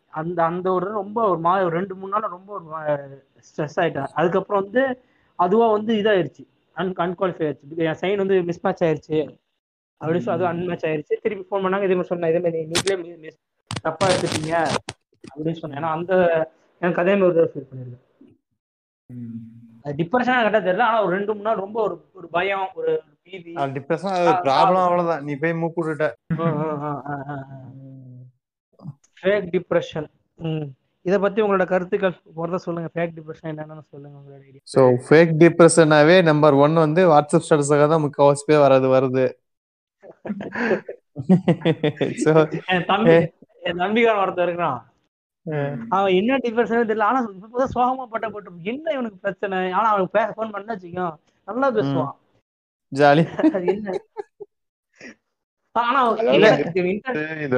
அந்த 0.09 0.44
அந்த 0.44 0.72
ஒரு 0.72 0.86
ரொம்ப 0.86 1.28
ஒரு 1.28 1.38
மா 1.38 1.62
ஒரு 1.62 1.76
ரெண்டு 1.76 1.94
மூணு 1.94 2.11
நாள் 2.11 2.30
ரொம்ப 2.30 2.53
ஒரு 2.53 2.66
ஸ்ட்ரெஸ் 3.34 3.80
ஆயிட்டேன். 3.80 4.07
அதுக்கப்புறம் 4.07 4.62
வந்து 4.62 5.01
அதுவா 5.36 5.70
வந்து 5.70 5.94
இதாயிருச்சு. 5.94 6.46
அன் 6.72 6.92
அன்குவாலிஃபை 6.92 7.59
ஆயிடுச்சு 7.72 7.76
என் 7.76 7.96
சைன் 8.01 8.16
வந்து 8.16 8.42
மிஸ் 8.42 8.61
மேட்ச் 8.62 8.84
ஆயிருச்சு. 8.84 9.38
அப்படின்னு 10.01 10.18
சொல்லி 10.18 10.44
அது 10.44 10.46
அன்மேட்ச் 10.46 10.86
ஆயிருச்சு. 10.86 11.20
திருப்பி 11.22 11.57
ஃபோன் 11.57 11.61
பண்ணாங்க. 11.61 11.82
இதே 11.82 11.94
மாதிரி 11.94 12.03
சொன்னேன் 12.03 12.30
இதே 12.30 12.40
மாதிரி 12.40 12.64
நீங்களே 12.64 13.16
மிஸ் 13.16 13.38
தப்பா 13.82 14.07
எடுத்துட்டீங்க. 14.07 14.68
அப்படின்னு 15.36 15.53
சொன்னேன். 15.53 15.82
ஏன்னா 15.82 15.86
அந்த 15.86 16.14
எனக்கு 16.80 17.01
அதே 17.01 17.16
மாதிரி 17.16 17.38
ஒரு 17.38 17.51
ஃபீல் 17.55 17.74
பண்ணிருக்கேன். 17.74 18.09
அது 19.11 19.59
டிப்ரெஷனா 19.99 20.39
கரெக்டா 20.41 20.61
தெரியல. 20.66 20.87
ஆனா 20.89 20.99
ஒரு 21.05 21.12
ரெண்டு 21.16 21.33
மூணு 21.35 21.47
நாள் 21.49 21.62
ரொம்ப 21.64 21.78
ஒரு 21.87 21.95
ஒரு 22.18 22.26
பயம் 22.37 22.66
ஒரு 22.81 22.93
பீதி. 23.24 23.53
டிப்ரெஷன் 23.76 24.14
அது 24.16 24.33
ப்ராப்ளம் 24.47 24.85
அவ்வளவுதான். 24.87 25.22
நீ 25.26 25.33
போய் 25.43 25.61
மூக்கு 25.61 25.81
விட்டுட்ட. 25.81 26.07
ஃபேக் 29.22 29.49
டிப்ரெஷன் 29.55 30.09
இத 31.05 31.14
பத்தி 31.24 31.39
உங்களோட 31.43 31.64
கருத்துக்கள் 31.70 32.14
போறத 32.39 32.59
சொல்லுங்க. 32.64 32.89
ஃபேக் 32.95 33.14
டிப்ரெஷன் 33.18 33.51
என்னன்னு 33.53 33.85
சொல்லுங்க 33.93 34.16
உங்களோட 34.20 34.43
ஐடியா 34.49 34.62
ஸோ 34.74 34.83
ஃபேக் 35.07 35.33
டிப்ரெஷனாவே 35.43 36.16
நம்பர் 36.31 36.57
ஒன் 36.64 36.76
வந்து 36.85 37.03
வாட்ஸ்அப் 37.12 37.47
ஸ்டேட்டஸாக 37.47 37.87
தான் 37.93 38.05
முக்கால்வாசி 38.07 38.45
பேர் 38.51 38.91
வருது. 38.97 39.26
ஸோ 42.24 42.33
என் 42.74 42.87
தம்பி 42.91 43.14
என் 43.68 43.81
நம்பிக்கான 43.83 44.20
ஒருத்தர் 44.24 44.47
இருக்கிறான். 44.47 44.78
அவன் 45.88 46.12
என்ன 46.12 46.36
டிப்ரெஷன் 46.36 46.88
தெரியல. 46.91 47.03
ஆனா 47.03 47.20
இப்பதான் 47.28 47.74
சோகமா 47.74 48.07
பட்ட 48.07 48.28
போட்டு 48.28 48.51
என்ன 48.62 48.91
இவனுக்கு 48.91 49.16
பிரச்சனை? 49.16 49.72
ஆனா 49.72 49.88
அவனுக்கு 49.88 50.18
ஃபோன் 50.18 50.51
பண்ணா 50.51 50.74
வச்சுக்கோ 50.74 51.07
நல்லா 51.49 51.68
பேசுவான். 51.72 52.14
ஜாலி. 52.93 53.24
என்ன? 53.66 53.99
ஆனா 55.76 56.01
இத 57.41 57.57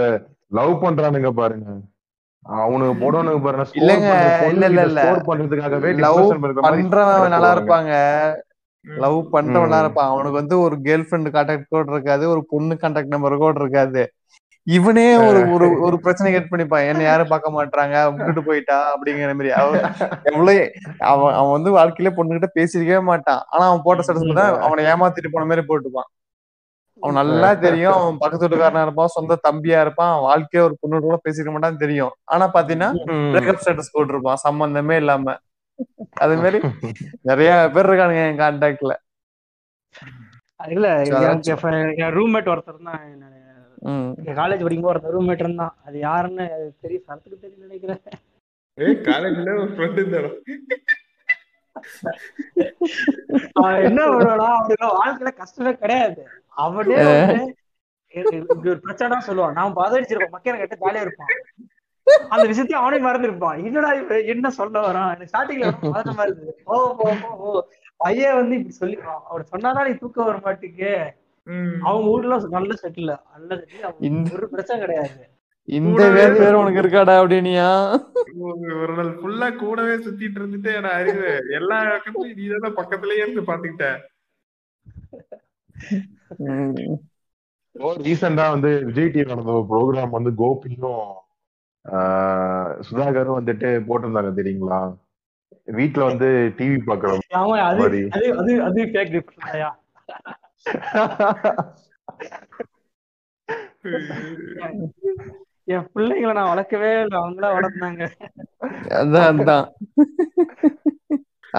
லவ் 0.49 0.85
பண்றானுங்க 0.85 1.30
பாருங்க. 1.30 1.70
அவனுக்கு 2.43 2.95
போடணுங்க 3.03 3.43
பாருங்க 3.43 3.66
இல்லங்க, 3.72 4.09
இல்ல, 4.53 4.66
இல்ல, 4.66 4.83
இல்ல. 4.83 5.03
பண்றதுக்காகவே 5.26 5.91
லவ் 5.99 6.16
depression 6.16 6.45
இருக்கிற 6.45 6.62
மாதிரி 6.62 6.83
பண்றவன் 6.83 7.28
நல்லா. 7.28 7.51
இருப்பாங்க. 7.57 7.93
லவ் 8.85 9.18
பண்றவன். 9.33 9.78
இருப்பான். 9.78 10.09
அவனுக்கு 10.09 10.39
வந்து 10.41 10.61
ஒரு 10.61 10.76
கேர்ள் 10.76 11.07
ஃப்ரெண்ட் 11.11 11.30
கான்டாக்ட் 11.37 11.68
கூட 11.68 11.93
இருக்காது. 11.93 12.28
ஒரு 12.28 12.47
பொண்ணு 12.49 12.74
கான்டாக்ட் 12.74 13.14
நம்பர் 13.14 13.37
கூட 13.37 13.61
இருக்காது. 13.61 14.03
இவனே 14.67 15.05
ஒரு 15.29 15.41
ஒரு 15.55 15.67
ஒரு 15.87 15.97
பிரச்சனை 16.03 16.29
கேட் 16.33 16.51
பண்ணிப்பான். 16.51 16.89
என்ன 16.91 17.03
யாரும் 17.07 17.31
பார்க்க 17.33 17.57
மாட்டாங்க 17.57 17.97
விட்டுட்டு 18.11 18.43
போயிட்டா 18.49 18.77
அப்படிங்கிற 18.93 19.33
மாதிரி. 19.39 19.51
அவன் 19.61 19.85
எவ்வளவு 20.31 20.65
அவன் 21.13 21.35
அவன் 21.39 21.55
வந்து 21.57 21.71
வாழ்க்கையில 21.79 22.11
பொண்ணுகிட்ட 22.19 22.49
பேசிருக்கவே 22.59 23.01
மாட்டான். 23.11 23.43
ஆனா 23.53 23.65
அவன் 23.71 23.85
போட்ட 23.87 24.05
ஸ்டேட்டஸ் 24.07 24.41
தான் 24.41 24.59
அவனை 24.67 24.85
ஏமாத்திட்டு 24.93 25.35
போன 25.35 25.47
மாதிரி 25.51 25.65
போட்டுப்பான். 25.71 26.09
அவன் 27.03 27.19
நல்லா 27.21 27.51
தெரியும். 27.67 27.97
அவன் 28.01 28.21
பக்கத்து 28.23 28.45
வீட்டுக்காரனா 28.45 28.85
இருப்பான். 28.87 29.15
சொந்த 29.17 29.39
தம்பியா 29.49 29.79
இருப்பான். 29.85 30.11
அவன் 30.13 30.27
வாழ்க்கைய 30.31 30.67
ஒரு 30.67 30.75
பொண்ணு 30.81 31.05
கூட 31.07 31.17
பேசிக்க 31.27 31.51
மாட்டான்னு 31.55 31.83
தெரியும். 31.85 32.13
ஆனா 32.33 32.47
பாத்தீங்கன்னா 32.57 32.91
ஸ்டேட்டஸ் 33.63 33.95
போட்டிருப்பான். 33.97 34.43
சம்பந்தமே 34.47 34.97
இல்லாம. 35.03 35.35
அது 36.25 36.35
மாதிரி 36.43 36.59
நிறைய 37.31 37.51
பேர் 37.75 37.89
இருக்கானுங்க 37.89 38.25
என் 38.31 38.43
கான்டாக்ட்ல 38.43 38.95
இல்ல 40.75 40.89
ரூம்மேட் 42.17 42.51
ஒருத்தர் 42.53 42.89
தான் 42.89 43.01
காலேஜ் 44.41 44.64
படிக்கும்போது 44.64 44.93
ஒருத்தர் 44.93 45.16
ரூம்மேட் 45.16 45.45
இருந்தான் 45.45 45.74
அது 45.87 45.97
யாருன்னு 46.09 46.45
தெரியும் 46.83 47.07
சரத்துக்கு 47.07 47.43
தெரியும் 47.45 47.64
நினைக்கிறேன். 47.66 48.03
ஏய் 48.78 49.01
காலேஜ்ல 49.09 49.57
ஒரு 49.62 49.72
ஃப்ரெண்ட் 49.76 49.99
இருந்தாலும் 50.01 50.37
அவன் 53.59 53.85
என்ன 53.89 54.01
பண்ணுவானா 54.11 54.47
அவனுக்கு 54.59 54.89
வாழ்க்கையில 55.01 55.30
கஷ்டமே 55.41 55.72
கிடையாது. 55.83 56.22
அவனே 56.64 56.97
இப்படி 58.20 58.70
ஒரு 58.72 58.80
பிரச்சனை 58.87 59.18
சொல்லுவான். 59.28 59.57
நான் 59.59 59.78
பதவிச்சிருப்பேன் 59.80 60.35
மக்கள் 60.35 60.62
கிட்ட 60.62 60.76
ஜாலியா 60.83 61.05
இருப்பான். 61.07 61.33
அந்த 62.33 62.45
விஷயத்தையும் 62.51 62.83
அவனே 62.83 62.99
மறந்துருப்பான். 63.07 63.59
என்னடா 63.68 63.91
என்ன 64.35 64.51
சொல்ல 64.59 64.80
வரான்? 64.87 65.11
எனக்கு 65.14 65.33
ஸ்டார்டிங்ல 65.33 65.68
பதட்டமா 65.85 66.24
இருந்தது. 66.26 66.55
ஓ 66.72 66.74
ஓ 67.05 67.09
ஓ, 67.09 67.35
ஓ 67.47 67.62
பையன் 68.05 68.39
வந்து 68.41 68.57
இப்படி 68.59 68.76
சொல்லிடுவான் 68.80 69.22
அவர் 69.30 69.51
சொன்னாதான் 69.53 69.89
நீ 69.89 69.95
தூக்கம் 70.03 70.28
வர 70.30 70.39
மாட்டேங்கு. 70.47 70.95
அவங்க 71.86 72.09
ஊர்ல 72.11 72.34
நல்ல 72.51 72.72
செட்டில் 72.80 73.12
நல்ல 73.34 73.51
செட்டில் 73.61 74.34
ஒரு 74.34 74.47
பிரச்சனை 74.49 74.78
கிடையாது. 74.82 75.22
இந்த 75.68 75.88
கூடவே 75.90 76.12
வேறு 76.18 76.34
வேற 76.40 76.55
உனக்கு 76.61 76.80
இருக்காடா 76.80 77.14
அப்படினியா 77.20 77.66
ஒரு- 78.47 78.70
நாள் 78.93 79.11
ஃபுல்லா 79.18 79.49
கூடவே 79.57 79.95
சுத்திட்டு 80.05 80.38
இருந்துட்டு 80.40 80.72
நான் 80.80 80.97
அறிவு. 81.01 81.28
எல்லா 81.59 81.78
பக்கத்துலயும் 81.97 82.38
நீ 82.40 82.57
தான் 82.57 82.78
பக்கத்துலயே 82.78 83.22
இருந்து 83.22 83.43
பாத்துக்கிட்ட 83.49 83.88
ரீசெண்டா 88.03 88.45
வந்து 88.51 88.70
விஜய் 88.88 89.12
டிவி 89.12 89.30
நடந்த 89.30 89.53
ஒரு 89.53 89.66
ப்ரோக்ராம் 89.70 90.16
வந்து 90.16 90.30
கோபியும் 90.38 91.05
ஆஹ், 91.84 92.72
சுதாகரும் 92.86 93.38
வந்துட்டு 93.38 93.68
போட்டிருந்தாங்க 93.86 94.32
தெரியுங்களா? 94.36 94.80
வீட்ல 95.74 96.03
வந்து 96.05 96.28
டிவி 96.59 96.76
பாக்குற 96.82 97.11
என் 105.75 105.87
பிள்ளைங்களை 105.95 106.33
நான் 106.37 106.51
வளர்க்கவே 106.53 106.89
இல்லை. 107.03 107.17
அவங்களா 107.21 107.49
வளர்த்தாங்க 107.57 108.03
அதான் 109.01 109.27
அதான். 109.33 109.67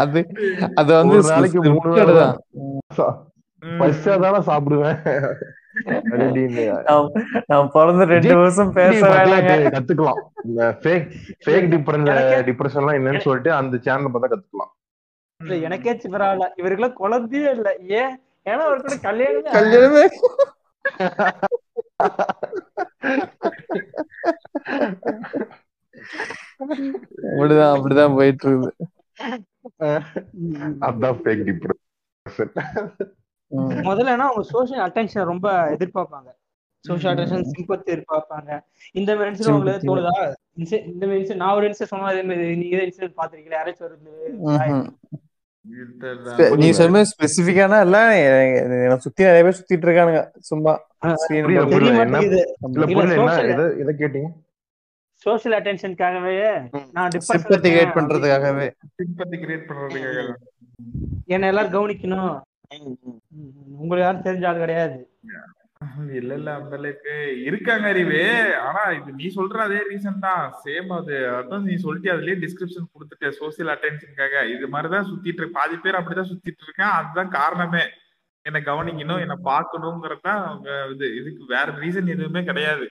அது 0.01 0.20
அது 0.80 0.89
வந்து 0.99 1.18
நாளைக்கு 1.32 1.60
மூணு 1.76 1.91
தான் 4.26 4.47
சாப்பிடுவேன். 4.49 4.97
நான் 7.51 7.72
பிறந்து 7.76 8.06
ரெண்டு 8.14 8.36
வருஷம் 8.41 8.74
பேச 8.78 8.99
கத்துக்கலாம். 9.76 10.20
இந்த 10.47 10.62
ஃபேக் 10.82 11.08
ஃபேக் 11.45 11.70
டிப்ரெஷன்லாம் 12.49 12.97
என்னன்னு 12.99 13.26
சொல்லிட்டு 13.28 13.51
அந்த 13.60 13.80
சேனல் 13.88 14.12
பார்த்தா 14.14 14.32
கத்துக்கலாம். 14.34 14.72
எனக்கே 15.68 15.93
பரவாயில்ல 16.16 16.47
இவருக்குலாம் 16.62 16.99
குழந்தையே 17.01 17.49
இல்ல. 17.58 17.70
ஏன் 18.01 18.14
ஏன்னா 18.49 18.53
அவர் 18.53 18.81
கூட 18.81 18.95
கல்யாணமே. 18.95 19.43
கல்யாணமே 19.43 20.07
அப்படிதான் 27.23 27.75
அப்படிதான் 27.75 28.15
போயிட்டு 28.15 28.49
இருக்குது 28.49 28.71
அதான் 30.81 31.19
ஃபேக் 31.23 31.57
டிப்ரெஷன் 32.25 32.47
அவங்க 34.17 34.41
சோஷியல் 34.41 34.91
அட்டென்ஷன் 34.91 35.23
ரொம்ப 35.23 35.69
எதிர்பார்ப்பாங்க. 35.69 36.31
சோஷியல் 36.79 37.17
அட்டென்ஷன் 37.17 37.47
சிம்பத்தி 37.57 37.89
எதிர்பார்ப்பாங்க. 37.93 38.59
இந்த 38.91 39.15
மாதிரி 39.15 39.35
இன்சிடென்ட் 39.35 39.51
உங்களுக்கு. 39.51 39.97
தோணுதா? 39.97 40.33
இந்த 40.85 41.05
மாதிரி 41.07 41.35
நான் 41.35 41.55
ஒரு 41.55 41.67
இன்சிடென்ட் 41.67 41.83
சொன்னா 41.83 42.05
அதே 42.05 42.23
மாதிரி 42.23 42.55
நீங்க 42.55 42.77
இன்சிடென்ட் 42.77 43.13
பாத்திருக்கீங்களா 43.17 43.57
யாராச்சும். 43.63 43.97
ஸ்பெ- 44.45 45.22
நீ 46.55 46.72
சொன்ன 46.72 47.01
ஸ்பெசிபிக்கான 47.01 47.82
இல்ல 47.82 48.20
எனக்கு 48.64 48.99
சுத்தி 48.99 49.24
நிறைய 49.24 49.43
பேர் 49.43 49.66
சுத்திட்டு 49.66 49.84
இருக்கானுங்க 49.84 50.30
சும்மா 50.39 50.88
என்ன- 51.28 51.51
என்ன 53.41 53.70
எதை 53.70 53.95
கேட்டீங்க? 53.97 54.28
சோஷியல் 55.14 55.61
அட்டென்ஷனுக்காகவே 55.61 56.70
நான் 56.91 57.09
சிம்பத்தி 57.09 57.51
கிரியேட் 57.51 57.97
பண்றதுக்காகவே. 57.97 58.72
Sympathy 59.03 59.32
create 59.32 59.64
பண்றதுக்காக. 59.68 60.34
என்ன 61.26 61.47
எல்லாரும் 61.47 61.74
கவனிக்கணும். 61.74 62.41
உங்களுக்கு 63.78 63.99
யாரும் 63.99 64.22
தெரிஞ்ச 64.22 64.47
ஆள் 64.47 64.57
கிடையாது. 64.57 65.09
இல்ல 66.19 66.31
இல்ல 66.39 66.49
அந்த 66.59 66.73
அளவுக்கு 66.77 67.13
இருக்காங்க 67.47 67.88
அறிவு. 67.88 68.19
ஆனா 68.67 68.81
இது 68.97 69.11
நீ 69.13 69.27
சொல்ற 69.38 69.57
அதே 69.65 69.79
ரீசன் 69.89 70.23
தான். 70.27 70.43
சேம் 70.63 70.91
அது. 70.97 71.15
அதான் 71.39 71.65
நீ 71.69 71.75
சொல்லிட்டு 71.86 72.13
அதுலயே 72.13 72.36
டிஸ்கிரிப்ஷன் 72.43 72.91
கொடுத்துட்ட 72.93 73.31
சோசியல் 73.39 73.73
அட்டென்ஷனுக்காக 73.73 74.45
இது 74.53 74.67
மாதிரிதான் 74.67 75.09
சுத்திட்டு 75.09 75.41
இருக்கு. 75.41 75.59
பாதி 75.59 75.77
பேர் 75.77 75.99
அப்படிதான் 75.99 76.31
சுத்திட்டு 76.31 76.65
இருக்கேன். 76.67 76.95
அதுதான் 76.99 77.36
காரணமே. 77.39 77.84
என்ன 78.45 78.59
கவனிக்கணும் 78.69 79.21
என்ன 79.25 79.36
பார்க்கணுங்கிறது 79.49 80.23
தான் 80.25 80.41
அவங்க 80.47 80.69
இது. 80.93 81.07
இதுக்கு 81.19 81.43
வேற 81.53 81.67
ரீசன் 81.84 82.13
எதுவுமே 82.15 82.41
கிடையாது. 82.49 82.86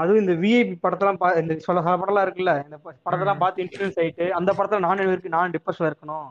அதுவும் 0.00 0.22
இந்த 0.22 0.34
விஐபி 0.44 0.74
படத்தெல்லாம் 0.84 1.18
இந்த 1.42 1.56
சொல்ல 1.66 1.82
சில 1.86 1.96
படம்லாம் 2.02 2.26
இருக்குல்ல 2.26 2.54
இந்த 2.64 2.76
படத்தெல்லாம் 3.06 3.42
பார்த்து 3.42 3.64
இன்ஃபுளுன்ஸ் 3.64 4.00
ஆயிட்டு 4.02 4.26
அந்த 4.38 4.50
படத்துல 4.58 4.86
நானும் 4.86 5.12
இருக்கு 5.12 5.36
நான் 5.36 5.54
டிப்ரெஷன் 5.56 5.88
இருக்கணும். 5.90 6.28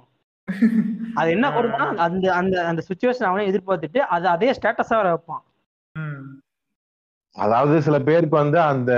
அது 1.20 1.30
என்ன 1.36 1.47
வருதுன்னா 1.53 1.86
அந்த 2.06 2.26
அந்த 2.39 2.56
அந்த 2.70 2.82
சுச்சுவேஷன் 2.89 3.28
அவனே 3.30 3.47
எதிர்பார்த்துட்டு 3.51 3.99
அது 4.16 4.26
அதே 4.34 4.49
ஸ்டேட்டஸா 4.58 4.95
வர 4.99 5.10
வைப்பான். 5.14 5.43
அதாவது 7.36 7.76
சில 7.82 7.98
பேருக்கு 8.08 8.36
வந்து 8.36 8.60
அந்த 8.72 8.91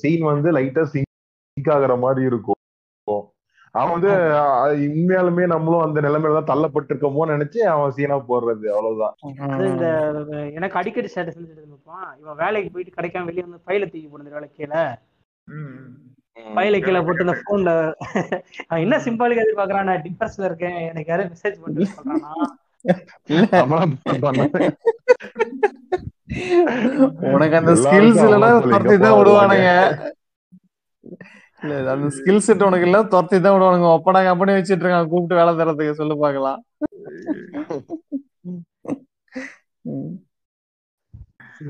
சீன் 0.00 0.24
வந்து 0.30 0.48
லைட்டா 0.56 0.82
சிங்க் 0.92 1.70
ஆகுற 1.76 1.94
மாதிரி 1.98 2.22
இருக்கும். 2.30 2.56
அவன் 3.74 3.92
வந்து 3.94 4.10
உண்மையாலுமே 4.88 5.44
நம்மளும் 5.52 5.84
அந்த 5.84 5.98
நிலைமையில 6.06 6.38
தான் 6.38 6.50
தள்ளப்பட்டிருக்கோமோ 6.50 7.26
நினைச்சு 7.32 7.60
அவன் 7.72 7.94
சீனா 7.96 8.16
போடுறது 8.30 8.66
அவ்வளவுதான். 8.72 9.14
இந்த 9.68 9.86
எனக்கு 10.58 10.78
அடிக்கடி 10.80 11.10
ஸ்டேட்டஸ் 11.12 11.38
இருப்பான் 11.64 12.08
இவன் 12.20 12.40
வேலைக்கு 12.42 12.72
போயிட்டு 12.74 12.96
கிடைக்காம 12.96 13.28
வெளியே 13.30 13.46
வந்து 13.46 13.64
ஃபைல 13.66 13.88
தூக்கி 13.90 14.08
போடுறது 14.08 14.36
வேலை 14.36 14.48
கீழே. 14.50 14.82
ஃபைல 16.48 16.76
கீழே 16.84 17.00
போட்டு 17.06 17.24
இந்த 17.26 17.36
போன்ல 17.46 17.70
அவன் 18.66 18.84
என்ன 18.84 18.98
சிம்பாலிக்கா 19.06 19.44
எதிர்பார்க்கறான் 19.44 19.88
நான் 19.90 20.04
டிப்ரெஸ்ல 20.06 20.48
இருக்கேன் 20.50 20.78
எனக்கு 20.90 21.12
யாரும் 21.12 21.32
மெசேஜ் 21.34 21.62
பண்ணிட்டு 21.62 21.90
சொல்றானா. 21.98 22.32
உனக்கு 27.34 27.56
அந்த 27.60 27.72
ஸ்கில்ஸ் 27.82 28.20
சொல்லி 28.22 28.50
துரத்தி 28.72 28.96
தான் 29.04 29.16
விடுவானுங்க. 29.18 29.70
இல்ல 31.62 31.92
அந்த 31.94 32.08
ஸ்கில் 32.16 32.44
செட் 32.46 32.66
உனக்கு 32.68 32.86
இல்ல 32.88 32.98
துரத்தி 33.14 33.38
தான் 33.38 33.54
விடுவானுங்க. 33.54 33.88
ஒப்படா 33.96 34.20
கம்பெனி 34.28 34.56
வச்சிட்டு 34.56 34.84
இருக்கான் 34.84 35.10
கூப்பிட்டு 35.12 35.38
வேலை 35.40 35.52
தரதுக்கு 35.60 35.98
சொல்லு 36.00 36.16
பாக்கலாம். 36.24 36.60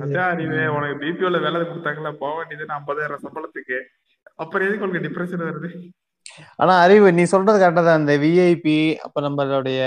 அதான் 0.03 0.31
அறிவே 0.33 0.65
உனக்கு 0.75 0.97
பிபிஓல 1.03 1.39
வேலை 1.47 1.61
கொடுத்தாங்களா 1.71 2.13
போக 2.21 2.33
வேண்டியது 2.39 2.75
ஐம்பதாயிரம் 2.79 3.25
சம்பளத்துக்கு. 3.25 3.79
அப்புறம் 4.43 4.67
எதுக்கு 4.67 4.87
உனக்கு 4.87 5.05
டிப்ரெஷன் 5.07 5.49
வருது? 5.49 5.71
ஆனா 6.63 6.73
அறிவு 6.85 7.09
நீ 7.19 7.23
சொல்றது 7.33 7.59
கரெக்டா 7.63 7.83
தான். 7.87 8.03
இந்த 8.03 8.15
விஐபி 8.25 8.79
அப்ப 9.07 9.21
நம்மளுடைய 9.27 9.81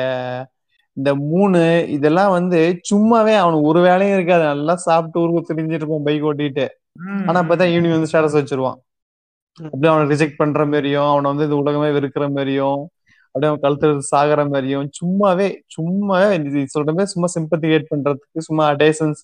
இந்த 0.97 1.11
மூணு 1.31 1.59
இதெல்லாம் 1.89 2.31
வந்து 2.31 2.59
சும்மாவே 2.89 3.33
அவனுக்கு 3.41 3.69
ஒரு 3.71 3.81
வேலையும் 3.81 4.15
இருக்காது. 4.17 4.43
நல்லா 4.51 4.75
சாப்பிட்டு 4.87 5.21
ஊருக்கு 5.21 5.51
தெரிஞ்சிட்டு 5.51 5.81
இருப்போம் 5.81 6.07
பைக் 6.07 6.25
ஓட்டிட்டு. 6.29 6.65
ஆனா 7.27 7.37
அப்பதான் 7.41 7.71
ஈவினிங் 7.75 7.95
வந்து 7.97 8.09
ஸ்டேட்டஸ் 8.11 8.39
வச்சிருவான். 8.39 8.79
அப்படியே 9.71 9.91
அவனை 9.93 10.05
ரிஜெக்ட் 10.11 10.41
பண்ற 10.41 10.61
மாதிரியும் 10.65 11.09
அவனை 11.11 11.27
வந்து 11.31 11.47
இந்த 11.47 11.57
உலகமே 11.63 11.89
வெறுக்கிற 11.97 12.25
மாதிரியும் 12.35 12.81
அப்படியே 13.35 13.49
அவன் 13.49 13.63
கழுத்துல 13.63 14.03
சாகுற 14.09 14.41
மாதிரியும் 14.49 14.87
சும்மாவே 14.99 15.47
சும்மாவே 15.75 16.27
நீ 16.43 16.63
சொல்ற 16.73 16.91
மாதிரி 16.97 17.11
சும்மா 17.13 17.27
சிம்பத்தி 17.35 17.65
கிரியேட் 17.65 17.91
பண்றதுக்கு 17.91 18.45
சும்மா 18.47 18.63
அடேசன்ஸ் 18.73 19.21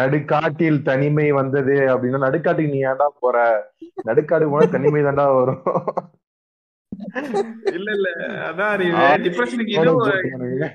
நடுக்காட்டில் 0.00 0.78
தனிமை 0.82 1.26
வந்தது 1.32 1.76
அப்படின்னா 1.92 2.20
நடுக்காட்டுக்கு 2.26 2.74
நீ 2.74 2.80
ஏன்டா 2.90 3.08
போற? 3.20 3.36
நடுக்காடு 4.02 4.50
போனா 4.50 4.66
தனிமை 4.76 5.02
தான்டா 5.02 5.26
வரும். 5.38 5.62
இல்ல 7.76 7.88
இல்ல. 7.90 8.08
அதான் 8.48 8.72
டிப்ரெஷனுக்கு 9.24 9.76
இது 10.50 10.68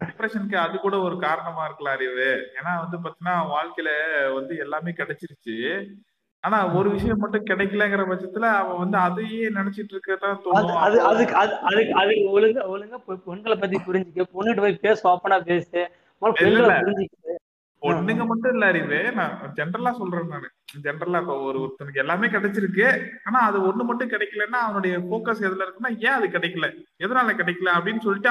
டிப்ரெஷனுக்கு 0.00 0.56
அது 0.56 0.76
கூட 0.78 0.96
ஒரு 1.00 1.16
காரணமா 1.18 1.62
இருக்கலாம் 1.64 1.96
அறிவு. 1.96 2.26
ஏன்னா 2.58 2.72
வந்து 2.82 2.96
பாத்தீங்கன்னா 2.96 3.36
வாழ்க்கையில 3.52 3.90
வந்து 4.34 4.54
எல்லாமே 4.56 4.90
கிடைச்சிருச்சு. 4.90 5.56
ஆனா 6.44 6.58
ஒரு 6.74 6.88
விஷயம் 6.90 7.18
மட்டும் 7.18 7.46
கிடைக்கலங்கிற 7.46 8.02
பட்சத்துல 8.08 8.48
அவன் 8.58 8.80
வந்து 8.82 8.98
அதையே 8.98 9.48
நினைச்சிட்டு 9.48 9.94
இருக்கதான் 9.94 10.32
அது 10.32 10.44
தோணும். 10.46 10.80
அது 10.84 10.96
அதுக்கு 11.02 11.34
அது 11.34 11.54
அதுக்கு 11.68 11.94
அதுக்கு 11.94 12.26
ஒழுங்கா 12.36 12.64
ஒழுங்கா 12.74 12.98
பெண்களை 13.28 13.56
பத்தி 13.56 13.78
புரிஞ்சுக்க 13.86 14.26
பொண்ணுகிட்ட 14.34 14.60
போய் 14.60 14.84
பேச 14.86 15.00
ஓப்பனா 15.12 15.38
பேசு. 15.42 15.80
பொண்ணுங்க 17.82 18.22
மட்டும் 18.26 18.52
இல்ல 18.54 18.66
அறிவு. 18.66 18.98
நான் 19.14 19.34
ஜென்ரலா 19.56 19.92
சொல்றேன் 19.92 20.28
நானு. 20.28 20.48
ஜென்ரலா 20.82 21.20
இப்ப 21.20 21.36
ஒரு 21.40 21.58
ஒருத்தனுக்கு 21.60 22.02
எல்லாமே 22.04 22.26
கிடைச்சிருக்கு. 22.26 22.86
ஆனா 23.24 23.40
அது 23.40 23.58
ஒண்ணு 23.70 23.84
மட்டும் 23.84 24.10
கிடைக்கலன்னா 24.10 24.60
அவனுடைய 24.66 24.98
போக்கஸ் 24.98 25.44
எதுல 25.48 25.66
இருக்குன்னா 25.66 25.92
ஏன் 25.98 26.16
அது 26.18 26.28
கிடைக்கல? 26.28 26.68
எதனால 26.98 27.34
கிடைக்கல 27.40 27.74
அப்படின்னு 27.76 28.04
சொல்லிட்டு 28.06 28.30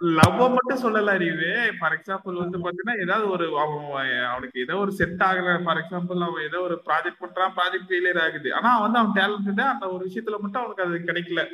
லவ் 0.00 0.52
மட்டும் 0.52 0.82
சொல்லல 0.82 1.12
அறிவு. 1.12 1.48
ஃபார் 1.78 1.94
எக்ஸாம்பிள் 1.96 2.34
வந்து 2.34 2.58
பாத்தீங்கன்னா 2.58 3.00
ஏதாவது 3.00 3.30
ஒரு 3.30 3.46
அவன் 3.58 4.12
அவனுக்கு 4.24 4.60
ஏதோ 4.60 4.76
ஒரு 4.76 4.92
செட் 4.92 5.24
ஆகல. 5.28 5.62
ஃபார் 5.64 5.76
எக்ஸாம்பிள் 5.76 6.20
அவன் 6.26 6.44
ஏதோ 6.44 6.60
ஒரு 6.60 6.82
ப்ராஜெக்ட் 6.86 7.22
பண்றான் 7.22 7.54
ப்ராஜெக்ட் 7.56 7.88
ஃபெயிலியர் 7.88 8.20
ஆகுது. 8.20 8.54
ஆனா 8.54 8.78
வந்து 8.78 8.98
அவன் 8.98 9.16
டேலண்ட் 9.16 9.60
அந்த 9.60 9.90
ஒரு 9.90 10.04
விஷயத்துல 10.06 10.38
மட்டும் 10.38 10.62
அவனுக்கு 10.62 10.82
அது 10.82 10.98
கிடைக்கல. 10.98 11.44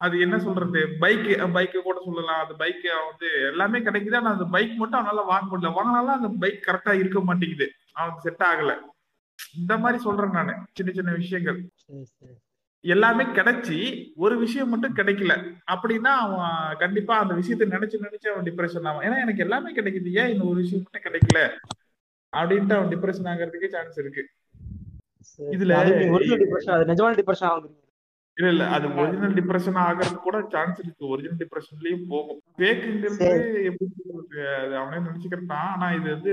அது 0.00 0.20
என்ன 0.20 0.38
சொல்றது? 0.38 0.88
பைக் 0.98 1.50
பைக் 1.52 1.80
கூட 1.84 2.02
சொல்லலாம். 2.04 2.42
அந்த 2.42 2.54
பைக் 2.54 2.90
வந்து 3.10 3.46
எல்லாமே 3.46 3.78
கிடைக்குது. 3.78 4.16
ஆனா 4.16 4.30
அந்த 4.30 4.44
பைக் 4.44 4.76
மட்டும் 4.76 5.06
அவனால 5.06 5.26
வாங்க 5.26 5.58
முடியல. 5.58 5.70
வாங்கினாலும் 5.70 6.14
அந்த 6.14 6.28
பைக் 6.40 6.66
கரெக்டா 6.66 6.92
இருக்க 6.92 7.20
மாட்டேங்குது. 7.20 7.72
அவனுக்கு 7.92 8.20
செட் 8.20 8.48
ஆகல. 8.54 8.74
இந்த 9.58 9.78
மாதிரி 9.78 10.02
சொல்றேன் 10.02 10.30
நானு. 10.30 10.52
சின்ன 10.72 10.92
சின்ன 10.92 11.12
விஷயங்கள். 11.12 11.68
எல்லாமே 12.80 13.24
கிடைச்சி 13.24 14.08
ஒரு 14.16 14.38
விஷயம் 14.38 14.68
மட்டும் 14.68 14.94
கிடைக்கல. 14.94 15.54
அப்படின்னா 15.72 15.98
அவன் 15.98 16.76
கண்டிப்பா 16.78 17.18
அந்த 17.18 17.34
விஷயத்தை 17.34 17.68
நினைச்சு 17.68 18.02
நினைச்சு 18.02 18.26
அவன் 18.26 18.52
டிப்ரெஷன் 18.52 18.86
ஆவான். 18.86 19.08
ஏன்னா 19.08 19.20
எனக்கு 19.20 19.42
எல்லாமே 19.42 19.74
கிடைக்குது. 19.74 20.10
ஏன் 20.10 20.28
இந்த 20.28 20.44
ஒரு 20.44 20.60
விஷயம் 20.60 20.84
மட்டும் 20.92 21.12
கிடைக்கல? 21.12 21.50
அப்படின்ட்டு 22.36 22.72
அவன் 22.72 22.98
டிப்ரெஷன் 22.98 23.26
ஆகிறதுக்கு 23.26 23.66
சான்ஸ் 23.66 23.98
இருக்கு. 23.98 24.28
இதுல- 25.50 25.74
டிப்ரெஷன் 26.38 26.82
அது 26.82 26.84
நிஜமான 26.84 27.14
டிப்ரெஷன் 27.14 27.44
ஆகுது 27.44 27.88
இல்ல 28.34 28.50
இல்ல. 28.50 28.68
அது 28.68 28.94
ஒரிஜினல் 28.94 29.34
டிப்ரெஷன் 29.34 29.78
ஆகிறதுக்கு 29.78 30.22
கூட 30.22 30.44
சான்ஸ் 30.50 30.78
இருக்கு. 30.78 31.06
ஒரிஜினல் 31.06 31.38
டிப்ரெஷன்லயும் 31.38 32.06
போகும். 32.08 32.40
ஃபேக்குங்கிறது 32.58 33.64
எப்படி 33.64 33.90
சொல்றது? 34.04 34.56
அது 34.56 34.76
அவனே 34.76 34.96
நினைச்சுக்கிறான் 34.96 35.52
ஆனா 35.52 35.90
இது 35.90 36.10
வந்து 36.10 36.32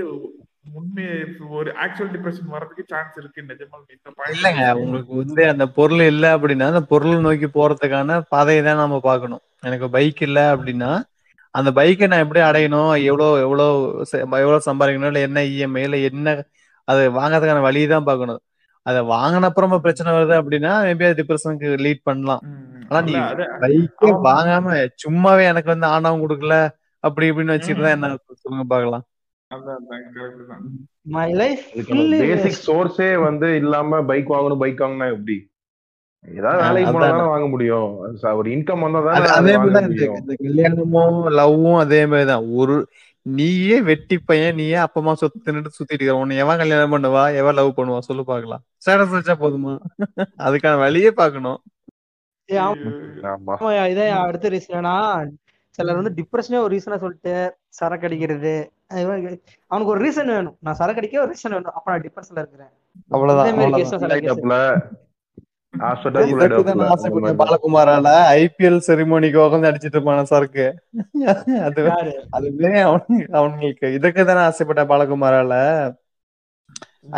உண்மை 0.74 1.04
ஒரு 1.48 1.70
ஆக்சுவல் 1.70 2.12
டிப்ரெஷன் 2.14 2.46
வர்றதுக்கு 2.46 2.84
சான்ஸ் 2.86 3.18
இருக்கு 3.18 3.42
நிஜமா 3.42 3.76
இந்த 3.90 4.32
இல்லைங்க. 4.32 4.72
உங்களுக்கு 4.72 5.16
வந்து 5.16 5.48
அந்த 5.48 5.66
பொருள் 5.66 6.00
இல்ல 6.00 6.38
அப்படின்னா 6.38 6.66
அந்த 6.66 6.80
பொருள் 6.80 7.20
நோக்கி 7.20 7.46
போறதுக்கான 7.46 8.22
பாதையை 8.28 8.64
தான் 8.64 8.76
நம்ம 8.76 9.00
பார்க்கணும். 9.00 9.40
எனக்கு 9.60 9.90
பைக் 9.90 10.22
இல்ல 10.22 10.56
அப்படின்னா 10.56 11.02
அந்த 11.50 11.70
பைக்கை 11.70 12.06
நான் 12.06 12.18
எப்படி 12.18 12.40
அடையணும்? 12.40 13.04
எவ்வளவு 13.04 13.40
எவ்வளவு 13.40 14.06
செ- 14.12 14.20
எவ்வளவு 14.20 14.60
சம்பாதிக்கணும்? 14.66 15.06
இல்ல 15.06 15.20
என்ன 15.20 15.40
இஎம்ஐ 15.40 15.78
இல்ல 15.78 15.96
என்ன 15.96 16.44
அது 16.84 17.10
வாங்கறதுக்கான 17.10 17.60
வழி 17.60 17.86
தான் 17.86 18.04
பார்க்கணும். 18.04 18.40
அதை 18.88 19.00
வாங்கின 19.12 19.48
அப்புறமா 19.50 19.76
பிரச்சனை 19.84 20.12
வருது 20.16 20.34
அப்படின்னா 20.40 20.72
மேபி 20.86 21.06
அது 21.08 21.18
டிப்ரெஷனுக்கு 21.20 21.68
லீட் 21.86 22.06
பண்ணலாம். 22.08 22.42
ஆனா 22.88 23.00
நீ 23.08 23.14
பைக்கே 23.64 24.10
வாங்காம 24.28 24.76
சும்மாவே 25.04 25.44
எனக்கு 25.52 25.72
வந்து 25.74 25.88
ஆணவம் 25.94 26.24
கொடுக்கல 26.24 26.56
அப்படி 27.04 27.28
இப்படின்னு 27.30 27.56
வச்சுட்டு 27.56 27.84
தான் 27.86 27.96
என்ன 27.96 28.08
சொல்லுங்க 28.42 28.66
பார்க்கலாம். 28.72 29.04
அதான் 29.50 29.76
அதான் 29.80 30.02
கரெக்ட் 30.16 30.48
தான். 30.52 30.64
மை 31.16 31.28
லைஃப் 31.40 31.62
அதுக்கான 31.74 32.18
பேசிக் 32.22 32.64
சோர்ஸே 32.66 33.10
வந்து 33.26 33.48
இல்லாம 33.60 34.00
பைக் 34.10 34.32
வாங்கணும் 34.34 34.62
பைக் 34.64 34.82
வாங்கினா 34.84 35.08
எப்படி? 35.14 35.36
ஏதாவது 36.24 36.60
வேலைக்கு 36.64 36.92
போனா. 36.94 37.08
தானே 37.10 37.26
வாங்க 37.32 37.46
முடியும். 37.52 37.90
ஒரு 38.40 38.48
இன்கம் 38.54 38.84
வந்தா 38.84 39.12
அது 39.16 39.28
தானே 39.32 39.54
முடியும். 39.64 40.16
இந்த 40.20 40.34
கல்யாணமும் 40.42 41.20
லவ்வும் 41.40 41.78
அதே 41.84 42.00
மாதிரிதான் 42.10 42.48
ஒரு 42.60 42.76
நீயே 43.22 43.80
வெட்டி 43.80 44.18
பையன் 44.18 44.54
நீயே 44.54 44.76
அப்பமா 44.76 45.12
சொத்து 45.12 45.38
தின்னுட்டு 45.46 45.74
சுத்திட்டு 45.76 46.02
இருக்க 46.02 46.14
உன்னை 46.16 46.36
எவன் 46.36 46.56
கல்யாணம் 46.56 46.92
பண்ணுவா 46.92 47.34
எவன் 47.34 47.54
லவ் 47.54 47.76
பண்ணுவா 47.76 47.98
சொல்லு 47.98 48.24
பார்க்கலாம் 48.24 48.62
ஸ்டேட்டஸ் 48.84 49.16
வச்சா 49.16 49.34
போதுமா? 49.40 49.78
அதுக்கான 50.38 50.78
வழியே 50.78 51.10
பார்க்கணும். 51.10 51.58
ஆமா. 52.48 53.86
இதே 53.88 54.08
அடுத்த 54.08 54.48
ரீசனா 54.48 54.94
சிலர் 55.70 55.98
வந்து 56.00 56.12
டிப்ரெஷனே 56.18 56.60
ஒரு 56.60 56.76
ரீசனா 56.76 56.98
சொல்லிட்டு 56.98 57.54
சரக்கு 57.68 58.06
அடிக்கிறது. 58.06 58.70
அவனுக்கு 58.90 59.92
ஒரு 59.94 60.00
ரீசன் 60.06 60.32
வேணும். 60.34 60.56
நான் 60.60 60.74
சரக்கு 60.74 61.00
அடிக்க 61.00 61.20
ஒரு 61.20 61.34
ரீசன் 61.34 61.54
வேணும். 61.56 61.74
அப்ப 61.74 61.90
நான் 61.90 62.04
டிப்ரெஷன்ல 62.06 62.44
இருக்கிறேன். 62.44 62.72
அவ்வளவுதான் 63.10 65.06
பாலகுமாரால 67.40 68.08
ஐபிஎல் 68.38 68.78
செரிமோனிக்கு 68.86 69.38
உட்காந்து 69.44 69.70
அடிச்சிட்டு 69.70 69.96
இருப்பான 69.98 70.24
சரக்கு? 70.30 70.66
அது 71.66 71.82
அதுவே 72.38 72.72
அவனுக்கு 72.86 73.26
அவனுங்களுக்கு. 73.38 73.88
இதுக்கு 73.98 74.24
தானே 74.24 74.42
ஆசைப்பட்டேன் 74.48 74.90
பாலகுமாரால 74.92 75.54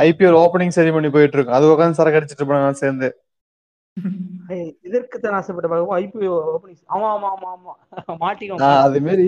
ஐபிஎல் 0.02 0.38
ஓபனிங் 0.42 0.76
செரிமோனி 0.76 1.08
போயிட்டு 1.14 1.36
இருக்கும் 1.36 1.58
அது 1.58 1.72
உட்காந்து 1.72 1.98
சரக்கு 2.00 2.18
அடிச்சிட்டு 2.18 2.42
இருப்பாங்க 2.42 2.78
சேர்ந்து. 2.82 3.08
இதற்கு 4.86 5.16
தான் 5.16 5.36
ஆசைப்பட்ட 5.36 5.68
பாருங்க 5.70 5.96
ஐபி 6.00 6.26
ஓப்பனிங் 6.50 6.78
ஆமா 6.94 7.08
ஆமா 7.14 7.28
ஆமா 7.34 7.48
ஆமா. 7.52 7.72
மாட்டிக்கோ 8.22 8.68
அது 8.84 9.00
மாதிரி 9.06 9.26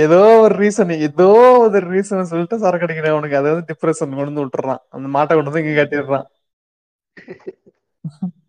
ஏதோ 0.00 0.20
ஒரு 0.42 0.54
ரீசன் 0.60 0.92
ஏதோ 1.06 1.28
ஒரு 1.66 1.82
ரீசன் 1.92 2.30
சொல்லிட்டு 2.32 2.56
சரக்கு 2.64 2.86
அடிக்கிறேன் 2.86 3.14
அவனுக்கு. 3.14 3.38
அது 3.40 3.52
வந்து 3.52 3.68
டிப்ரெஷன் 3.70 4.12
கொண்டு 4.12 4.30
வந்து 4.30 4.44
விட்டுறான். 4.44 4.82
அந்த 4.90 5.08
மாட்டை 5.16 5.34
கொண்டு 5.34 5.50
வந்து 5.50 5.64
இங்க 5.64 5.76
கட்டிடுறான். 5.80 6.26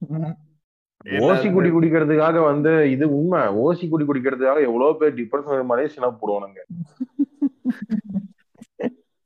ஓசி 1.05 1.53
குடி 1.53 1.69
குடிக்கிறதுக்காக 1.69 2.43
வந்து 2.43 2.91
இது 2.91 3.05
உண்மை. 3.17 3.39
ஓசி 3.39 3.89
குடி 3.89 4.05
குடிக்கிறதுக்காக 4.05 4.61
எவ்வளவு 4.61 4.97
பேர் 4.97 5.13
டிப்ரெஷன் 5.13 5.65
மாதிரியே 5.65 5.93
சின்ன 5.93 6.09
போடுவானுங்க. 6.09 6.61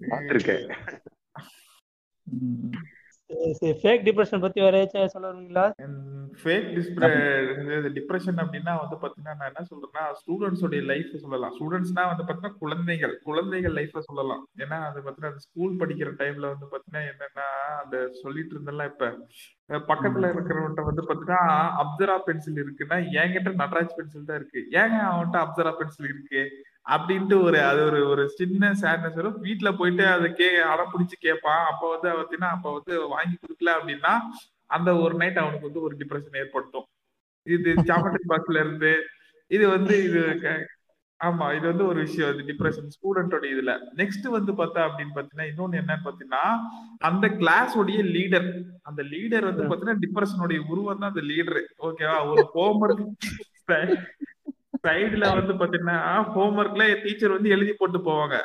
பார்த்திருக்கேன். 0.09 0.67
ஃபேக் 3.81 4.05
டிப்ரெஷன் 4.07 4.43
பத்தி 4.43 4.59
வேற 4.61 4.75
ஏதாச்சும் 4.77 5.13
சொல்ல 5.15 5.27
வருவீங்களா? 5.29 5.65
ஃபேக் 6.41 6.67
டிப்ரெஷன் 7.97 8.39
அப்படின்னா 8.43 8.73
வந்து 8.81 8.95
பாத்தீங்கன்னா 9.01 9.35
நான் 9.39 9.49
என்ன 9.51 9.63
சொல்றேன்னா 9.69 10.03
ஸ்டூடெண்ட்ஸோடைய 10.19 10.81
லைஃப் 10.91 11.11
சொல்லலாம். 11.23 11.53
ஸ்டூடெண்ட்ஸ்னா 11.57 12.03
வந்து 12.11 12.23
பாத்தீங்கன்னா 12.23 12.59
குழந்தைகள் 12.63 13.13
குழந்தைகள் 13.27 13.75
லைஃப்பை 13.79 14.03
சொல்லலாம். 14.09 14.43
ஏன்னா 14.63 14.77
அது 14.87 15.03
பாத்தீங்கன்னா 15.05 15.43
ஸ்கூல் 15.47 15.79
படிக்கிற 15.81 16.11
டைம்ல 16.21 16.51
வந்து 16.53 16.69
பாத்தீங்கன்னா 16.71 17.03
என்னன்னா 17.11 17.47
அந்த 17.83 17.97
சொல்லிட்டு 18.21 18.55
இருந்தெல்லாம் 18.55 18.91
இப்ப 18.93 19.11
பக்கத்துல 19.91 20.31
இருக்கிறவன்ட்ட 20.33 20.83
வந்து 20.89 21.05
பாத்தீங்கன்னா 21.09 21.41
அப்சரா 21.83 22.17
பென்சில் 22.27 22.61
இருக்குன்னா 22.63 22.99
என்கிட்ட 23.21 23.53
நடராஜ் 23.63 23.97
பென்சில் 23.97 24.29
தான் 24.31 24.39
இருக்கு. 24.41 24.61
ஏங்க 24.81 24.97
அவன்கிட்ட 25.09 25.39
அப்சரா 25.45 25.73
பென்சில் 25.81 26.11
இருக்கு? 26.13 26.41
அப்படின்ட்டு 26.95 27.35
ஒரு 27.47 27.59
அது 27.69 27.81
ஒரு 27.89 27.99
ஒரு 28.11 28.23
சின்ன 28.39 28.71
சேட்னஸ் 28.81 29.17
வரும். 29.19 29.37
வீட்டுல 29.47 29.69
போயிட்டு 29.79 30.03
அதை 30.13 30.27
கே 30.39 30.47
அடம் 30.71 30.91
பிடிச்சு 30.93 31.17
கேட்பான் 31.25 31.63
அப்ப 31.71 31.83
வந்து 31.93 32.07
பார்த்தீங்கன்னா 32.09 32.51
அப்ப 32.55 32.73
வந்து 32.77 32.93
வாங்கி 33.13 33.35
கொடுக்கல 33.37 33.73
அப்படின்னா 33.77 34.13
அந்த 34.77 34.89
ஒரு 35.03 35.13
நைட் 35.21 35.41
அவனுக்கு 35.43 35.69
வந்து 35.69 35.85
ஒரு 35.87 35.95
டிப்ரெஷன் 36.01 36.39
ஏற்படுத்தும். 36.41 36.87
இது 37.47 37.69
ஜாமெட்ரி 37.89 38.25
பாக்ஸ்ல 38.31 38.63
இருந்து 38.65 38.91
இது 39.51 39.65
வந்து 39.75 39.95
இது 40.07 40.21
ஆமா 41.19 41.45
இது 41.55 41.65
வந்து 41.69 41.85
ஒரு 41.91 41.99
விஷயம். 42.05 42.29
இது 42.33 42.43
டிப்ரெஷன் 42.49 42.91
ஸ்டூடெண்டோட 42.95 43.45
இதுல. 43.53 43.71
நெக்ஸ்ட் 44.01 44.27
வந்து 44.35 44.51
பார்த்தா 44.59 44.81
அப்படின்னு 44.87 45.15
பாத்தீங்கன்னா 45.15 45.47
இன்னொன்னு 45.51 45.79
என்னன்னு 45.81 46.05
பாத்தீங்கன்னா 46.05 46.43
அந்த 47.09 47.25
கிளாஸ் 47.41 47.73
உடைய 47.81 48.03
லீடர் 48.15 48.47
அந்த 48.89 49.01
லீடர் 49.13 49.47
வந்து 49.49 49.67
பாத்தீங்கன்னா 49.69 50.03
டிப்ரெஷனுடைய 50.05 50.59
உருவம் 50.71 51.01
தான் 51.03 51.11
அந்த 51.13 51.23
லீடர் 51.31 51.59
ஓகேவா 51.87 52.17
ஒரு 52.31 52.45
ஹோம்ஒர்க் 52.55 53.03
சைடுல 54.83 55.27
வந்து 55.35 55.53
பாத்தீங்கன்னா 55.59 55.97
ஹோம்ஒர்க்ல 56.33 56.85
டீச்சர் 57.03 57.35
வந்து 57.35 57.53
எழுதி 57.55 57.73
போட்டு 57.73 57.99
போவாங்க. 58.07 58.35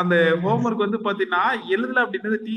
அந்த 0.00 0.14
ஹோம்ஒர்க் 0.44 0.84
வந்து 0.84 0.98
பாத்தீங்கன்னா 1.06 1.42
எழுதல 1.74 2.02
அப்படின்றது 2.04 2.38
டீ 2.46 2.54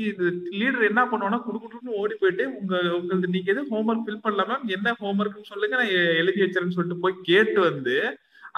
லீடர் 0.60 0.88
என்ன 0.88 1.02
பண்ணுவாங்கன்னா 1.10 1.42
குடுக்குன்னு 1.44 1.98
ஓடி 2.02 2.14
போயிட்டு 2.22 2.44
உங்க 2.60 2.74
உங்களுக்கு 3.00 3.32
நீங்க 3.34 3.52
எதுவும் 3.52 3.72
ஹோம்ஒர்க் 3.74 4.06
ஃபில் 4.06 4.24
பண்ணல 4.24 4.46
மேம் 4.50 4.72
என்ன 4.76 4.94
ஹோம்ஒர்க்னு 5.02 5.50
சொல்லுங்க 5.52 5.76
நான் 5.80 5.92
எழுதி 6.22 6.40
வச்சிருன்னு 6.44 6.76
சொல்லிட்டு 6.78 7.04
போய் 7.04 7.22
கேட்டு 7.30 7.60
வந்து 7.60 7.96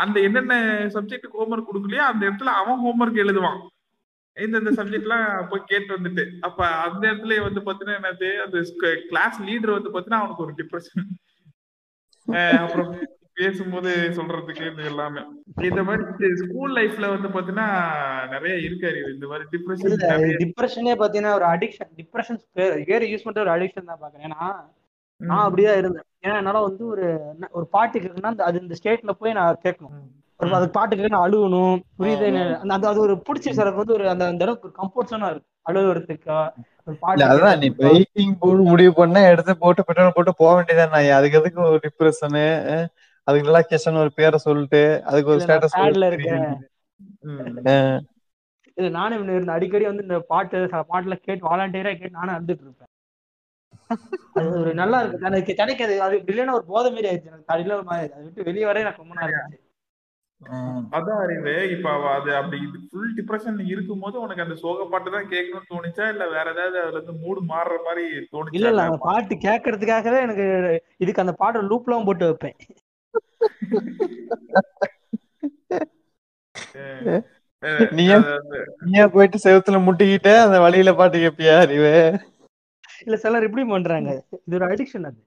அந்த 0.03 0.17
என்னென்ன 0.21 0.55
சப்ஜெக்ட் 0.97 1.37
ஹோம்ஒர்க் 1.37 1.71
கொடுக்கலையோ 1.71 2.05
அந்த 2.11 2.23
இடத்துல 2.29 2.55
அவன் 2.61 2.83
ஹோம்ஒர்க் 2.85 3.23
எழுதுவான். 3.25 3.61
இந்த 4.37 4.59
இந்த 4.59 4.73
சப்ஜெக்ட் 4.79 5.07
எல்லாம் 5.09 5.49
போய் 5.49 5.69
கேட்டு 5.71 5.91
வந்துட்டு 5.97 6.25
அப்ப 6.41 6.61
அந்த 6.87 7.03
இடத்துல 7.11 7.41
வந்து 7.49 7.61
பாத்தீங்கன்னா 7.67 7.99
என்னது 8.01 8.29
அந்த 8.45 8.59
கிளாஸ் 9.11 9.39
லீடர் 9.49 9.77
வந்து 9.77 9.93
பாத்தீங்கன்னா 9.95 10.23
அவனுக்கு 10.23 10.47
ஒரு 10.47 10.55
டிப்ரெஷன் 10.61 11.09
அப்புறம் 12.65 12.91
பேசும்போது 13.41 13.91
சொல்றதுக்கு 14.17 14.65
இது 14.69 14.85
எல்லாமே. 14.85 15.23
இந்த 15.69 15.83
மாதிரி 15.83 16.03
ஸ்கூல் 16.41 16.73
லைஃப்ல 16.77 17.07
வந்து 17.09 17.29
பாத்தீங்கன்னா 17.29 17.69
நிறைய 18.31 18.55
இருக்காரு 18.67 19.01
இந்த 19.15 19.27
மாதிரி 19.27 19.47
டிப்ரெஷன் 19.53 19.97
டிப்ரெஷனே 20.43 20.95
பாத்தீங்கன்னா 21.01 21.35
ஒரு 21.35 21.47
அடிக்ஷன் 21.47 21.91
டிப்ரெஷன் 21.99 22.41
பேர் 22.89 23.07
யூஸ் 23.11 23.25
பண்ற 23.25 23.41
ஒரு 23.41 23.53
அடிக்ஷன் 23.57 23.91
தான் 23.91 24.03
பாக்குறேன். 24.03 24.27
ஏன்னா 24.27 24.41
நான் 25.21 25.45
அப்படிதான் 25.47 25.79
இருந்தேன். 25.79 26.07
ஏன்னா 26.25 26.37
என்னால 26.37 26.61
வந்து 26.61 26.85
ஒரு 26.87 27.07
ஒரு 27.51 27.67
பாட்டு 27.71 27.97
கேட்கணும்னா 27.99 28.31
அந்த- 28.31 28.45
அது 28.45 28.61
இந்த 28.61 28.77
ஸ்டேட்ல 28.81 29.13
போய் 29.19 29.33
நான் 29.33 29.61
கேட்கணும். 29.65 29.97
ஒரு 30.41 30.55
அது 30.57 30.67
பாட்டு 30.71 30.97
கேட்க 30.97 31.11
நான் 31.11 31.27
அழுகணும் 31.27 31.79
புரியுது 31.99 32.29
அந்த 32.67 32.87
அது 32.89 33.01
ஒரு 33.01 33.15
பிடிச்சிருச்சு 33.25 33.63
எனக்கு 33.63 33.83
வந்து 33.83 33.93
ஒரு 33.93 34.07
அந்த 34.09 34.25
அந்த 34.27 34.45
அளவுக்கு 34.45 34.69
ஒரு 34.69 34.77
கம்ஃபர்ட் 34.79 35.11
ஜோனா 35.11 35.31
இருக்கு 35.31 35.49
அழுகுறதுக்கு 35.67 36.37
நீ. 37.59 37.69
பைக்கிங் 37.81 38.33
முடிவு 38.69 38.93
பண்ணா 38.95 39.21
எடுத்து 39.27 39.53
போட்டு 39.59 39.85
பெட்ரோல் 39.85 40.15
போட்டு 40.15 40.33
போக 40.35 40.53
வேண்டியதான் 40.55 40.93
நான் 40.95 41.11
அதுக்கு 41.13 41.39
எதுக்கு 41.39 41.61
ஒரு 41.67 41.81
டிப்ரெஷனு 41.85 42.45
அதுக்கு 43.31 43.49
ரிலாக்ஸேஷன் 43.49 44.01
ஒரு 44.03 44.13
பேரை 44.15 44.39
சொல்லிட்டு 44.45 44.81
அதுக்கு 45.09 45.33
ஒரு 45.33 45.39
இல்ல, 45.39 45.47
ஸ்டேட்டஸ் 45.47 45.77
sad 45.77 45.97
ல 45.97 46.09
இருக்கேன். 46.11 46.47
இது 48.77 48.89
நானும் 48.91 49.17
இவனு 49.19 49.37
இருந்த 49.37 49.53
அடிக்கடி 49.53 49.85
வந்து 49.87 50.05
இந்த 50.05 50.19
பாட்டு 50.29 50.59
ச- 50.73 50.87
பாட்டுல 50.91 51.15
கேட்டு 51.21 51.49
வாலண்டியரா 51.49 51.93
கேட்டு 51.95 52.19
நானும் 52.19 52.37
அழுதுட்டு 52.37 52.65
இருப்பேன். 52.67 52.87
அது 54.37 54.51
ஒரு 54.59 54.73
நல்லா 54.75 54.99
இருக்கு. 55.01 55.27
எனக்கு 55.29 55.57
தனிக்கு 55.59 55.85
அது 56.07 56.19
இல்லைன்னா 56.25 56.55
ஒரு 56.59 56.67
போதை 56.69 56.91
மாரி 56.91 57.09
ஆயிடுச்சு. 57.09 57.31
எனக்கு 57.31 57.51
தடியில 57.51 57.77
ஒரு 57.77 57.89
மாதிரி 57.89 58.07
அதை 58.09 58.23
விட்டு 58.27 58.47
வெளியே 58.49 58.69
வர 58.69 58.81
எனக்கு 58.81 59.03
ரொம்ப 59.05 59.17
நாள் 59.19 59.35
அதான் 60.97 61.19
அறிவு. 61.23 61.55
இப்ப 61.73 61.89
அது 62.13 62.31
அப்படி 62.37 62.59
ஃபுல் 62.85 63.11
டிப்ரெஷன் 63.17 63.59
இருக்கும்போது 63.67 64.17
உனக்கு 64.23 64.45
அந்த 64.45 64.55
சோக 64.57 64.87
பாட்டு 64.93 65.11
தான் 65.11 65.29
கேட்கணும்னு 65.33 65.71
தோணுச்சா? 65.73 66.05
இல்ல 66.15 66.25
வேற 66.31 66.47
ஏதாவது 66.55 66.79
அதுல 66.83 66.97
இருந்து 66.97 67.15
மூடு 67.25 67.41
மாறுற 67.51 67.77
மாதிரி 67.85 68.05
இல்ல 68.11 68.29
தோணுச்சா? 68.31 68.57
இல்ல 68.61 68.85
அந்த 68.85 69.01
பாட்டு 69.03 69.35
கேட்கறதுக்காகவே 69.45 70.21
எனக்கு 70.21 70.47
இதுக்கு 70.99 71.25
அந்த 71.25 71.35
பாட்டை 71.35 71.63
லூப்லாம் 71.69 72.09
போட்டு 72.09 72.29
வைப்பேன். 72.31 72.57
நீயா 77.93 78.17
நீயா 78.85 79.05
போயிட்டு 79.07 79.39
செவுத்துல 79.45 79.79
முட்டிக்கிட்டு 79.87 80.33
அந்த 80.45 80.57
வழியில 80.61 80.91
பாட்டு 80.95 81.19
கேப்பியா 81.19 81.55
அறிவு? 81.61 81.93
இல்ல 83.05 83.17
சிலர் 83.17 83.47
இப்படி 83.49 83.65
பண்றாங்க. 83.67 84.11
இது 84.47 84.57
ஒரு 84.59 84.67
அடிக்ஷன் 84.67 85.09
அது. 85.11 85.21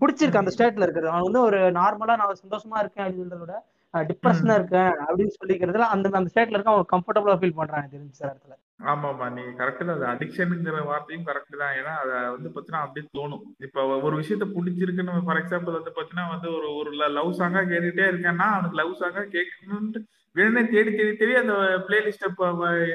பிடிச்சிருக்கு 0.00 0.40
அந்த 0.40 0.52
ஸ்டேட்ல 0.56 0.86
இருக்கிறது. 0.86 1.12
அவன் 1.12 1.26
வந்து 1.28 1.40
ஒரு 1.40 1.58
நார்மலா 1.78 2.16
நான் 2.20 2.42
சந்தோஷமா 2.44 2.78
இருக்கேன் 2.78 3.04
அப்படின்னு 3.04 3.24
சொல்றத 3.24 3.42
விட 3.44 3.54
டிப்ரெஷனா 4.02 4.54
இருக்கேன் 4.54 4.92
அப்படின்னு 5.06 5.34
சொல்லிக்கிறதுல 5.38 5.88
அந்த 5.94 6.10
அந்த 6.12 6.30
ஸ்டேட்ல 6.32 6.56
இருக்க 6.56 6.72
அவங்க 6.72 6.88
கம்ஃபர்டபுளா 6.94 7.36
ஃபீல் 7.40 7.56
பண்றாங்க 7.56 7.88
தெரிஞ்சு 7.88 8.18
சில 8.20 8.30
இடத்துல. 8.30 8.54
ஆமா 8.82 9.08
ஆமா 9.08 9.26
நீங்க 9.30 9.52
கரெக்ட் 9.60 9.92
அது 9.94 10.04
அடிக்ஷனுங்கிற 10.06 10.80
வார்த்தையும் 10.84 11.26
கரெக்ட் 11.26 11.56
தான். 11.56 11.74
ஏன்னா 11.74 11.92
அதை 11.96 12.14
வந்து 12.30 12.48
பாத்தீங்கன்னா 12.48 12.84
அப்படியே 12.84 13.06
தோணும். 13.18 13.44
இப்ப 13.58 13.86
ஒரு 14.00 14.16
விஷயத்த 14.16 14.46
பிடிச்சிருக்குன்னு 14.56 15.26
ஃபார் 15.26 15.40
எக்ஸாம்பிள் 15.42 15.78
வந்து 15.78 15.94
பாத்தீங்கன்னா 15.96 16.28
வந்து 16.28 16.50
ஒரு 16.52 16.68
ஒரு 16.74 16.90
லவ் 17.18 17.30
சாங்கா 17.32 17.62
கேட்டுட்டே 17.64 18.06
இருக்கேன்னா 18.12 18.48
அவனுக்கு 18.54 18.76
லவ் 18.76 19.00
சாங்கா 19.02 19.24
கேட்கணும்னு 19.36 20.02
வேணும்னே 20.36 20.70
தேடி 20.70 20.90
தேடி 20.90 21.16
தேடி 21.16 21.34
அந்த 21.34 21.54
பிளேலிஸ்ட 21.88 22.28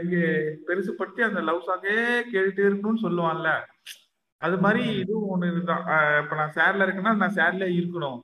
எங்க 0.02 0.16
பெருசுப்படுத்தி 0.70 1.22
அந்த 1.22 1.42
லவ் 1.42 1.68
சாங்கே 1.68 1.96
கேட்டுட்டே 2.32 2.68
இருக்கணும்னு 2.68 3.04
சொல்லுவான்ல. 3.04 3.52
அது 4.42 4.58
மாதிரி 4.58 4.82
இதுவும் 4.98 5.30
ஒண்ணு 5.30 5.52
இதுதான். 5.52 5.86
இப்ப 6.22 6.36
நான் 6.36 6.54
சேட்ல 6.54 6.86
இருக்கேன்னா 6.86 7.16
நான் 7.16 7.38
சேட்ல 7.40 7.66
இருக்கணும். 7.72 8.20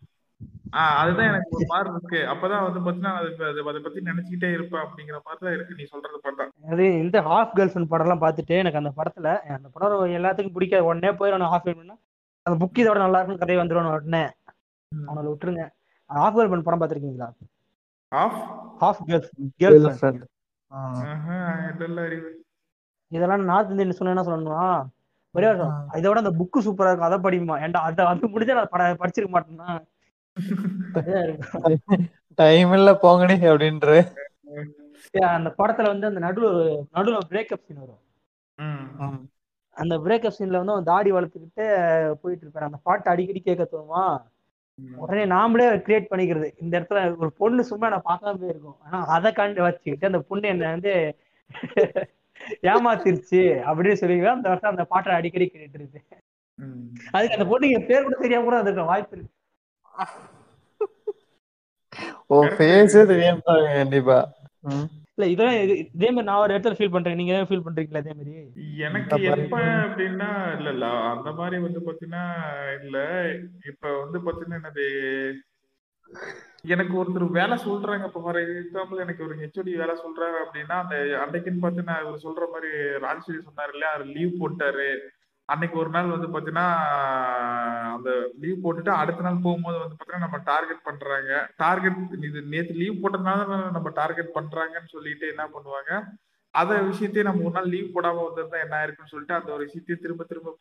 அதுதான் 0.75 1.27
எனக்கு 1.27 1.49
ஒரு 1.51 1.65
மாதிரி 1.67 1.89
இருக்கு. 1.89 2.17
அப்பதான் 2.17 2.71
வந்து 2.71 2.79
பாத்தீங்கன்னா 2.79 3.11
அது- 3.11 3.43
அது- 3.43 3.83
பத்தி 3.83 3.99
நினைச்சுக்கிட்டே 3.99 4.53
இருப்பேன் 4.53 4.81
அப்படிங்கிற 4.81 5.17
மாதிரி 5.23 5.37
தான் 5.39 5.53
இருக்கு. 5.53 5.75
நீ 5.75 5.83
சொல்றது 5.83 6.19
பார்த்தா 6.23 6.69
அது 6.71 6.99
இந்த 6.99 7.21
ஹாஃப் 7.21 7.57
கேர்ள் 7.57 7.69
ஃப்ரெண்ட் 7.69 7.87
படம்லாம் 7.89 8.23
பார்த்துட்டு 8.23 8.57
எனக்கு 8.57 8.77
அந்த 8.77 8.93
படத்துல 8.97 9.39
அந்த 9.39 9.69
படம் 9.71 10.05
எல்லாத்துக்கும் 10.05 10.53
பிடிக்காது. 10.53 10.85
உடனே 10.85 11.13
போயிடும் 11.13 11.49
ஹாஃப் 11.49 11.75
பண்ணா 11.75 11.97
அந்த 12.41 12.65
புக் 12.65 12.77
இதோட 12.77 12.97
நல்லா 12.97 13.17
இருக்கும் 13.17 13.37
கதையை 13.37 13.65
வந்துடும் 13.65 13.93
உடனே. 13.93 14.29
அவனை 15.05 15.31
விட்டுருங்க. 15.31 15.69
ஹாஃப் 16.13 16.37
கேர்ள் 16.37 16.49
ஃப்ரெண்ட் 16.49 16.61
படம் 16.61 16.81
பார்த்துருக்கீங்களா? 16.81 17.31
Half 18.07 18.37
half 18.81 19.09
girl 19.09 19.27
girl 19.59 19.97
friend 20.01 21.83
இல்ல 21.83 22.01
அறிவு. 22.01 22.45
இதெல்லாம் 23.07 23.43
நார்த் 23.43 23.69
இந்தியன் 23.69 23.91
சொன்னா 23.91 24.21
என்ன 24.21 24.35
சொல்லணும்னா 24.35 24.85
ஒரே 25.31 25.47
ஒரு 25.47 25.63
இதோட 25.91 26.15
அந்த 26.15 26.31
புக்கு 26.31 26.59
சூப்பரா 26.59 26.91
இருக்கும். 26.91 26.99
அதை 26.99 27.17
படிக்குமா 27.17 27.53
ஏன்டா 27.63 27.77
அதை 27.77 28.05
அது 28.05 28.27
முடிஞ்சா 28.27 28.53
நான் 28.53 28.67
பட 28.69 28.93
படிச்சிருக்க 28.93 29.29
மாட்டேன்னா 29.33 29.85
டைம் 32.39 32.71
இல்ல 32.77 32.89
போங்கடி 33.03 33.35
அப்படின்ற. 33.45 33.89
அந்த 35.33 35.49
படத்துல 35.59 35.91
வந்து 35.91 36.07
அந்த 36.07 36.21
நடுவுல 36.25 36.47
ஒரு 36.53 36.63
நடுவுல 36.95 37.19
பிரேக்கப் 37.29 37.65
சீன் 37.65 37.81
வரும். 37.83 38.01
ம். 38.57 39.19
அந்த 39.75 39.93
பிரேக்கப் 40.03 40.35
சீன்ல 40.35 40.59
வந்து 40.59 40.73
அவன் 40.73 40.89
தாடி 40.89 41.09
வளர்த்துக்கிட்டு 41.11 41.65
போயிட்டு 42.21 42.43
இருப்பாரு. 42.45 42.67
அந்த 42.69 42.79
பாட்டு 42.83 43.07
அடிக்கடி 43.13 43.41
கேட்க 43.41 43.65
தோணுமா. 43.65 44.03
உடனே 44.99 45.23
நாமளே 45.31 45.65
கிரியேட் 45.85 46.11
பண்ணிக்கிறது. 46.11 46.47
இந்த 46.57 46.73
இடத்துல 46.79 47.01
ஒரு 47.17 47.31
பொண்ணு 47.37 47.63
சும்மா 47.69 47.89
நான் 47.89 48.07
பார்க்காம 48.07 48.49
இருக்கும் 48.49 48.77
ஆனா 48.85 48.99
அதை 49.15 49.29
கண்டு 49.33 49.61
வச்சுக்கிட்டு 49.61 50.09
அந்த 50.09 50.21
பொண்ணு 50.29 50.51
என்ன 50.53 50.71
வந்து 50.73 50.93
ஏமாத்திருச்சு 52.69 53.39
அப்படின்னு 53.65 53.99
சொல்லி 53.99 54.15
அந்த 54.29 54.47
வருஷம் 54.51 54.71
அந்த 54.71 54.83
பாட்டை 54.85 55.13
அடிக்கடி 55.17 55.45
ம். 56.59 56.83
அதுக்கு 57.13 57.35
அந்த 57.37 57.47
பொண்ணுக்கு 57.51 57.87
பேர் 57.87 58.05
கூட 58.05 58.17
தெரியாம 58.19 58.45
கூட 58.45 58.57
அதுக்கு 58.61 58.83
வாய்ப்பு 58.85 59.15
இருக்கு. 59.15 59.31
ஓ. 62.27 62.43
ஃபேஸே 62.43 63.05
தெரியாம 63.05 63.39
கண்டிப்பா. 63.73 64.33
இல்ல 65.17 65.31
இதெல்லாம் 65.31 65.55
இது- 65.55 65.89
மாதிரி 65.93 66.23
நான் 66.23 66.37
ஒரு 66.37 66.53
இடத்துல 66.53 66.73
ஃபீல் 66.73 66.91
பண்றேன். 66.91 67.15
நீங்க 67.15 67.33
ஃபீல் 67.33 67.61
பண்றீங்களா 67.65 67.97
இதே 67.97 68.13
மாதிரி? 68.13 68.51
எனக்கு 68.77 69.21
எப்ப 69.43 69.57
அப்படின்னா 69.59 70.55
இல்ல 70.57 70.69
இல்ல 70.69 70.85
அந்த 70.85 71.31
மாதிரி 71.31 71.61
வந்து 71.61 71.79
பாத்தீங்கன்னா 71.79 72.23
இல்ல. 72.83 72.97
இப்ப 73.65 74.05
வந்து 74.05 74.19
பாத்தீங்கன்னா 74.19 74.59
என்னது? 74.59 74.87
எனக்கு 76.61 77.03
ஒருத்தர் 77.03 77.29
வேலை 77.29 77.57
சொல்றாங்க 77.57 78.05
இப்ப 78.05 78.21
ஃபார் 78.21 78.35
எக்ஸாம்பிள் 78.35 78.99
எனக்கு 78.99 79.23
ஒரு 79.25 79.35
ஹெச்ஓடி 79.35 79.75
வேலை 79.77 79.95
சொல்றாரு 79.95 80.35
அப்படின்னா 80.45 80.71
அந்த 80.71 80.95
அன்னைக்குன்னு 80.95 81.59
பார்த்து 81.59 81.83
நான் 81.83 82.05
இவர் 82.05 82.23
சொல்ற 82.23 82.51
மாதிரி 82.51 82.71
ராஜஸ்வரி 82.99 83.41
சொன்னார் 83.41 83.69
இல்லையா? 83.71 83.93
அவர் 83.93 84.05
லீவ் 84.05 84.39
போட்டாரு. 84.39 84.97
அன்னைக்கு 85.49 85.75
ஒரு 85.79 85.89
நாள் 85.89 86.13
வந்து 86.13 86.27
பாத்தீங்கன்னா 86.27 86.67
அந்த 87.95 88.11
லீவ் 88.41 88.63
போட்டுட்டு 88.63 88.91
அடுத்த 88.95 89.25
நாள் 89.25 89.43
போகும்போது 89.43 89.77
வந்து 89.79 89.95
பாத்தீங்கன்னா 89.95 90.25
நம்ம 90.25 90.39
டார்கெட் 90.47 90.85
பண்றாங்க. 90.87 91.31
டார்கெட் 91.57 91.97
இது 92.27 92.39
நேத்து 92.53 92.79
லீவ் 92.79 93.01
போட்டதுனால 93.01 93.43
நம்ம 93.75 93.91
டார்கெட் 93.99 94.31
பண்றாங்கன்னு 94.37 94.93
சொல்லிட்டு 94.93 95.27
என்ன 95.33 95.43
பண்ணுவாங்க? 95.53 95.91
அத 96.53 96.73
விஷயத்தையே 96.83 97.23
நம்ம 97.23 97.43
ஒரு 97.43 97.55
நாள் 97.55 97.71
லீவ் 97.71 97.93
போடாம 97.95 98.21
வந்திருந்தா 98.25 98.57
என்ன 98.61 98.81
இருக்குன்னு 98.83 99.13
சொல்லிட்டு 99.13 99.37
அந்த 99.37 99.49
ஒரு 99.55 99.63
விஷயத்தையும் 99.67 100.03
திரும்ப 100.03 100.25
திரும்ப 100.25 100.51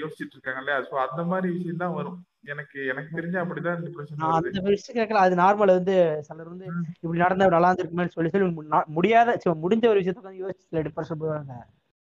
யோசிச்சுட்டு 0.00 0.34
இருக்காங்க 0.36 0.60
இல்லையா? 0.62 0.78
சோ 0.88 0.94
அந்த 1.06 1.22
மாதிரி 1.30 1.48
விஷயம் 1.54 1.82
தான் 1.82 1.96
வரும். 1.96 2.18
எனக்கு 2.46 2.78
எனக்கு 2.92 3.10
தெரிஞ்ச 3.16 3.36
அப்படிதான் 3.42 3.82
டிப்ரெஷன் 3.86 4.20
வருது. 4.28 4.50
அந்த 4.52 4.70
விஷயம் 4.70 4.98
கேட்கல. 4.98 5.24
அது 5.24 5.34
நார்மல் 5.42 5.76
வந்து 5.76 5.96
சிலர் 6.28 6.52
வந்து 6.52 6.66
இப்படி 6.96 7.22
நடந்தா 7.24 7.48
நல்லா 7.56 7.70
இருந்திருக்குமேன்னு 7.70 8.16
சொல்லி 8.16 8.32
சொல்லி 8.32 8.48
முடியாத 8.96 9.34
முடிஞ்ச 9.64 9.86
ஒரு 9.92 10.02
விஷயத்த 10.02 10.34
யோசிச்சு 10.40 10.86
டிப்ரெஷன் 10.88 11.22
போவாங்க 11.22 11.56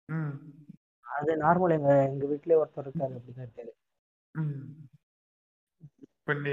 ம், 0.09 0.35
அது 1.21 1.33
நார்மல் 1.37 1.73
எங்க 1.73 1.91
எங்க 2.05 2.25
வீட்லயே 2.27 2.61
ஒருத்தர் 2.61 2.87
இருக்காரு 2.87 3.15
அப்படிதான் 3.15 3.73
ம். 4.35 4.61
இப்ப 6.09 6.35
நீ 6.35 6.53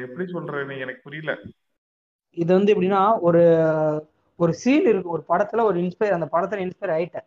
எப்படி 0.00 0.24
சொல்ற 0.32 0.64
நீ 0.66 0.76
எனக்கு 0.78 1.02
புரியல. 1.02 1.34
இது 2.36 2.50
வந்து 2.54 2.72
எப்படின்னா 2.74 3.02
ஒரு 3.20 3.42
ஒரு 4.38 4.52
சீன் 4.54 4.88
இருக்கு 4.88 5.08
ஒரு 5.08 5.24
படத்துல 5.28 5.62
ஒரு 5.62 5.78
இன்ஸ்பயர் 5.80 6.18
அந்த 6.18 6.28
படத்துல 6.32 6.64
இன்ஸ்பயர் 6.64 6.96
ஆயிட்டேன். 6.96 7.26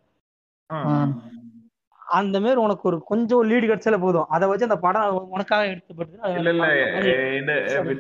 அந்த 2.18 2.40
மாதிரி 2.40 2.60
உனக்கு 2.62 2.84
ஒரு 2.88 2.98
கொஞ்சம் 3.04 3.50
லீடு 3.50 3.66
கிடைச்சாலே 3.68 4.00
போதும். 4.00 4.28
அதை 4.30 4.46
வச்சு 4.48 4.68
அந்த 4.68 4.78
படம் 4.80 5.28
உனக்காக 5.30 5.66
எடுத்துப்படுது 5.66 6.16
இல்ல 6.38 6.50
இல்ல 6.50 6.68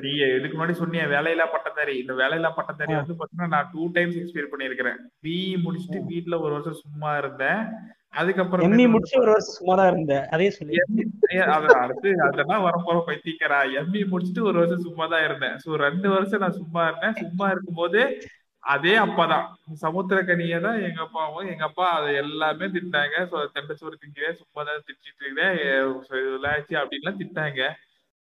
நீ 0.02 0.12
இதுக்கு 0.30 0.56
முன்னாடி 0.58 0.76
சொன்னிய 0.80 1.04
வேலையில்லா 1.08 1.48
பட்டதாரி 1.52 1.96
இந்த 1.98 2.14
வேலையில்லா 2.14 2.52
பட்டதாரி 2.56 2.94
வந்து 2.94 3.14
பாத்தீங்கன்னா 3.14 3.48
நான் 3.48 3.70
டூ 3.74 3.84
டைம்ஸ் 3.92 4.18
எக்ஸ்பீரியன் 4.18 4.54
பண்ணியிருக்கிறேன். 4.54 4.98
பிஇ 5.24 5.54
முடிச்சுட்டு 5.66 6.02
வீட்ல 6.06 6.40
ஒரு 6.40 6.52
வருஷம் 6.52 6.82
சும்மா 6.84 7.18
இருந்தேன். 7.18 7.62
அதுக்கப்புறம் 8.14 8.66
எம்இ 8.68 8.86
முடிச்சு 8.94 9.16
ஒரு 9.22 9.32
வருஷம் 9.34 9.58
சும்மா 9.58 9.74
தான் 9.80 9.90
இருந்தேன். 9.92 10.26
அதே 10.36 10.48
சொல்லி 10.56 10.80
அத 11.56 11.66
அடுத்து 11.84 12.10
அதெல்லாம் 12.28 12.66
வரப்போற 12.68 12.98
பைத்தியக்காரா? 13.08 13.60
எம்இ 13.82 14.02
முடிச்சுட்டு 14.12 14.42
ஒரு 14.50 14.58
வருஷம் 14.62 14.86
சும்மா 14.88 15.06
தான் 15.14 15.26
இருந்தேன். 15.28 15.56
சோ 15.64 15.80
ரெண்டு 15.86 16.08
வருஷம் 16.16 16.44
நான் 16.46 16.60
சும்மா 16.62 16.84
இருந்தேன். 16.90 17.18
சும்மா 17.24 17.48
இருக்கும்போது 17.54 18.02
அதே 18.64 18.94
அப்பாதான். 19.04 19.46
சமுத்திரக்கனியை 19.84 20.58
தான் 20.66 20.80
எங்க 20.88 21.00
அப்பாவும் 21.06 21.50
எங்க 21.52 21.64
அப்பா 21.68 21.86
அதை 21.98 22.10
எல்லாமே 22.24 22.66
திட்டாங்க. 22.76 23.16
சோ 23.32 23.38
தெண்டச்சோறு 23.56 24.02
திங்கிறேன் 24.02 24.40
சும்மா 24.42 24.64
தான் 24.70 24.84
திட்டிட்டு 24.88 25.22
இருக்கிறேன். 25.24 25.56
விளையாச்சு 26.34 26.76
அப்படின்லாம் 26.82 27.22
திட்டாங்க. 27.22 27.62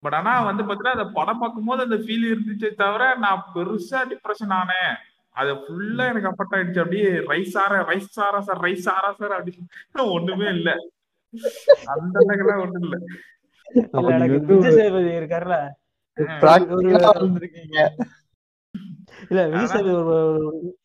பட் 0.03 0.15
ஆனா 0.17 0.33
வந்து 0.47 0.63
பாத்தீங்கன்னா 0.63 0.97
அந்த 0.97 1.09
படம் 1.17 1.41
பார்க்கும்போது 1.41 1.81
அந்த 1.87 1.97
ஃபீல் 2.03 2.27
இருந்துச்சே 2.31 2.69
தவிர 2.83 3.03
நான் 3.25 3.45
பெருசா 3.55 4.01
டிப்ரெஷன் 4.11 4.53
ஆனேன். 4.59 4.93
அது 5.35 5.51
ஃபுல்லா 5.61 6.05
எனக்கு 6.11 6.29
அப்பட்ட 6.29 6.53
ஆயிடுச்சு. 6.57 6.81
அப்படியே 6.83 7.09
ரைஸ் 7.31 7.55
ஆற 7.57 7.73
ரைஸ் 7.89 8.17
ஆறா 8.19 8.39
சார் 8.47 8.61
ரைஸ் 8.63 8.87
ஆறா 8.93 9.11
சார் 9.19 9.33
அப்படின்னு 9.37 9.67
ஒண்ணுமே 10.15 10.47
இல்ல. 10.55 10.69
அந்த 11.93 12.15
அளவுக்குலாம் 12.21 12.61
ஒண்ணும் 12.63 12.85
இல்ல. 12.85 12.97
விஜய் 14.53 14.89
இருக்காருல்ல. 15.19 15.57
இல்ல 19.29 19.41
விஜய் 19.51 19.71
சேதுபதி 19.71 19.93
ஒரு 20.01 20.17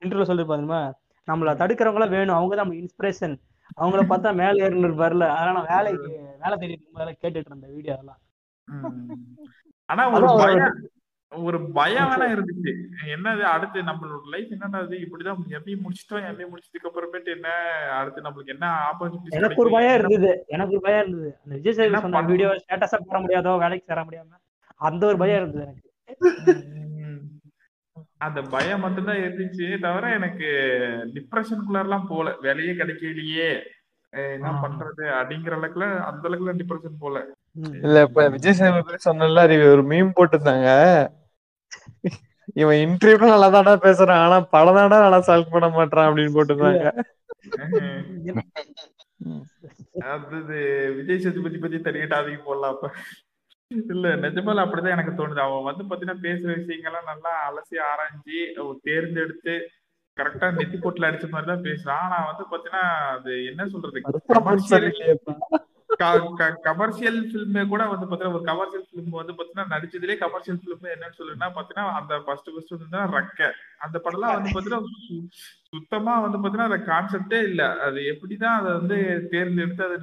இன்டர்வியூ 0.02 0.28
சொல்லிருப்பாருமா 0.30 0.80
நம்மள 1.28 1.50
தடுக்கிறவங்க 1.60 1.98
எல்லாம் 1.98 2.14
வேணும். 2.14 2.36
அவங்க 2.36 2.52
தான் 2.52 2.64
நம்ம 2.64 2.78
இன்ஸ்பிரேஷன் 2.82 3.34
அவங்கள 3.76 4.00
பார்த்தா 4.08 4.30
மேல 4.40 4.64
ஏறணும் 4.64 4.88
இருப்பாருல 4.88 5.26
அதனால 5.34 5.54
நான் 5.58 5.70
வேலைக்கு 5.74 6.08
வேலை 6.42 6.56
தேடிட்டு 6.62 6.90
கேட்டுட்டு 7.22 7.50
இருந்தேன் 7.50 7.74
வீடியோ 7.76 7.94
அதெல்லாம். 7.96 8.20
ம். 8.68 9.38
ஆனா 9.88 10.02
ஒரு 10.14 10.26
ஒரு- 11.36 11.72
பயம் 11.72 12.04
வேணா 12.04 12.24
இருந்துச்சு. 12.24 12.72
என்னது 13.06 13.40
அடுத்து 13.40 13.82
நம்மளோட 13.82 14.20
லைஃப் 14.30 14.56
என்னது 14.60 15.06
இப்படிதான் 15.06 15.36
எம்ஏ 15.48 15.74
முடிச்சிட்டோம். 15.74 16.24
எம்ஏ 16.24 16.44
முடிச்சதுக்கு 16.44 16.88
அப்புறமேட்டு 16.94 17.24
என்ன? 17.24 17.48
அடுத்து 17.90 18.20
நம்மளுக்கு 18.20 18.44
என்ன 18.44 18.76
ஆப்பர்ச்சுனிட்டி 18.92 19.28
எனக்கு 19.28 19.56
ஒரு 19.56 19.70
பயம் 19.70 19.98
இருந்தது. 19.98 20.44
எனக்கு 20.46 20.72
ஒரு 20.72 20.80
பயம் 20.80 21.08
இருந்தது. 21.08 21.38
அந்த 21.44 21.56
விஜய் 21.56 21.84
என்ன 21.84 22.00
சொன்ன 22.00 22.22
வீடியோ 22.22 22.48
ஸ்டேட்டஸா 22.48 23.00
போட 23.06 23.26
முடியாதோ 23.26 23.58
வேலைக்கு 23.58 23.94
சேர 23.94 24.04
முடியாம 24.04 24.34
அந்த 24.76 25.06
ஒரு 25.06 25.16
பயம் 25.16 25.36
இருந்தது 25.36 25.66
எனக்கு. 25.66 25.92
அந்த 28.18 28.42
பயம் 28.42 28.80
மட்டும்தான் 28.80 29.16
இருந்துச்சு. 29.16 29.80
தவிர 29.80 30.12
எனக்கு 30.12 30.44
டிப்ரெஷனுக்குள்ளலாம் 31.14 32.06
போல. 32.08 32.36
வேலையே 32.40 32.72
கிடைக்கலையே. 32.72 33.60
என்ன. 34.10 34.50
பண்றது? 34.62 35.00
அப்படிங்கிற 35.00 35.54
அளவுக்குல 35.54 35.98
அந்த 35.98 36.28
அளவுக்குலாம் 36.28 36.58
டிப்ரெஷன் 36.58 36.98
போல. 36.98 37.26
இல்ல 37.52 38.00
இப்ப 38.00 38.28
விஜய் 38.28 38.52
சேதுபதி 38.52 39.10
சொன்னல 39.10 39.38
அறிவு 39.38 39.70
ஒரு 39.70 39.82
மீம் 39.82 40.12
போட்டிருந்தாங்க. 40.16 41.06
இவன் 42.62 42.80
இன்டர்வியூல 42.84 43.30
நல்லா 43.32 43.48
தாடா 43.54 43.74
பேசுறான். 43.86 44.22
ஆனா 44.24 44.38
படம் 44.54 44.78
தாடா 44.78 44.96
நல்லா 45.04 45.20
செலக்ட் 45.28 45.54
பண்ண 45.54 45.68
மாட்டான் 45.76 46.06
அப்படின்னு 46.08 46.34
போட்டிருந்தாங்க. 46.36 46.86
அது 50.14 50.58
விஜய் 50.98 51.22
சேதுபதி 51.24 51.58
பத்தி 51.58 51.78
தனியா 51.86 52.06
டாபிக் 52.12 52.46
போடலாம் 52.48 52.74
அப்ப. 52.74 52.90
இல்ல 53.92 54.08
நிஜமால 54.24 54.64
அப்படிதான் 54.64 54.96
எனக்கு 54.96 55.12
தோணுது. 55.18 55.40
அவன் 55.44 55.68
வந்து 55.68 55.84
பாத்தீங்கன்னா 55.88 56.24
பேசுற 56.26 56.50
விஷயங்கள்லாம் 56.58 57.10
நல்லா 57.12 57.32
அலசி 57.48 57.76
ஆராய்ஞ்சு 57.90 58.40
தேர்ந்தெடுத்து 58.88 59.54
கரெக்டா 60.16 60.48
நெத்தி 60.58 60.76
போட்டுல 60.80 61.08
அடிச்ச 61.08 61.26
மாதிரி 61.30 61.48
தான் 61.52 61.64
பேசுறான். 61.68 62.02
ஆனா 62.06 62.18
வந்து 62.30 62.44
பாத்தீங்கன்னா 62.50 62.84
அது 63.14 63.32
என்ன 63.50 63.62
சொல்றது? 63.72 64.00
கமர்ஷியல் 65.96 66.56
கமர்ஷியல் 66.62 67.18
பிலிமே 67.26 67.62
கூட 67.68 67.82
வந்து 67.86 68.06
பாத்தீங்கன்னா 68.06 68.32
ஒரு 68.32 68.44
கமர்ஷியல் 68.44 68.84
பிலிம் 68.88 69.10
வந்து 69.12 69.32
பாத்தீங்கன்னா 69.32 69.66
நடிச்சதுலயே 69.70 70.16
கமர்ஷியல் 70.18 70.58
பிலிம் 70.62 70.86
என்னன்னு 70.92 71.18
சொல்லுன்னா 71.18 71.48
பாத்தீங்கன்னா 71.54 71.86
அந்த 71.94 72.14
ஃபர்ஸ்ட் 72.20 72.50
ஃபர்ஸ்ட் 72.50 72.74
வந்து 72.76 73.16
ரக்க. 73.16 73.40
அந்த 73.78 73.96
படம்லாம் 73.98 74.34
வந்து 74.34 74.54
பாத்தீங்கன்னா 74.54 74.80
சு- 74.98 75.22
சுத்தமா 75.70 76.14
வந்து 76.18 76.38
பாத்தீங்கன்னா 76.38 76.70
அந்த 76.70 76.80
கான்செப்டே 76.86 77.42
இல்ல. 77.42 77.62
அது 77.80 78.00
எப்படிதான் 78.12 78.58
அதை 78.58 78.72
வந்து 78.72 78.98
தேர்ந்தெடுத்து 79.30 79.84
அதை? 79.84 79.96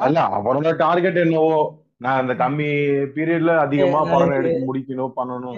அல்ல 0.00 0.20
அவரோட 0.38 0.72
டார்கெட் 0.78 1.16
என்னவோ? 1.18 1.54
நான் 1.98 2.18
அந்த 2.18 2.34
கம்மி 2.34 2.68
பீரியட்ல 3.14 3.54
அதிகமா 3.60 4.00
படம் 4.10 4.36
எடுத்து 4.36 4.66
முடிக்கணும் 4.66 5.16
பண்ணணும் 5.16 5.56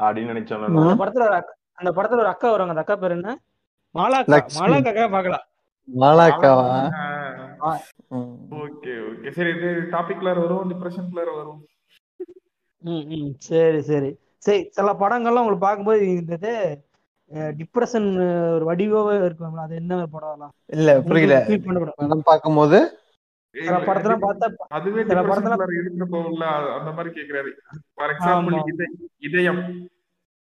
அப்படின்னு 0.00 0.32
நினைச்சோம் 0.32 0.64
அந்த 0.66 0.94
படத்துல 1.02 1.24
ஒரு 1.24 1.36
அக்கா- 1.36 1.58
அந்த 1.74 1.90
படத்துல 1.92 2.18
ஒரு 2.18 2.28
அக்கா 2.28 2.50
வருவாங்க 2.50 2.72
அந்த 2.72 2.80
அக்கா 2.80 2.96
பேர் 2.96 3.10
என்ன? 3.12 3.32
மாலாக்கா. 3.94 4.38
மாலாக்கா 4.58 5.04
பாக்கலாம் 5.08 5.44
மாலாக்காவா 5.88 6.68
ஓகே 8.58 8.92
ஓகே. 9.04 9.28
சரி 9.30 9.50
இது 9.50 9.68
டாபிக்ல 9.92 10.28
வரும் 10.38 10.70
டிப்ரெஷன்குள்ள 10.70 11.30
வரும் 11.34 11.60
ம் 12.84 13.30
சரி 13.42 13.80
சரி. 13.82 14.10
சரி 14.38 14.60
சில 14.70 14.92
படங்கள்லாம் 14.92 15.42
உங்களுக்கு 15.42 15.58
பார்க்கும்போது 15.60 16.00
இந்த 16.12 16.34
டிப்ரெஷன் 17.60 18.08
ஒரு 18.50 18.64
வடிவாவே 18.64 19.14
இருக்கும்ல. 19.20 19.62
அது 19.62 19.74
என்ன 19.74 20.02
படம்லாம் 20.12 20.52
இல்ல 20.72 20.90
புரியல. 21.02 21.36
படம் 22.00 22.24
பார்க்கும்போது? 22.24 22.78
சில 23.54 23.76
படத்தெல்லாம் 23.80 24.24
பார்த்தா 24.24 24.46
அதுவே 24.68 25.02
சில 25.04 25.20
படத்துல- 25.22 25.56
இருக்கிறப்போ 25.78 26.20
உள்ள 26.24 26.44
அந்த 26.76 26.90
மாதிரி 26.92 27.10
கேக்குறாரு. 27.16 27.50
For 27.94 28.12
example. 28.14 28.56
இதயம். 29.20 29.62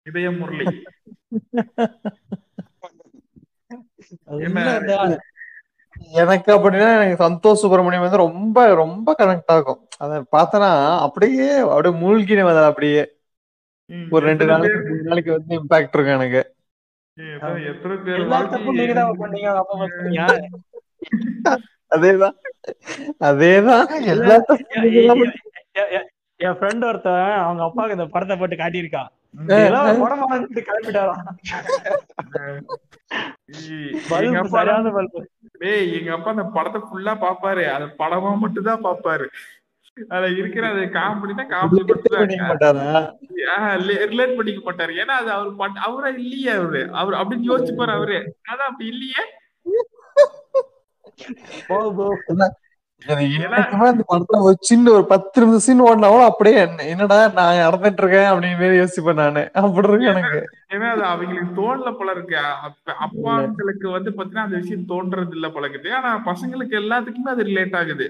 இதயம் 0.05 0.37
முரளி 0.37 0.65
அது 0.67 0.75
என்ன? 3.69 3.69
இன்னும் 3.69 3.69
இந்த- 3.69 3.83
எனக்கு 6.11 6.55
அப்படின்னா 6.55 7.01
எனக்கு 7.01 7.29
சந்தோஷ் 7.29 7.53
சுப்பிரமணியம் 7.53 8.01
வந்து 8.01 8.17
ரொம்ப 8.17 8.75
ரொம்ப 8.75 9.15
கனெக்ட் 9.17 9.47
ஆகும். 9.47 9.87
அத 9.97 10.19
பார்த்தனா 10.19 10.99
அப்படியே 10.99 11.57
அப்படியே 11.57 11.95
மூழ்கினேன் 11.95 12.47
அதில் 12.47 12.63
அப்படியே. 12.63 13.15
ஒரு 14.09 14.25
ரெண்டு 14.25 14.45
நாளைக்கு 14.45 14.79
மூணு 14.89 15.01
நாளைக்கு 15.01 15.31
வந்து 15.31 15.55
இம்பாக்ட் 15.55 15.89
இருக்கும் 15.93 16.05
எனக்கு. 16.05 16.55
அதேதான். 21.95 22.31
அதேதான். 23.19 24.05
எல்லா 24.05 24.35
என் 26.39 26.49
ஃப்ரெண்ட் 26.49 26.87
ஒருத்தன் 26.87 27.31
அவங்க 27.31 27.63
அப்பாவுக்கு 27.63 27.91
இந்த 27.91 28.05
படத்தை 28.05 28.37
போட்டு 28.37 28.55
காட்டியிருக்கான். 28.55 29.07
ம். 29.31 29.49
எங்க 34.25 34.39
அப்பா 34.39 34.61
எங்க 35.97 36.11
அப்பா 36.13 36.29
அந்த 36.29 36.43
படத்தை 36.43 36.81
ஃபுல்லா 36.81 37.13
பாப்பாரு. 37.21 37.63
அது 37.65 37.85
படமா 37.85 38.37
மட்டும் 38.37 38.63
தான் 38.63 38.83
பாப்பாரு. 38.83 39.27
அதுல 40.09 40.27
இருக்கிற 40.27 40.67
அது 40.67 40.81
காமெடி 40.81 41.33
தான் 41.35 41.49
காமெடி 41.49 41.81
ரிலேட் 44.05 44.37
பண்ணிக்க 44.37 44.61
மாட்டாரு? 44.63 44.93
ஏன்னா 44.93 45.13
அது 45.21 45.31
அவர் 45.31 45.71
அவரா 45.75 46.07
இல்லையே 46.07 46.49
அவரு. 46.49 46.89
அவர் 46.91 47.13
அப்படின்னு 47.13 47.49
யோசிச்சுப்பாரு 47.51 47.89
அவரு. 47.89 48.17
அதான் 48.51 48.69
அப்படி 48.69 48.87
இல்லையே? 48.87 49.23
படத்துல 53.05 54.39
ஒரு 54.39 54.55
சின்ன 54.59 54.91
ஒரு 54.91 55.05
பத்து 55.05 55.41
நிமிஷம் 55.41 55.59
சீன் 55.59 55.79
ஓடினாலும் 55.79 56.23
அப்படியே 56.23 56.55
என்ன- 56.55 56.83
என்னடா 56.83 57.27
நான் 57.27 57.55
இறந்துட்டு 57.55 58.01
இருக்கேன் 58.03 58.31
அப்படின்னு 58.31 58.69
யோசிப்பேன் 58.79 59.13
நானு. 59.13 59.49
அப்படி 59.53 59.87
இருக்கு 59.87 60.05
எனக்கு. 60.05 60.39
ஏன்னா 60.73 60.89
அது 60.91 61.03
அவங்களுக்கு 61.03 61.61
தோணல 61.61 61.97
போல 61.97 62.11
இருக்கு. 62.11 62.37
அப்ப 62.37 62.95
அப்பாங்களுக்கு 63.05 63.91
வந்து 63.91 64.11
பாத்தீங்கன்னா 64.11 64.45
அந்த 64.47 64.57
விஷயம் 64.57 64.87
தோன்றது 64.87 65.29
இல்ல 65.31 65.49
போல 65.49 65.67
இருக்குது. 65.67 65.93
ஆனா 65.93 66.21
பசங்களுக்கு 66.25 66.77
எல்லாத்துக்குமே 66.81 67.29
அது 67.29 67.43
ரிலேட் 67.43 67.75
ஆகுது. 67.75 68.07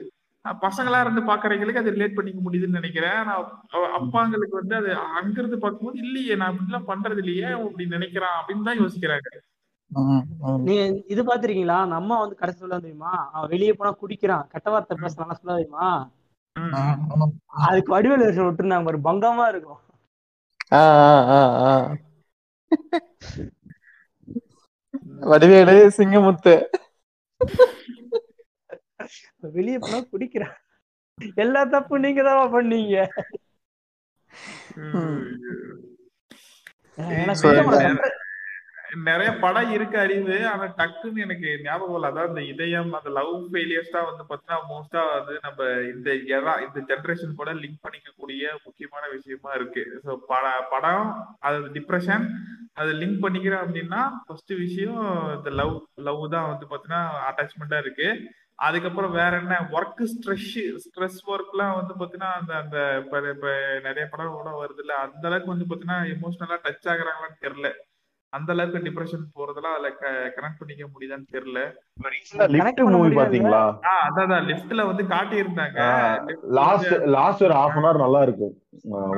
பசங்களா 0.62 1.02
இருந்து 1.02 1.22
பாக்குறவங்களுக்கு 1.22 1.76
அது 1.76 1.92
ரிலேட் 1.92 2.16
பண்ணிக்க 2.16 2.50
முடியுதுன்னு 2.50 2.80
நினைக்கிறேன். 2.80 3.12
ஆனா 3.12 3.34
அப்பாங்களுக்கு 4.00 4.56
வந்து 4.60 4.76
அது 4.76 4.94
அங்க 4.96 5.34
இருந்து 5.36 5.60
பார்க்கும்போது 5.60 5.98
இல்லையே 5.98 6.36
நான் 6.36 6.54
அப்படிலாம் 6.54 6.88
பண்றது 6.88 7.18
இல்லையே 7.18 7.44
அப்படி 7.44 7.88
நினைக்கிறான் 7.90 8.38
அப்படின்னு 8.40 8.64
தான் 8.64 8.80
யோசிக்கிறாங்க. 8.80 9.30
நீங்க 10.66 10.84
இது 11.14 11.22
பாத்திருக்கீங்களா? 11.24 11.78
அந்த 11.84 11.96
அம்மா 12.02 12.16
வந்து 12.22 12.40
கடைசி 12.40 12.60
சொல்ல 12.62 12.80
தெரியுமா? 12.80 13.14
அவன் 13.34 13.52
வெளியே 13.54 13.74
போனா 13.74 13.92
குடிக்கிறான். 14.02 14.48
கெட்ட 14.54 14.68
வார்த்தை 14.74 14.98
பேசுறான் 15.04 15.40
சொல்ல 15.40 15.58
தெரியுமா. 15.58 15.88
அதுக்கு 17.68 17.90
வடிவேல் 17.96 18.26
வருஷம் 18.26 18.48
விட்டுருந்தாங்க 18.48 18.92
ஒரு 18.94 19.00
பங்கமா 19.08 19.46
இருக்கும். 19.54 19.82
வடிவேலு 25.32 25.76
சிங்கமுத்து. 25.98 26.56
வெளியே 29.58 29.78
போனா 29.84 30.00
குடிக்கிறான். 30.14 30.56
எல்லா 31.44 31.62
தப்பு 31.74 31.96
நீங்க 32.06 32.22
தான் 32.28 32.54
பண்ணீங்க. 32.56 32.98
நிறைய 39.08 39.30
படம் 39.44 39.72
இருக்கு 39.76 39.98
அறிவு 40.04 40.36
ஆனா 40.52 40.66
டக்குன்னு 40.80 41.24
எனக்கு 41.26 41.50
ஞாபகம் 41.64 41.96
இல்லை 41.98 42.10
அதான் 42.10 42.30
இந்த 42.30 42.42
இதயம் 42.52 42.92
அந்த 43.00 43.10
லவ் 43.18 43.32
ஃபெயிலியர்ஸ் 43.52 43.92
வந்து 44.10 44.24
பாத்தீங்கன்னா 44.30 44.60
மோஸ்டா 44.70 45.02
வந்து 45.16 45.34
நம்ம 45.46 45.60
இந்த 45.94 46.10
era 46.38 46.54
இந்த 46.66 46.80
ஜென்ரேஷன் 46.92 47.38
கூட 47.40 47.54
லிங்க் 47.64 47.84
பண்ணிக்கக்கூடிய 47.86 48.54
முக்கியமான 48.66 49.04
விஷயமா 49.16 49.52
இருக்கு. 49.60 49.84
ஸோ 50.06 50.14
பட 50.32 50.46
படம் 50.74 51.08
அது 51.48 51.60
டிப்ரெஷன் 51.78 52.26
அதை 52.82 52.92
லிங்க் 53.02 53.24
பண்ணிக்கிறேன் 53.26 53.64
அப்படின்னா 53.66 54.02
ஃபர்ஸ்ட் 54.28 54.54
விஷயம் 54.66 55.02
இந்த 55.38 55.52
லவ் 55.62 55.76
லவ் 56.10 56.24
தான் 56.36 56.50
வந்து 56.52 56.68
பாத்தீங்கன்னா 56.72 57.04
அட்டாச்மெண்டா 57.30 57.80
இருக்கு. 57.86 58.10
அதுக்கப்புறம் 58.68 59.16
வேற 59.20 59.34
என்ன? 59.42 59.56
ஒர்க் 59.78 60.04
ஸ்ட்ரெஸ் 60.14 60.48
ஸ்ட்ரெஸ் 60.86 61.20
ஒர்க்லாம் 61.34 61.76
வந்து 61.80 61.94
பாத்தீங்கன்னா 62.00 62.32
அந்த 62.40 62.54
அந்த 62.64 62.78
இப்ப 63.02 63.20
இப்ப 63.34 63.50
நிறைய 63.88 64.06
படம் 64.14 64.38
கூட 64.38 64.52
வருது 64.62 64.82
இல்ல 64.86 64.94
அந்த 65.06 65.24
அளவுக்கு 65.30 65.54
வந்து 65.54 65.70
பாத்தீங்கன்னா 65.72 66.00
எமோஷனலா 66.16 66.58
டச் 66.66 66.90
ஆகுறாங்களான்னு 66.94 67.44
தெரியல. 67.46 67.70
அந்த 68.34 68.52
அளவுக்கு 68.52 68.80
டிப்ரெஷன் 68.80 69.24
போறதெல்லாம் 69.36 69.76
அதுல 69.76 69.90
கனெக்ட் 70.36 70.60
பண்ணிக்க 70.60 70.86
முடியுதான்னு 70.86 71.28
தெரியல. 71.32 71.60
Lift 72.48 72.82
movie. 72.88 73.16
பாத்தீங்களா 73.20 73.62
அதான் 74.08 74.48
லிஃப்ட்ல 74.48 74.86
வந்து 74.86 75.08
காட்டி 75.08 75.42
இருந்தாங்க 75.42 75.78
லாஸ்ட் 76.52 76.94
லாஸ்ட் 77.08 77.44
ஒரு 77.44 77.54
ஹாஃப் 77.54 77.76
அன் 77.76 77.84
ஹவர் 77.84 77.98
நல்லா 77.98 78.22
இருக்கும் 78.22 78.54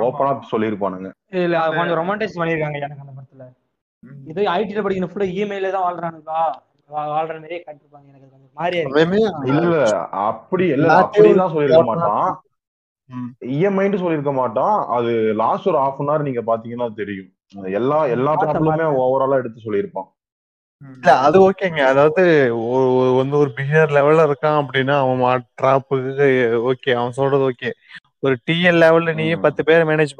ஓப்பனா 0.03 0.31
சொல்லியிருப்பானுங்க. 0.51 1.09
இல்ல 1.39 1.57
கொஞ்சம் 1.69 1.99
ரொமான்டைஸ் 1.99 2.39
பண்ணிருக்காங்க 2.39 2.77
எனக்கு 2.79 3.01
அந்த 3.01 3.15
படத்துல. 3.17 3.45
இது 4.25 4.41
ஐடில 4.51 4.83
படிக்கணும் 4.83 5.11
ஃபுல்லா 5.11 5.29
இமெயில 5.39 5.71
தான் 5.71 5.85
வாழ்றானுக்கா 5.87 6.39
வா- 6.89 7.09
வாழ்ற 7.09 7.33
மாதிரியே 7.33 7.63
காட்டிருப்பாங்க 7.65 8.07
எனக்கு. 8.07 8.29
கொஞ்சம் 8.29 8.53
இல்ல 9.55 9.75
அப்படி 10.43 11.29
இல்ல 11.29 11.47
ஓப்பனா 11.49 11.83
மாட்டான். 11.83 12.29
இஎம்ஐன்னு 13.55 13.95
சொல்லியிருக்க 13.95 14.31
மாட்டான். 14.31 14.85
அது 14.87 15.11
லாஸ்ட் 15.35 15.67
ஒரு 15.67 15.77
ஹாஃப் 15.77 15.99
அன் 15.99 16.07
ஹவர் 16.07 16.21
நீங்க 16.21 16.41
பாத்தீங்கன்னா 16.47 16.93
தெரியும். 16.93 17.29
எல்லா 17.73 17.99
எல்லா 18.07 18.31
ப்ராப்ளமே 18.41 18.87
ஓவராலா 19.01 19.39
எடுத்து 19.41 19.65
சொல்லியிருப்பான். 19.65 20.09
இல்ல 20.81 21.11
அது 21.25 21.37
ஓகேங்க. 21.45 21.81
அதாவது 21.91 22.23
வந்து 23.17 23.35
ஒரு 23.37 23.49
பிகினர் 23.57 23.95
லெவல்ல 23.97 24.27
இருக்கான் 24.29 24.59
அப்படின்னா 24.61 24.95
அவன் 25.03 25.23
ட்ராப்புக்கு 25.59 26.27
ஓகே 26.71 26.91
அவன் 26.99 27.17
சொல்றது 27.17 27.43
ஓகே. 27.49 27.71
ஒரு 28.23 28.35
டிஎல் 28.47 28.81
லெவல்ல 28.83 29.13
நீ. 29.13 29.27
பத்து 29.45 29.61
பேரை 29.63 29.83
மேனேஜ் 29.89 30.13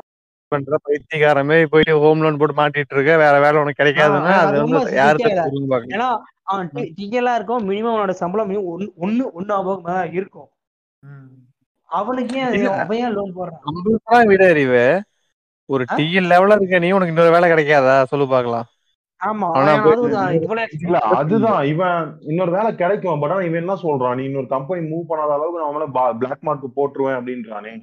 பண்ற 0.52 0.76
பைத்தியக்காரமே 0.86 1.58
போயிட்டு 1.66 1.96
ஹோம் 2.04 2.22
லோன் 2.22 2.38
போட்டு 2.38 2.56
மாட்டிட்டு 2.60 2.96
இருக்க 2.96 3.16
வேற 3.18 3.36
வேலை 3.40 3.58
உனக்கு 3.62 3.82
கிடைக்காதுன்னா 3.82 4.34
அது 4.38 4.54
வந்து 4.54 4.78
ரொம்ப 4.78 4.96
யாரு 4.96 5.18
சிக்கல. 5.18 5.36
தப்பு 5.36 5.50
புரிஞ்சுப்பாங்க 5.50 5.94
ஏன்னா 5.96 6.10
அவன் 6.46 6.70
டிஎல்லா 6.98 7.34
இருக்கும் 7.36 7.68
மினிமம் 7.70 7.94
அவனோட 7.94 8.14
சம்பளம் 8.22 8.50
minimum 8.52 8.70
ஒன்னு 9.04 9.26
ஒன்னு 9.34 9.52
தான் 9.90 10.10
இருக்கும். 10.12 10.50
அவனுக்கு 11.90 12.36
ஏன் 12.40 13.16
லோன் 13.18 13.36
போடுறான்? 13.38 14.28
விட 14.32 14.44
அறிவு. 14.48 14.82
ஒரு? 15.70 15.84
டிஎல் 15.98 16.30
லெவல்ல 16.32 16.58
இருக்க 16.58 16.80
நீ 16.80 16.90
உனக்கு 16.92 17.14
இன்னொரு 17.14 17.36
வேலை 17.36 17.48
கிடைக்காதா? 17.50 17.96
சொல்லு 18.12 18.28
பாக்கலாம் 18.34 18.68
அதுதான் 19.22 19.78
இவ்வளவு 19.78 20.68
இல்ல 20.80 20.98
அதுதான். 21.16 21.62
இவன் 21.72 21.98
இன்னொரு 22.30 22.52
வேலை 22.52 22.70
கிடைக்கும் 22.76 23.22
பட் 23.22 23.34
ஆனா 23.34 23.46
இவன் 23.48 23.62
என்ன 23.64 23.76
சொல்றான்? 23.82 24.18
நீ 24.20 24.24
இன்னொரு 24.24 24.48
கம்பெனி 24.54 24.82
மூவ் 24.92 25.10
பண்ணாத 25.10 25.34
அளவுக்கு 25.38 25.62
நான் 25.62 25.72
அவன 25.72 25.88
பிளாக் 26.22 26.46
மார்க் 26.48 26.78
போட்டுருவேன் 26.78 27.18
அப்படின்றானே. 27.18 27.74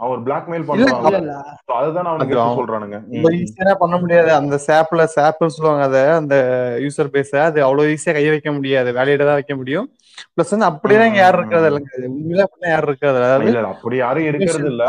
அவன் 0.00 0.12
ஒரு 0.14 0.22
பிளாக்மெயில் 0.26 0.62
இல்ல, 0.62 0.68
பண்றான். 0.70 1.02
இல்ல 1.02 1.18
இல்ல. 1.18 1.34
So 1.66 1.72
அதுதான் 1.80 2.08
அவனுக்கு 2.12 2.36
சொல்றானுங்க. 2.60 2.96
ஈஸியா 3.40 3.74
பண்ண 3.82 3.96
முடியாது. 3.96 4.30
அந்த 4.38 4.56
சாப்ல 4.68 5.04
சாப்னு 5.16 5.54
சொல்லுவாங்க 5.56 5.84
அத 5.88 5.98
அந்த 6.20 6.36
யூசர் 6.84 7.12
பேஸ 7.16 7.32
அது 7.48 7.60
அவ்வளவு 7.66 7.92
ஈஸியா 7.94 8.14
கைய 8.16 8.32
வைக்க 8.34 8.52
முடியாது. 8.52 8.90
வேலையிட 8.98 9.24
தான் 9.28 9.38
வைக்க 9.40 9.56
முடியும். 9.60 9.88
பிளஸ் 10.34 10.52
வந்து 10.54 10.68
அப்படியே 10.70 11.06
இங்க 11.08 11.20
யாரும் 11.22 11.40
இருக்கிறது 11.42 11.68
இல்லைங்க. 11.70 12.10
உண்மையில 12.10 12.44
அப்படின்னா 12.46 12.70
யாரும் 12.72 12.90
இருக்கிறது 12.90 13.18
இல்ல. 13.48 13.62
அப்படி 13.74 13.96
யாரும் 14.02 14.28
இருக்கிறது 14.30 14.70
இல்ல. 14.72 14.84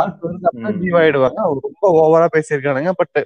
ஜீவ் 0.84 1.00
ஆயிடுவாங்க. 1.02 1.40
அவர் 1.46 1.66
ரொம்ப 1.68 1.92
ஓவரா 2.02 2.28
பேசியிருக்கானுங்க. 2.36 2.94
பட் 3.02 3.20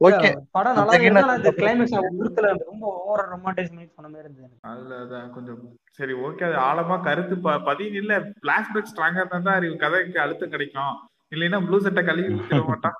ஓகே 0.00 0.28
படம் 0.56 0.78
நல்லா 0.78 0.94
இருந்தா 0.96 1.52
கிளைமேக்ஸ் 1.58 1.94
உறுத்தல 2.18 2.48
ரொம்ப 2.70 2.84
ஓவர 3.02 3.22
ரொமான்டைஸ் 3.30 3.70
பண்ணி 3.70 3.86
சொன்ன 3.88 4.08
மாதிரி 4.08 4.26
இருந்தது. 4.26 4.50
அதுல 4.70 4.98
அதான் 5.04 5.30
கொஞ்சம் 5.36 5.60
சரி 5.98 6.14
ஓகே 6.26 6.44
அது 6.48 6.58
ஆழமா 6.66 6.96
கருத்து 7.00 7.36
பதிவு 7.68 7.96
இல்ல 8.02 8.18
பிளாஷ்பேக் 8.42 8.90
ஸ்ட்ராங்கா 8.92 9.22
இருந்தா 9.22 9.40
தான் 9.50 9.80
கதைக்கு 9.84 10.20
அழுத்தம் 10.24 10.50
கிடைக்கும். 10.50 10.94
இல்லைன்னா 11.32 11.60
ப்ளூ 11.66 11.78
சட்டை 11.80 12.02
கழுவி 12.04 12.28
மாட்டான். 12.68 12.98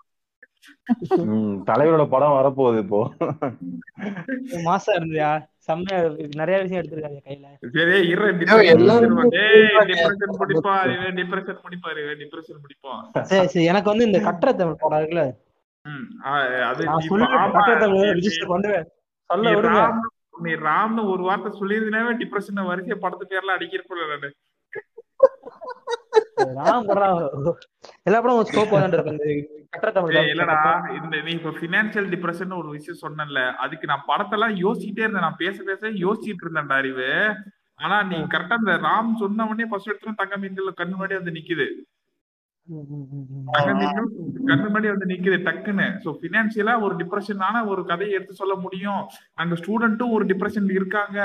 தலைவரோட 1.69 2.05
படம் 2.09 2.37
வரப்போகுது 2.37 2.79
இப்போ. 2.79 3.01
மாசா 4.67 4.93
இருந்ததா 4.95 5.31
செம்மையா 5.61 5.99
நிறைய 6.37 6.57
விஷயம் 6.63 6.83
எடுத்திருக்காரு 6.83 7.17
கையில. 7.27 7.47
சரி 8.53 8.69
சரி 13.33 13.49
சரி. 13.49 13.65
எனக்கு 13.65 13.93
வந்து 13.93 14.07
இந்த 14.07 14.21
கட்டுற 14.29 14.57
தமிழ் 14.57 14.83
படம் 14.83 15.01
இருக்குல்ல. 15.01 15.25
ராம்னு 20.65 21.03
ஒரு 21.13 21.23
வார்த்தை 21.23 21.53
சொல்லியிருந்தனாவே 21.61 22.13
டிப்ரெஷன் 22.23 22.69
வரிசைய 22.69 22.97
படத்து 22.97 23.25
பேர்லாம் 23.31 23.63
படம் 23.63 24.29
எல்லா 26.45 28.19
படம் 28.23 28.49
ஸ்கோப் 28.49 28.73
இல்லடா 30.33 30.57
இந்த 30.99 31.17
நீ 31.27 31.31
இப்ப 31.39 31.53
பினான்சியல் 31.63 32.09
டிப்ரெஷன் 32.15 32.59
ஒரு 32.61 32.69
விஷயம் 32.77 33.03
சொன்னல 33.05 33.43
அதுக்கு 33.65 33.91
நான் 33.93 34.09
படத்தெல்லாம் 34.11 34.57
யோசிச்சுட்டே 34.65 35.05
இருந்தேன். 35.05 35.27
நான் 35.27 35.43
பேச 35.45 35.57
பேச 35.71 35.91
யோசிச்சுட்டு 36.05 36.45
இருந்தேன்டா 36.47 36.79
அறிவு. 36.83 37.11
ஆனா 37.85 37.97
நீ 38.11 38.19
கரெக்டா 38.35 38.57
இந்த 38.63 38.75
ராம் 38.87 39.21
சொன்ன 39.23 39.47
உடனே 39.51 39.69
ஃபர்ஸ்ட் 39.71 39.91
எடுத்து 39.93 40.21
தங்க 40.23 40.37
மீன்கள் 40.43 40.81
கண்ணு 40.81 40.97
முன்னாடி 40.97 41.19
வந்து 41.21 41.37
நிக்குது. 41.39 41.67
கண்ணு 44.49 44.69
முன்னாடி 44.69 44.89
வந்து 44.93 45.11
நிக்குது 45.13 45.39
டக்குன்னு. 45.49 45.89
சோ 46.05 46.09
பினான்சியலா 46.23 46.75
ஒரு 46.87 46.95
டிப்ரெஷனான 47.01 47.65
ஒரு 47.73 47.83
கதையை 47.91 48.15
எடுத்து 48.19 48.41
சொல்ல 48.43 48.55
முடியும். 48.65 49.03
அங்க 49.43 49.55
ஸ்டூடெண்ட்டும் 49.63 50.15
ஒரு 50.19 50.27
டிப்ரெஷன் 50.33 50.71
இருக்காங்க. 50.79 51.19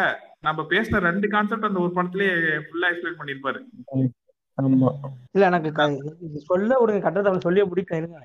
நம்ம 0.48 0.66
பேசின 0.74 1.02
ரெண்டு 1.10 1.28
கான்செப்ட் 1.36 1.70
அந்த 1.70 1.80
ஒரு 1.86 1.94
படத்திலேயே 2.00 2.36
ஃபுல்லா 2.68 2.90
எக்ஸ்பிளைன் 2.92 3.20
பண்ணிருப்பாரு 3.22 3.62
இல்ல 5.36 5.46
எனக்கு 5.46 5.70
சொல்ல 6.46 6.72
விடுங்க 6.80 7.02
கட்டுற 7.04 7.24
தமிழ் 7.24 7.46
சொல்லியே 7.48 7.66
பிடிக்கும் 7.66 8.00
இருங்க. 8.00 8.22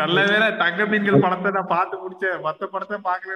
நல்ல 0.00 0.18
வேளை 0.24 0.46
தங்க 0.56 0.86
மீன்கள் 0.86 1.24
படத்தை 1.24 1.50
நான் 1.50 1.72
பார்த்து 1.72 1.96
முடிச்சேன். 2.02 2.38
மத்த 2.46 2.66
படத்தை 2.66 2.98
பாக்கல 3.04 3.34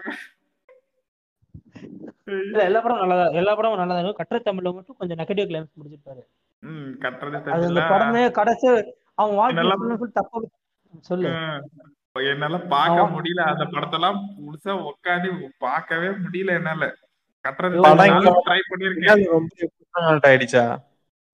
இல்ல 2.43 2.61
எல்லா 2.65 2.81
படம் 2.81 3.01
நல்லதா 3.01 3.25
எல்லா 3.33 3.53
படமும் 3.55 3.81
நல்லதா. 3.81 4.01
இருக்கும் 4.01 4.21
கட்டுற 4.21 4.41
தமிழ்ல 4.49 4.73
மட்டும் 4.75 4.99
கொஞ்சம் 4.99 5.19
நெகட்டிவ் 5.19 5.49
கிளைம்ஸ் 5.51 5.77
முடிச்சிருப்பாரு. 5.79 6.23
அது 7.53 7.69
அந்த 7.69 7.83
படமே 7.93 8.23
கடைசி 8.31 8.67
அவன் 9.15 9.37
வாழ்க்கை 9.37 10.09
தப்பா. 10.19 10.41
சொல்லு. 11.05 11.29
என்னால 12.17 12.57
பார்க்க 12.73 13.03
ஆமா. 13.03 13.13
முடியல. 13.15 13.43
அந்த 13.53 13.65
படத்தெல்லாம் 13.75 14.19
முழுசா 14.39 14.73
உட்காந்து 14.89 15.29
பார்க்கவே 15.59 16.09
முடியல 16.25 16.57
என்னால. 16.61 16.89
கட்டுறது 17.45 17.79
ட்ரை 18.47 18.61
பண்ணிருக்கேன் 18.71 19.23
ரொம்ப 19.31 20.27
ஆயிடுச்சா? 20.29 20.65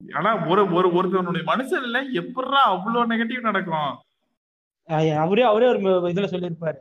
ஆனா 0.01 0.31
ஒரு 0.51 0.63
ஒரு 0.79 0.89
ஒருத்தவனுடைய 0.99 1.45
மனுஷன்ல 1.51 2.01
எப்படா 2.21 2.61
அவ்வளவு 2.73 3.11
நெகட்டிவ் 3.13 3.49
நடக்கும்? 3.49 3.95
அவரே 5.23 5.45
அவரே 5.51 5.69
ஒரு 5.73 5.81
இதுல 6.13 6.29
சொல்லியிருப்பாரு. 6.33 6.79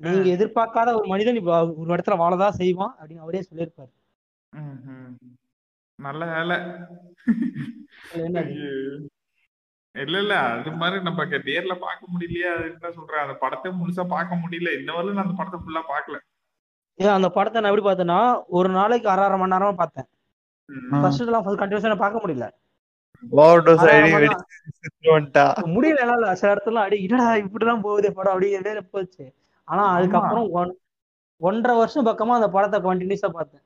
நீங்க 0.00 0.28
எதிர்பார்க்காத 0.36 0.94
ஒரு 0.98 1.06
மனிதன் 1.12 1.38
இப்ப 1.40 1.58
ஒரு 1.80 1.90
இடத்துல 1.94 2.16
வாழதான் 2.22 2.58
செய்வான் 2.60 2.94
அப்படின்னு 2.98 3.24
அவரே 3.26 3.42
சொல்லியிருப்பாரு. 3.48 3.92
நல்ல 5.98 6.22
வேலை. 6.32 6.56
இல்ல 9.94 10.16
இல்ல 10.22 10.34
அது 10.46 10.72
மாதிரி 10.80 10.96
நம்ம 11.04 11.24
நேர்ல 11.48 11.74
பார்க்க 11.84 12.12
முடியலையே? 12.14 12.48
அது 12.54 12.64
என்ன 12.70 12.90
சொல்றேன் 12.96 13.22
அந்த 13.24 13.34
படத்தை 13.42 13.70
முழுசா 13.78 14.04
பார்க்க 14.14 14.42
முடியல. 14.42 14.72
இன்ன 14.78 14.90
வரையிலும் 14.96 15.18
நான் 15.18 15.26
அந்த 15.26 15.38
படத்தை 15.38 15.60
ஃபுல்லா 15.62 15.82
பார்க்கல. 15.92 16.18
ஏன் 16.98 17.16
அந்த 17.16 17.28
படத்தை 17.36 17.58
நான் 17.60 17.70
எப்படி 17.72 17.86
பார்த்தேன்னா 17.86 18.20
ஒரு 18.58 18.68
நாளைக்கு 18.78 19.08
அரை 19.12 19.24
அரை 19.26 19.38
மணி 19.40 19.54
நேரமா 19.54 19.74
பார்த்தேன். 19.80 20.08
ஃபர்ஸ்ட் 21.02 21.22
எல்லாம் 21.24 21.44
கண்டினியூஸா 21.62 21.98
பார்க்க 22.04 22.22
முடியல. 22.24 22.46
முடியல 25.74 26.00
என்னால. 26.04 26.34
சில 26.40 26.48
இடத்துல 26.54 26.82
அடி 26.86 26.96
என்னடா 27.06 27.28
இப்படிதான் 27.44 27.84
போகுதே? 27.86 28.10
படம் 28.18 28.34
அப்படிங்கிறதே 28.34 28.82
போச்சு. 28.94 29.24
ஆனா 29.68 29.84
அதுக்கப்புறம் 29.96 30.48
ஒன் 30.60 30.72
ஒன்றரை 31.40 31.74
வருஷம் 31.78 32.06
பக்கமா 32.08 32.36
அந்த 32.38 32.48
படத்தை 32.56 32.78
கண்டினியூஸா 32.88 33.30
பார்த்தேன். 33.38 33.64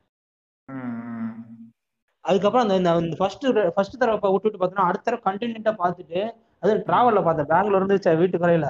அதுக்கப்புறம் 2.25 2.65
அந்த 2.67 2.77
இந்த 3.03 3.17
ஃபர்ஸ்ட் 3.21 3.47
ஃபர்ஸ்ட் 3.75 4.01
தடவை 4.03 4.31
விட்டுட்டு 4.35 4.61
பார்த்தோன்னா 4.63 4.89
அடுத்த 4.91 5.05
தடவை 5.11 5.25
கண்டினியூட்டா 5.29 5.73
பார்த்துட்டு 5.83 6.21
அது 6.63 6.73
டிராவல்ல 6.89 7.21
பார்த்தேன். 7.27 7.51
பெங்களூர் 7.53 7.83
இருந்து 7.83 8.17
வீட்டுக்கு 8.23 8.47
வரையில 8.47 8.69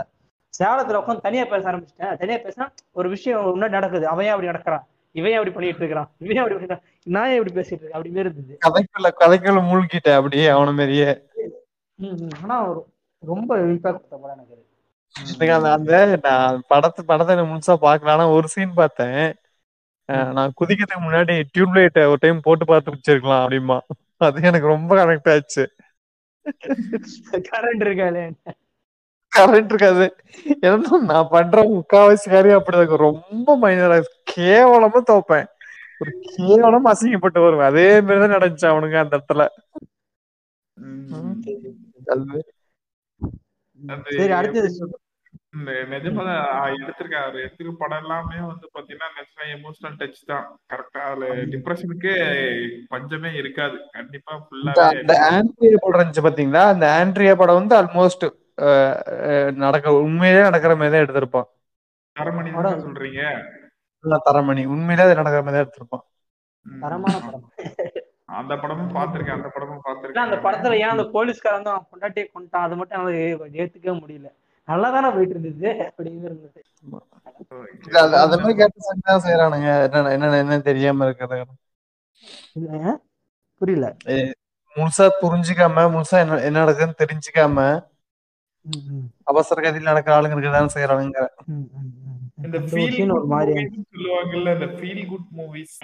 சேலத்துல 0.55 1.01
உட்காந்து 1.01 1.27
தனியா 1.27 1.45
பேச 1.51 1.65
ஆரம்பிச்சிட்டேன். 1.71 2.15
தனியா 2.21 2.39
பேசினா 2.45 2.67
ஒரு 2.99 3.09
விஷயம் 3.15 3.45
முன்னாடி 3.51 3.77
நடக்குது. 3.79 4.05
அவன் 4.13 4.25
ஏன் 4.25 4.35
அப்படி 4.35 4.51
நடக்கிறான்? 4.53 4.85
இவன் 5.15 5.37
அப்படி 5.39 5.53
பண்ணிட்டு 5.57 5.81
இருக்கிறான்? 5.83 6.09
இவன் 6.25 6.41
அப்படி 6.43 6.57
பண்ணிட்டு 6.57 6.90
நான் 7.07 7.29
ஏன் 7.31 7.39
இப்படி 7.39 7.55
பேசிட்டு 7.57 7.83
இருக்கேன்? 7.83 7.99
அப்படி 7.99 8.23
இருந்தது. 8.23 8.55
கதைக்குள்ள 8.67 9.09
கதைக்குள்ள 9.21 9.61
மூழ்கிட்டேன் 9.69 10.19
அப்படியே 10.19 10.47
அவன 10.55 10.73
மாதிரியே. 10.79 11.11
ஆனா 12.43 12.57
ரொம்ப 13.23 13.51
இம்பாக்ட் 13.67 13.99
கொடுத்த 13.99 14.17
படம் 14.17 14.37
எனக்கு 14.37 15.55
அந்த 15.77 15.95
நான் 16.25 16.63
படத்தை 16.73 17.03
படத்தை 17.11 17.35
முழுசா 17.51 17.75
பார்க்கல 17.87 18.15
ஆனா 18.15 18.27
ஒரு 18.37 18.49
சீன் 18.55 18.79
பார்த்தேன். 18.81 19.23
நான் 20.37 20.57
குதிக்கிறதுக்கு 20.61 21.07
முன்னாடி 21.07 21.35
டியூப்லைட் 21.55 21.99
ஒரு 22.13 22.21
டைம் 22.25 22.45
போட்டு 22.47 22.65
பார்த்து 22.71 22.95
வச்சிருக்கலாம் 22.95 23.43
அப்படிமா 23.43 23.79
அது 24.27 24.49
எனக்கு 24.51 24.73
ரொம்ப 24.75 24.91
கனெக்ட் 25.01 25.31
ஆச்சு. 25.35 25.65
கரண்ட் 27.51 27.85
இருக்காது 27.87 28.23
கரெக்ட் 29.33 29.73
இருக்காது. 29.73 30.07
ஏன்னா 30.67 30.99
நான் 31.11 31.31
பண்ற 31.35 31.63
முக்காவாசி 31.75 32.27
காரியம் 32.33 32.61
அப்படிதான். 32.61 33.05
ரொம்ப 33.09 33.57
மைனரா 33.63 33.99
கேவலமா 34.33 35.03
தோப்பேன் 35.13 35.49
ஒரு 36.01 36.13
கேவலமா 36.31 36.91
அசிங்கப்பட்டு 36.93 37.41
வருவேன். 37.47 37.69
அதே 37.71 38.01
மாதிரிதான் 38.01 38.37
நடந்துச்சு 38.37 38.67
அவனுங்க 38.73 38.99
அந்த 38.99 39.17
இடத்துல. 39.19 39.47
ம். 40.73 41.43
அது. 42.07 42.55
அது 43.87 44.17
சரி 44.17 44.33
அடுத்தது 44.33 44.99
இந்த 45.57 45.71
நிஜமாதான் 45.91 46.41
எடுத்திருக்காரு. 46.81 47.19
அவர் 47.21 47.35
எடுத்திருக்க 47.35 47.73
படம் 47.79 47.99
எல்லாமே 47.99 48.37
வந்து 48.41 48.67
பாத்தீங்கன்னா 48.75 49.45
எமோஷனல் 49.55 49.97
டச் 50.01 50.27
தான். 50.27 50.47
கரெக்டா 50.69 51.01
அதுல 51.09 51.35
டிப்ரெஷனுக்கு 51.53 52.13
பஞ்சமே 52.89 53.33
இருக்காது. 53.35 53.77
கண்டிப்பா 53.93 54.47
இந்த 54.51 54.71
ஃபுல்லாவே 54.71 54.99
அந்த 55.01 55.15
ஆண்ட்ரியா 55.31 55.77
படம் 55.81 56.01
இருந்துச்சு 56.01 56.27
பாத்தீங்களா? 56.27 56.63
அந்த 56.75 56.87
ஆண்ட்ரியா 56.99 57.37
படம் 57.37 57.55
வந்து 57.55 57.77
ஆல்மோஸ்ட் 57.77 58.27
நடக்க 59.55 59.93
உண்மையிலே 59.93 60.43
நடக்கிற 60.43 60.77
மாதிரி 60.77 60.93
தான் 60.97 61.05
எடுத்திருப்பான். 61.07 61.49
தரமணி 62.17 62.55
படம். 62.55 62.81
சொல்றீங்க? 62.81 63.23
தரமணி. 64.27 64.63
உண்மையிலே 64.67 65.05
அது 65.07 65.15
நடக்கிற 65.15 65.43
மாதிரி 65.43 65.63
எடுத்திருப்பான். 65.63 66.05
தரமான 66.67 67.17
படம். 67.27 67.47
அந்த 68.39 68.55
படமும் 68.57 68.93
பாத்திருக்கேன் 68.97 69.39
அந்த 69.39 69.49
படமும் 69.49 69.85
பாத்திருக்கேன் 69.87 70.27
அந்த 70.27 70.37
படத்துல 70.45 70.77
ஏன் 70.83 70.93
அந்த 70.95 71.05
போலீஸ்காரன் 71.15 71.67
தான் 71.67 71.77
அவன் 71.77 71.89
பொண்டாட்டியை 71.93 72.27
கொண்டான் 72.29 72.67
அது 72.67 72.77
மட்டும் 72.77 73.01
அவன் 73.01 73.17
ஏத்துக்கவே 73.61 73.95
முடியல. 74.01 74.29
நல்லா 74.69 74.89
தானே 74.91 75.09
போயிட்டு 75.11 75.35
இருந்தது. 75.37 75.71
இல்ல 77.87 77.97
அது 78.01 78.17
அந்த 78.17 78.37
மாதிரி 78.37 78.55
கேட்டு 78.55 78.87
செய்யறானுங்க 79.27 79.71
என்ன 79.87 80.13
என்ன 80.17 80.37
என்ன 80.43 80.59
தெரியாம 80.69 81.07
இருக்கிறது. 81.07 81.39
இல்ல, 82.57 82.71
புரியல. 83.61 83.87
முழுசா 84.77 85.07
புரிஞ்சுக்காம 85.23 85.87
முழுசா 85.95 86.17
என்ன 86.25 86.41
என்ன 86.49 86.61
நடக்குதுன்னு 86.63 87.01
தெரிஞ்சுக்காம 87.03 87.57
அவசர 89.27 89.59
கதியில் 89.61 89.91
நடக்கிற 89.91 90.15
ஆளுங்க 90.17 90.35
இருக்கதான் 90.37 90.75
செய்யறானுங்க. 90.75 91.21
இந்த 92.47 92.59
ஃபீல் 92.69 93.13
ஒரு 93.17 93.27
மாதிரி 93.33 93.63
சொல்லுவாங்கல்ல 93.93 94.53
இந்த 94.57 94.69
ஃபீல் 94.77 95.03
குட் 95.11 95.31
மூவிஸ் 95.39 95.75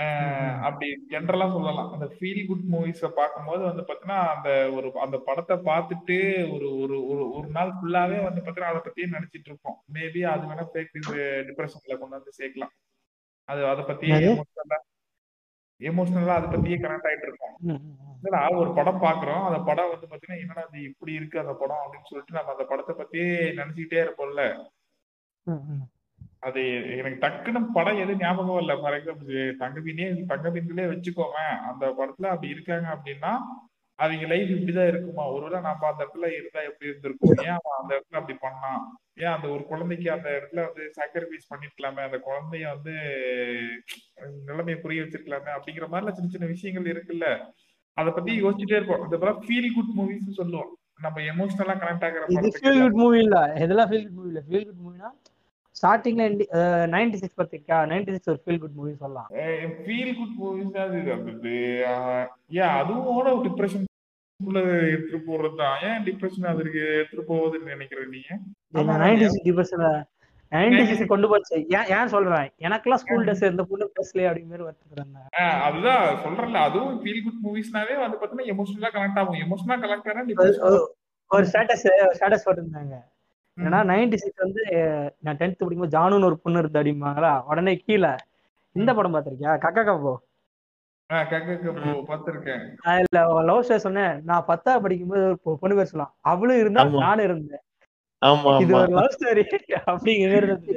அப்படி 0.66 0.86
ஜென்ரலா 1.12 1.46
சொல்லலாம். 1.56 1.90
அந்த 1.96 2.06
ஃபீல் 2.16 2.42
குட் 2.50 2.66
மூவிஸ 2.74 3.10
பார்க்கும்போது 3.18 3.62
வந்து 3.68 3.84
பாத்தீங்கன்னா 3.88 4.20
அந்த 4.34 4.50
ஒரு 4.76 4.88
அந்த 5.06 5.18
படத்தை 5.28 5.56
பார்த்துட்டு 5.70 6.18
ஒரு 6.54 6.68
ஒரு 6.82 6.96
ஒரு 7.12 7.24
ஒரு 7.38 7.48
நாள் 7.56 7.72
ஃபுல்லாவே 7.78 8.18
வந்து 8.28 8.42
பாத்தீங்கன்னா 8.42 8.72
அதை 8.74 8.82
பத்தியே 8.86 9.08
நினைச்சிட்டு 9.16 9.50
இருப்போம். 9.50 9.78
மேபி 9.96 10.22
அது 10.34 10.48
வேணா 10.50 10.66
ஃபேக் 10.72 10.94
டிப்ரெஷன்ல 11.48 11.98
கொண்டு 12.02 12.18
வந்து 12.18 12.38
சேர்க்கலாம். 12.40 12.74
அது 13.48 13.60
அதை 13.72 13.82
பத்தியே? 13.90 14.20
எமோஷனலா 15.80 16.36
அதை 16.40 16.48
பத்தியே 16.52 16.76
கனெக்ட் 16.82 17.08
ஆயிட்டு 17.08 17.28
இருக்கோம். 17.28 17.56
என்னடா 18.18 18.40
ஒரு 18.60 18.70
படம் 18.78 19.02
பாக்குறோம் 19.04 19.42
அந்த 19.48 19.58
படம் 19.68 19.90
வந்து 19.94 20.06
பாத்தீங்கன்னா 20.12 20.42
என்னடா 20.44 20.62
அது 20.68 20.78
இப்படி 20.90 21.12
இருக்கு 21.18 21.42
அந்த 21.42 21.54
படம் 21.62 21.82
அப்படின்னு 21.82 22.10
சொல்லிட்டு 22.10 22.38
நம்ம 22.38 22.54
அந்த 22.54 22.66
படத்தை 22.70 22.94
பத்தியே 23.00 23.28
நினைச்சுக்கிட்டே 23.58 24.00
இருப்போம்ல. 24.06 24.44
அது 26.40 26.62
எனக்கு 26.96 27.26
டக்குன்னு 27.26 27.62
படம் 27.72 27.98
எது 27.98 28.16
ஞாபகம் 28.16 28.58
இல்ல. 28.58 28.76
ஃபார் 28.76 28.92
எக்ஸாம்பிள் 28.92 29.30
தங்கமீனே 29.60 30.06
தங்கமீன்களே 30.32 30.84
வச்சுக்கோங்க 30.92 31.38
அந்த 31.70 31.86
படத்துல 31.98 32.26
அப்படி 32.26 32.52
இருக்காங்க 32.52 32.88
அப்படின்னா 32.96 33.32
அவங்க 33.98 34.26
லைஃப் 34.26 34.48
இப்படிதான் 34.50 34.86
இருக்குமா? 34.86 35.30
ஒருவேளை 35.30 35.60
நம்ம 35.60 35.86
அந்த 35.86 36.00
இடத்துல 36.04 36.26
இருந்தா 36.38 36.60
எப்படி 36.60 36.88
இருந்திருக்கும்? 36.88 37.34
ஏன் 37.38 37.56
அவன் 37.58 37.78
அந்த 37.82 37.92
இடத்துல 37.94 38.16
அப்படி 38.16 38.38
பண்ணான்? 38.42 38.82
ஏன் 39.14 39.32
அந்த 39.34 39.48
ஒரு 39.48 39.64
குழந்தைக்கு 39.64 40.10
அந்த 40.10 40.28
இடத்துல 40.30 40.60
வந்து 40.66 40.92
சாக்ரிஃபைஸ் 40.98 41.50
பண்ணிருக்கலாமே? 41.52 42.02
அந்த 42.08 42.18
குழந்தைய 42.26 42.66
வந்து 42.74 42.94
நிலைமையை 44.46 44.82
புரிய 44.82 45.02
வச்சிருக்கலாமே? 45.02 45.52
அப்படிங்கிற 45.58 45.86
மாதிரிலாம் 45.88 46.18
சின்ன 46.18 46.30
சின்ன 46.30 46.46
விஷயங்கள் 46.46 46.90
இருக்குல்ல. 46.92 47.28
அதை 47.94 48.12
பத்தி 48.12 48.42
யோசிச்சுட்டே 48.42 48.76
இருப்போம். 48.76 49.02
அந்த 49.02 49.18
படம் 49.18 49.42
ஃபீல் 49.46 49.74
குட் 49.74 49.94
மூவிஸ் 49.96 50.38
சொல்லுவோம். 50.40 50.72
நம்ம 51.00 51.20
எமோஷனலா 51.20 51.74
கனெக்ட் 51.82 52.04
ஆகிற 52.04 52.26
ஃபீல் 52.26 52.82
குட் 52.82 53.00
மூவி 53.02 53.18
இல்ல. 53.18 53.52
இதெல்லாம் 53.56 53.90
ஃபீல் 53.90 54.02
குட் 54.02 54.18
மூவி 54.18 54.26
இல்ல. 54.26 54.42
ஃபீல் 54.48 54.66
குட் 54.66 54.82
மூவினா 54.86 55.10
ஸ்டார்டிங்ல 55.76 56.24
நைன்டி 56.94 57.18
சிக்ஸ் 57.22 57.38
பத்திரிக்கா? 57.40 57.78
நைன்டி 57.90 58.12
சிக்ஸ் 58.14 58.30
ஒரு 58.32 58.40
ஃபீல் 58.44 58.60
குட் 58.60 58.76
மூவி 58.78 58.92
சொல்லலாம். 59.02 59.28
ஃபீல் 59.86 60.14
குட் 60.18 60.36
மூவிஸ் 60.42 60.78
அது 60.84 60.98
அது 61.16 61.54
ஏன் 62.60 62.74
அதுவும் 62.80 63.44
டிப்ரெஷன் 63.46 63.84
எடுத்துட்டு 64.90 65.20
போறது 65.28 65.56
தான். 65.62 65.76
ஏன் 65.88 66.02
டிப்ரெஷன் 66.06 66.50
அதற்கு 66.52 66.80
எடுத்துட்டு 66.98 67.24
போகுதுன்னு 67.32 67.72
நினைக்கிறேன் 67.74 68.12
நீங்க? 68.16 68.30
Ninety. 69.04 69.26
Six 69.32 69.46
depression 69.48 69.84
ninety 70.52 70.82
six 70.88 71.12
கொண்டு 71.12 71.28
போச்சு. 71.30 71.56
ஏன் 71.76 71.88
ஏன் 71.96 72.12
சொல்றேன்? 72.14 72.48
எனக்கெல்லாம் 72.66 73.00
ஸ்கூல் 73.02 73.26
டேஸ் 73.28 73.44
இருந்த 73.46 73.64
பொண்ணு 73.70 73.86
பேசலையே 73.96 74.28
அப்படிங்கிற 74.30 74.72
ஆஹ் 75.42 75.60
அதுதான் 75.68 76.04
சொல்றேன்ல. 76.24 76.60
அதுவும் 76.68 77.00
ஃபீல் 77.02 77.24
குட் 77.26 77.42
மூவிஸ்னாவே 77.46 77.96
வந்து 78.04 78.18
பாத்தீங்கன்னா 78.20 78.50
எமோஷனலா 78.54 78.90
கனெக்ட் 78.96 79.20
ஆகும். 79.22 79.40
எமோஷனலா 79.46 79.78
கனெக்ட் 79.84 80.10
ஆனா 80.12 80.24
ஒரு 81.30 81.44
ஸ்டேட்டஸ் 81.52 81.86
ஸ்டேட்டஸ் 82.18 82.46
போட்டிருந்தாங்க. 82.46 82.96
ஏன்னா 83.56 83.78
நைன்டி 83.90 84.16
சிக்ஸ் 84.22 84.44
வந்து 84.44 84.62
நான் 85.24 85.38
டென்த் 85.40 85.60
படிக்கும்போது 85.60 85.94
ஜானுன்னு 85.96 86.28
ஒரு 86.30 86.38
பொண்ணு 86.42 86.60
இருந்து 86.62 86.78
அப்படிம்பாங்களா? 86.80 87.32
உடனே 87.50 87.74
கீழே. 87.84 88.12
இந்த 88.76 88.90
படம் 88.94 89.14
பார்த்திருக்கியா? 89.14 89.52
கக்கா 89.64 89.82
கப்போ 89.88 90.14
பாத்திருக்கேன் 92.10 92.62
அதுல 92.90 93.20
லவ் 93.48 93.62
ஸ்டோரி 93.66 93.82
சொன்னேன். 93.86 94.14
நான் 94.28 94.48
பத்தாவது 94.48 94.84
படிக்கும்போது 94.84 95.24
ஒரு 95.48 95.58
பொண்ணு 95.62 95.76
பேர் 95.78 95.90
சொல்லலாம் 95.90 96.14
அவளும் 96.32 96.60
இருந்தா. 96.62 96.84
நானும் 97.04 97.26
இருந்தேன். 97.28 97.62
ஆமா 98.22 98.52
இது 98.64 98.74
ஒரு 98.80 98.92
லவ் 98.98 99.14
ஸ்டோரி 99.16 99.44
அப்படிங்கிற 99.90 100.30
மாதிரி 100.32 100.46
இருந்தது. 100.50 100.76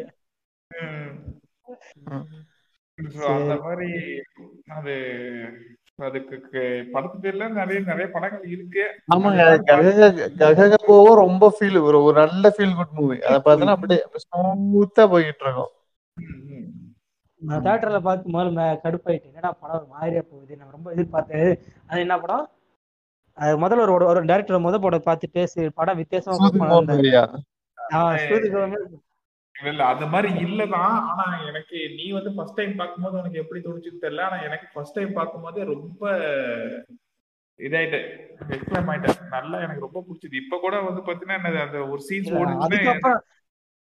அந்த 3.34 3.56
மாதிரி 3.66 3.90
அது 4.78 4.96
அதுக்கு 6.00 6.36
க- 6.44 6.62
படத்து 6.94 7.18
பேர்ல 7.22 7.50
நிறைய 7.52 7.80
நிறைய 7.82 8.08
படங்கள் 8.08 8.44
இருக்கு. 8.48 8.84
ஆமாங்க 9.14 9.44
கககபோவோ 10.42 11.16
ரொம்ப 11.16 11.56
ஃபீல் 11.56 11.82
ஒரு 11.82 12.04
ஒரு 12.04 12.16
நல்ல 12.20 12.50
ஃபீல் 12.50 12.76
குட் 12.76 12.94
மூவி 12.94 13.18
அத 13.22 13.38
பார்த்தா 13.40 13.70
அப்படியே 13.70 14.02
ஸ்மூத்தா 14.24 15.10
போயிட்டு 15.10 15.46
இருக்கும். 15.46 15.72
நான் 17.42 17.66
பார்த்து 18.02 18.34
முதல்ல 18.34 18.64
கடுப்பாயிட்டு 18.84 19.24
என்னடா 19.24 19.52
படம் 19.54 19.78
ஒரு 19.78 19.88
மாதிரியா 19.90 20.24
போகுது? 20.30 20.58
நான் 20.58 20.72
ரொம்ப 20.72 20.88
எதிர்பார்த்தேன். 20.94 21.52
அது 21.88 22.00
என்ன 22.00 22.20
படம்? 22.20 22.46
அது 23.38 23.58
முதல்ல 23.58 23.86
ஒரு 23.90 24.06
ஒரு 24.06 24.22
டேரக்டர் 24.26 24.66
முத 24.66 24.80
படம் 24.80 25.06
பார்த்துட்டு 25.06 25.44
சரி 25.46 25.70
படம் 25.72 25.98
வித்தியாசமா 25.98 26.36
இல்ல 29.60 29.70
இல்ல 29.74 29.84
அது 29.86 30.06
மாதிரி 30.06 30.30
இல்லதான். 30.46 30.94
ஆனா 31.12 31.26
எனக்கு 31.50 31.78
நீ 31.98 32.06
வந்து 32.12 32.32
ஃபர்ஸ்ட் 32.36 32.60
டைம் 32.60 32.76
பார்க்கும்போது 32.76 33.20
உனக்கு 33.22 33.42
எப்படி 33.44 33.60
தோணுச்சுன்னு 33.64 34.04
தெரியல. 34.06 34.26
ஆனா 34.28 34.38
எனக்கு 34.42 34.68
ஃபர்ஸ்ட் 34.74 34.98
டைம் 34.98 35.12
பார்க்கும்போது 35.14 35.66
ரொம்ப 35.74 36.04
இதாயிட்டேன். 37.60 38.06
எக்ஸ்பிளைம் 38.56 38.90
ஆயிட்டேன். 38.92 39.18
நல்லா 39.36 39.58
எனக்கு 39.66 39.86
ரொம்ப 39.88 40.02
பிடிச்சது. 40.06 40.42
இப்ப 40.44 40.60
கூட 40.60 40.76
வந்து 40.82 41.02
பாத்தீங்கன்னா 41.10 41.66
அந்த 41.66 41.82
ஒரு 41.94 42.02
சீன்ஸ் 42.10 42.32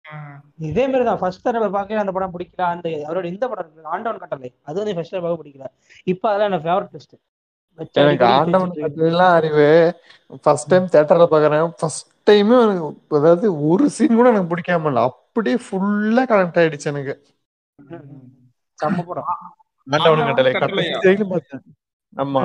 ஆஹ் 0.04 0.40
இதே 0.66 0.82
மாதிரி 0.86 1.04
தான் 1.06 1.20
ஃபர்ஸ்ட் 1.20 1.46
தடவை 1.46 1.68
பார்க்க 1.70 2.02
அந்த 2.02 2.12
படம் 2.16 2.34
பிடிக்கல. 2.34 2.64
அந்த 2.74 2.88
அவரோட 3.06 3.24
இந்த 3.24 3.44
படம் 3.48 3.88
ஆண்டவன் 3.94 4.20
கட்டளை. 4.24 4.50
அது 4.68 4.76
வந்து 4.80 4.94
ஃபர்ஸ்ட் 4.96 5.16
பார்க்க 5.16 5.40
பிடிக்கல. 5.42 5.66
இப்போ 6.04 6.26
அதெல்லாம் 6.28 6.50
எனக்கு 6.50 6.68
ஃபேவரட் 6.68 6.94
லிஸ்ட் 6.96 7.16
எனக்கு 8.02 8.26
ஆண்டவன். 8.36 8.72
கட்டளைலாம் 8.84 9.34
அறிவு. 9.38 9.66
ஃபர்ஸ்ட் 10.44 10.70
டைம் 10.70 10.86
தியேட்டர்ல 10.92 11.26
பாக்குறேன் 11.32 11.74
ஃபர்ஸ்ட் 11.80 12.06
டைம் 12.24 12.52
எனக்கு 12.58 12.86
அதாவது 13.18 13.46
ஒரு 13.70 13.86
சீன் 13.96 14.18
கூட 14.20 14.28
எனக்கு 14.32 14.52
பிடிக்காம 14.52 14.90
இல்ல. 14.92 15.02
அப்படியே 15.36 15.56
ஃபுல்லா 15.62 16.22
கனெக்ட் 16.28 16.58
ஆயிடுச்சு 16.60 16.90
எனக்கு. 16.90 17.14
செம்ம 18.78 19.02
படம். 19.04 19.28
கட்டளை 20.54 20.84
ஆமா. 22.12 22.42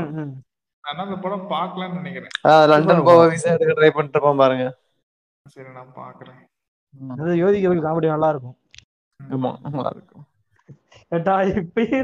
நான் 0.84 1.02
அந்த 1.04 1.16
படம் 1.18 1.46
பார்க்கலாம்னு 1.50 2.00
நினைக்கிறேன். 2.00 2.32
ஆஹ் 2.50 2.66
லண்டன் 2.70 3.06
போக. 3.08 3.22
விசா 3.34 3.50
எடுக்க 3.52 3.74
ட்ரை 3.78 3.92
பண்ணிட்டு 3.92 4.22
பாருங்க. 4.42 4.66
சரி 5.46 5.70
நான் 5.76 5.94
பாக்குறேன் 5.96 6.40
அது 7.16 7.32
யோதிக்கு 7.36 7.86
காமெடி 7.86 8.08
நல்லா 8.08 8.30
இருக்கும் 8.30 8.58
ஆமா 9.20 9.52
நல்லா 9.68 9.92
இருக்கும் 9.92 10.26
ஏட்டா 11.12 11.34
இப்பயே 11.60 12.00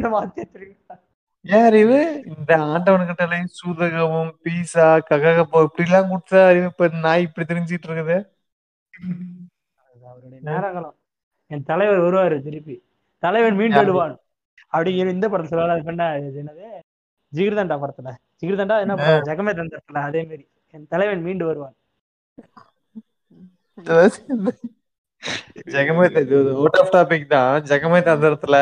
ஏன் 1.46 1.66
அறிவு? 1.66 1.98
இந்த 2.32 2.52
ஆண்டவன் 2.68 3.10
கட்டளை 3.10 3.38
சூதகமும் 3.58 4.32
பீஸா 4.44 4.88
கககப்போ 5.10 5.60
இப்படி 5.68 5.86
எல்லாம் 5.88 6.10
கொடுத்தா 6.12 6.40
அறிவு 6.48 6.66
இப்ப 6.72 6.88
நாய் 7.04 7.26
இப்படி 7.28 7.46
தெரிஞ்சிட்டு 7.46 7.88
இருக்குது. 7.90 8.18
நேரங்களும் 10.50 10.96
என் 11.52 11.68
தலைவர் 11.70 12.04
வருவாரு 12.06 12.38
திருப்பி. 12.46 12.76
தலைவன் 13.24 13.58
மீண்டு 13.60 13.76
யாரு? 13.76 13.86
வருவான். 13.86 14.16
அப்படிங்கிற 14.74 15.10
இந்த 15.16 15.28
படத்துல 15.30 15.50
சொல்லுவாரு. 15.52 16.06
அது 16.14 16.28
இது 16.30 16.40
என்னது? 16.44 16.68
ஜிகிர்தண்டா 17.34 17.76
படத்துல. 17.84 18.10
ஜிகிர்தண்டா 18.42 18.76
என்ன 18.86 18.96
படம்? 18.96 19.26
ஜெகமே 19.30 19.52
தந்தத்துல 19.60 20.04
அதே 20.10 20.22
மாதிரி. 20.24 20.44
என் 20.74 20.88
தலைவன் 20.94 21.26
மீண்டு 21.28 21.46
வருவான். 21.46 21.76
ஜெகமே 25.76 26.06
அவுட் 26.56 26.78
ஆஃப் 26.82 26.94
டாபிக் 26.96 27.32
தான். 27.36 27.64
ஜெகமே 27.72 28.00
தந்திரத்துல 28.10 28.58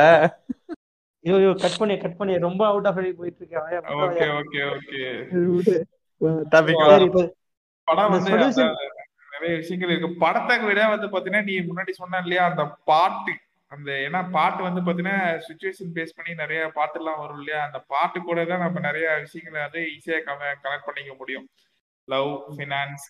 ஐயோ 1.24 1.36
ஐயோ 1.38 1.52
கட் 1.62 1.78
பண்ணி 1.80 1.96
கட் 1.98 2.18
பண்ணி. 2.18 2.34
ரொம்ப 2.48 2.62
அவுட் 2.68 2.88
ஆஃப் 2.88 2.98
போயிட்டு 3.20 3.40
இருக்கேன் 3.42 3.62
ஓகே. 4.04 4.26
Okay 4.40 4.60
okay. 4.74 5.78
டாபிக் 6.54 6.84
படம் 7.88 8.12
வந்து 8.12 8.66
நிறைய 9.36 9.54
விஷயங்கள் 9.62 9.92
இருக்கு. 9.94 10.12
படத்தை 10.26 10.58
விட 10.68 10.82
வந்து 10.94 11.08
பாத்தீங்கன்னா 11.14 11.44
நீ 11.50 11.56
முன்னாடி 11.72 11.94
சொன்ன 12.02 12.22
இல்லையா 12.26 12.46
அந்த 12.52 12.66
பாட்டு 12.92 13.34
அந்த 13.72 13.92
ஏன்னா 14.08 14.20
பாட்டு 14.36 14.62
வந்து 14.68 14.82
பாத்தீங்கன்னா 14.88 15.20
சுச்சுவேஷன் 15.46 15.94
பேஸ் 15.96 16.16
பண்ணி 16.18 16.34
நிறைய 16.42 16.60
பாட்டு 16.76 17.00
எல்லாம் 17.00 17.22
வரும் 17.22 17.40
இல்லையா 17.42 17.62
அந்த 17.68 17.80
பாட்டு 17.94 18.18
கூட 18.28 18.40
தான் 18.52 18.64
நம்ம 18.66 18.84
நிறைய 18.88 19.08
விஷயங்களை 19.24 19.60
வந்து 19.66 19.82
ஈஸியா 19.94 20.20
கனெக்ட் 20.28 20.88
பண்ணிக்க 20.90 21.14
முடியும். 21.22 21.48
லவ் 22.08 22.32
ஃபினான்ஸ் 22.56 23.06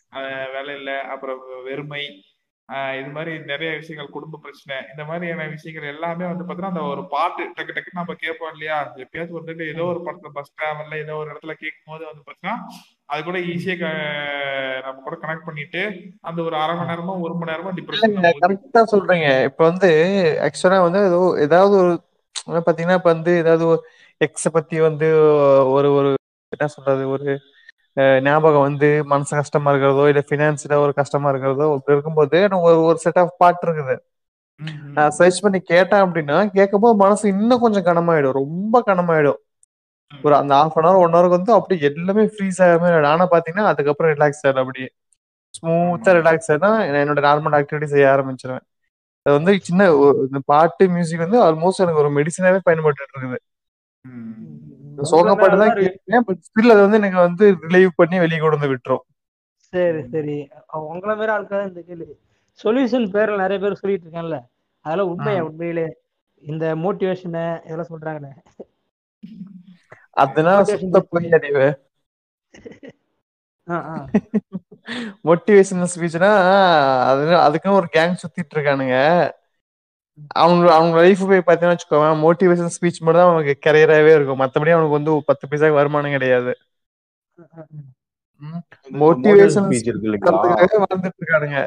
வேலை 0.54 0.74
இல்லை 0.80 0.98
அப்புறம் 1.14 1.42
வெறுமை 1.68 2.04
இது 3.00 3.10
மாதிரி 3.10 3.32
நிறைய 3.46 3.70
விஷயங்கள் 3.76 4.14
குடும்ப 4.14 4.40
பிரச்சனை 4.44 4.76
இந்த 4.92 5.04
மாதிரியான 5.04 5.48
விஷயங்கள் 5.52 5.92
எல்லாமே 5.92 6.26
வந்து 6.30 6.44
பாத்தீங்கன்னா 6.44 6.74
அந்த 6.74 6.84
ஒரு 6.92 7.02
பாட்டு 7.12 7.44
டக்கு 7.50 7.74
டக்குன்னு 7.74 8.00
நம்ம 8.00 8.16
கேட்போம் 8.24 8.52
இல்லையா? 8.54 8.78
எப்பயாச்சும் 9.04 9.38
வந்துட்டு 9.40 9.66
ஏதோ 9.74 9.84
ஒரு 9.92 10.00
படத்துல 10.06 10.32
பஸ் 10.38 10.54
டிராவல்ல 10.54 10.98
ஏதோ 11.04 11.16
ஒரு 11.20 11.30
இடத்துல 11.32 11.56
கேட்கும் 11.60 11.92
போது 11.92 12.04
வந்து 12.06 12.24
பாத்தீங்கன்னா 12.24 12.56
அது 13.10 13.22
கூட 13.24 13.40
ஈஸியா 13.50 13.92
நம்ம 14.86 15.04
கூட 15.04 15.18
கனெக்ட் 15.22 15.48
பண்ணிட்டு 15.48 15.82
அந்த 16.24 16.40
ஒரு 16.44 16.58
அரை 16.62 16.76
மணி 16.76 16.92
நேரமோ 16.92 17.16
ஒரு 17.26 17.36
மணி 17.36 17.52
நேரமோ 17.52 17.74
டிப்ரெஷன் 17.78 18.18
கரெக்டா 18.40 18.84
சொல்றீங்க. 18.94 19.28
இப்ப 19.50 19.62
வந்து 19.70 19.92
ஆக்சுவலா 20.48 20.80
வந்து 20.86 21.02
ஏதோ 21.08 21.20
ஏதாவது 21.46 21.76
ஒரு 21.82 21.94
பாத்தீங்கன்னா 22.66 23.00
இப்ப 23.00 23.12
வந்து 23.14 23.34
ஏதாவது 23.44 23.68
எக்ஸ 24.22 24.50
பத்தி 24.52 24.78
வந்து 24.82 25.08
ஒரு 25.72 25.90
ஒரு 25.98 26.10
என்ன 26.52 26.68
சொல்றது 26.74 27.04
ஒரு 27.10 27.30
ஞாபகம் 28.26 28.66
வந்து 28.68 28.88
மனசு 29.12 29.34
கஷ்டமா 29.40 29.72
இருக்கிறதோ 29.72 30.04
இல்ல 30.12 30.22
பினான்ஸ்ல 30.32 30.78
ஒரு 30.86 30.94
கஷ்டமா 31.00 31.30
இருக்கிறதோ 31.34 31.66
அப்படி 31.76 31.96
இருக்கும்போது 31.96 32.40
ஒரு 32.68 32.80
ஒரு 32.90 32.98
செட் 33.06 33.20
ஆஃப் 33.24 33.38
பாட்டு 33.44 33.66
இருக்குது. 33.68 33.96
நான் 34.98 35.16
சர்ச் 35.20 35.42
பண்ணி 35.46 35.60
கேட்டேன் 35.72 36.04
அப்படின்னா 36.06 36.38
கேட்கும்போது 36.58 36.96
மனசு 37.04 37.24
இன்னும் 37.34 37.64
கொஞ்சம் 37.64 37.88
கனமாயிடும். 37.90 38.38
ரொம்ப 38.42 38.84
கனமாயிடும். 38.90 39.40
ஒரு 40.12 40.36
அந்த 40.40 40.52
ஹாஃப் 40.60 40.78
அன் 40.80 40.88
ஹவர் 40.88 41.02
ஒன் 41.04 41.16
ஹவருக்கு 41.16 41.38
வந்து 41.38 41.54
அப்படி 41.58 41.76
எல்லாமே 41.90 42.24
ஃப்ரீஸ் 42.34 42.60
ஆயிடும். 42.66 43.08
ஆனா 43.14 43.26
பாத்தீங்கன்னா 43.34 43.72
அதுக்கப்புறம் 43.72 44.14
ரிலாக்ஸ் 44.16 44.44
ஆயிடும் 44.46 44.64
அப்படியே. 44.66 44.90
ஸ்மூத்தா 45.58 46.12
ரிலாக்ஸ் 46.20 46.50
ஆயிடும் 46.52 46.76
நான் 46.94 47.02
என்னோட 47.04 47.22
நார்மல் 47.28 47.56
ஆக்டிவிட்டி 47.60 47.88
செய்ய 47.94 48.08
ஆரம்பிச்சிருவேன். 48.14 48.66
அது 49.26 49.34
வந்து 49.38 49.52
சின்ன 49.68 49.84
இந்த 50.26 50.40
பாட்டு 50.52 50.84
மியூசிக் 50.96 51.26
வந்து 51.26 51.40
ஆல்மோஸ்ட் 51.48 51.84
எனக்கு 51.86 52.02
ஒரு 52.04 52.12
மெடிசனாவே 52.18 52.60
பயன்பட்டு 52.68 53.04
இருக்குது. 53.06 53.38
சோக 55.04 55.36
பாட்டு 55.36 55.58
தான் 55.58 55.76
கேட்பேன் 55.78 56.26
பட் 56.28 56.42
ஸ்டில் 56.48 56.74
அது 56.74 56.82
வந்து 56.82 56.98
எனக்கு 56.98 57.18
வந்து 57.18 57.46
ரிலைவ் 57.66 57.90
பண்ணி 57.96 58.20
வெளியே 58.20 58.40
கொண்டு 58.40 58.58
வந்து 58.58 58.72
விட்டுரும் 58.74 59.04
சரி 59.74 60.02
சரி. 60.12 60.36
உங்களை 60.92 61.14
மாதிரி 61.16 61.32
ஆட்கள் 61.32 61.68
இந்த 61.68 61.82
கேள்வி. 61.82 62.14
சொல்யூஷன் 62.60 63.08
பேர்ல 63.14 63.38
நிறைய 63.38 63.60
பேர் 63.64 63.80
சொல்லிட்டு 63.82 64.06
இருக்காங்கல்ல. 64.08 64.40
அதெல்லாம் 64.86 65.10
உண்மையா? 65.10 65.44
உண்மையிலே. 65.44 65.88
இந்த 66.44 66.76
மோட்டிவேஷன் 66.76 67.38
இதெல்லாம் 67.66 67.92
சொல்றாங்களே. 67.94 68.32
அதனால 70.24 70.64
சுத்த 70.64 71.00
போய் 71.00 71.32
அறிவு. 71.32 71.66
மோட்டிவேஷனல் 75.24 75.92
ஸ்பீச்னா 75.96 76.30
அது 77.10 77.38
அதுக்குன்னு 77.38 77.78
ஒரு 77.78 77.88
கேங் 77.94 78.20
சுத்திட்டு 78.24 78.56
இருக்கானுங்க. 78.56 78.98
அவங்க 80.36 80.66
அவங்க 80.74 80.96
லைஃப் 81.02 81.24
போய் 81.28 81.42
பார்த்தீங்கன்னா 81.42 81.76
வச்சுக்கோவேன் 81.76 82.22
மோட்டிவேஷன் 82.22 82.74
ஸ்பீச் 82.76 83.02
மட்டும் 83.02 83.22
தான் 83.22 83.30
அவனுக்கு 83.30 83.54
கரியராகவே 83.66 84.12
இருக்கும். 84.16 84.42
மற்றபடி 84.44 84.74
அவனுக்கு 84.76 84.98
வந்து 84.98 85.14
பத்து 85.26 85.46
பைசாக்கு 85.48 85.80
வருமானம் 85.80 86.12
கிடையாது. 86.12 86.54
மோட்டிவேஷன் 89.02 89.66
ஸ்பீச் 89.68 89.90
இருக்கு 89.90 90.10
இல்லைங்களா? 90.10 90.42
வாழ்ந்துட்டு 90.84 91.20
இருக்கானுங்க. 91.22 91.60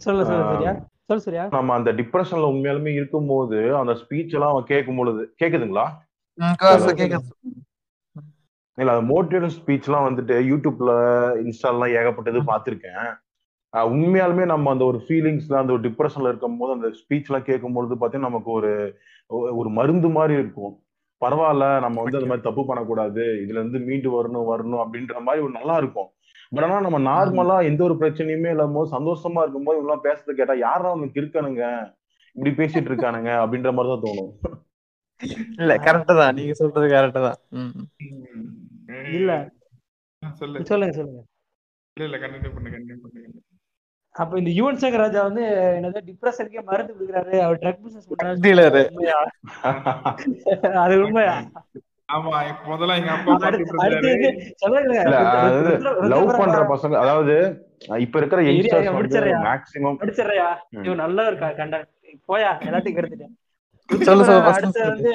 சொல்லு. 0.00 0.22
சரியா? 0.26 0.72
சொல்லு 1.08 1.22
சரியா? 1.22 1.44
நம்ம 1.56 1.74
அந்த 1.74 1.90
டிப்ரெஷன்ல 1.92 2.50
உண்மையாலுமே 2.52 2.92
இருக்கும்போது 2.94 3.58
அந்த 3.76 3.92
ஸ்பீச் 4.02 4.34
எல்லாம் 4.36 4.52
அவன் 4.52 4.64
கேட்கும் 4.64 4.96
பொழுது 4.96 5.22
கேக்குதுங்களா? 5.42 5.86
ம், 6.38 6.56
காசு 6.60 6.88
கேக்குது. 7.00 7.30
இல்ல 8.78 8.92
அந்த 8.94 9.04
மோட்டிவேஷன் 9.10 9.56
ஸ்பீச் 9.58 9.86
எல்லாம் 9.88 10.06
வந்துட்டு 10.08 10.36
யூடியூப்ல 10.50 10.92
இன்ஸ்டாலாம் 11.42 11.94
ஏகப்பட்டது 11.98 12.40
பார்த்திருக்கேன். 12.50 13.02
ஆஹ் 13.02 13.14
உண்மையாலுமே 13.74 14.44
நம்ம 14.44 14.70
அந்த 14.70 14.84
ஒரு 14.84 14.98
ஃபீலிங்ஸ்ல 15.06 15.54
அந்த 15.60 15.72
ஒரு 15.72 15.82
டிப்ரெஷன்ல 15.88 16.30
இருக்கும் 16.30 16.58
போது 16.58 16.72
அந்த 16.72 16.88
ஸ்பீச் 17.00 17.28
எல்லாம் 17.30 17.48
கேட்கும் 17.50 17.76
பொழுது 17.76 17.94
பார்த்தீங்கன்னா 17.94 18.30
நமக்கு 18.30 18.50
ஒரு 18.50 18.72
ஒரு 19.60 19.70
மருந்து 19.70 20.08
மாதிரி 20.08 20.34
இருக்கும். 20.34 20.74
பரவாயில்ல 21.22 21.66
நம்ம 21.80 22.02
வந்து 22.02 22.18
அந்த 22.18 22.28
மாதிரி 22.30 22.46
தப்பு 22.48 22.62
பண்ணக்கூடாது. 22.66 23.24
இதுல 23.44 23.60
இருந்து 23.60 23.78
மீண்டு 23.78 24.10
வரணும் 24.16 24.50
வரணும் 24.52 24.82
அப்படின்ற 24.84 25.20
மாதிரி 25.20 25.44
ஒரு 25.44 25.52
நல்லா 25.52 25.76
இருக்கும். 25.76 26.08
பட் 26.52 26.64
ஆனா 26.64 26.80
நம்ம 26.80 26.98
நார்மலா 27.10 27.56
எந்த 27.64 27.80
ஒரு 27.84 27.94
பிரச்சனையுமே 27.94 28.50
இல்லாம 28.50 28.76
போது 28.78 28.94
சந்தோஷமா 28.96 29.42
இருக்கும்போது 29.42 29.78
இவங்கெல்லாம் 29.78 30.06
பேசுறது 30.08 30.38
கேட்டா 30.40 30.54
யாரா 30.58 30.88
அவனுக்கு 30.88 31.20
இருக்கானுங்க 31.22 31.64
இப்படி 32.36 32.52
பேசிட்டு 32.60 32.90
இருக்கானுங்க 32.90 33.30
அப்படின்ற 33.42 33.72
மாதிரி 33.72 33.92
தான் 33.92 34.04
தோணும். 34.06 34.32
இல்ல 35.60 35.72
கரெக்ட் 35.76 36.18
தான். 36.20 36.34
நீங்க 36.34 36.52
சொல்றது 36.52 36.86
கரெக்ட் 36.94 37.26
தான். 37.26 37.38
இல்ல. 39.18 39.32
சொல்லு. 40.22 40.64
சொல்லுங்க 40.64 40.94
சொல்லுங்க. 40.98 41.22
இல்ல 41.96 42.06
இல்ல 42.08 42.18
கண்டினியூ 42.18 42.52
பண்ணு 42.54 42.70
கண்டினியூ 42.70 43.00
பண்ணுங்க 43.02 43.28
அப்ப 44.14 44.38
இந்த 44.38 44.50
யுவன் 44.54 44.80
சங்கர் 44.80 45.02
ராஜா 45.02 45.20
வந்து 45.22 45.44
என்னது 45.76 46.00
டிப்ரெஷனுக்கே 46.08 46.60
மருந்து 46.64 46.92
கொடுக்குறாரு. 46.92 47.34
அவர் 47.40 47.60
ட்ரக் 47.62 47.80
பிசினஸ் 47.80 48.08
பண்றாரு. 48.10 48.82
அது 50.82 50.96
உண்மையா? 51.02 51.34
லவ் 56.12 56.30
பண்ற 56.34 56.58
பசங்க 56.70 56.94
அதாவது 56.96 57.34
இப்ப 57.98 58.18
இருக்கிற 58.18 58.40
யங்ஸ்டர்ஸ் 58.42 58.78
வந்து 58.80 58.96
முடிச்சிடுறியா? 58.96 59.38
மேக்சிமம் 59.46 59.98
படிச்சிடுறியா 60.00 60.48
ம். 60.72 60.84
இவன் 60.84 61.02
நல்ல 61.04 61.26
ஒரு 61.26 61.36
கண்டன் 61.56 61.88
போயா? 62.28 62.50
எல்லாத்தையும் 62.64 62.96
கெடுத்துட்டேன் 62.98 63.34
அடுத்து. 64.50 64.82
வந்து 64.88 65.12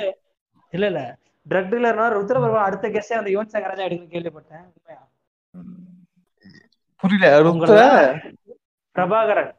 இல்ல 0.74 0.86
இல்ல. 0.88 1.02
ட்ரக் 1.46 1.72
டீலர்னா 1.72 2.08
ருத்ரபர்மா 2.16 2.62
அடுத்த 2.66 2.88
கெஸ்டே 2.90 3.20
அந்த 3.20 3.30
யுவன் 3.32 3.54
சங்கர் 3.54 3.72
ராஜா 3.72 3.86
எடுக்கணும் 3.86 4.14
கேள்விப்பட்டேன். 4.14 4.66
உண்மையா? 4.70 5.02
புரியல 7.04 7.28
பிரபாகரன். 8.96 9.52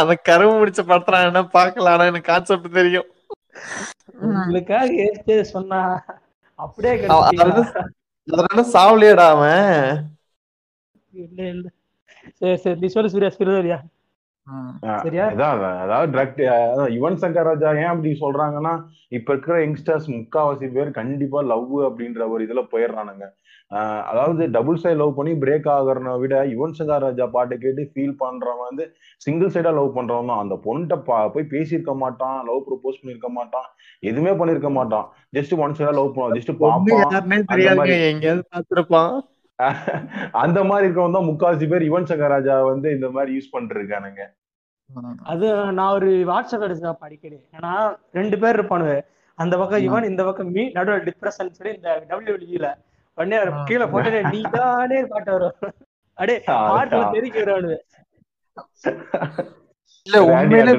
அந்த 0.00 0.14
கருவு 0.28 0.52
முடிச்ச 0.56 0.80
படத்துல 0.82 1.20
என்ன 1.28 1.42
பாக்கலாம் 1.54 1.94
ஆனா 1.94 2.08
எனக்கு 2.10 2.30
கான்செப்ட் 2.30 2.78
தெரியும். 2.80 3.08
உங்களுக்காக 4.24 4.88
ஏத்து 5.04 5.34
சொன்னா 5.52 5.80
அப்படியே? 6.58 6.94
அதனால 8.28 8.62
சாவலியடா 8.74 9.26
அவன். 9.34 9.70
இல்ல 11.20 11.40
இல்ல. 11.54 11.66
சரி 12.40 12.56
சரி. 12.56 12.78
நீ 12.80 12.88
சொல்லு 12.88 13.12
சூர்யா? 13.12 13.78
அதான் 15.30 15.64
அதாவது 15.84 16.44
யுவன் 16.94 17.18
சங்கர் 17.22 17.48
ராஜா 17.48 17.70
ஏன் 17.80 17.92
அப்படி 17.92 18.10
சொல்றாங்கன்னா 18.20 18.72
இப்ப 19.08 19.32
இருக்கிற 19.32 19.56
யங்ஸ்டர்ஸ் 19.60 20.08
முக்காவாசி 20.14 20.68
பேர் 20.72 20.90
கண்டிப்பா 20.92 21.40
லவ் 21.50 21.74
அப்படின்ற 21.88 22.28
ஒரு 22.32 22.44
இதுல 22.46 22.62
போயிடுறானுங்க. 22.72 23.26
அதாவது 24.10 24.42
டபுள் 24.50 24.80
சைடு 24.82 24.96
லவ் 24.96 25.14
பண்ணி 25.14 25.32
பிரேக் 25.40 25.68
ஆகுறத 25.72 26.14
விட 26.18 26.34
யுவன் 26.52 26.76
சங்கர் 26.78 27.04
ராஜா 27.04 27.26
பாட்டை 27.34 27.58
கேட்டு 27.58 27.82
ஃபீல் 27.90 28.16
பண்றவன் 28.20 28.62
வந்து 28.62 28.84
சிங்கிள் 29.20 29.52
சைடா 29.54 29.72
லவ் 29.74 29.96
பண்றவன் 29.96 30.30
தான். 30.30 30.40
அந்த 30.40 30.54
பொண்ணுகிட்ட 30.64 30.96
பா- 31.06 31.28
போய் 31.34 31.50
பேசியிருக்க 31.52 31.94
மாட்டான் 32.00 32.38
லவ் 32.48 32.64
ப்ரொபோஸ் 32.66 32.98
பண்ணிருக்க 33.00 33.30
மாட்டான் 33.30 33.68
எதுவுமே 34.02 34.32
பண்ணிருக்க 34.40 34.70
மாட்டான். 34.72 35.06
ஜஸ்ட் 35.36 35.54
ஒன் 35.58 35.76
சைடா 35.78 35.92
லவ் 35.92 36.10
பண்ணுவான் 36.10 36.36
ஜஸ்ட் 36.38 36.52
பாப்பான். 36.62 36.88
அந்த 40.42 40.58
மாதிரி. 40.64 40.84
இருக்கவன் 40.84 41.16
தான் 41.16 41.26
முக்காவாசி 41.26 41.66
பேர் 41.68 41.88
யுவன் 41.88 42.10
சங்கர் 42.10 42.34
ராஜா 42.34 42.54
வந்து 42.64 42.90
இந்த 42.92 43.08
மாதிரி 43.10 43.32
யூஸ் 43.36 43.52
பண்ணிட்டு 43.52 43.78
இருக்கானுங்க 43.78 44.22
அது 45.32 45.46
நான் 45.72 45.94
ஒரு 45.94 46.10
வாட்ஸ்அப் 46.28 46.64
எடுத்தேன் 46.66 47.04
அடிக்கடி. 47.06 47.36
ஏன்னா 47.56 47.72
ரெண்டு 48.12 48.36
பேர் 48.38 48.56
இருப்பானுங்க. 48.56 48.94
அந்த 49.38 49.54
பக்கம் 49.58 49.84
இவன் 49.88 50.08
இந்த 50.08 50.22
பக்கம் 50.24 50.50
மீ 50.52 50.62
நடுவில் 50.72 51.06
டிப்ரெஷன் 51.08 51.52
சொல்லி 51.58 51.74
இந்த 51.74 51.90
டபிள்யூல 52.08 52.68
உடனே 53.18 53.38
கீழே 53.68 53.86
போட்டு 53.86 54.10
நீ 54.32 54.40
தானே 54.54 54.98
பாட்டு 55.08 55.30
வரும். 55.34 55.56
அடே 56.18 56.36
பாட்டுல 56.50 57.02
தெரிவிக்க 57.12 57.38
வருவானு 57.42 57.76
இல்ல 60.06 60.18
உண்மையிலே 60.28 60.72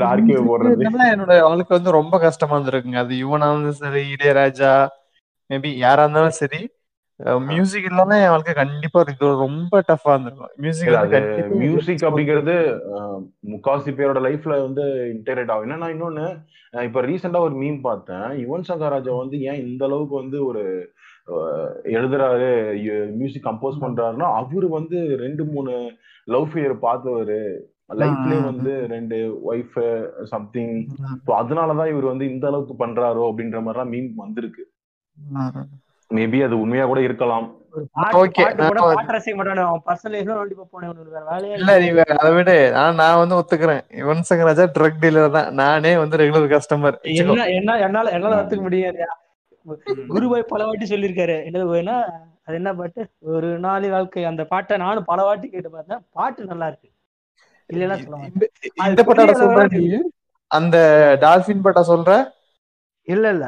என்னோட 1.11 1.33
வாழ்க்கை 1.45 1.73
வந்து 1.77 1.97
ரொம்ப 1.97 2.15
கஷ்டமா 2.19 2.55
இருந்திருக்குங்க. 2.55 3.01
அது 3.03 3.13
இவனா 3.23 3.47
இருந்தாலும் 3.49 3.81
சரி 3.81 4.01
இளையராஜா 4.13 4.71
மேபி 5.49 5.71
யாரா 5.79 6.03
இருந்தாலும் 6.03 6.39
சரி 6.39 6.61
மியூசிக் 7.49 7.87
இல்லாம 7.87 8.15
என் 8.19 8.31
வாழ்க்கை 8.33 8.53
கண்டிப்பா 8.55 8.99
இருக்கு 8.99 9.27
ரொம்ப 9.41 9.81
டஃபா 9.89 10.13
இருந்திருக்கும். 10.13 10.53
மியூசிக் 10.57 10.87
மியூசிக் 11.61 12.05
அப்படிங்கிறது 12.07 12.55
அஹ், 12.93 13.19
முக்காவாசி 13.51 13.91
பேரோட 13.97 14.19
லைஃப்ல 14.25 14.55
வந்து 14.63 14.83
இன்டெகிரேட் 15.13 15.51
ஆகும். 15.53 15.65
என்னன்னா 15.67 15.89
இன்னொன்னு 15.93 16.25
இப்ப 16.83 17.01
ரீசெண்டா 17.03 17.41
ஒரு 17.41 17.55
மீம் 17.55 17.79
பார்த்தேன். 17.81 18.27
யுவன் 18.43 18.67
சங்கர் 18.69 18.93
ராஜா 18.95 19.13
வந்து 19.19 19.37
ஏன் 19.43 19.61
இந்த 19.65 19.83
அளவுக்கு 19.85 20.15
வந்து 20.17 20.39
ஒரு 20.45 20.63
எழுதுறாரு 21.95 22.49
மியூசிக் 23.19 23.47
கம்போஸ் 23.49 23.83
பண்றாருன்னா 23.83 24.27
அவரு 24.39 24.69
வந்து 24.77 24.97
ரெண்டு 25.23 25.43
மூணு 25.51 25.73
லவ் 26.33 26.47
ஃபெயிலியர் 26.49 26.83
பார்த்தவரு. 26.87 27.41
லைஃப்லயே 28.01 28.41
வந்து 28.49 28.73
ரெண்டு 28.93 29.17
ஒய்ஃப் 29.51 29.77
சம்திங் 30.33 30.75
அதனாலதான் 31.39 31.91
இவர் 31.93 32.11
வந்து 32.11 32.25
இந்த 32.33 32.45
அளவுக்கு 32.49 32.75
பண்றாரோ 32.83 33.23
அப்படின்ற 33.29 33.59
மாதிரிலாம் 33.63 33.91
மீம் 33.95 34.11
வந்திருக்கு. 34.23 34.63
மேபி 36.11 36.39
அது 36.45 36.55
உண்மையா 36.63 36.85
கூட 36.91 37.01
இருக்கலாம். 37.07 37.47
நான் 42.99 43.19
வந்து 43.21 43.37
ஒத்துக்கிறேன். 43.39 43.83
யுவன் 43.99 44.25
சங்கர் 44.29 44.49
ராஜா 44.49 44.65
ட்ரக் 44.77 45.01
டீலர் 45.03 45.35
தான். 45.37 45.49
நானே 45.61 45.93
வந்து 46.03 46.19
ரெகுலர் 46.21 46.53
கஸ்டமர் 46.55 46.97
என்ன 47.11 47.45
என்ன 47.57 47.77
என்னால 47.87 48.11
என்னால 48.17 48.39
ஒத்துக்க 48.41 48.63
முடியாது. 48.67 48.99
குருபாய் 50.09 50.51
பல 50.51 50.61
வாட்டி 50.65 50.85
சொல்லியிருக்காரு. 50.85 51.35
என்னது 51.47 51.65
வேணா 51.71 51.95
அது 52.45 52.55
என்ன 52.55 52.71
பாட்டு? 52.73 53.01
ஒரு 53.33 53.49
நாள் 53.59 53.85
வாழ்க்கை 53.89 54.23
அந்த 54.25 54.43
பாட்டை 54.45 54.77
நானும் 54.77 55.09
பல 55.09 55.21
வாட்டி 55.23 55.47
கேட்டு 55.49 55.69
பார்த்தேன். 55.69 56.03
பாட்டு 56.11 56.49
நல்லா 56.51 56.67
இருக்கு. 56.67 56.89
இல்லைன்னா 57.69 57.97
சொல்ல 57.97 58.15
மாட்டேன் 58.15 58.33
இந்த 58.33 58.45
இந்த 58.87 59.01
பட்டாட 59.07 59.33
சொல்ற 59.41 59.63
நீ? 59.73 59.83
அந்த 60.51 60.77
டால்பின் 61.21 61.65
பட்டா 61.65 61.83
சொல்ற? 61.89 62.11
இல்ல 63.07 63.25
இல்ல. 63.35 63.45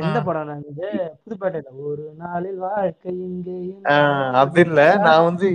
எந்த. 0.00 0.18
படம் 0.26 0.48
நான் 0.48 0.64
இது 0.70 0.88
புதுப்பேட்டையில 1.22 1.70
ஒரு 1.84 2.02
நாளில் 2.18 2.58
வாழ்க்கை 2.64 3.12
இங்கே 3.26 3.54
ஆஹ் 3.92 4.34
அது 4.40 4.60
இல்ல. 4.64 4.80
நான் 5.04 5.24
வந்து 5.24 5.46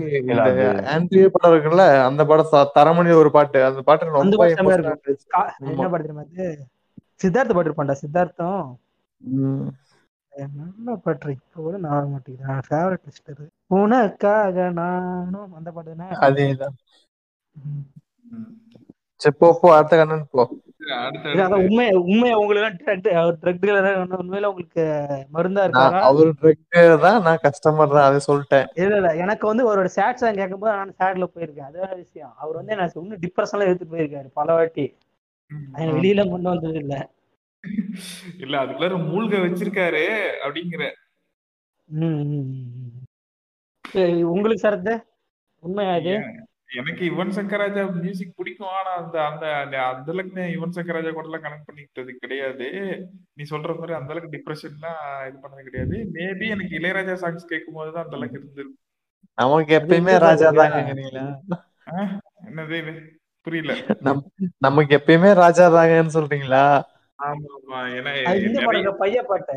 ஆண்ட்ரிய 0.94 1.28
படம் 1.36 1.54
இருக்குல்ல 1.54 1.86
அந்த 2.08 2.22
படம் 2.26 2.50
தரமணி 2.78 3.12
ஒரு 3.22 3.32
பாட்டு. 3.32 3.60
அந்த 3.70 3.82
பாட்டு 3.82 4.18
ரொம்ப 4.18 4.48
என்ன 4.50 4.66
பாட்டு 4.68 4.88
தெரியுமா 6.00 6.26
சித்தார்த்த 7.22 7.54
பாட்டு 7.54 7.70
இருப்பான்டா 7.70 7.96
சித்தார்த்தம். 8.02 8.62
நல்ல 10.54 10.96
பாட்டு 10.98 11.34
இப்ப 11.36 11.56
கூட 11.58 11.78
நான் 11.78 11.96
வர 11.96 12.06
மாட்டேங்குது. 12.12 12.66
ஃபேவரட் 12.68 13.06
லிஸ்ட் 13.08 13.32
அது 13.34 13.46
உனக்காக 13.78 14.68
நானும் 14.80 15.56
அந்த 15.58 15.70
பாட்டு 15.72 15.94
தானே? 15.94 16.10
அதேதான். 16.26 16.78
சரி 19.22 19.36
போ 19.40 19.48
போ 19.60 19.68
அடுத்த 19.76 19.94
கண்ணன் 20.00 20.30
போ. 20.32 20.44
உண்மை 21.60 21.86
உண்மை 22.04 22.30
உங்களுக்கு 22.42 22.96
ட்ரக் 23.40 23.64
டீலர் 23.64 23.88
உண்மையில 24.18 24.50
உங்களுக்கு 24.52 24.84
மருந்தா 25.36 25.64
நான் 25.74 25.94
இருக்காரா? 25.94 26.04
அவரு 26.08 26.32
ட்ரக் 26.40 26.64
தான் 27.06 27.24
நான் 27.26 27.44
கஸ்டமர் 27.46 27.96
தான் 27.96 28.08
அதை 28.10 28.20
சொல்லிட்டேன். 28.28 28.68
இல்ல 28.80 28.98
இல்ல 28.98 29.10
எனக்கு 29.24 29.46
வந்து 29.48 29.64
அவரோட 29.66 29.90
சேட் 29.96 30.22
சாங் 30.22 30.40
கேட்கும்போது 30.40 30.74
நான் 30.74 30.98
சேட்ல 31.00 31.26
போயிருக்கேன். 31.30 31.68
அது 31.70 31.78
வேற 31.80 31.94
விஷயம். 31.98 32.34
அவர் 32.38 32.60
வந்து 32.60 32.76
எனக்கு 32.76 33.00
இன்னும் 33.02 33.24
டிப்ரெஷன்ல 33.26 33.68
எடுத்துட்டு 33.68 33.94
போயிருக்காரு 33.94 34.30
பல 34.34 34.54
வாட்டி. 34.54 34.86
வெளியில 35.92 36.22
கொண்டு 36.30 36.50
வந்தது 36.50 36.78
இல்ல. 36.82 36.96
இல்ல 38.44 38.56
அதுக்குள்ள 38.62 38.98
மூழ்க 39.08 39.36
வச்சிருக்காரு 39.42 40.04
அப்படிங்கிற. 40.44 40.84
உங்களுக்கு 44.32 44.64
சரத்து 44.64 44.94
உண்மையா 45.64 45.94
இது? 46.02 46.14
எனக்கு 46.80 47.04
யுவன் 47.06 47.34
சங்கர் 47.36 47.62
ராஜா 47.62 47.84
மியூசிக் 47.96 48.36
பிடிக்கும். 48.36 48.74
ஆனா 48.78 48.92
அந்த 49.00 49.18
அந்த 49.28 49.46
அந்த 49.88 50.10
அளவுக்கு 50.14 50.44
யுவன் 50.54 50.76
சங்கர் 50.76 50.98
ராஜா 50.98 51.12
கூட 51.12 51.28
எல்லாம் 51.30 51.46
கனெக்ட் 51.46 51.68
பண்ணிக்கிட்டது 51.68 52.12
கிடையாது. 52.18 52.68
நீ 53.38 53.44
சொல்ற 53.50 53.76
மாதிரி 53.76 53.96
அந்த 54.00 54.14
அளவுக்கு 54.14 54.36
டிப்ரெஷன்லாம் 54.36 55.00
இது 55.30 55.38
பண்ணது 55.44 55.68
கிடையாது. 55.70 55.96
மேபி 56.16 56.48
எனக்கு 56.50 56.78
இளையராஜா 56.80 57.16
சாங்ஸ் 57.24 57.50
கேட்கும் 57.50 57.80
போது 57.80 57.92
தான் 57.92 58.06
அந்த 58.06 58.18
அளவுக்கு 58.18 58.40
இருந்திருக்கும் 58.40 58.86
நமக்கு 59.38 59.74
எப்பயுமே 59.80 60.14
ராஜா 60.20 60.48
ஆஹ், 61.92 62.12
என்னது 62.48 62.78
புரியல. 63.48 63.74
நம் 64.06 64.24
நமக்கு 64.60 64.92
எப்பயுமே 64.98 65.30
ராஜா 65.36 65.66
தாங்கன்னு 65.76 66.16
சொல்றீங்களா? 66.16 66.64
ஆமா 67.20 67.50
ஆமா 67.58 67.80
ஏன்னா 67.98 68.12
அது 68.30 68.46
இந்த 68.48 68.60
பாட்டு 68.66 68.92
பைய 69.02 69.22
பாட்டு. 69.30 69.56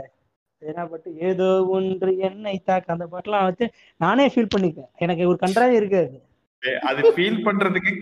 என்ன 0.63 0.83
பாட்டு 0.91 1.11
ஏதோ 1.29 1.47
ஒன்று 1.77 2.11
என்னை 2.29 2.57
தாக்க. 2.69 2.95
அந்த 2.95 3.07
பாட்டுலாம் 3.13 3.47
வச்சு 3.49 3.67
நானே 4.01 4.27
ஃபீல் 4.33 4.53
பண்ணிப்பேன். 4.55 4.91
எனக்கு 5.05 5.31
ஒரு 5.33 5.39
கன்றாவே 5.45 5.75
இருக்காது. 5.81 6.15
அது 6.89 7.11
ஃபீல் 7.15 7.39
பண்றதுக்கு 7.47 7.93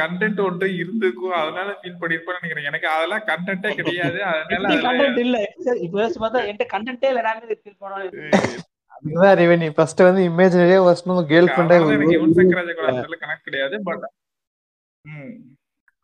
கண்டென்ட் 0.00 0.40
ஒன்று 0.46 0.68
இருந்திருக்கும். 0.82 1.34
அதனால 1.40 1.68
ஃபீல் 1.80 2.00
பண்ணிருப்பேன்னு 2.00 2.40
நினைக்கிறேன். 2.40 2.68
எனக்கு 2.70 2.88
அதெல்லாம் 2.94 3.26
கண்டென்ட்டே 3.30 3.72
கிடையாது. 3.80 4.18
அதனால 4.30 4.80
கண்டென்ட் 4.86 5.20
இல்ல. 5.26 5.38
இப்ப 5.84 5.94
யோசிச்சு 6.02 6.22
பார்த்தா 6.24 6.42
என்கிட்ட 6.46 6.66
கண்டென்ட்டே 6.74 7.10
இல்ல. 7.12 7.22
நான் 7.28 7.42
ஃபீல் 7.62 7.78
பண்ணணும்? 7.82 8.64
அதுதான் 8.96 9.36
ரிவன். 9.40 9.62
நீ 9.62 9.68
ஃபர்ஸ்ட் 9.76 10.00
வந்து 10.06 10.22
இமேஜினரியா 10.30 10.78
ஃபர்ஸ்ட் 10.86 11.10
கேர்ள் 11.32 11.50
ஃப்ரெண்டே 11.52 11.76
எனக்கு 11.78 12.16
யுவன் 12.16 12.36
சங்கர் 12.38 12.60
ராஜா 12.60 12.74
கூட 13.04 13.18
கனெக்ட் 13.24 13.46
கிடையாது 13.48 13.76
பட் 13.88 14.06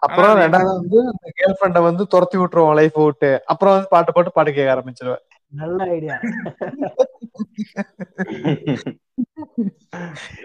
அப்புறம் 0.05 0.39
ரெண்டாவது 0.41 0.75
வந்து 0.75 0.99
அந்த 1.11 1.27
கேர்ள் 1.39 1.57
ஃப்ரெண்ட 1.57 1.83
வந்து 1.83 2.05
துரத்தி 2.13 2.37
விட்டுருவோம் 2.39 2.75
லைஃப் 2.75 2.97
விட்டு. 3.01 3.43
அப்புறம் 3.53 3.75
வந்து 3.75 3.89
பாட்டு 3.93 4.13
பாட்டு 4.13 4.33
பாட்டு 4.33 4.53
கேட்க 4.53 4.75
ஆரம்பிச்சிருவேன். 4.75 5.23
நல்ல 5.53 5.91
ஐடியா 5.91 6.17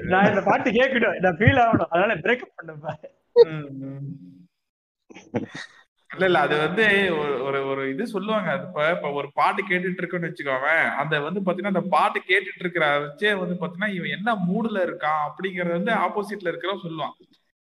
நான் 0.10 0.28
இந்த 0.30 0.42
பாட்டு 0.48 0.70
கேட்கணும். 0.72 1.18
நான் 1.24 1.38
ஃபீல் 1.40 1.62
ஆகணும். 1.64 1.90
அதனால 1.92 2.16
பிரேக்கப் 2.24 2.56
பண்ணுவேன். 2.58 3.00
இல்ல 6.10 6.28
இல்ல. 6.28 6.40
அது 6.40 6.60
வந்து 6.60 6.86
ஒரு 7.18 7.34
ஒரு 7.48 7.60
ஒரு 7.72 7.92
இது 7.92 8.06
சொல்லுவாங்க. 8.14 8.52
அது 8.52 8.64
இப்ப 8.68 8.94
இப்ப 8.94 9.08
ஒரு 9.14 9.28
பாட்டு 9.36 9.62
கேட்டுட்டு 9.64 10.02
இருக்கோம்னு 10.02 10.30
வச்சுக்கோங்க 10.30 10.70
அந்த 11.02 11.20
வந்து 11.26 11.42
பாத்தீங்கன்னா 11.42 11.76
அந்த 11.76 11.84
பாட்டு 11.92 12.20
கேட்டுட்டு 12.24 12.60
இருக்கிற 12.60 12.86
வச்சே 13.00 13.40
வந்து 13.42 13.56
பாத்தீங்கன்னா 13.60 13.92
இவன் 13.98 14.16
என்ன 14.18 14.34
மூடுல 14.48 14.78
இருக்கான் 14.88 15.22
அப்படிங்கறது 15.28 15.78
வந்து 15.78 15.92
ஆப்போசிட்ல 16.00 16.52
இருக்கிறவன் 16.52 16.86
சொல்லுவான். 16.86 17.14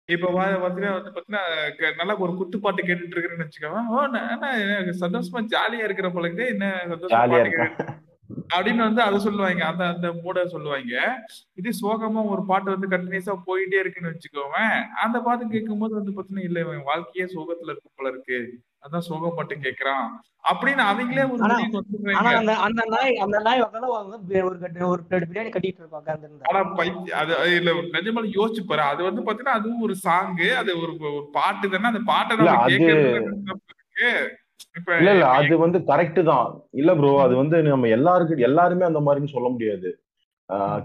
இப்ப 0.10 0.30
பாத்தீங்கன்னா 0.32 0.94
வந்து 0.94 1.12
பாத்தீங்கன்னா 1.12 1.44
நல்லா 1.96 2.16
ஒரு 2.18 2.36
குத்து 2.36 2.60
பாட்டு 2.60 2.82
கேட்டுட்டு 2.84 3.16
இருக்கிறேன்னு 3.16 3.46
வச்சுக்கோங்க. 3.46 3.80
சந்தோஷமா 5.00 5.42
ஜாலியா 5.48 5.84
இருக்கிற 5.84 6.10
பழகுது 6.10 6.48
என்ன 6.48 6.66
சந்தோஷமா 6.88 7.22
அப்படின்னு 8.53 8.88
வந்து 8.88 9.01
அதை 9.01 9.18
சொல்லுவாங்க. 9.19 9.64
அந்த 9.72 9.84
அந்த 9.93 10.07
மூட 10.19 10.45
சொல்லுவாங்க. 10.53 10.93
இது 11.61 11.69
சோகமா 11.81 12.22
ஒரு 12.34 12.43
பாட்டு 12.51 12.73
வந்து 12.76 12.91
கண்டினியூஸா 12.93 13.35
போயிட்டே 13.47 13.80
இருக்குன்னு 13.81 14.11
வச்சுக்கோங்க. 14.11 14.60
அந்த 15.05 15.18
பாட்டு 15.27 15.53
கேட்கும்போது 15.55 15.93
வந்து 15.99 16.14
பாத்தீங்கன்னா 16.15 16.47
இல்ல 16.49 16.60
இவன் 16.65 16.88
வாழ்க்கையே 16.91 17.27
சோகத்துல 17.35 17.73
இருக்கு 17.73 17.97
போல 17.97 18.11
இருக்கு. 18.14 18.39
அதான் 18.85 19.07
சோகம் 19.07 19.35
பாட்டு 19.35 19.55
கேக்குறான் 19.65 20.07
அப்படின்னு 20.51 20.84
அவங்களே 20.91 21.26
ஒரு 21.34 21.43
அந்த 22.39 22.53
அந்த 22.65 22.81
நாய் 22.93 23.14
அந்த 23.26 23.38
நாய் 23.45 23.61
ஒரு 24.47 24.57
கட்டு 24.64 24.89
ஒரு 24.93 25.01
பிளேட் 25.10 25.27
பிரியாணி 25.30 25.51
கட்டிட்டு 25.53 25.84
இருப்பாங்க 25.84 26.10
ஆனா 26.49 26.61
அது 27.22 27.34
இல்ல 27.60 27.72
நிஜமால 27.95 28.31
யோசிச்சு 28.38 28.64
பாரு. 28.72 28.84
அது 28.93 29.01
வந்து 29.10 29.23
பாத்தீங்கன்னா 29.27 29.57
அதுவும் 29.60 29.85
ஒரு 29.88 29.95
சாங்கு 30.05 30.49
அது 30.61 30.73
ஒரு 30.84 30.93
பாட்டு 31.38 31.72
தானே. 31.76 31.91
அந்த 31.93 32.03
பாட்டை 32.11 32.38
நம்ம 32.39 32.69
கேட்கறது 32.69 33.11
இல்ல 34.99 35.10
இல்ல 35.14 35.26
அது 35.38 35.53
வந்து 35.57 35.80
கரெக்ட் 35.90 36.22
தான். 36.23 36.48
இல்ல 36.72 36.91
ப்ரோ 36.95 37.11
அது 37.18 37.34
வந்து 37.35 37.57
நம்ம 37.65 37.90
எல்லாருக்கு 37.98 38.48
எல்லாருமே 38.49 38.85
அந்த 38.85 38.99
மாதிரின்னு 38.99 39.35
சொல்ல 39.35 39.49
முடியாது. 39.49 39.90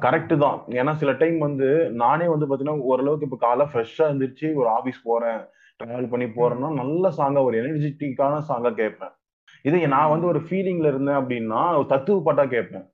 கரெக்ட் 0.03 0.35
தான். 0.39 0.59
ஏன்னா 0.81 0.93
சில 0.97 1.13
டைம் 1.13 1.39
வந்து 1.39 1.69
நானே 2.03 2.27
வந்து 2.29 2.47
பாத்தீங்கன்னா 2.47 2.85
ஓரளவுக்கு 2.91 3.27
இப்ப 3.27 3.39
காலை 3.39 3.65
ஃப்ரெஷ்ஷா 3.67 4.05
இருந்துச்சு 4.09 4.49
ஒரு 4.55 4.69
ஆபீஸ் 4.69 5.01
போறேன் 5.05 5.41
டிராவல் 5.81 6.13
பண்ணி 6.13 6.27
போறேன்னா 6.37 6.69
நல்ல 6.75 7.11
சாங்கா 7.11 7.43
ஒரு 7.43 7.57
எனர்ஜெட்டிக்கான 7.63 8.41
சாங்கா 8.49 8.71
கேட்பேன் 8.75 9.15
இதே 9.65 9.87
நான் 9.87 10.11
வந்து 10.11 10.27
ஒரு 10.27 10.41
ஃபீலிங்ல 10.47 10.89
இருந்தேன் 10.89 11.21
அப்படின்னா 11.21 11.61
ஒரு 11.79 11.87
தத்துவ 11.87 12.21
பாட்டா 12.21 12.45
கேட்பேன் 12.47 12.87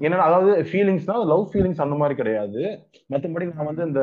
என்னன்னா 0.00 0.24
அதாவது 0.28 0.62
ஃபீலிங்ஸ்னா 0.68 1.26
லவ் 1.26 1.50
ஃபீலிங்ஸ் 1.52 1.82
அந்த 1.84 1.96
மாதிரி 1.96 2.14
கிடையாது. 2.14 2.60
மற்றபடி 3.12 3.54
நான் 3.54 3.66
வந்து 3.66 3.84
இந்த 3.86 4.02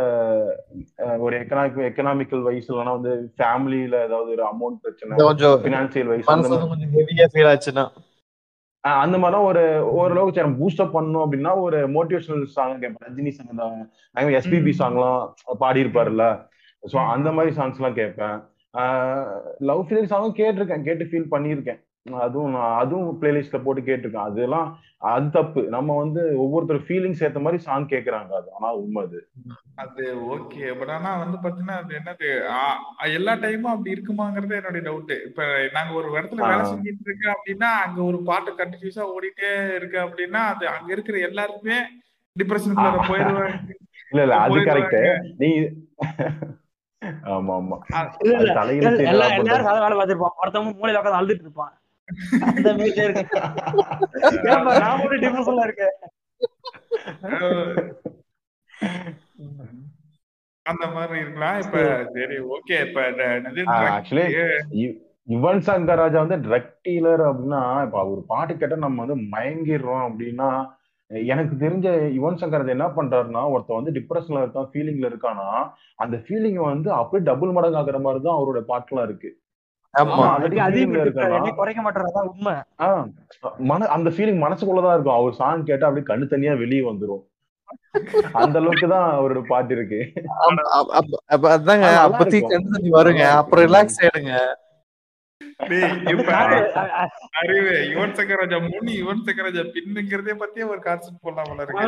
ஒரு 1.19 1.35
எக்கனாமிக் 1.41 1.79
எக்கனாமிக்கல் 1.89 2.41
வைஸ் 2.41 2.69
இல்லைன்னா 2.71 2.93
வந்து 2.99 3.13
ஃபேமிலியில 3.39 3.95
ஏதாவது 4.07 4.29
ஒரு 4.31 4.43
அமௌண்ட் 4.43 4.79
பிரச்சனை 4.81 5.15
இது 5.15 5.25
கொஞ்சம் 5.25 5.57
பினான்சியல் 5.65 6.11
வைஸ் 6.13 6.27
அந்த 6.27 6.49
மாதிரி. 6.49 6.61
வந்து 6.63 6.73
கொஞ்சம் 6.73 6.93
ஹெவியா 6.97 7.27
ஃபீல் 7.33 7.51
ஆச்சுன்னா. 7.53 7.85
ஆஹ் 8.83 8.99
அந்த 9.03 9.17
மாதிரிலாம் 9.17 9.47
ஒரு 9.49 9.61
ஓரளவுக்கு 9.99 10.37
சரி 10.37 10.51
பூஸ்டப் 10.61 10.95
பண்ணணும் 10.95 11.23
அப்படின்னா 11.25 11.61
ஒரு 11.61 11.77
மோட்டிவேஷனல் 11.87 12.43
சாங் 12.55 12.79
கேட்பேன் 12.79 13.07
ரஜினி 13.07 13.29
சாங் 13.29 13.55
தான். 13.55 13.77
எஸ்பிபி. 14.39 14.73
சாங்லாம் 14.81 15.21
பாடி 15.57 15.83
இருப்பாருல்ல 15.83 16.25
ஸோ. 16.83 16.97
அந்த 17.13 17.31
மாதிரி 17.31 17.55
சாங்ஸ் 17.55 17.79
எல்லாம் 17.79 17.93
கேட்பேன். 17.93 18.37
லவ் 19.69 19.85
ஃபீலிங் 19.87 20.11
சாங்கும் 20.13 20.37
கேட்டிருக்கேன் 20.41 20.83
கேட்டு 20.83 21.05
ஃபீல் 21.11 21.31
பண்ணியிருக்கேன். 21.31 21.79
அதுவும் 22.05 22.51
நான் 22.51 22.73
அதுவும் 22.79 23.19
பிளேலிஸ்ட்ல 23.21 23.59
போட்டு 23.61 23.81
கேட்டிருக்கேன். 23.81 24.27
அதெல்லாம் 24.27 24.67
அது 25.09 25.27
தப்பு. 25.31 25.61
நம்ம 25.69 25.95
வந்து 25.97 26.21
ஒவ்வொருத்தர் 26.37 26.83
ஃபீலிங்ஸ் 26.85 27.23
ஏத்த 27.23 27.39
மாதிரி 27.41 27.59
சாங் 27.63 27.87
கேக்குறாங்க 27.89 28.31
அது. 28.35 28.49
ஆனா 28.57 28.69
உண்மை 28.75 29.01
அது. 29.03 29.19
அது 29.75 30.03
ஓகே 30.27 30.65
பட் 30.73 30.89
ஆனா 30.89 31.11
வந்து 31.17 31.37
பாத்தீங்கன்னா 31.37 31.77
அது 31.77 31.93
என்னது? 31.95 32.29
எல்லா 33.13 33.33
டைமும் 33.35 33.73
அப்படி 33.73 33.95
இருக்குமாங்கிறது 33.95 34.55
என்னுடைய 34.55 34.83
டவுட் 34.83 35.13
இப்ப 35.25 35.43
நாங்க 35.73 35.93
ஒரு 35.93 36.09
இடத்துல 36.15 36.43
வேலை. 36.43 36.65
செஞ்சுட்டு 36.71 37.07
இருக்கோம் 37.07 37.35
அப்படின்னா 37.35 37.71
அங்க 37.83 38.01
ஒரு 38.03 38.19
பாட்டு 38.23 38.53
கண்டினியூஸா 38.59 39.05
ஓடிட்டே 39.13 39.49
இருக்கு 39.75 39.99
அப்படின்னா 40.05 40.43
அது 40.51 40.67
அங்க 40.69 40.91
இருக்கிற 40.93 41.17
எல்லாருமே 41.27 41.79
டிப்ரெஷனுக்குள்ள 42.35 43.01
போயிடுவாங்க 43.09 43.73
இல்ல 44.11 44.23
இல்ல 44.23 44.35
அது. 44.39 44.59
கரெக்ட் 44.67 44.99
நீ 45.39 45.49
ஆமா 47.31 47.55
ஆமா 47.55 47.77
இல்ல 48.21 48.35
இல்ல. 48.37 48.53
எல்லாரும் 49.11 49.47
வேலை 49.47 49.95
பார்த்திருப்பான். 49.95 50.37
ஒருத்தவங்க 50.41 50.73
மூலையில 50.77 51.01
உட்காந்து 51.01 51.19
அழுதுட்டு 51.19 51.45
இருப்பான். 51.47 51.73
அந்த 52.47 52.69
ஏப்பா, 54.49 54.73
நான் 54.81 55.01
கூட 55.01 55.15
டிப்ரெஷன்ல 55.23 55.63
இருக்கேன். 55.67 55.95
அந்த 60.65 60.85
மாதிரி 60.93 61.15
இருக்கலாம் 61.19 61.57
இப்ப 61.63 61.79
சரி. 62.15 62.37
ஓகே 62.55 62.77
இப்ப 62.85 62.99
இந்த 63.09 63.23
என்னது 63.35 63.63
ஆ, 63.65 63.75
drug- 63.75 63.91
actually, 63.95 64.25
இ- 64.79 64.95
யுவன் 65.27 65.61
சங்கர் 65.67 66.01
ராஜா 66.01 66.19
வந்து 66.23 66.37
ட்ரக் 66.45 66.71
டீலர் 66.85 67.23
அப்படின்னா 67.27 67.61
இப்ப 67.85 68.03
ஒரு 68.09 68.21
பாட்டு 68.27 68.53
கேட்டா 68.55 68.77
நம்ம 68.81 69.05
வந்து 69.05 69.17
மயங்கிடுறோம் 69.31 70.03
அப்படின்னா 70.07 70.49
எனக்கு 71.29 71.55
தெரிஞ்ச 71.61 71.87
யுவன் 72.13 72.39
சங்கர் 72.39 72.61
ராஜா 72.61 72.75
என்ன 72.75 72.87
பண்றாருன்னா 72.95 73.41
ஒருத்தன் 73.51 73.79
வந்து 73.79 73.95
டிப்ரெஷன்ல 73.97 74.43
இருக்கான் 74.43 74.69
ஃபீலிங்ல 74.71 75.09
இருக்கானா 75.09 75.47
அந்த 75.99 76.15
ஃபீலிங் 76.23 76.59
வந்து 76.65 76.89
அப்படியே 76.93 77.25
டபுள் 77.27 77.51
மடங்கு 77.51 77.79
ஆகுற 77.81 77.99
மாதிரி 78.01 78.23
தான் 78.23 78.37
அவரோட 78.37 78.61
பாட்டுலாம் 78.69 79.07
இருக்கு. 79.09 79.29
அந்த 83.87 84.09
ஃபீலிங் 84.09 84.43
மனசுக்குள்ளதான் 84.47 84.93
இருக்கும். 84.93 85.15
அவர் 85.15 85.33
சாங் 85.33 85.65
கேட்டா 85.65 85.87
அப்படியே 85.87 86.15
கண்ணு 86.15 86.27
தனியா 86.27 86.53
வெளியே 86.53 86.81
வந்துரும். 86.81 87.23
அந்த 88.33 88.59
அளவுக்கு 88.59 88.87
தான் 88.87 89.19
அவரோட 89.19 89.41
பாட்டு 89.47 89.75
இருக்கு. 89.75 90.11
ஆமா, 90.15 90.61
அப்ப- 90.61 90.93
அப்ப- 90.93 91.23
அப்ப 91.25 91.57
அதாங்க 91.57 91.83
ஆ, 91.83 92.07
நல்லா 92.07 92.17
அப்பத்தி 92.17 92.41
வருங்க. 92.91 93.29
அப்புறம் 93.29 93.65
ரிலாக்ஸ் 93.65 94.01
ஆயிடுங்க. 94.01 94.39
அறிவு 97.39 97.73
யுவன் 97.91 98.15
சங்கர் 98.17 98.39
ராஜா 98.41 98.57
முன்னி 98.63 98.93
யுவன் 98.99 99.21
சங்கர் 99.27 99.45
ராஜா 99.47 99.61
பின்னுங்கிறதே 99.75 100.33
பத்தியே 100.41 100.65
ஒரு 100.73 100.81
கான்செப்ட் 100.87 101.21
போடலாம் 101.25 101.61
இருக்கு. 101.63 101.85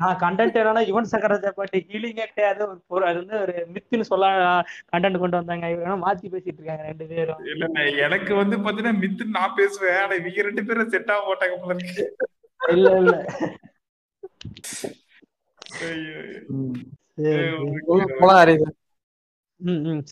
நான் 0.00 0.20
கண்டென்ட் 0.22 0.58
என்னன்னா 0.60 0.82
யுவன் 0.90 1.10
சங்கராஜா 1.12 1.50
பாட்டு 1.56 1.78
ஹீலிங்கே 1.88 2.26
கிடையாது. 2.30 2.62
ஒரு 2.94 3.04
அது 3.08 3.18
வந்து 3.22 3.36
ஒரு 3.44 3.54
மித்துன்னு 3.74 4.06
சொல்ல 4.10 4.26
கண்டென்ட் 4.92 5.22
கொண்டு 5.22 5.40
வந்தாங்க. 5.40 5.68
இவங்க 5.74 5.96
மாத்தி 6.04 6.32
பேசிட்டு 6.34 6.60
இருக்காங்க 6.60 6.84
ரெண்டு 6.90 7.06
பேரும். 7.12 7.40
இல்ல 7.52 7.64
இல்ல, 7.66 8.04
எனக்கு 8.06 8.32
வந்து 8.42 8.58
பாத்தீங்கன்னா 8.64 9.00
மித்து 9.02 9.26
நான் 9.38 9.58
பேசுவேன். 9.60 9.98
ஆனா 10.02 10.14
இவங்க 10.20 10.46
ரெண்டு 10.48 10.64
பேரும் 10.68 10.92
செட் 10.94 11.12
ஆக 11.16 11.24
மாட்டாங்க 11.30 11.56
போல 11.64 11.76
இருக்கு. 11.78 12.06
இல்ல 12.60 12.86
இல்ல. 13.00 13.14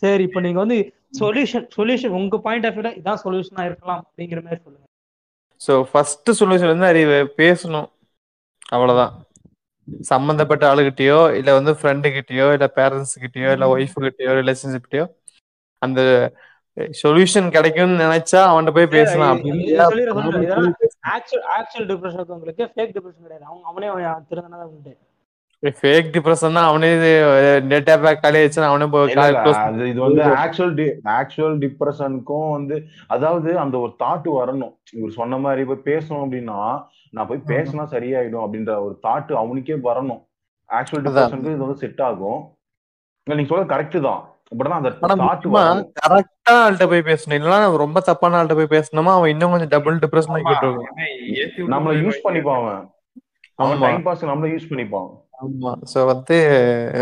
சரி. 0.01 0.23
இப்போ 0.27 0.41
நீங்க 0.45 0.59
வந்து 0.59 0.77
சொல்யூஷன் 1.13 1.65
சொல்யூஷன் 1.75 2.15
உங்க 2.19 2.37
பாயிண்ட் 2.45 2.65
ஆஃப் 2.67 2.75
வியூல 2.77 2.91
இதான் 2.99 3.21
சொல்யூஷனா 3.25 3.65
இருக்கலாம் 3.69 4.01
அப்படிங்கிற 4.03 4.39
மாதிரி 4.45 4.61
சொல்லுங்க. 4.63 4.85
ஸோ 5.61 5.73
ஃபர்ஸ்ட் 5.89 6.29
சொல்யூஷன் 6.39 6.73
வந்து 6.73 6.89
அறிவு 6.91 7.17
பேசணும். 7.41 7.89
அவ்வளவுதான். 8.75 9.13
சம்பந்தப்பட்ட 10.11 10.63
ஆளுகிட்டயோ 10.71 11.19
இல்ல 11.39 11.53
வந்து 11.53 11.71
ஃப்ரெண்டு 11.79 12.09
கிட்டயோ 12.15 12.47
இல்ல 12.55 12.67
பேரண்ட்ஸ் 12.77 13.15
கிட்டயோ 13.23 13.49
இல்ல 13.55 13.65
ஒய்ஃப் 13.73 13.97
கிட்டயோ 14.05 14.33
ரிலேஷன்ஷிப் 14.41 14.85
கிட்டயோ 14.85 15.05
அந்த 15.81 16.01
சொல்யூஷன் 17.01 17.47
கிடைக்கும்னு 17.55 18.03
நினைச்சா 18.05 18.39
அவன்கிட்ட 18.51 18.71
போய் 18.77 18.93
பேசலாம். 18.95 19.31
அப்படி 19.33 19.49
இது 19.49 19.59
இல்லையா, 19.63 19.85
சொல்லிடுறேன், 19.89 20.15
சொல்லிடுறேன். 20.17 20.45
இதெல்லாம் 20.45 20.63
அவன்கிட்ட 20.63 20.85
போய் 20.85 21.11
ஆக்சுவல் 21.15 21.45
ஆக்சுவல் 21.57 21.87
டிப்ரெஷன் 21.91 22.31
உங்களுக்கு 22.37 22.63
ஃபேக் 22.71 22.93
டிப்ரெஷன் 22.95 23.25
கிடையாது. 23.25 23.45
அவங்க 23.49 23.65
அவனே 23.71 23.89
திருந்தனா 24.31 24.65
உண்டு. 24.71 24.93
ஃபேக் 25.79 26.07
டிப்ரெஷன் 26.15 26.57
தான் 26.57 26.67
அவனே 26.69 26.89
டேட்டா 27.71 27.93
பேக் 28.03 28.23
காலி 28.23 28.39
ஆயிடுச்சுன்னா 28.39 28.69
அவனே 28.71 28.87
இது 29.91 29.99
வந்து 30.05 30.23
ஆக்சுவல் 30.43 30.73
ஆக்சுவல் 31.17 31.55
டிப்ரெஷனுக்கும் 31.63 32.49
வந்து 32.55 32.77
அதாவது 33.15 33.51
அந்த 33.63 33.77
ஒரு 33.83 33.93
தாட் 34.03 34.27
வரணும். 34.39 34.73
இவர் 34.97 35.17
சொன்ன 35.19 35.37
மாதிரி 35.45 35.63
போய் 35.69 35.87
பேசணும் 35.91 36.23
அப்படின்னா 36.25 36.59
நான் 37.15 37.29
போய் 37.31 37.47
பேசினா 37.53 37.85
சரியாயிடும் 37.95 38.43
அப்படின்ற 38.45 38.75
ஒரு 38.87 38.95
தாட் 39.07 39.33
அவனுக்கே 39.43 39.79
வரணும். 39.89 40.21
ஆக்சுவல். 40.69 41.05
டிப்ரெஷனுக்கு 41.07 41.55
இது 41.55 41.65
வந்து 41.65 41.81
செட் 41.85 42.03
ஆகும். 42.09 42.41
நீங்க 43.27 43.49
சொல்றது 43.49 43.73
கரெக்ட் 43.75 43.99
தான். 44.09 44.21
கரெக்டா 46.03 46.53
ஆள்கிட்ட 46.63 46.85
போய் 46.89 47.07
பேசணும். 47.11 47.37
இல்லைன்னா 47.37 47.77
ரொம்ப 47.83 47.99
தப்பான 48.09 48.37
ஆள்கிட்ட 48.39 48.55
போய் 48.59 48.73
பேசணுமா? 48.77 49.11
அவன் 49.17 49.31
இன்னும் 49.33 49.53
கொஞ்சம் 49.53 49.73
டபுள் 49.75 50.01
டிப்ரெஷன் 50.03 50.35
ஆகிட்டு 50.37 50.69
நம்மள 51.73 51.93
யூஸ். 52.03 52.23
பண்ணிப்பான் 52.27 52.59
அவன். 52.61 53.79
டைம் 53.85 54.03
பாஸ் 54.07 54.25
நம்மள 54.31 54.49
யூஸ் 54.55 54.69
பண்ணிப்பான். 54.71 55.09
ஆமா. 55.43 55.71
சோ 55.93 56.05
வந்து 56.05 56.37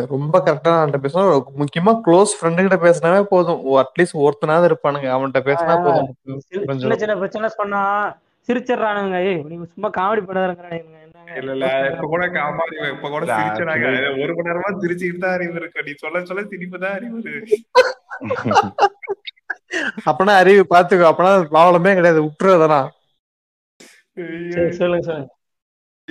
ரொம்ப 0.09 0.39
கரெக்டான 0.45 0.77
ஆள்கிட்ட 0.81 0.99
பேசணும் 1.03 1.43
முக்கியமா 1.59 2.01
க்ளோஸ் 2.05 2.33
ஃப்ரெண்டு 2.41 2.67
கிட்ட 2.67 2.75
பேசினாவே 2.75 3.23
போதும். 3.23 3.65
அட்லீஸ்ட் 3.65 4.17
ஒருத்தனாவது 4.17 4.67
இருப்பானுங்க. 4.71 5.07
அவன்கிட்ட 5.15 5.41
பேசினா 5.49 5.83
போதும். 5.83 6.15
சின்ன- 6.39 6.95
சின்ன 6.95 7.15
பிரச்சனை 7.15 7.47
சொன்னா 7.49 7.81
சிரிச்சிடுறானுங்க. 8.47 9.25
ஏய் 9.25 9.43
நீங்க 9.43 9.65
சும்மா 9.65 9.89
காமெடி 9.89 10.19
பண்ணாதீங்க 10.19 10.99
இல்ல 11.37 11.51
இல்ல. 11.51 11.65
இப்ப 11.91 12.07
கூட 12.07 12.25
இவன் 12.25 12.95
இப்ப 12.95 13.09
கூட 13.09 13.25
actually- 13.25 14.23
ஒரு 14.23 14.33
மணி 14.35 14.49
நேரமா 14.49 14.69
சிரிச்சுக்கிட்டு 14.81 15.17
தான் 15.17 15.33
அறிவு 15.33 15.53
இருக்கு 15.53 15.83
நீ 15.83 15.91
சொல்ல 15.95 16.25
சொல்ல 16.25 16.43
சிரிப்பு 16.43 16.79
தான் 16.79 16.93
அறிவு. 16.93 17.21
அப்பனா 20.05 20.33
அறிவு 20.35 20.65
பாத்துக்கோ. 20.69 21.07
அப்பனா 21.11 21.31
ப்ராப்ளமே 21.51 21.93
கிடையாது. 21.93 22.23
விட்டுறதெல்லாம் 22.23 22.87
சரி 24.49 24.71
சொல்லுங்க 24.71 25.05
சொல்லுங்க. 25.05 25.29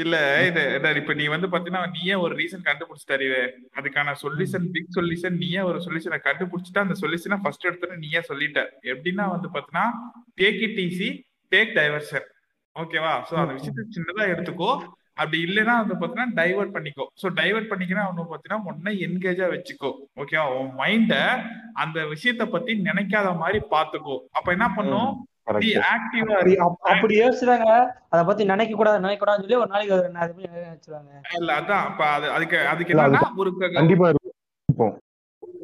இல்ல 0.02 0.16
இது 0.48 0.62
இப்ப 1.00 1.14
நீ 1.20 1.24
வந்து 1.34 1.48
பாத்தீங்கன்னா 1.52 1.84
நீயே 1.96 2.14
ஒரு 2.24 2.34
ரீசன் 2.40 2.66
கண்டுபிடிச்சிட்ட 2.68 3.16
அறிவு 3.18 3.40
அதுக்கான 3.78 4.14
சொல்யூஷன் 4.22 4.66
பிக் 4.74 4.94
சொல்யூஷன் 4.98 5.36
நீயே 5.42 5.62
ஒரு 5.70 5.78
சொல்யூஷனை 5.86 6.18
கண்டுபிடிச்சிட்டா 6.26 6.84
அந்த 6.86 6.96
சொல்யூஷனை 7.02 7.38
ஃபர்ஸ்ட் 7.42 7.66
எடுத்துட்டு 7.68 8.02
நீயே 8.04 8.22
சொல்லிட்ட. 8.30 8.62
எப்படின்னா 8.92 9.26
வந்து 9.34 9.50
பாத்தீங்கன்னா 9.56 9.86
take 10.40 10.62
it 10.66 10.80
easy 10.86 11.10
take 11.54 11.72
diversion 11.80 12.26
ஓகேவா 12.76 13.14
சோ 13.28 13.36
அந்த 13.42 13.54
விஷயத்தை 13.58 13.84
சின்னதா 13.96 14.24
எடுத்துக்கோ. 14.32 14.70
அப்படி 15.20 15.38
இல்லைன்னா 15.46 15.74
வந்து 15.80 15.96
பாத்தீங்கன்னா 16.00 16.36
டைவர்ட் 16.40 16.74
பண்ணிக்கோ. 16.76 17.04
சோ 17.20 17.26
டைவர்ட் 17.40 17.70
பண்ணிக்கினா 17.70 18.04
ஒண்ணு 18.10 18.30
பாத்தீங்கன்னா 18.32 18.60
உன்னை 18.70 18.92
என்கேஜா 19.06 19.46
வச்சுக்கோ. 19.54 19.90
ஓகேவா 20.22 20.44
உன் 20.58 20.70
மைண்ட 20.82 21.14
அந்த 21.82 21.98
விஷயத்த 22.12 22.46
பத்தி 22.54 22.74
நினைக்காத 22.88 23.28
மாதிரி 23.42 23.60
பாத்துக்கோ. 23.74 24.16
அப்ப 24.38 24.48
என்ன 24.56 24.68
பண்ணும்? 24.78 25.10
அப்படி 25.46 25.68
அப்- 26.64 26.80
அப்படி 26.90 27.14
யோசிச்சாங்க 27.20 27.68
அத 28.08 28.20
பத்தி 28.24 28.42
நினைக்க 28.46 28.74
கூடாது 28.74 28.98
நினைக்க 28.98 29.20
கூடாதுன்னு 29.20 29.44
சொல்லி 29.44 29.60
ஒரு 29.60 29.70
நாளைக்கு 29.70 29.94
இல்ல 31.36 31.52
அதான். 31.58 31.84
அப்ப 31.86 32.02
அது 32.10 32.26
அதுக்கு 32.30 32.58
அதுக்கு 32.68 32.94
அது 32.96 33.06
என்னன்னா 33.06 33.22
ஒரு 33.36 33.52
கண்டிப்பா 33.76 34.08
இருக்கும் 34.10 34.96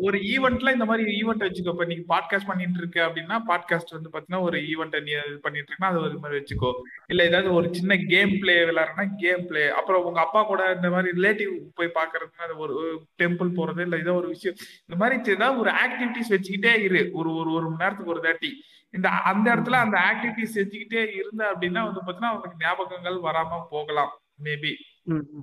ஒரு 0.00 0.18
ஈவெண்ட்ல 0.30 0.72
இந்த 0.72 0.84
மாதிரி 0.84 1.04
ஈவெண்ட் 1.12 1.44
வச்சுக்கோ 1.44 1.72
இப்ப 1.72 1.84
நீங்க 1.84 2.04
பாட்காஸ்ட் 2.08 2.48
பண்ணிட்டு 2.48 2.78
இருக்க 2.78 2.98
அப்படின்னா 3.04 3.36
பாட்காஸ்ட் 3.46 3.94
வந்து 3.94 4.10
பாத்தீங்கன்னா 4.10 4.40
ஒரு 4.42 4.58
ஈவெண்ட் 4.66 4.96
நீ 5.00 5.12
இது 5.20 5.38
பண்ணிட்டு 5.40 5.70
இருக்கா 5.70 5.88
அது 5.88 6.00
ஒரு 6.00 6.18
மாதிரி 6.18 6.38
வச்சுக்கோ. 6.38 6.70
இல்ல 7.06 7.24
ஏதாவது 7.24 7.48
ஒரு 7.54 7.68
சின்ன 7.74 7.96
கேம் 8.06 8.34
பிளே 8.38 8.56
விளையாடுறா 8.64 9.04
கேம் 9.16 9.44
பிளே 9.46 9.64
அப்புறம் 9.72 10.04
உங்க 10.04 10.20
அப்பா 10.20 10.42
கூட 10.44 10.72
இந்த 10.74 10.90
மாதிரி 10.90 11.14
ரிலேட்டிவ் 11.18 11.50
போய் 11.74 11.96
பாக்குறதுன்னா 11.96 12.46
அது 12.46 12.56
ஒரு 12.58 12.76
டெம்பிள் 13.18 13.50
போறது 13.56 13.80
இல்ல 13.80 13.96
ஏதோ 13.96 14.14
ஒரு 14.14 14.28
விஷயம். 14.28 14.58
இந்த 14.82 14.96
மாதிரி 14.96 15.34
ஏதாவது 15.34 15.60
ஒரு 15.60 15.72
ஆக்டிவிட்டிஸ் 15.80 16.32
வச்சுக்கிட்டே 16.34 16.74
இரு. 16.80 17.02
ஒரு 17.14 17.32
ஒரு 17.36 17.50
ஒரு 17.52 17.66
மணி 17.66 17.82
நேரத்துக்கு 17.82 18.14
ஒரு 18.14 18.24
தாட்டி 18.24 18.52
இந்த 18.94 19.08
அந்த 19.08 19.46
இடத்துல 19.54 19.78
அந்த 19.84 19.96
ஆக்டிவிட்டிஸ் 20.10 20.56
செஞ்சுக்கிட்டே 20.58 21.02
இருந்த 21.20 21.42
அப்படின்னா 21.52 21.82
வந்து 21.88 22.04
பாத்தீங்கன்னா 22.04 22.34
உனக்கு 22.36 22.62
ஞாபகங்கள் 22.64 23.18
வராம 23.20 23.62
போகலாம் 23.70 24.12
மேபி. 24.44 24.72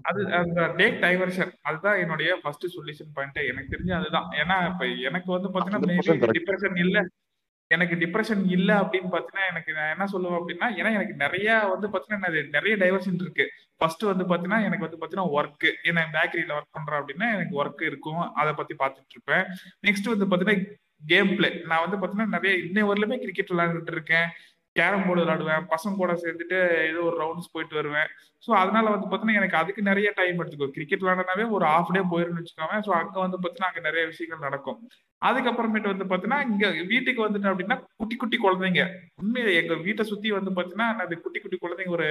அது 0.01 0.21
அந்த 0.33 0.61
டேக் 0.79 0.97
டைவர்ஷன் 1.03 1.51
அதுதான் 1.61 1.99
என்னுடைய 1.99 2.39
ஃபர்ஸ்ட் 2.41 2.65
சொல்யூஷன் 2.75 3.11
பாயிண்ட் 3.13 3.39
எனக்கு 3.51 3.73
தெரிஞ்சு 3.73 3.93
அதுதான். 3.93 4.27
ஏன்னா 4.41 4.57
இப்ப 4.71 4.87
எனக்கு 5.09 5.29
வந்து 5.31 5.49
பாத்தீங்கன்னா 5.49 5.83
100% 5.83 5.91
மேபி 5.91 6.23
correct. 6.23 6.37
டிப்ரெஷன் 6.39 6.79
இல்ல. 6.85 6.99
எனக்கு 7.71 7.95
டிப்ரெஷன் 7.95 8.41
இல்ல 8.49 8.71
அப்படின்னு 8.81 9.09
பாத்தீங்கன்னா 9.13 9.45
எனக்கு 9.49 9.71
நான் 9.73 9.91
என்ன 9.93 10.05
சொல்லுவேன் 10.13 10.37
அப்படின்னா 10.39 10.67
ஏன்னா 10.79 10.89
எனக்கு 10.97 11.13
நிறைய 11.13 11.59
வந்து 11.73 11.87
பாத்தீங்கன்னா 11.87 12.49
நிறைய 12.49 12.73
டைவர்ஷன் 12.75 13.21
இருக்கு. 13.21 13.45
ஃபர்ஸ்ட் 13.77 14.03
வந்து 14.03 14.25
பாத்தீங்கன்னா 14.25 14.61
எனக்கு 14.63 14.85
வந்து 14.87 14.99
பாத்தீங்கன்னா 15.01 15.29
ஒர்க் 15.37 15.67
ஏன்னா 15.83 16.03
பேக்கரியில 16.17 16.57
ஒர்க் 16.57 16.75
பண்றேன் 16.77 16.99
அப்படின்னா 17.01 17.29
எனக்கு 17.35 17.55
ஒர்க் 17.63 17.83
இருக்கும். 17.83 18.33
அதை 18.33 18.53
பத்தி 18.53 18.75
பாத்துட்டு 18.83 19.15
இருப்பேன். 19.17 19.45
நெக்ஸ்ட் 19.87 20.11
வந்து 20.13 20.27
பாத்தீங்கன்னா 20.27 20.59
கேம் 21.03 21.31
பிளே 21.37 21.49
நான் 21.69 21.83
வந்து 21.85 21.99
பாத்தீங்கன்னா 21.99 22.35
நிறைய 22.37 22.53
இன்னை 22.65 22.83
வரலுமே 22.89 23.17
கிரிக்கெட் 23.23 23.53
விளையாண்டுட்டு 23.53 23.95
இருக்கேன் 23.97 24.27
கேரம் 24.75 25.03
போர்டு 25.07 25.21
விளையாடுவேன். 25.23 25.65
பசங்க 25.71 25.95
கூட 25.95 26.11
சேர்ந்துட்டு 26.21 26.59
ஏதோ 26.89 27.01
ஒரு 27.09 27.17
ரவுண்ட்ஸ் 27.23 27.51
போயிட்டு 27.53 27.75
வருவேன். 27.79 28.07
ஸோ 28.43 28.51
அதனால 28.61 28.85
வந்து 28.93 29.07
பார்த்தீங்கன்னா 29.07 29.39
எனக்கு 29.41 29.59
அதுக்கு 29.59 29.81
நிறைய 29.89 30.07
டைம் 30.19 30.39
எடுத்துக்கோ 30.41 30.67
கிரிக்கெட் 30.77 31.03
விளாண்டனாவே 31.03 31.45
ஒரு 31.55 31.65
ஹாஃப் 31.71 31.91
டே 31.95 32.01
போயிருன்னு 32.13 32.41
வச்சுக்கோங்க 32.41 32.77
ஸோ 32.87 32.91
அங்கே 33.01 33.19
வந்து 33.25 33.37
பார்த்தீங்கன்னா 33.37 33.69
அங்கே 33.71 33.83
நிறைய 33.89 34.03
விஷயங்கள் 34.11 34.45
நடக்கும். 34.47 34.79
அதுக்கப்புறமேட்டு 35.21 35.91
வந்து 35.93 36.07
பார்த்தீங்கன்னா 36.09 36.41
இங்க 36.49 36.65
வீட்டுக்கு 36.93 37.21
வந்துட்டு 37.25 37.51
அப்படின்னா 37.51 37.77
குட்டி 38.01 38.15
குட்டி 38.15 38.39
குழந்தைங்க. 38.45 38.83
உண்மையில 39.21 39.53
எங்க 39.61 39.75
வீட்டை 39.87 40.05
சுத்தி 40.11 40.31
வந்து 40.39 40.53
பார்த்தீங்கன்னா 40.57 40.89
அது 41.05 41.21
குட்டி 41.25 41.41
குட்டி 41.41 41.59
குழந்தைங்க 41.63 41.95
ஒரு 41.99 42.09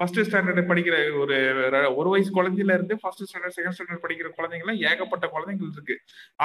ஃபர்ஸ்ட் 0.00 0.20
ஸ்டாண்டர்ட் 0.20 0.68
படிக்கிற 0.70 0.96
ஒரு 1.20 1.36
ஒரு 1.96 2.08
வயசு 2.12 2.30
குழந்தையில 2.30 2.74
இருந்து 2.74 2.94
ஃபர்ஸ்ட் 3.02 3.24
ஸ்டாண்டர்ட் 3.28 3.56
செகண்ட் 3.56 3.76
ஸ்டாண்டர்ட் 3.76 4.04
படிக்கிற 4.04 4.30
குழந்தைங்கள 4.38 4.74
ஏகப்பட்ட 4.90 5.26
குழந்தைகள் 5.28 5.72
இருக்கு. 5.72 5.96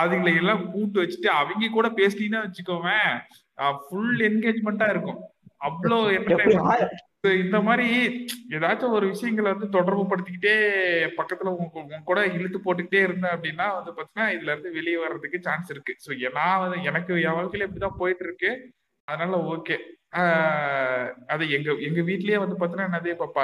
அதுங்களை 0.01 0.33
எல்லாம் 0.41 0.63
கூட்டு 0.73 1.01
வச்சுட்டு 1.03 1.29
அவங்க 1.39 1.69
கூட 1.69 1.89
பேசினீங்கன்னா 1.99 2.43
வச்சுக்கோவேன் 2.45 3.13
ஃபுல் 3.83 4.21
என்கேஜ்மெண்ட்டா 4.29 4.89
இருக்கும். 4.95 5.21
அவ்வளோ 5.61 5.97
இந்த 7.41 7.57
மாதிரி 7.61 7.87
ஏதாச்சும் 8.55 8.93
ஒரு 8.97 9.05
விஷயங்களை 9.07 9.49
வந்து 9.53 9.67
தொடர்பு 9.75 10.03
படுத்திக்கிட்டே 10.11 10.53
பக்கத்துல 11.17 11.51
உங்க 11.55 11.79
உங்க 11.81 11.99
கூட 12.03 12.19
இழுத்து 12.37 12.59
போட்டுக்கிட்டே 12.59 13.01
இருந்தேன் 13.03 13.33
அப்படின்னா 13.35 13.67
வந்து 13.75 13.91
பாத்தீங்கன்னா 13.97 14.27
இதுல 14.35 14.53
இருந்து 14.53 14.71
வெளியே 14.77 14.97
வர்றதுக்கு 14.97 15.39
சான்ஸ் 15.39 15.69
இருக்கு. 15.73 15.93
ஸோ 16.05 16.09
நான் 16.39 16.61
வந்து 16.63 16.77
எனக்கு 16.83 17.13
என் 17.25 17.37
வாழ்க்கையில 17.37 17.67
இப்படிதான் 17.67 17.99
போயிட்டு 18.01 18.25
இருக்கு. 18.27 18.51
அதனால 19.07 19.37
ஓகே 19.53 19.77
அது 21.33 21.43
எங்க 21.55 21.69
எங்க 21.87 21.99
வீட்லயே 22.07 22.37
வந்து 22.37 22.55
பாத்தீங்கன்னா 22.55 22.87
என்னது 22.89 23.09
இப்ப 23.15 23.43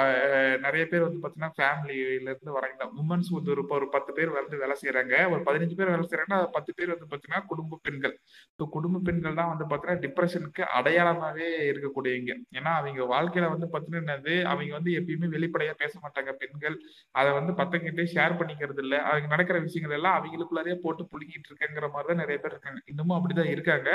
நிறைய 0.64 0.82
பேர் 0.90 1.04
வந்து 1.06 1.20
பாத்தீங்கன்னா 1.22 1.54
ஃபேமிலில 1.56 2.28
இருந்து 2.32 2.56
வராங்க 2.56 2.88
உமன்ஸ் 3.02 3.30
வந்து 3.36 3.52
ஒரு 3.54 3.62
ஒரு 3.78 3.86
பத்து 3.94 4.10
பேர் 4.18 4.30
வந்து 4.30 4.60
வேலை 4.62 4.74
செய்யறாங்க 4.82 5.14
ஒரு 5.32 5.40
பதினஞ்சு 5.46 5.76
பேர் 5.78 5.92
வேலை 5.94 6.04
செய்யறாங்கன்னா 6.04 6.40
பத்து 6.56 6.72
பேர் 6.78 6.92
வந்து 6.94 7.08
பாத்தீங்கன்னா 7.12 7.42
குடும்ப 7.52 7.78
பெண்கள். 7.86 8.14
ஸோ 8.58 8.64
குடும்ப 8.76 9.02
பெண்கள் 9.06 9.38
தான் 9.40 9.50
வந்து 9.52 9.66
பாத்தீங்கன்னா 9.70 10.02
டிப்ரெஷனுக்கு 10.04 10.64
அடையாளமாவே 10.78 11.48
இருக்கக்கூடியவங்க. 11.70 12.34
ஏன்னா 12.58 12.72
அவங்க 12.80 13.02
வாழ்க்கையில 13.14 13.50
வந்து 13.54 13.68
பாத்தீங்கன்னா 13.74 14.02
என்னது 14.06 14.34
அவங்க 14.52 14.72
வந்து 14.78 14.92
எப்பயுமே 15.00 15.30
வெளிப்படையா 15.36 15.74
பேச 15.82 15.94
மாட்டாங்க. 16.04 16.32
பெண்கள் 16.42 16.76
அதை 17.14 17.30
வந்து 17.38 17.54
பத்தங்கிட்டே 17.62 18.06
ஷேர் 18.14 18.38
பண்ணிக்கிறது 18.40 18.82
இல்ல. 18.86 18.94
அவங்க 19.08 19.28
நடக்கிற 19.34 19.58
விஷயங்கள் 19.66 19.96
எல்லாம் 20.00 20.18
அவங்களுக்குள்ளாரே 20.18 20.76
போட்டு 20.86 21.04
புழுங்கிட்டு 21.12 21.50
இருக்கேங்கிற 21.50 21.88
மாதிரி 21.94 22.10
தான் 22.12 22.22
நிறைய 22.24 22.38
பேர் 22.44 22.54
இருக்காங்க. 22.56 22.80
இன்னமும் 22.92 23.18
அப்படிதான் 23.18 23.52
இருக்காங்க. 23.54 23.90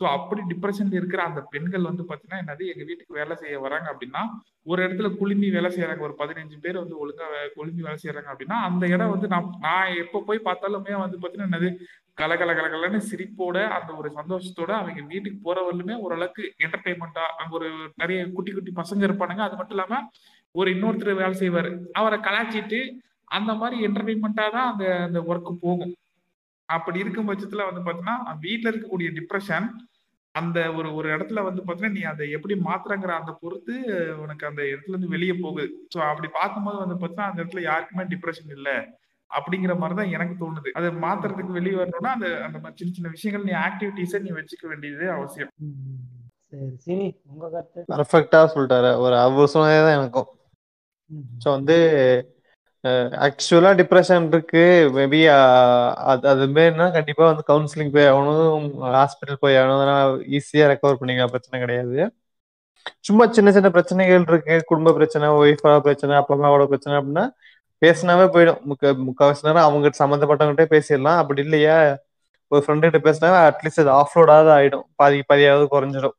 ஸோ 0.00 0.04
அப்படி 0.14 0.40
டிப்ரெஷன்ல 0.50 0.98
இருக்கிற 1.00 1.20
அந்த 1.22 1.40
பெண்கள் 1.52 1.88
வந்து 1.88 2.04
பார்த்தீங்கன்னா 2.06 2.42
என்னது 2.42 2.64
எங்கள் 2.72 2.88
வீட்டுக்கு 2.88 3.18
வேலை 3.18 3.34
செய்ய 3.42 3.58
வராங்க 3.64 3.86
அப்படின்னா 3.92 4.22
ஒரு 4.66 4.80
இடத்துல 4.86 5.08
குழுமி 5.20 5.48
வேலை 5.56 5.70
செய்யறாங்க 5.74 6.02
ஒரு 6.08 6.14
பதினஞ்சு 6.22 6.56
பேர் 6.64 6.80
வந்து 6.82 6.96
ஒழுங்கா 7.02 7.26
குழுமி 7.56 7.80
வேலை 7.86 7.98
செய்யறாங்க 8.02 8.30
அப்படின்னா 8.32 8.58
அந்த 8.68 8.84
இடம் 8.88 9.12
வந்து 9.14 9.28
நான் 9.34 9.52
நான் 9.66 9.98
எப்போ 10.04 10.20
போய் 10.28 10.46
பார்த்தாலுமே 10.48 10.96
வந்து 11.04 11.18
பார்த்தீங்கன்னா 11.18 11.50
என்னது 11.50 11.70
கலகல 12.18 12.50
கலகலன்னு 12.54 13.00
சிரிப்போட 13.10 13.58
அந்த 13.76 13.90
ஒரு 14.00 14.08
சந்தோஷத்தோட 14.18 14.72
அவங்க 14.80 15.00
வீட்டுக்கு 15.12 15.38
போறவர்களுமே 15.46 15.94
ஓரளவுக்கு 16.04 16.44
என்டர்டைன்மெண்டா 16.64 17.24
அங்க 17.40 17.52
ஒரு 17.60 17.68
நிறைய 18.02 18.18
குட்டி 18.36 18.52
குட்டி 18.52 18.72
பசங்க 18.76 19.02
இருப்பானுங்க. 19.08 19.42
அது 19.48 19.58
மட்டும் 19.58 19.76
இல்லாம 19.78 19.98
ஒரு 20.54 20.68
இன்னொருத்தர் 20.74 21.20
வேலை 21.22 21.34
செய்வாரு. 21.40 21.70
அவரை 21.92 22.18
கலாச்சிட்டு 22.20 22.80
அந்த 23.28 23.52
மாதிரி 23.60 23.76
என்டர்டைன்மெண்டா 23.86 24.46
தான் 24.56 24.70
அந்த 24.72 24.84
அந்த 25.06 25.20
ஒர்க்கு 25.30 25.52
போகும். 25.66 25.92
அப்படி 26.68 26.98
இருக்கும் 27.00 27.28
பட்சத்துல 27.30 27.66
வந்து 27.68 27.82
பாத்தீங்கன்னா 27.86 28.16
வீட்ல 28.46 28.70
இருக்கக்கூடிய 28.70 29.10
டிப்ரெஷன் 29.18 29.66
அந்த 30.34 30.58
ஒரு 30.76 30.88
ஒரு 30.94 31.08
இடத்துல 31.14 31.42
வந்து 31.48 31.62
பாத்தீங்கன்னா 31.62 31.96
நீ 31.98 32.02
அதை 32.12 32.24
எப்படி 32.36 32.54
மாத்துறங்கிற 32.68 33.12
அந்த 33.20 33.32
பொறுத்து 33.42 33.74
உனக்கு 34.22 34.44
அந்த 34.48 34.62
இடத்துல 34.70 34.94
இருந்து 34.94 35.14
வெளியே 35.14 35.34
போகுது. 35.44 35.66
ஸோ 35.94 35.98
அப்படி 36.10 36.28
பார்க்கும்போது 36.38 36.78
வந்து 36.84 36.96
பாத்தீங்கன்னா 37.00 37.30
அந்த 37.30 37.42
இடத்துல 37.42 37.62
யாருக்குமே 37.70 38.04
டிப்ரெஷன் 38.14 38.52
இல்ல. 38.58 38.70
அப்படிங்கிற 39.30 39.72
மாதிரி 39.78 39.96
தான் 40.00 40.12
எனக்கு 40.16 40.34
தோணுது. 40.42 40.70
அதை 40.78 40.88
மாத்துறதுக்கு 41.04 41.58
வெளியே 41.58 41.76
வரணும்னா 41.78 42.10
அந்த 42.16 42.28
அந்த 42.46 42.58
மாதிரி 42.58 42.78
சின்ன 42.80 42.94
சின்ன 42.96 43.08
விஷயங்கள் 43.08 43.46
நீ 43.48 43.54
ஆக்டிவிட்டிஸை 43.68 44.20
நீ 44.26 44.32
வச்சுக்க 44.38 44.64
வேண்டியது 44.72 45.06
அவசியம். 45.16 45.52
சரி 46.50 46.68
சரி 46.86 47.06
உங்க 47.30 47.46
கருத்து? 47.54 47.80
பர்ஃபெக்டா 47.92 48.40
சொல்லிட்டாரு. 48.54 48.90
ஒரு 49.04 49.48
சொன்னதே 49.54 49.80
தான் 49.86 49.96
எனக்கும். 49.98 50.28
ஸோ 51.42 51.48
வந்து 51.56 51.76
ஆக்சுவலா 53.26 53.70
டிப்ரெஷன் 53.80 54.24
இருக்கு. 54.32 54.62
மேபி 54.96 55.20
அது 56.10 56.24
அது 56.32 56.44
மாரினா 56.56 56.86
கண்டிப்பா 56.96 57.24
வந்து 57.30 57.44
கவுன்சிலிங் 57.50 57.92
போய் 57.94 58.08
ஆகணும். 58.10 58.66
ஹாஸ்பிட்டல் 58.98 59.40
போய் 59.44 59.58
ஆகணும். 59.60 59.78
அதெல்லாம் 59.78 60.02
ஈஸியா 60.38 60.66
ரெக்கவர் 60.72 61.00
பண்ணிக்கலாம். 61.00 61.32
பிரச்சனை 61.34 61.58
கிடையாது. 61.64 61.98
சும்மா 63.08 63.24
சின்ன 63.36 63.48
சின்ன 63.56 63.68
பிரச்சனைகள் 63.76 64.26
இருக்கு. 64.30 64.56
குடும்ப 64.70 64.92
பிரச்சனை 64.98 65.28
ஒய்ஃபோட 65.42 65.74
பிரச்சனை 65.86 66.14
அப்பா 66.20 66.34
அம்மாவோட 66.36 66.64
பிரச்சனை 66.72 66.94
அப்படின்னா 67.00 67.24
பேசினாவே 67.82 68.26
போயிடும். 68.34 68.60
முக்க 68.70 68.92
முக்கால்வாசி 69.06 69.46
நேரம் 69.48 69.66
அவங்க 69.66 69.90
சம்மந்தப்பட்டவங்ககிட்ட 70.00 70.66
பேசிடலாம். 70.74 71.20
அப்படி 71.22 71.40
இல்லையா? 71.46 71.76
ஒரு 72.52 72.62
ஃப்ரெண்டு 72.64 72.86
கிட்ட 72.88 73.00
பேசினா 73.06 73.30
அட்லீஸ்ட் 73.48 73.82
அது 73.84 73.92
ஆஃப்லோடாவது 74.00 74.50
ஆயிடும். 74.56 74.86
பாதி 75.00 75.18
பாதியாவது 75.30 75.66
குறைஞ்சிடும். 75.74 76.16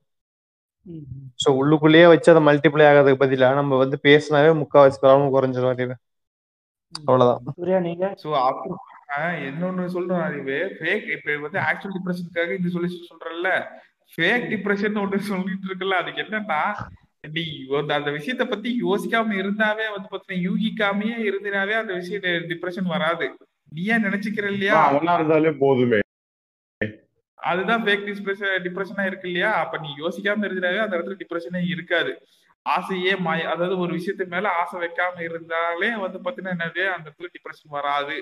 ஸோ 1.43 1.49
உள்ளுக்குள்ளேயே 1.59 2.07
வச்சு 2.13 2.29
அதை 2.33 2.41
மல்டிப்ளை 2.47 2.85
ஆகிறதுக்கு 2.89 3.23
பதிலா 3.23 3.49
நம்ம 3.59 3.77
வந்து 3.83 3.97
பேசினாவே 4.07 4.51
முக்கால்வாசி 4.61 4.99
ப்ராப்ளம் 5.03 5.33
குறைஞ்சிடும் 5.35 5.73
அறிவு 5.73 5.95
அவ்வளவுதான். 6.99 7.53
சூர்யா 7.55 7.79
நீங்க? 7.79 8.15
ஆஹ் 9.17 9.37
இன்னொன்னு 9.47 9.85
சொல்றேன். 9.85 10.19
அறிவு 10.19 10.77
ஃபேக் 10.79 11.11
இப்ப 11.11 11.35
வந்து 11.37 11.59
ஆக்சுவல் 11.59 11.95
டிப்ரெஷனுக்காக 11.95 12.57
இந்த 12.57 12.69
சொல்லி 12.69 13.07
சொல்றேன்ல. 13.07 13.65
ஃபேக் 14.15 14.45
டிப்ரெஷன் 14.49 15.01
ஒன்று 15.01 15.19
சொல்லிட்டு 15.19 15.67
இருக்குல்ல 15.67 15.89
அதுக்கு 15.89 16.21
என்னன்னா 16.21 16.75
நீ 17.31 17.65
வந்து 17.67 17.93
அந்த 17.93 18.11
விஷயத்த 18.11 18.49
பத்தி 18.49 18.79
யோசிக்காம 18.81 19.35
இருந்தாவே 19.35 19.85
வந்து 19.95 20.09
பாத்தீங்கன்னா 20.11 20.47
யூகிக்காமயே 20.47 21.31
இருந்தாவே 21.31 21.71
அந்த 21.71 21.93
விஷயம் 21.93 22.21
டிப்ரெஷன் 22.21 22.87
வராது. 22.87 23.37
நீ 23.69 23.83
ஏன் 23.83 24.03
நினைச்சுக்கிற 24.03 24.51
இல்லையா? 24.51 24.85
அவனா 24.85 25.13
இருந்தாலே 25.13 25.51
போதுமே. 25.51 25.99
அதுதான் 27.35 27.83
ஃபேக் 27.83 28.05
டிப்ரெஷன் 28.05 28.61
டிப்ரெஷனா 28.63 29.05
இருக்கு 29.05 29.27
இல்லையா? 29.27 29.53
அப்ப 29.53 29.77
நீ 29.77 29.87
யோசிக்காம 29.97 30.45
இருந்தாவே 30.45 30.77
அந்த 30.77 30.97
இடத்துல 30.97 31.19
டிப்ரெஷனே 31.19 31.67
இருக்காது. 31.67 32.21
ஆசையே 32.65 33.13
மாய 33.25 33.49
அதாவது 33.53 33.75
ஒரு 33.83 33.91
விஷயத்து 33.97 34.25
மேல 34.33 34.51
ஆசை 34.61 34.75
வைக்காம 34.83 35.21
இருந்தாலே 35.27 35.89
வந்து 36.03 36.19
பாத்தீங்கன்னா 36.25 36.55
என்னது? 36.55 36.83
அந்த 36.93 37.05
இடத்துல 37.07 37.29
டிப்ரெஷன் 37.35 37.75
வராது. 37.77 38.15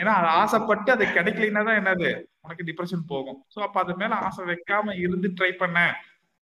ஏன்னா 0.00 0.12
அது 0.18 0.28
ஆசைப்பட்டு 0.40 0.90
அது 0.96 1.04
கிடைக்கலைன்னா 1.16 1.62
தான் 1.68 1.80
என்னது? 1.80 2.10
உனக்கு 2.46 2.66
டிப்ரெஷன் 2.68 3.04
போகும். 3.12 3.38
சோ 3.54 3.58
அப்ப 3.66 3.80
அது 3.84 3.94
மேல 4.02 4.18
ஆசை 4.28 4.44
வைக்காம 4.50 4.96
இருந்து 5.04 5.30
ட்ரை 5.38 5.50
பண்ண. 5.62 5.78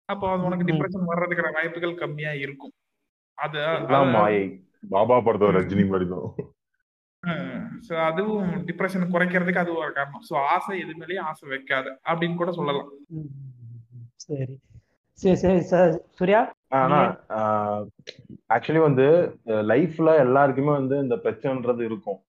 அப்போ 0.10 0.26
அது 0.34 0.48
உனக்கு. 0.50 0.70
டிப்ரெஷன் 0.70 1.10
வர்றதுக்கான 1.12 1.54
வாய்ப்புகள் 1.58 2.02
கம்மியா 2.04 2.34
இருக்கும். 2.46 2.74
அது 3.38 3.60
பாபா 4.94 5.16
படத்தோட 5.28 5.52
ரஜினி 5.58 5.86
மாதிரி 5.92 6.08
தான் 6.10 6.52
சோ 7.88 7.94
அதுவும் 8.08 8.50
டிப்ரெஷன் 8.68 9.12
குறைக்கிறதுக்கு 9.14 9.62
அது 9.64 9.72
ஒரு 9.82 9.92
காரணம். 9.98 10.26
சோ 10.30 10.34
ஆசை 10.56 10.76
எது 10.84 10.94
மேலயும் 11.02 11.28
ஆசை 11.30 11.46
வைக்காத. 11.54 11.88
அப்படின்னு 12.10 12.40
கூட 12.42 12.52
சொல்லலாம். 12.60 12.90
சார். 14.26 14.54
சூர்யா? 16.18 16.40
ஆனா 16.80 17.00
ஆக்சுவலி 18.56 18.82
வந்து 18.88 19.06
லைஃப்ல 19.72 20.10
எல்லாருக்குமே 20.26 20.72
வந்து 20.80 20.96
இந்த 21.04 21.16
பிரச்சனைன்றது 21.26 21.82
இருக்கும். 21.90 22.20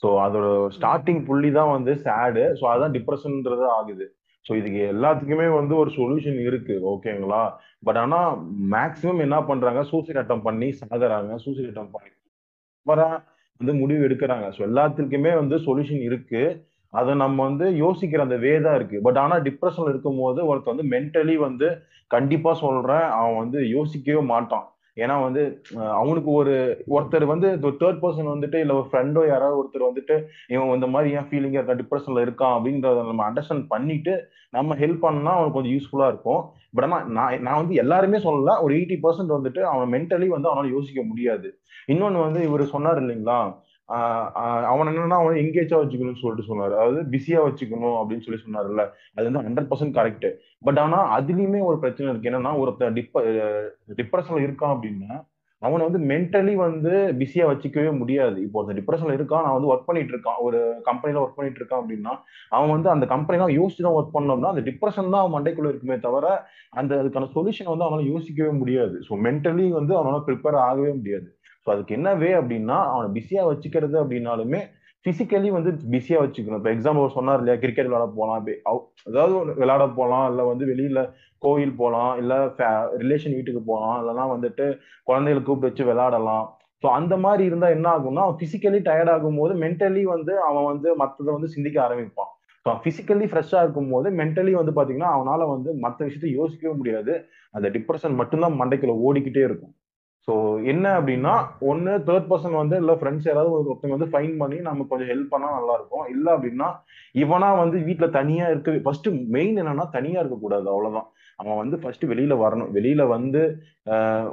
ஸோ 0.00 0.08
அதோட 0.24 0.46
ஸ்டார்டிங் 0.76 1.22
புள்ளி 1.28 1.50
தான் 1.58 1.72
வந்து 1.76 1.92
சேடு 2.06 2.44
ஸோ 2.60 2.64
அதான் 2.72 2.94
டிப்ரெஷன்ன்றது 2.96 3.64
ஆகுது. 3.76 4.06
ஸோ 4.46 4.52
இதுக்கு 4.60 4.80
எல்லாத்துக்குமே 4.94 5.46
வந்து 5.60 5.74
ஒரு 5.82 5.90
சொல்யூஷன் 5.98 6.38
இருக்கு 6.48 6.74
ஓகேங்களா? 6.92 7.42
பட் 7.86 8.00
ஆனா 8.02 8.20
மேக்ஸிமம் 8.74 9.24
என்ன 9.26 9.38
பண்றாங்க? 9.50 9.80
சூசைட் 9.92 10.20
அட்டம் 10.22 10.46
பண்ணி 10.48 10.68
சாகுறாங்க. 10.82 11.32
சூசைட் 11.46 11.70
அட்டம் 11.72 11.92
பண்ணி 11.96 12.12
வர 12.86 13.00
வந்து 13.60 13.72
முடிவு 13.82 14.00
எடுக்கிறாங்க. 14.06 14.46
ஸோ 14.56 14.60
எல்லாத்துக்குமே 14.68 15.32
வந்து 15.42 15.58
சொல்யூஷன் 15.66 16.02
இருக்கு. 16.08 16.42
அதை 16.92 17.12
நம்ம 17.22 17.36
வந்து 17.48 17.66
யோசிக்கிற 17.84 18.20
அந்த 18.26 18.36
வே 18.44 18.52
தான் 18.66 18.76
இருக்கு. 18.78 18.98
பட் 19.06 19.18
ஆனா 19.22 19.36
டிப்ரெஷன்ல 19.46 19.92
இருக்கும் 19.92 20.20
போது 20.22 20.40
ஒருத்தர் 20.50 20.74
வந்து 20.74 20.90
மென்டலி 20.94 21.34
வந்து 21.48 21.68
கண்டிப்பா 22.10 22.52
சொல்றேன். 22.64 23.06
அவன் 23.18 23.38
வந்து 23.42 23.60
யோசிக்கவே 23.68 24.22
மாட்டான். 24.32 24.66
ஏன்னா 24.96 25.14
வந்து 25.22 25.42
அவனுக்கு 26.00 26.30
ஒரு 26.32 26.52
ஒருத்தர் 26.94 27.24
வந்து 27.30 27.48
தேர்ட் 27.80 28.00
பர்சன் 28.02 28.30
வந்துட்டு 28.32 28.58
இல்ல 28.62 28.72
ஒரு 28.78 28.86
ஃப்ரெண்டோ 28.90 29.22
யாராவது 29.28 29.58
ஒருத்தர் 29.60 29.88
வந்துட்டு 29.88 30.14
இவன் 30.52 30.72
இந்த 30.76 30.88
மாதிரி 30.94 31.08
ஏன் 31.18 31.26
ஃபீலிங்கா 31.28 31.58
இருக்கா 31.60 31.76
டிப்ரெஷன்ல 31.80 32.24
இருக்கான் 32.26 32.54
அப்படின்றத 32.56 33.02
நம்ம 33.08 33.24
அண்டர்ஸ்டாண்ட் 33.28 33.66
பண்ணிட்டு 33.74 34.14
நம்ம 34.52 34.76
ஹெல்ப் 34.82 35.04
பண்ணா 35.04 35.32
அவனுக்கு 35.36 35.56
கொஞ்சம் 35.56 35.74
யூஸ்ஃபுல்லா 35.76 36.08
இருக்கும். 36.12 36.40
பட் 36.74 36.86
ஆனா 36.86 36.98
நான் 37.18 37.42
நான் 37.46 37.60
வந்து 37.62 37.74
எல்லாருமே 37.82 38.18
சொல்லல. 38.26 38.54
ஒரு 38.64 38.72
எயிட்டி 38.78 38.96
பர்சன்ட் 39.04 39.36
வந்துட்டு 39.36 39.62
அவன் 39.72 39.92
மென்டலி 39.96 40.28
வந்து 40.36 40.50
அவனால 40.50 40.72
யோசிக்க 40.76 41.02
முடியாது. 41.10 41.48
இன்னொன்னு 41.94 42.24
வந்து 42.26 42.40
இவர் 42.48 42.72
சொன்னார் 42.74 43.00
இல்லைங்களா? 43.02 43.38
அவன் 44.70 44.88
என்னன்னா 44.90 45.18
அவன் 45.22 45.40
எங்கேஜா 45.42 45.76
வச்சுக்கணும்னு 45.80 46.22
சொல்லிட்டு 46.22 46.48
சொன்னாரு. 46.50 46.74
அதாவது 46.78 47.00
பிஸியா 47.14 47.40
வச்சுக்கணும் 47.46 47.98
அப்படின்னு 48.00 48.24
சொல்லி 48.26 48.40
சொன்னார்ல 48.44 48.84
அது 49.16 49.26
வந்து 49.28 49.44
ஹண்ட்ரட் 49.46 49.70
பர்சன்ட் 49.70 49.96
கரெக்ட் 49.98 50.26
பட் 50.68 50.80
ஆனா 50.84 50.98
அதுலயுமே 51.18 51.62
ஒரு 51.70 51.78
பிரச்சனை 51.84 52.10
இருக்கு. 52.10 52.30
என்னன்னா 52.30 52.52
ஒருத்தன் 52.62 52.98
டிப்ப 52.98 53.22
டிப்ரெஷன்ல 54.02 54.44
இருக்கான் 54.46 54.74
அப்படின்னா 54.76 55.12
அவனை 55.62 55.82
வந்து 55.88 56.00
மென்டலி 56.10 56.54
வந்து 56.64 56.90
பிஸியா 57.20 57.44
வச்சுக்கவே 57.50 57.90
முடியாது. 58.00 58.36
இப்போ 58.46 58.58
ஒருத்தன் 58.58 58.78
டிப்ரெஷன்ல 58.80 59.14
இருக்கான் 59.18 59.44
நான் 59.46 59.56
வந்து 59.56 59.70
ஒர்க் 59.72 59.86
பண்ணிட்டு 59.88 60.12
இருக்கான். 60.14 60.40
ஒரு 60.46 60.58
கம்பெனில 60.88 61.20
ஒர்க் 61.22 61.38
பண்ணிட்டு 61.38 61.60
இருக்கான் 61.60 61.80
அப்படின்னா 61.82 62.12
அவன் 62.56 62.72
வந்து 62.74 62.88
அந்த 62.94 63.06
கம்பெனிலாம் 63.14 63.54
யோசிச்சு 63.58 63.86
தான் 63.86 63.96
ஒர்க் 63.98 64.14
பண்ணோம்னா 64.16 64.52
அந்த 64.54 64.64
டிப்ரெஷன் 64.68 65.10
தான் 65.14 65.22
அவன் 65.22 65.34
மண்டைக்குள்ள 65.36 65.70
இருக்குமே 65.72 65.96
தவிர 66.06 66.26
அந்த 66.80 66.92
அதுக்கான 67.02 67.30
சொல்யூஷன் 67.36 67.72
வந்து 67.72 67.86
அவனால 67.86 68.04
யோசிக்கவே 68.12 68.52
முடியாது. 68.62 68.98
ஸோ 69.08 69.20
மென்டலி 69.26 69.66
வந்து 69.78 69.94
அவனால 70.00 70.20
ப்ரிப்பேர் 70.28 70.58
ஆகவே 70.68 70.92
முடியாது. 71.00 71.28
ஸோ 71.66 71.72
அதுக்கு 71.72 71.94
என்ன 71.94 72.08
வே 72.14 72.30
அப்படின்னா 72.34 72.78
அவனை 72.90 73.08
பிஸியாக 73.14 73.50
வச்சுக்கிறது 73.50 73.96
அப்படின்னாலுமே 74.02 74.60
பிசிக்கலி 75.04 75.48
வந்து 75.56 75.70
பிஸியாக 75.90 76.22
வச்சுக்கணும். 76.24 76.60
இப்போ 76.60 76.70
எக்ஸாம்பிள் 76.72 77.16
சொன்னார் 77.16 77.40
இல்லையா 77.40 77.58
கிரிக்கெட் 77.58 77.88
விளாட 77.88 78.06
போகலாம் 78.12 78.38
அப்படி 78.38 78.54
அவ்- 78.64 78.80
அதாவது 79.08 79.34
விளாட 79.60 79.84
போகலாம் 79.96 80.26
இல்லை 80.30 80.44
வந்து 80.44 80.64
வெளியில 80.66 81.00
கோயில் 81.42 81.74
போகலாம் 81.76 82.12
இல்லை 82.20 82.38
ரிலேஷன் 83.02 83.34
வீட்டுக்கு 83.34 83.62
போகலாம் 83.64 83.98
இல்லைனா 84.00 84.24
வந்துட்டு 84.32 84.66
குழந்தைகளை 85.06 85.42
கூப்பிட்டு 85.42 85.70
வச்சு 85.70 85.84
விளாடலாம் 85.90 86.46
ஸோ 86.82 86.88
அந்த 86.92 87.14
மாதிரி 87.16 87.44
இருந்தா 87.44 87.68
என்ன 87.68 87.86
ஆகும்னா 87.92 88.24
அவன் 88.24 88.40
பிசிக்கலி 88.42 88.80
டயர்ட் 88.88 89.12
ஆகும்போது 89.12 89.52
மென்டலி 89.62 90.02
வந்து 90.06 90.32
அவன் 90.48 90.64
வந்து 90.64 90.88
மற்றதை 90.96 91.30
வந்து 91.32 91.48
சிந்திக்க 91.48 91.78
ஆரம்பிப்பான். 91.86 92.30
ஸோ 92.66 92.72
பிசிக்கலி 92.84 93.26
ஃப்ரெஷ்ஷாக 93.30 93.62
இருக்கும் 93.62 93.90
போது 93.90 94.08
மென்டலி 94.20 94.52
வந்து 94.52 94.72
பார்த்தீங்கன்னா 94.72 95.10
அவனால 95.16 95.42
வந்து 95.48 95.70
மற்ற 95.78 95.98
விஷயத்த 96.06 96.30
யோசிக்கவே 96.32 96.74
முடியாது. 96.76 97.12
அந்த 97.54 97.68
டிப்ரெஷன் 97.68 98.14
மட்டும்தான் 98.14 98.56
மண்டைக்குள்ள 98.60 98.94
ஓடிக்கிட்டே 99.06 99.42
இருக்கும். 99.44 99.72
ஸோ 100.28 100.34
என்ன 100.64 101.00
அப்படின்னா 101.00 101.32
ஒன்று 101.60 101.92
தேர்ட் 102.06 102.30
பர்சன் 102.30 102.56
வந்து 102.56 102.76
இல்லை 102.76 102.94
ஃப்ரெண்ட்ஸ் 102.94 103.28
யாராவது 103.28 103.50
ஒரு- 103.52 103.68
ஒருத்தங்க 103.72 103.96
வந்து 103.96 104.10
ஃபைன் 104.12 104.36
பண்ணி 104.36 104.56
நம்ம 104.58 104.86
கொஞ்சம் 104.88 105.08
ஹெல்ப் 105.08 105.32
பண்ணால் 105.34 105.56
நல்லா 105.58 105.74
இருக்கும். 105.74 106.06
இல்லை 106.08 106.30
அப்படின்னா 106.32 106.68
இவனா 107.14 107.58
வந்து 107.58 107.78
வீட்டில் 107.78 108.10
தனியாக 108.10 108.50
இருக்க 108.50 108.80
ஃபர்ஸ்ட் 108.84 109.08
மெயின் 109.28 109.62
என்னன்னா 109.62 109.90
தனியாக 109.90 110.22
இருக்கக்கூடாது 110.22 110.66
அவ்வளோதான் 110.72 111.06
அவன் 111.38 111.56
வந்து 111.56 111.78
ஃபர்ஸ்ட் 111.78 112.04
வெளியில 112.04 112.34
வரணும். 112.44 112.70
வெளியில 112.74 113.06
வந்து 113.08 113.42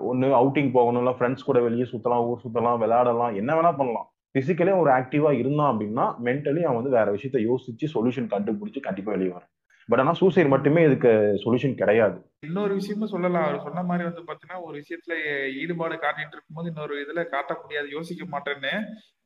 ஒன்று 0.01 0.27
அவுட்டிங் 0.41 0.71
போகணும்ல 0.77 1.13
ஃப்ரெண்ட்ஸ் 1.17 1.45
கூட 1.45 1.59
வெளியே 1.59 1.83
சுத்தலாம் 1.83 2.25
ஊர் 2.25 2.43
சுத்தலாம் 2.43 2.77
விளையாடலாம் 2.77 3.35
என்ன 3.35 3.53
வேணா 3.53 3.77
பண்ணலாம். 3.77 4.07
பிசிக்கலே 4.35 4.79
ஒரு 4.79 4.91
ஆக்டிவா 4.91 5.31
இருந்தான் 5.31 5.71
அப்படின்னா 5.73 6.05
மென்டலி 6.27 6.61
அவன் 6.61 6.79
வந்து 6.81 6.97
வேற 6.97 7.07
விஷயத்த 7.11 7.39
யோசிச்சு 7.49 7.87
சொல்யூஷன் 7.95 8.31
கண்டுபிடிச்சு 8.33 8.79
கண்டிப்பா 8.81 9.11
வெளியே 9.11 9.31
வரேன் 9.31 9.51
பட் 9.89 10.01
ஆனா 10.01 10.13
சூசைட் 10.19 10.53
மட்டுமே 10.53 10.81
இதுக்கு 10.87 11.11
சொல்யூஷன் 11.43 11.79
கிடையாது. 11.81 12.17
இன்னொரு 12.47 12.73
விஷயமும் 12.79 13.11
சொல்லலாம். 13.13 13.45
அவர் 13.47 13.65
சொன்ன 13.65 13.83
மாதிரி 13.89 14.03
வந்து 14.09 14.23
பாத்தீங்கன்னா 14.27 14.59
ஒரு 14.67 14.75
விஷயத்துல 14.81 15.15
ஈடுபாடு 15.61 15.95
காட்டிட்டு 16.03 16.35
இருக்கும்போது 16.35 16.69
இன்னொரு 16.71 16.95
இதுல 17.03 17.23
காட்ட 17.33 17.57
முடியாது 17.61 17.89
யோசிக்க 17.97 18.25
மாட்டேன்னு. 18.33 18.73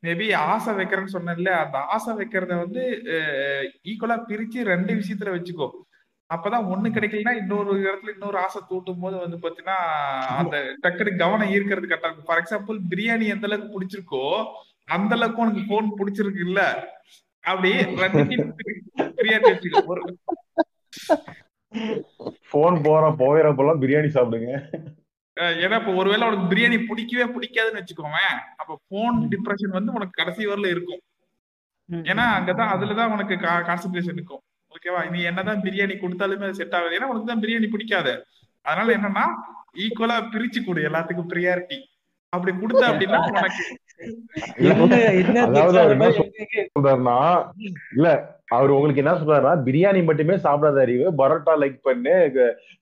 மேபி 0.06 0.26
ஆசை 0.52 0.72
வைக்கிறேன்னு 0.78 1.14
சொன்னேன்ல 1.16 1.52
அந்த 1.64 1.78
ஆசை 1.94 2.14
வைக்கிறத 2.20 2.56
வந்து 2.64 2.82
ஈக்குவலா 3.90 4.18
பிரிச்சு 4.30 4.68
ரெண்டு 4.72 4.94
விஷயத்துல 5.00 5.36
வச்சுக்கோ. 5.36 5.68
அப்பதான் 6.30 6.68
ஒண்ணு 6.72 6.88
கிடைக்கலன்னா 6.94 7.34
இன்னொரு 7.40 7.74
இடத்துல 7.84 8.14
இன்னொரு 8.14 8.38
ஆசை 8.38 8.60
தூட்டும் 8.70 9.02
போது 9.04 9.16
வந்து 9.22 9.36
பாத்தீங்கன்னா 9.44 9.78
அந்த 10.40 10.56
டக்குனு 10.82 11.12
கவனம் 11.22 11.52
ஈர்க்கிறது 11.54 11.90
கரெக்டா 11.90 12.10
இருக்கும். 12.10 12.28
ஃபார் 12.30 12.42
எக்ஸாம்பிள் 12.42 12.78
பிரியாணி 12.90 13.26
எந்த 13.34 13.48
அளவுக்கு 13.48 13.76
பிடிச்சிருக்கோ 13.76 14.24
அந்த 14.96 15.14
அளவுக்கு 15.16 15.42
உனக்கு 15.44 15.62
போன் 15.68 15.88
பிடிச்சிருக்கு 16.00 16.42
இல்ல 16.48 16.60
அப்படி 17.44 17.70
பிரியாணி 19.18 19.46
வச்சுக்கோ. 19.52 19.82
ஒரு 19.92 20.02
போன் 22.52 22.76
போற 22.86 23.04
போயிடப்பெல்லாம் 23.22 23.80
பிரியாணி 23.82 24.10
சாப்பிடுங்க. 24.14 24.50
ஏன்னா 25.64 25.76
இப்ப 25.80 25.92
ஒருவேளை 26.00 26.22
உனக்கு 26.28 26.50
பிரியாணி 26.52 26.78
பிடிக்கவே 26.88 27.26
பிடிக்காதுன்னு 27.34 27.80
வச்சுக்கோவேன் 27.80 28.38
அப்ப 28.60 28.78
போன் 28.92 29.18
டிப்ரெஷன் 29.32 29.76
வந்து 29.78 29.94
உனக்கு 29.98 30.18
கடைசி 30.20 30.42
வரல 30.50 30.70
இருக்கும். 30.74 31.02
ஏன்னா 32.10 32.24
அங்கதான் 32.38 32.72
அதுலதான் 32.74 33.12
உனக்கு 33.16 33.34
கான்சென்ட்ரேஷன் 33.68 34.16
இருக்கும். 34.18 34.42
ஓகேவா 34.72 35.02
நீ 35.12 35.20
என்னதான் 35.28 35.62
பிரியாணி 35.66 35.94
கொடுத்தாலுமே 36.00 36.48
செட் 36.58 36.74
ஆகாது. 36.78 36.96
ஏன்னா 36.98 37.10
உனக்கு 37.12 37.30
தான் 37.30 37.44
பிரியாணி 37.44 37.68
பிடிக்காது. 37.74 38.14
அதனால 38.66 38.88
என்னன்னா 38.98 39.26
ஈக்குவலா 39.84 40.16
பிரிச்சு 40.32 40.60
கொடு 40.62 40.80
எல்லாத்துக்கும் 40.88 41.30
ப்ரியாரிட்டி 41.32 41.78
அப்படி 42.32 42.52
கொடுத்த 42.62 42.82
அப்படின்னா 42.90 43.20
உனக்கு 43.30 43.64
சொல்றாருன்னா 46.74 47.16
இல்ல 47.96 48.08
அவர் 48.48 48.70
உங்களுக்கு 48.70 49.02
என்ன 49.02 49.14
சொல்றாருன்னா 49.14 49.54
பிரியாணி 49.64 50.00
மட்டுமே 50.04 50.34
சாப்பிடாத 50.44 50.80
அறிவு 50.80 51.06
பரோட்டா 51.20 51.54
லைக் 51.62 51.78
பண்ணு 51.82 52.14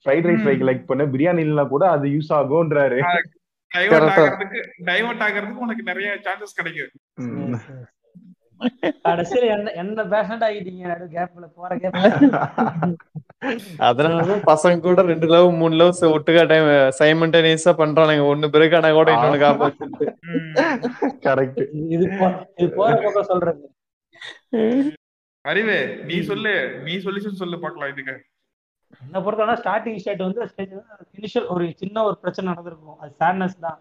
ஃப்ரைட் 0.04 0.28
ரைஸ். 0.28 0.44
லைக் 0.48 0.66
லைக் 0.68 0.84
பண்ணு 0.86 1.06
பிரியாணி 1.06 1.42
இல்லைன்னா 1.44 1.66
கூட 1.68 1.84
அது 1.90 2.06
யூஸ் 2.08 2.32
ஆகும்ன்றாரு 2.38 3.00
டைவர்ட். 3.72 4.10
ஆகிறதுக்கு 4.10 4.60
டைவர்ட் 4.84 5.24
ஆகிறதுக்கு 5.26 5.64
உனக்கு 5.66 5.82
நிறைய 5.82 6.08
சான்சஸ் 6.26 6.58
கிடைக்கும். 6.58 6.92
கடைசியில 9.04 9.40
என்ன 9.40 9.70
என்ன 9.70 10.04
பேஷண்ட் 10.04 10.40
ஆகிட்டீங்க? 10.40 10.86
நடு 10.86 11.04
கேப்ல 11.04 11.46
போற 11.54 11.76
கேப்ல 11.76 12.94
அதனாலதான் 13.78 14.42
பசங்க 14.46 14.80
கூட 14.80 15.02
ரெண்டு 15.02 15.26
லவ் 15.26 15.52
மூணு 15.52 15.74
லவ் 15.74 15.96
ஒட்டுக்கா 16.00 16.46
டைம் 16.46 16.92
சைமண்டேனியஸா 16.98 17.72
பண்றானுங்க. 17.78 18.22
ஒண்ணு 18.22 18.48
பிரேக் 18.52 18.76
ஆனா 18.76 18.90
கூட 18.90 19.14
இன்னொன்னு 19.14 19.40
காப்பாத்திட்டு. 19.40 20.14
ம். 20.20 20.58
கரெக்ட் 21.20 21.68
இது 21.88 22.06
போ- 22.06 22.46
இது 22.56 22.70
போற 22.70 23.00
பக்கம் 23.04 23.22
சொல்றது. 23.22 23.70
அறிவு 25.40 26.00
நீ 26.04 26.20
சொல்லு. 26.20 26.80
நீ 26.84 26.94
சொல்யூஷன் 26.96 27.32
சொல்லு 27.32 27.58
பார்க்கலாம் 27.58 27.92
இதுக்கு. 27.92 28.24
என்ன 29.02 29.20
பொறுத்தவரை 29.20 29.62
ஸ்டார்டிங் 29.62 29.96
ஸ்டேட் 29.96 30.18
வந்து 30.18 30.50
இனிஷியல் 31.20 31.46
ஒரு 31.48 31.72
சின்ன 31.76 32.04
ஒரு 32.04 32.18
பிரச்சனை 32.18 32.50
நடந்திருக்கும். 32.50 32.98
அது 32.98 33.14
சேட்னஸ் 33.20 33.60
தான். 33.60 33.80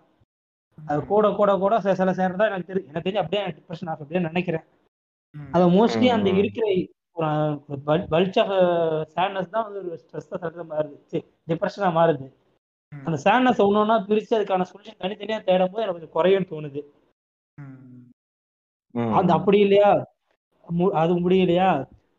அது 0.77 0.99
கூட 1.05 1.25
கூட 1.31 1.51
கூட 1.57 1.75
சில 1.79 1.93
சில 1.95 2.11
சேர்ந்தா 2.11 2.47
எனக்கு 2.49 2.67
தெரியும் 2.67 2.89
எனக்கு 2.89 3.05
தெரிஞ்சு 3.07 3.23
அப்படியே 3.23 3.43
டிப்ரெஷன் 3.57 3.89
ஆகும் 3.89 4.03
அப்படின்னு 4.05 4.29
நினைக்கிறேன். 4.29 4.65
அது 5.53 5.65
மோஸ்ட்லி 5.69 6.07
அந்த. 6.15 6.29
இருக்கிற 6.41 6.65
ஒரு 7.67 7.81
பல்ச் 8.13 8.39
ஆஃப் 8.41 8.53
சேட்னஸ் 9.15 9.53
தான் 9.53 9.65
வந்து 9.67 9.79
ஒரு 9.83 9.99
ஸ்ட்ரெஸ் 10.01 10.31
சொல்றது 10.31 10.65
மாறுது 10.71 11.19
டிப்ரெஷனா 11.49 11.89
மாறுது. 11.97 12.25
அந்த 12.91 13.17
சேட்னஸ் 13.23 13.61
ஒன்று 13.65 13.95
பிரிச்சு 14.09 14.33
அதுக்கான 14.37 14.67
சொல்யூஷன் 14.71 15.01
தனித்தனியா 15.03 15.39
தேடும் 15.43 15.71
போது 15.71 15.83
எனக்கு 15.83 15.97
கொஞ்சம் 15.97 16.15
குறையும்னு 16.17 16.51
தோணுது. 16.53 16.81
அந்த 19.13 19.31
அப்படி 19.33 19.59
இல்லையா 19.59 19.89
அது 21.01 21.13
முடியலையா 21.23 21.69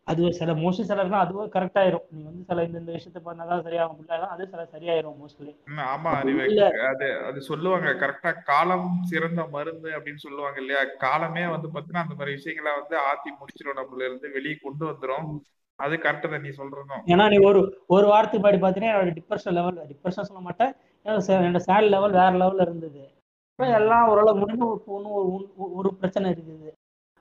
அது 0.07 0.33
சில 0.33 0.55
மோஸ்ட்லி 0.55 0.85
சிலர்லாம் 0.89 1.11
அதுவும் 1.11 1.53
கரெக்ட் 1.53 1.79
ஆயிரும். 1.79 2.05
நீ 2.11 2.23
வந்து 2.23 2.45
சில 2.47 2.65
இந்த 2.65 2.79
இந்த 2.79 2.93
விஷயத்த 2.93 3.29
பண்ணாதான் 3.29 3.65
சரியாகும். 3.67 3.97
முடியலாம் 4.01 4.27
அது 4.27 4.49
சில 4.49 4.69
சரியாயிரும் 4.73 5.25
மோஸ்ட்லி 5.25 5.57
ஆமா. 5.77 6.87
அது 6.89 7.19
அது 7.25 7.43
சொல்லுவாங்க. 7.43 7.89
கரெக்டா 7.91 8.35
காலம் 8.45 8.99
சிறந்த 9.03 9.47
மருந்து 9.47 9.91
அப்படின்னு 9.91 10.17
சொல்லுவாங்க 10.17 10.61
இல்லையா? 10.61 10.83
காலமே 10.99 11.47
வந்து 11.47 11.69
பாத்தீங்கன்னா 11.69 11.97
அந்த 11.97 12.15
மாதிரி 12.15 12.35
விஷயங்களை 12.35 12.81
வந்து 12.81 12.97
ஆத்தி 12.99 13.31
முடிச்சிடும் 13.31 13.77
நம்மள 13.77 14.05
இருந்து 14.05 14.33
வெளியே 14.33 14.57
கொண்டு 14.63 14.87
வந்துரும். 14.87 15.39
அது 15.75 15.97
கரெக்ட் 15.97 16.31
தான் 16.31 16.41
நீ 16.41 16.49
சொல்றதும். 16.49 17.07
ஏன்னா 17.07 17.29
நீ 17.29 17.37
ஒரு 17.37 17.85
ஒரு 17.87 18.07
வாரத்துக்கு 18.07 18.49
முன்னாடி 18.49 18.53
பார்த்தீங்கன்னா 18.53 18.95
என்னோட 18.95 19.17
டிப்ரெஷன் 19.17 19.53
லெவல் 19.53 19.87
டிப்ரெஷன் 19.87 20.21
சொல்ல 20.21 20.43
மாட்டேன். 20.43 20.73
என்னோட 21.05 21.57
சேட் 21.57 21.83
லெவல் 21.83 22.11
வேற 22.11 22.31
லெவல்ல 22.31 22.61
இருந்தது. 22.61 23.09
எல்லாம் 23.57 24.09
ஓரளவு 24.09 24.39
முடிஞ்சு 24.39 24.83
ஒரு 24.87 25.29
ஒரு- 25.29 25.53
ஒரு 25.57 25.95
பிரச்சனை 25.95 26.31
இருக்குது. 26.31 26.73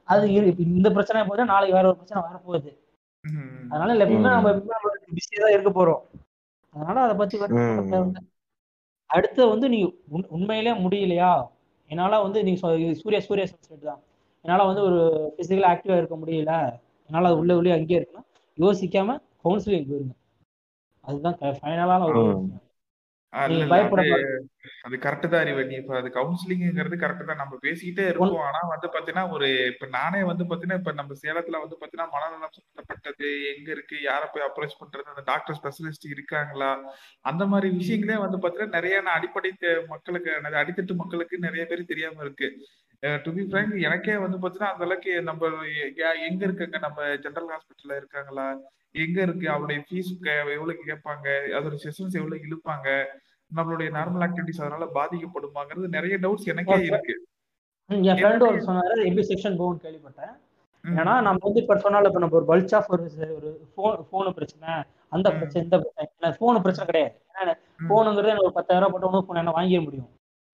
அது 0.07 0.25
இந்த 0.71 0.89
பிரச்சனை 0.91 1.21
போது 1.23 1.45
நாளைக்கு 1.45 1.77
வேற 1.77 1.85
ஒரு 1.87 1.97
பிரச்சனை 1.97 2.21
வரப்போகுது. 2.23 2.71
அதனால 3.69 3.89
இல்ல 3.93 4.05
எப்பவுமே. 4.05 4.31
நம்ம 4.31 4.49
பிஸியா 5.15 5.39
தான் 5.39 5.53
இருக்க 5.53 5.71
போறோம் 5.71 6.01
அதனால 6.75 6.97
அதை 7.01 7.15
பத்தி. 7.15 7.37
அடுத்து 9.09 9.41
வந்து 9.47 9.67
நீ 9.69 9.79
உண்- 10.11 10.29
உண்மையிலே 10.29 10.71
முடியலையா 10.75 11.31
என்னால 11.91 12.19
வந்து 12.21 12.39
நீ 12.43 12.53
சொ- 12.53 12.77
இது 12.79 12.93
சூர்யா 12.95 13.19
சூர்யா 13.19 13.45
சொல்லிட்டு 13.47 13.87
தான் 13.87 14.01
என்னால 14.45 14.63
வந்து 14.65 14.81
ஒரு 14.81 14.99
பிசிக்கலா 15.37 15.71
ஆக்டிவா 15.73 15.97
இருக்க 15.97 16.15
முடியல 16.15 16.53
என்னால 17.09 17.27
அது 17.27 17.37
உள்ள 17.37 17.55
உள்ளே 17.55 17.71
அங்கேயே 17.71 17.99
இருக்கணும் 17.99 18.27
யோசிக்காம 18.57 19.15
கவுன்சிலிங் 19.43 19.89
போயிருங்க 19.89 20.15
அதுதான் 21.03 21.35
ஃபைனலான 21.57 22.01
ஒரு 22.03 22.21
ம். 22.21 22.27
விஷயம். 22.27 22.61
அது 23.33 23.49
நீ 23.49 23.55
இல்ல, 23.55 23.69
பயப்பட 23.71 24.01
அது 24.85 24.95
கரெக்ட் 24.97 25.27
தான் 25.27 25.41
அறிவு. 25.41 25.69
இப்ப 25.69 25.95
அது 25.97 26.07
கவுன்சிலிங்ங்கிறது 26.07 26.95
கரெக்ட் 26.95 27.23
தான். 27.23 27.35
நம்ம 27.35 27.57
பேசிக்கிட்டே 27.61 28.07
இருப்போம். 28.07 28.37
ஆனா 28.37 28.59
வந்து 28.59 28.87
பாத்தீங்கன்னா 28.87 29.31
ஒரு 29.31 29.65
இப்ப 29.65 29.85
நானே 29.85 30.23
வந்து 30.23 30.43
பாத்தீங்கன்னா 30.43 30.73
இப்ப 30.73 30.91
நம்ம 30.91 31.13
சேலத்துல 31.23 31.59
வந்து 31.59 31.77
பாத்தீங்கன்னா 31.81 32.09
மனநலம் 32.11 32.49
சம்பந்தப்பட்டது 32.51 33.55
எங்க 33.55 33.71
இருக்கு 33.71 34.01
யாரை 34.01 34.29
போய் 34.33 34.47
அப்ரோச் 34.47 34.83
பண்றது 34.83 35.01
அந்த 35.01 35.21
டாக்டர் 35.25 35.59
ஸ்பெஷலிஸ்ட் 35.63 36.09
இருக்காங்களா? 36.09 36.97
அந்த 37.21 37.45
மாதிரி 37.45 37.77
விஷயங்களே 37.77 38.29
வந்து 38.29 38.37
பாத்தீங்கன்னா 38.37 38.69
நிறைய 38.69 39.01
நான் 39.01 39.15
அடிப்படை 39.15 39.53
தே- 39.61 39.87
மக்களுக்கு 39.87 40.31
அடித்தட்டு 40.43 40.95
மக்களுக்கு 40.95 41.37
நிறைய 41.37 41.65
பேர் 41.65 41.85
தெரியாம 41.85 42.21
இருக்கு. 42.21 42.51
டு 42.99 43.33
பி 43.33 43.41
ஃப்ரங்க் 43.41 43.81
எனக்கே 43.81 44.17
வந்து 44.17 44.37
பாத்தீங்கன்னா 44.37 44.71
அந்த 44.71 44.83
அளவுக்கு 44.83 45.21
நம்ம 45.21 45.47
எங்க 45.65 46.45
இருக்காங்க? 46.45 46.77
நம்ம 46.77 47.03
ஜென்ரல் 47.03 47.57
ஹாஸ்பிட்டல்ல 47.57 47.95
இருக்காங்களா? 47.95 48.57
எங்க 48.91 49.21
இருக்கு? 49.21 49.49
அவருடைய 49.49 49.83
ஃபீஸ் 49.89 50.53
எவ்வளவு 50.53 50.83
கேட்பாங்க? 50.85 51.27
அதோட 51.57 51.75
செஷன்ஸ் 51.83 52.11
எவ்வளவு 52.11 52.39
இழுப்பாங்க? 52.49 53.05
நம்மளுடைய 53.55 53.89
நார்மல் 53.91 54.27
ஆக்டிவிட்டிஸ் 54.27 54.59
அதனால 54.59 54.85
பாதிக்கப்படுமாங்கிறது 54.93 55.87
நிறைய 55.87 56.17
டவுட்ஸ் 56.17 56.43
எனக்கே 56.43 56.83
இருக்கு. 56.83 57.27
என் 57.87 57.99
ஃப்ரெண்டு 58.01 58.41
ஒரு 58.41 58.55
சொன்னாரு 58.55 59.05
எப்படி 59.05 59.27
செக்ஷன் 59.27 59.61
போகும்னு 59.61 59.85
கேள்விப்பட்டேன். 59.85 60.35
ஏன்னா 60.83 61.21
நம்ம 61.21 61.35
வந்து 61.39 61.61
இப்ப 61.61 61.75
சொன்னால 61.75 62.05
இப்ப 62.05 62.19
நம்ம 62.19 62.41
ஒரு 62.41 62.45
பல்ச் 62.47 62.75
ஆஃப் 62.75 62.91
ஒரு 62.91 63.03
ஒரு 63.35 63.69
ஃபோன் 63.77 64.05
ஃபோனு 64.11 64.31
பிரச்சனை 64.31 64.83
அந்த. 65.09 65.31
பிரச்சனை 65.31 65.63
இந்த 65.63 65.77
பிரச்சனை. 65.79 66.37
ஃபோனு 66.39 66.61
பிரச்சனை 66.61 66.85
கிடையாது. 66.85 67.21
ஏன்னா 67.33 67.53
ம். 67.77 67.93
ஃபோனுங்கிறது 67.93 68.27
எனக்கு 68.27 68.43
ஒரு 68.43 68.53
பத்தாயிரம் 68.53 68.91
ரூபாய் 68.91 69.09
போட்டு 69.09 69.33
ஃபோன் 69.33 69.37
என்ன 69.37 69.51
வாங்கிட 69.51 69.83
முடியும். 69.83 70.09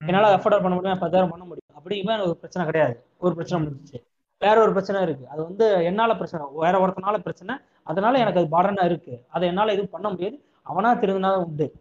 என்னால 0.05 0.35
அஃபோர்ட் 0.35 0.61
பண்ண 0.61 0.69
முடியும் 0.69 0.99
பத்தாயிரம் 0.99 1.29
பண்ண 1.29 1.45
முடியும். 1.45 1.79
அப்படிங்குமே 1.79 2.09
எனக்கு 2.09 2.25
ஒரு 2.25 2.35
பிரச்சனை 2.35 2.69
கிடையாது. 2.69 3.05
ஒரு 3.17 3.33
பிரச்சனை 3.33 3.67
முடிஞ்சிச்சு. 3.67 4.03
வேற 4.39 4.61
ஒரு 4.61 4.71
பிரச்சனை 4.71 5.01
இருக்கு. 5.01 5.27
அது 5.27 5.43
வந்து 5.43 5.83
என்னால 5.83 6.13
பிரச்சனை 6.13 6.45
வேற 6.51 6.87
ஒருத்தனால 6.87 7.17
பிரச்சனை. 7.17 7.55
அதனால 7.83 8.19
எனக்கு 8.19 8.39
அது 8.39 8.49
படனா 8.57 8.85
இருக்கு. 8.85 9.25
அதை 9.29 9.47
என்னால 9.47 9.71
எதுவும் 9.71 9.89
பண்ண 9.89 10.09
முடியாது. 10.09 10.43
அவனா 10.61 10.95
திருந்தினா 10.95 11.43
உண்டு. 11.43 11.73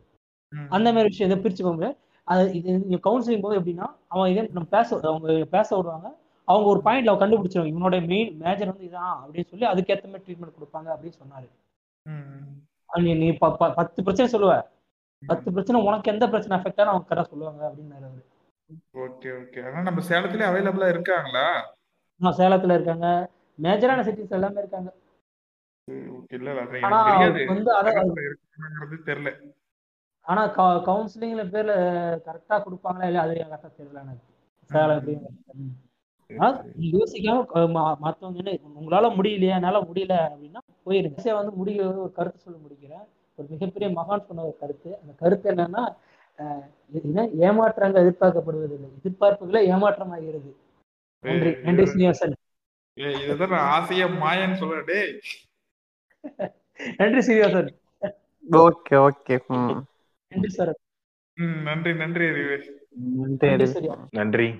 அந்த 0.76 0.88
மாதிரி 0.92 1.08
விஷயம் 1.10 1.30
இதை 1.30 1.38
பிரிச்சு 1.42 1.62
போக 1.62 1.74
முடியாது 1.74 1.96
அது 2.28 2.42
இது 2.58 2.70
நீங்க 2.78 2.98
கவுன்சிலிங் 3.06 3.44
போது 3.44 3.54
எப்படின்னா 3.60 3.86
அவன் 4.14 4.30
இதே 4.30 4.42
நம்ம 4.56 4.68
பேச 4.76 4.98
அவங்க 5.10 5.44
பேச 5.54 5.68
விடுவாங்க. 5.76 6.08
அவங்க 6.48 6.66
ஒரு 6.72 6.80
பாயிண்ட்ல 6.84 7.10
அவங்க 7.10 7.24
கண்டுபிடிச்சிருவாங்க. 7.24 7.72
இவனோட 7.74 7.96
மெயின் 8.12 8.30
மேஜர் 8.42 8.70
வந்து 8.72 8.88
இதான் 8.88 9.16
அப்படின்னு 9.22 9.50
சொல்லி 9.50 9.66
அதுக்கேற்ற 9.72 10.06
மாதிரி 10.12 10.24
ட்ரீட்மெண்ட் 10.26 10.58
கொடுப்பாங்க 10.58 10.88
அப்படின்னு 10.94 11.20
சொன்னாரு. 11.22 11.48
நீ 13.06 13.12
நீ 13.22 13.26
பத்து 13.38 13.98
பிரச்சனை 14.06 14.28
சொல்லுவ. 14.34 14.54
பத்து 15.22 15.48
பிரச்சனை 15.52 15.78
உனக்கு 15.88 16.12
எந்த 16.12 16.24
பிரச்சனை 16.28 16.54
அஃபெக்ட் 16.58 16.80
ஆனா 16.82 16.92
அவங்க 16.92 17.08
கரெக்டாக 17.08 17.30
சொல்லுவாங்க 17.32 17.62
அப்படின்னாரு 17.68 18.06
அவரு. 18.08 18.22
Okay 19.04 19.30
okay. 19.40 19.60
ஆனா 19.66 19.80
நம்ம 19.88 20.02
சேலத்துல 20.08 20.48
அவைலபிளா 20.50 20.88
இருக்காங்களா? 20.94 21.46
ஆனா 22.20 22.32
சேலத்துல 22.40 22.76
இருக்காங்க. 22.78 23.08
மேஜரான 23.58 24.04
சிட்டிஸ் 24.08 24.36
எல்லாமே 24.38 24.60
இருக்காங்க. 24.64 24.90
ஓகே. 26.18 26.34
இல்ல 26.38 26.50
இல்ல, 26.50 27.44
வந்து 27.52 27.72
அதை 27.78 27.92
தெரியல. 29.08 29.32
ஆனா 30.26 30.42
கவுன்சிலிங்ல 30.86 31.42
பேர்ல 31.52 31.72
கரெக்டா 32.26 32.56
கொடுப்பாங்களா 32.64 33.06
இல்லையா 33.08 33.22
அது 33.26 33.34
கரெக்டா 33.52 33.70
தெரியல 33.78 34.02
எனக்கு. 34.04 34.26
யோசிக்காம 36.96 37.38
மத்தவங்க 38.04 38.38
என்ன 38.42 38.52
உங்களால 38.80 39.06
முடியலையா 39.18 39.56
என்னால 39.58 39.78
முடியல 39.88 40.14
அப்படின்னா 40.26 40.60
போயிருங்க. 40.86 41.34
வந்து 41.38 41.52
முடிய 41.60 41.78
ஒரு 42.02 42.12
கருத்து 42.18 42.38
சொல்லி 42.44 42.60
முடிக்கிறேன். 42.64 43.06
ஒரு 43.38 43.46
மிகப்பெரிய 43.52 43.88
மகான் 43.98 44.26
சொன்ன 44.28 44.44
ஒரு 44.48 44.56
கருத்து. 44.62 44.90
அந்த 45.00 45.12
கருத்து 45.22 45.46
என்னன்னா 45.54 45.84
ஏமாற்றங்கள் 47.46 48.04
எதிர்பார்க்கப்படுவதில்லை. 48.04 48.90
எதிர்பார்ப்புகளை 49.00 49.60
ஏமாற்றமாகிறது. 49.72 50.50
நன்றி. 51.24 51.50
நன்றி 51.66 51.84
சீனிவாசன். 51.86 52.36
இதுதான் 52.96 53.52
நான் 53.54 53.68
ஆசையா 53.76 54.06
மாயன்னு 54.22 54.60
சொல்றேன் 54.62 54.88
டேய். 54.90 55.12
நன்றி 57.00 57.20
சீனிவாசன். 57.28 57.70
Okay 58.64 58.96
okay. 59.08 59.34
நன்றி 60.30 60.50
சார். 60.50 60.72
ம் 61.38 61.60
நன்றி 61.62 61.92
நன்றி 61.94 62.26
நன்றி. 64.12 64.50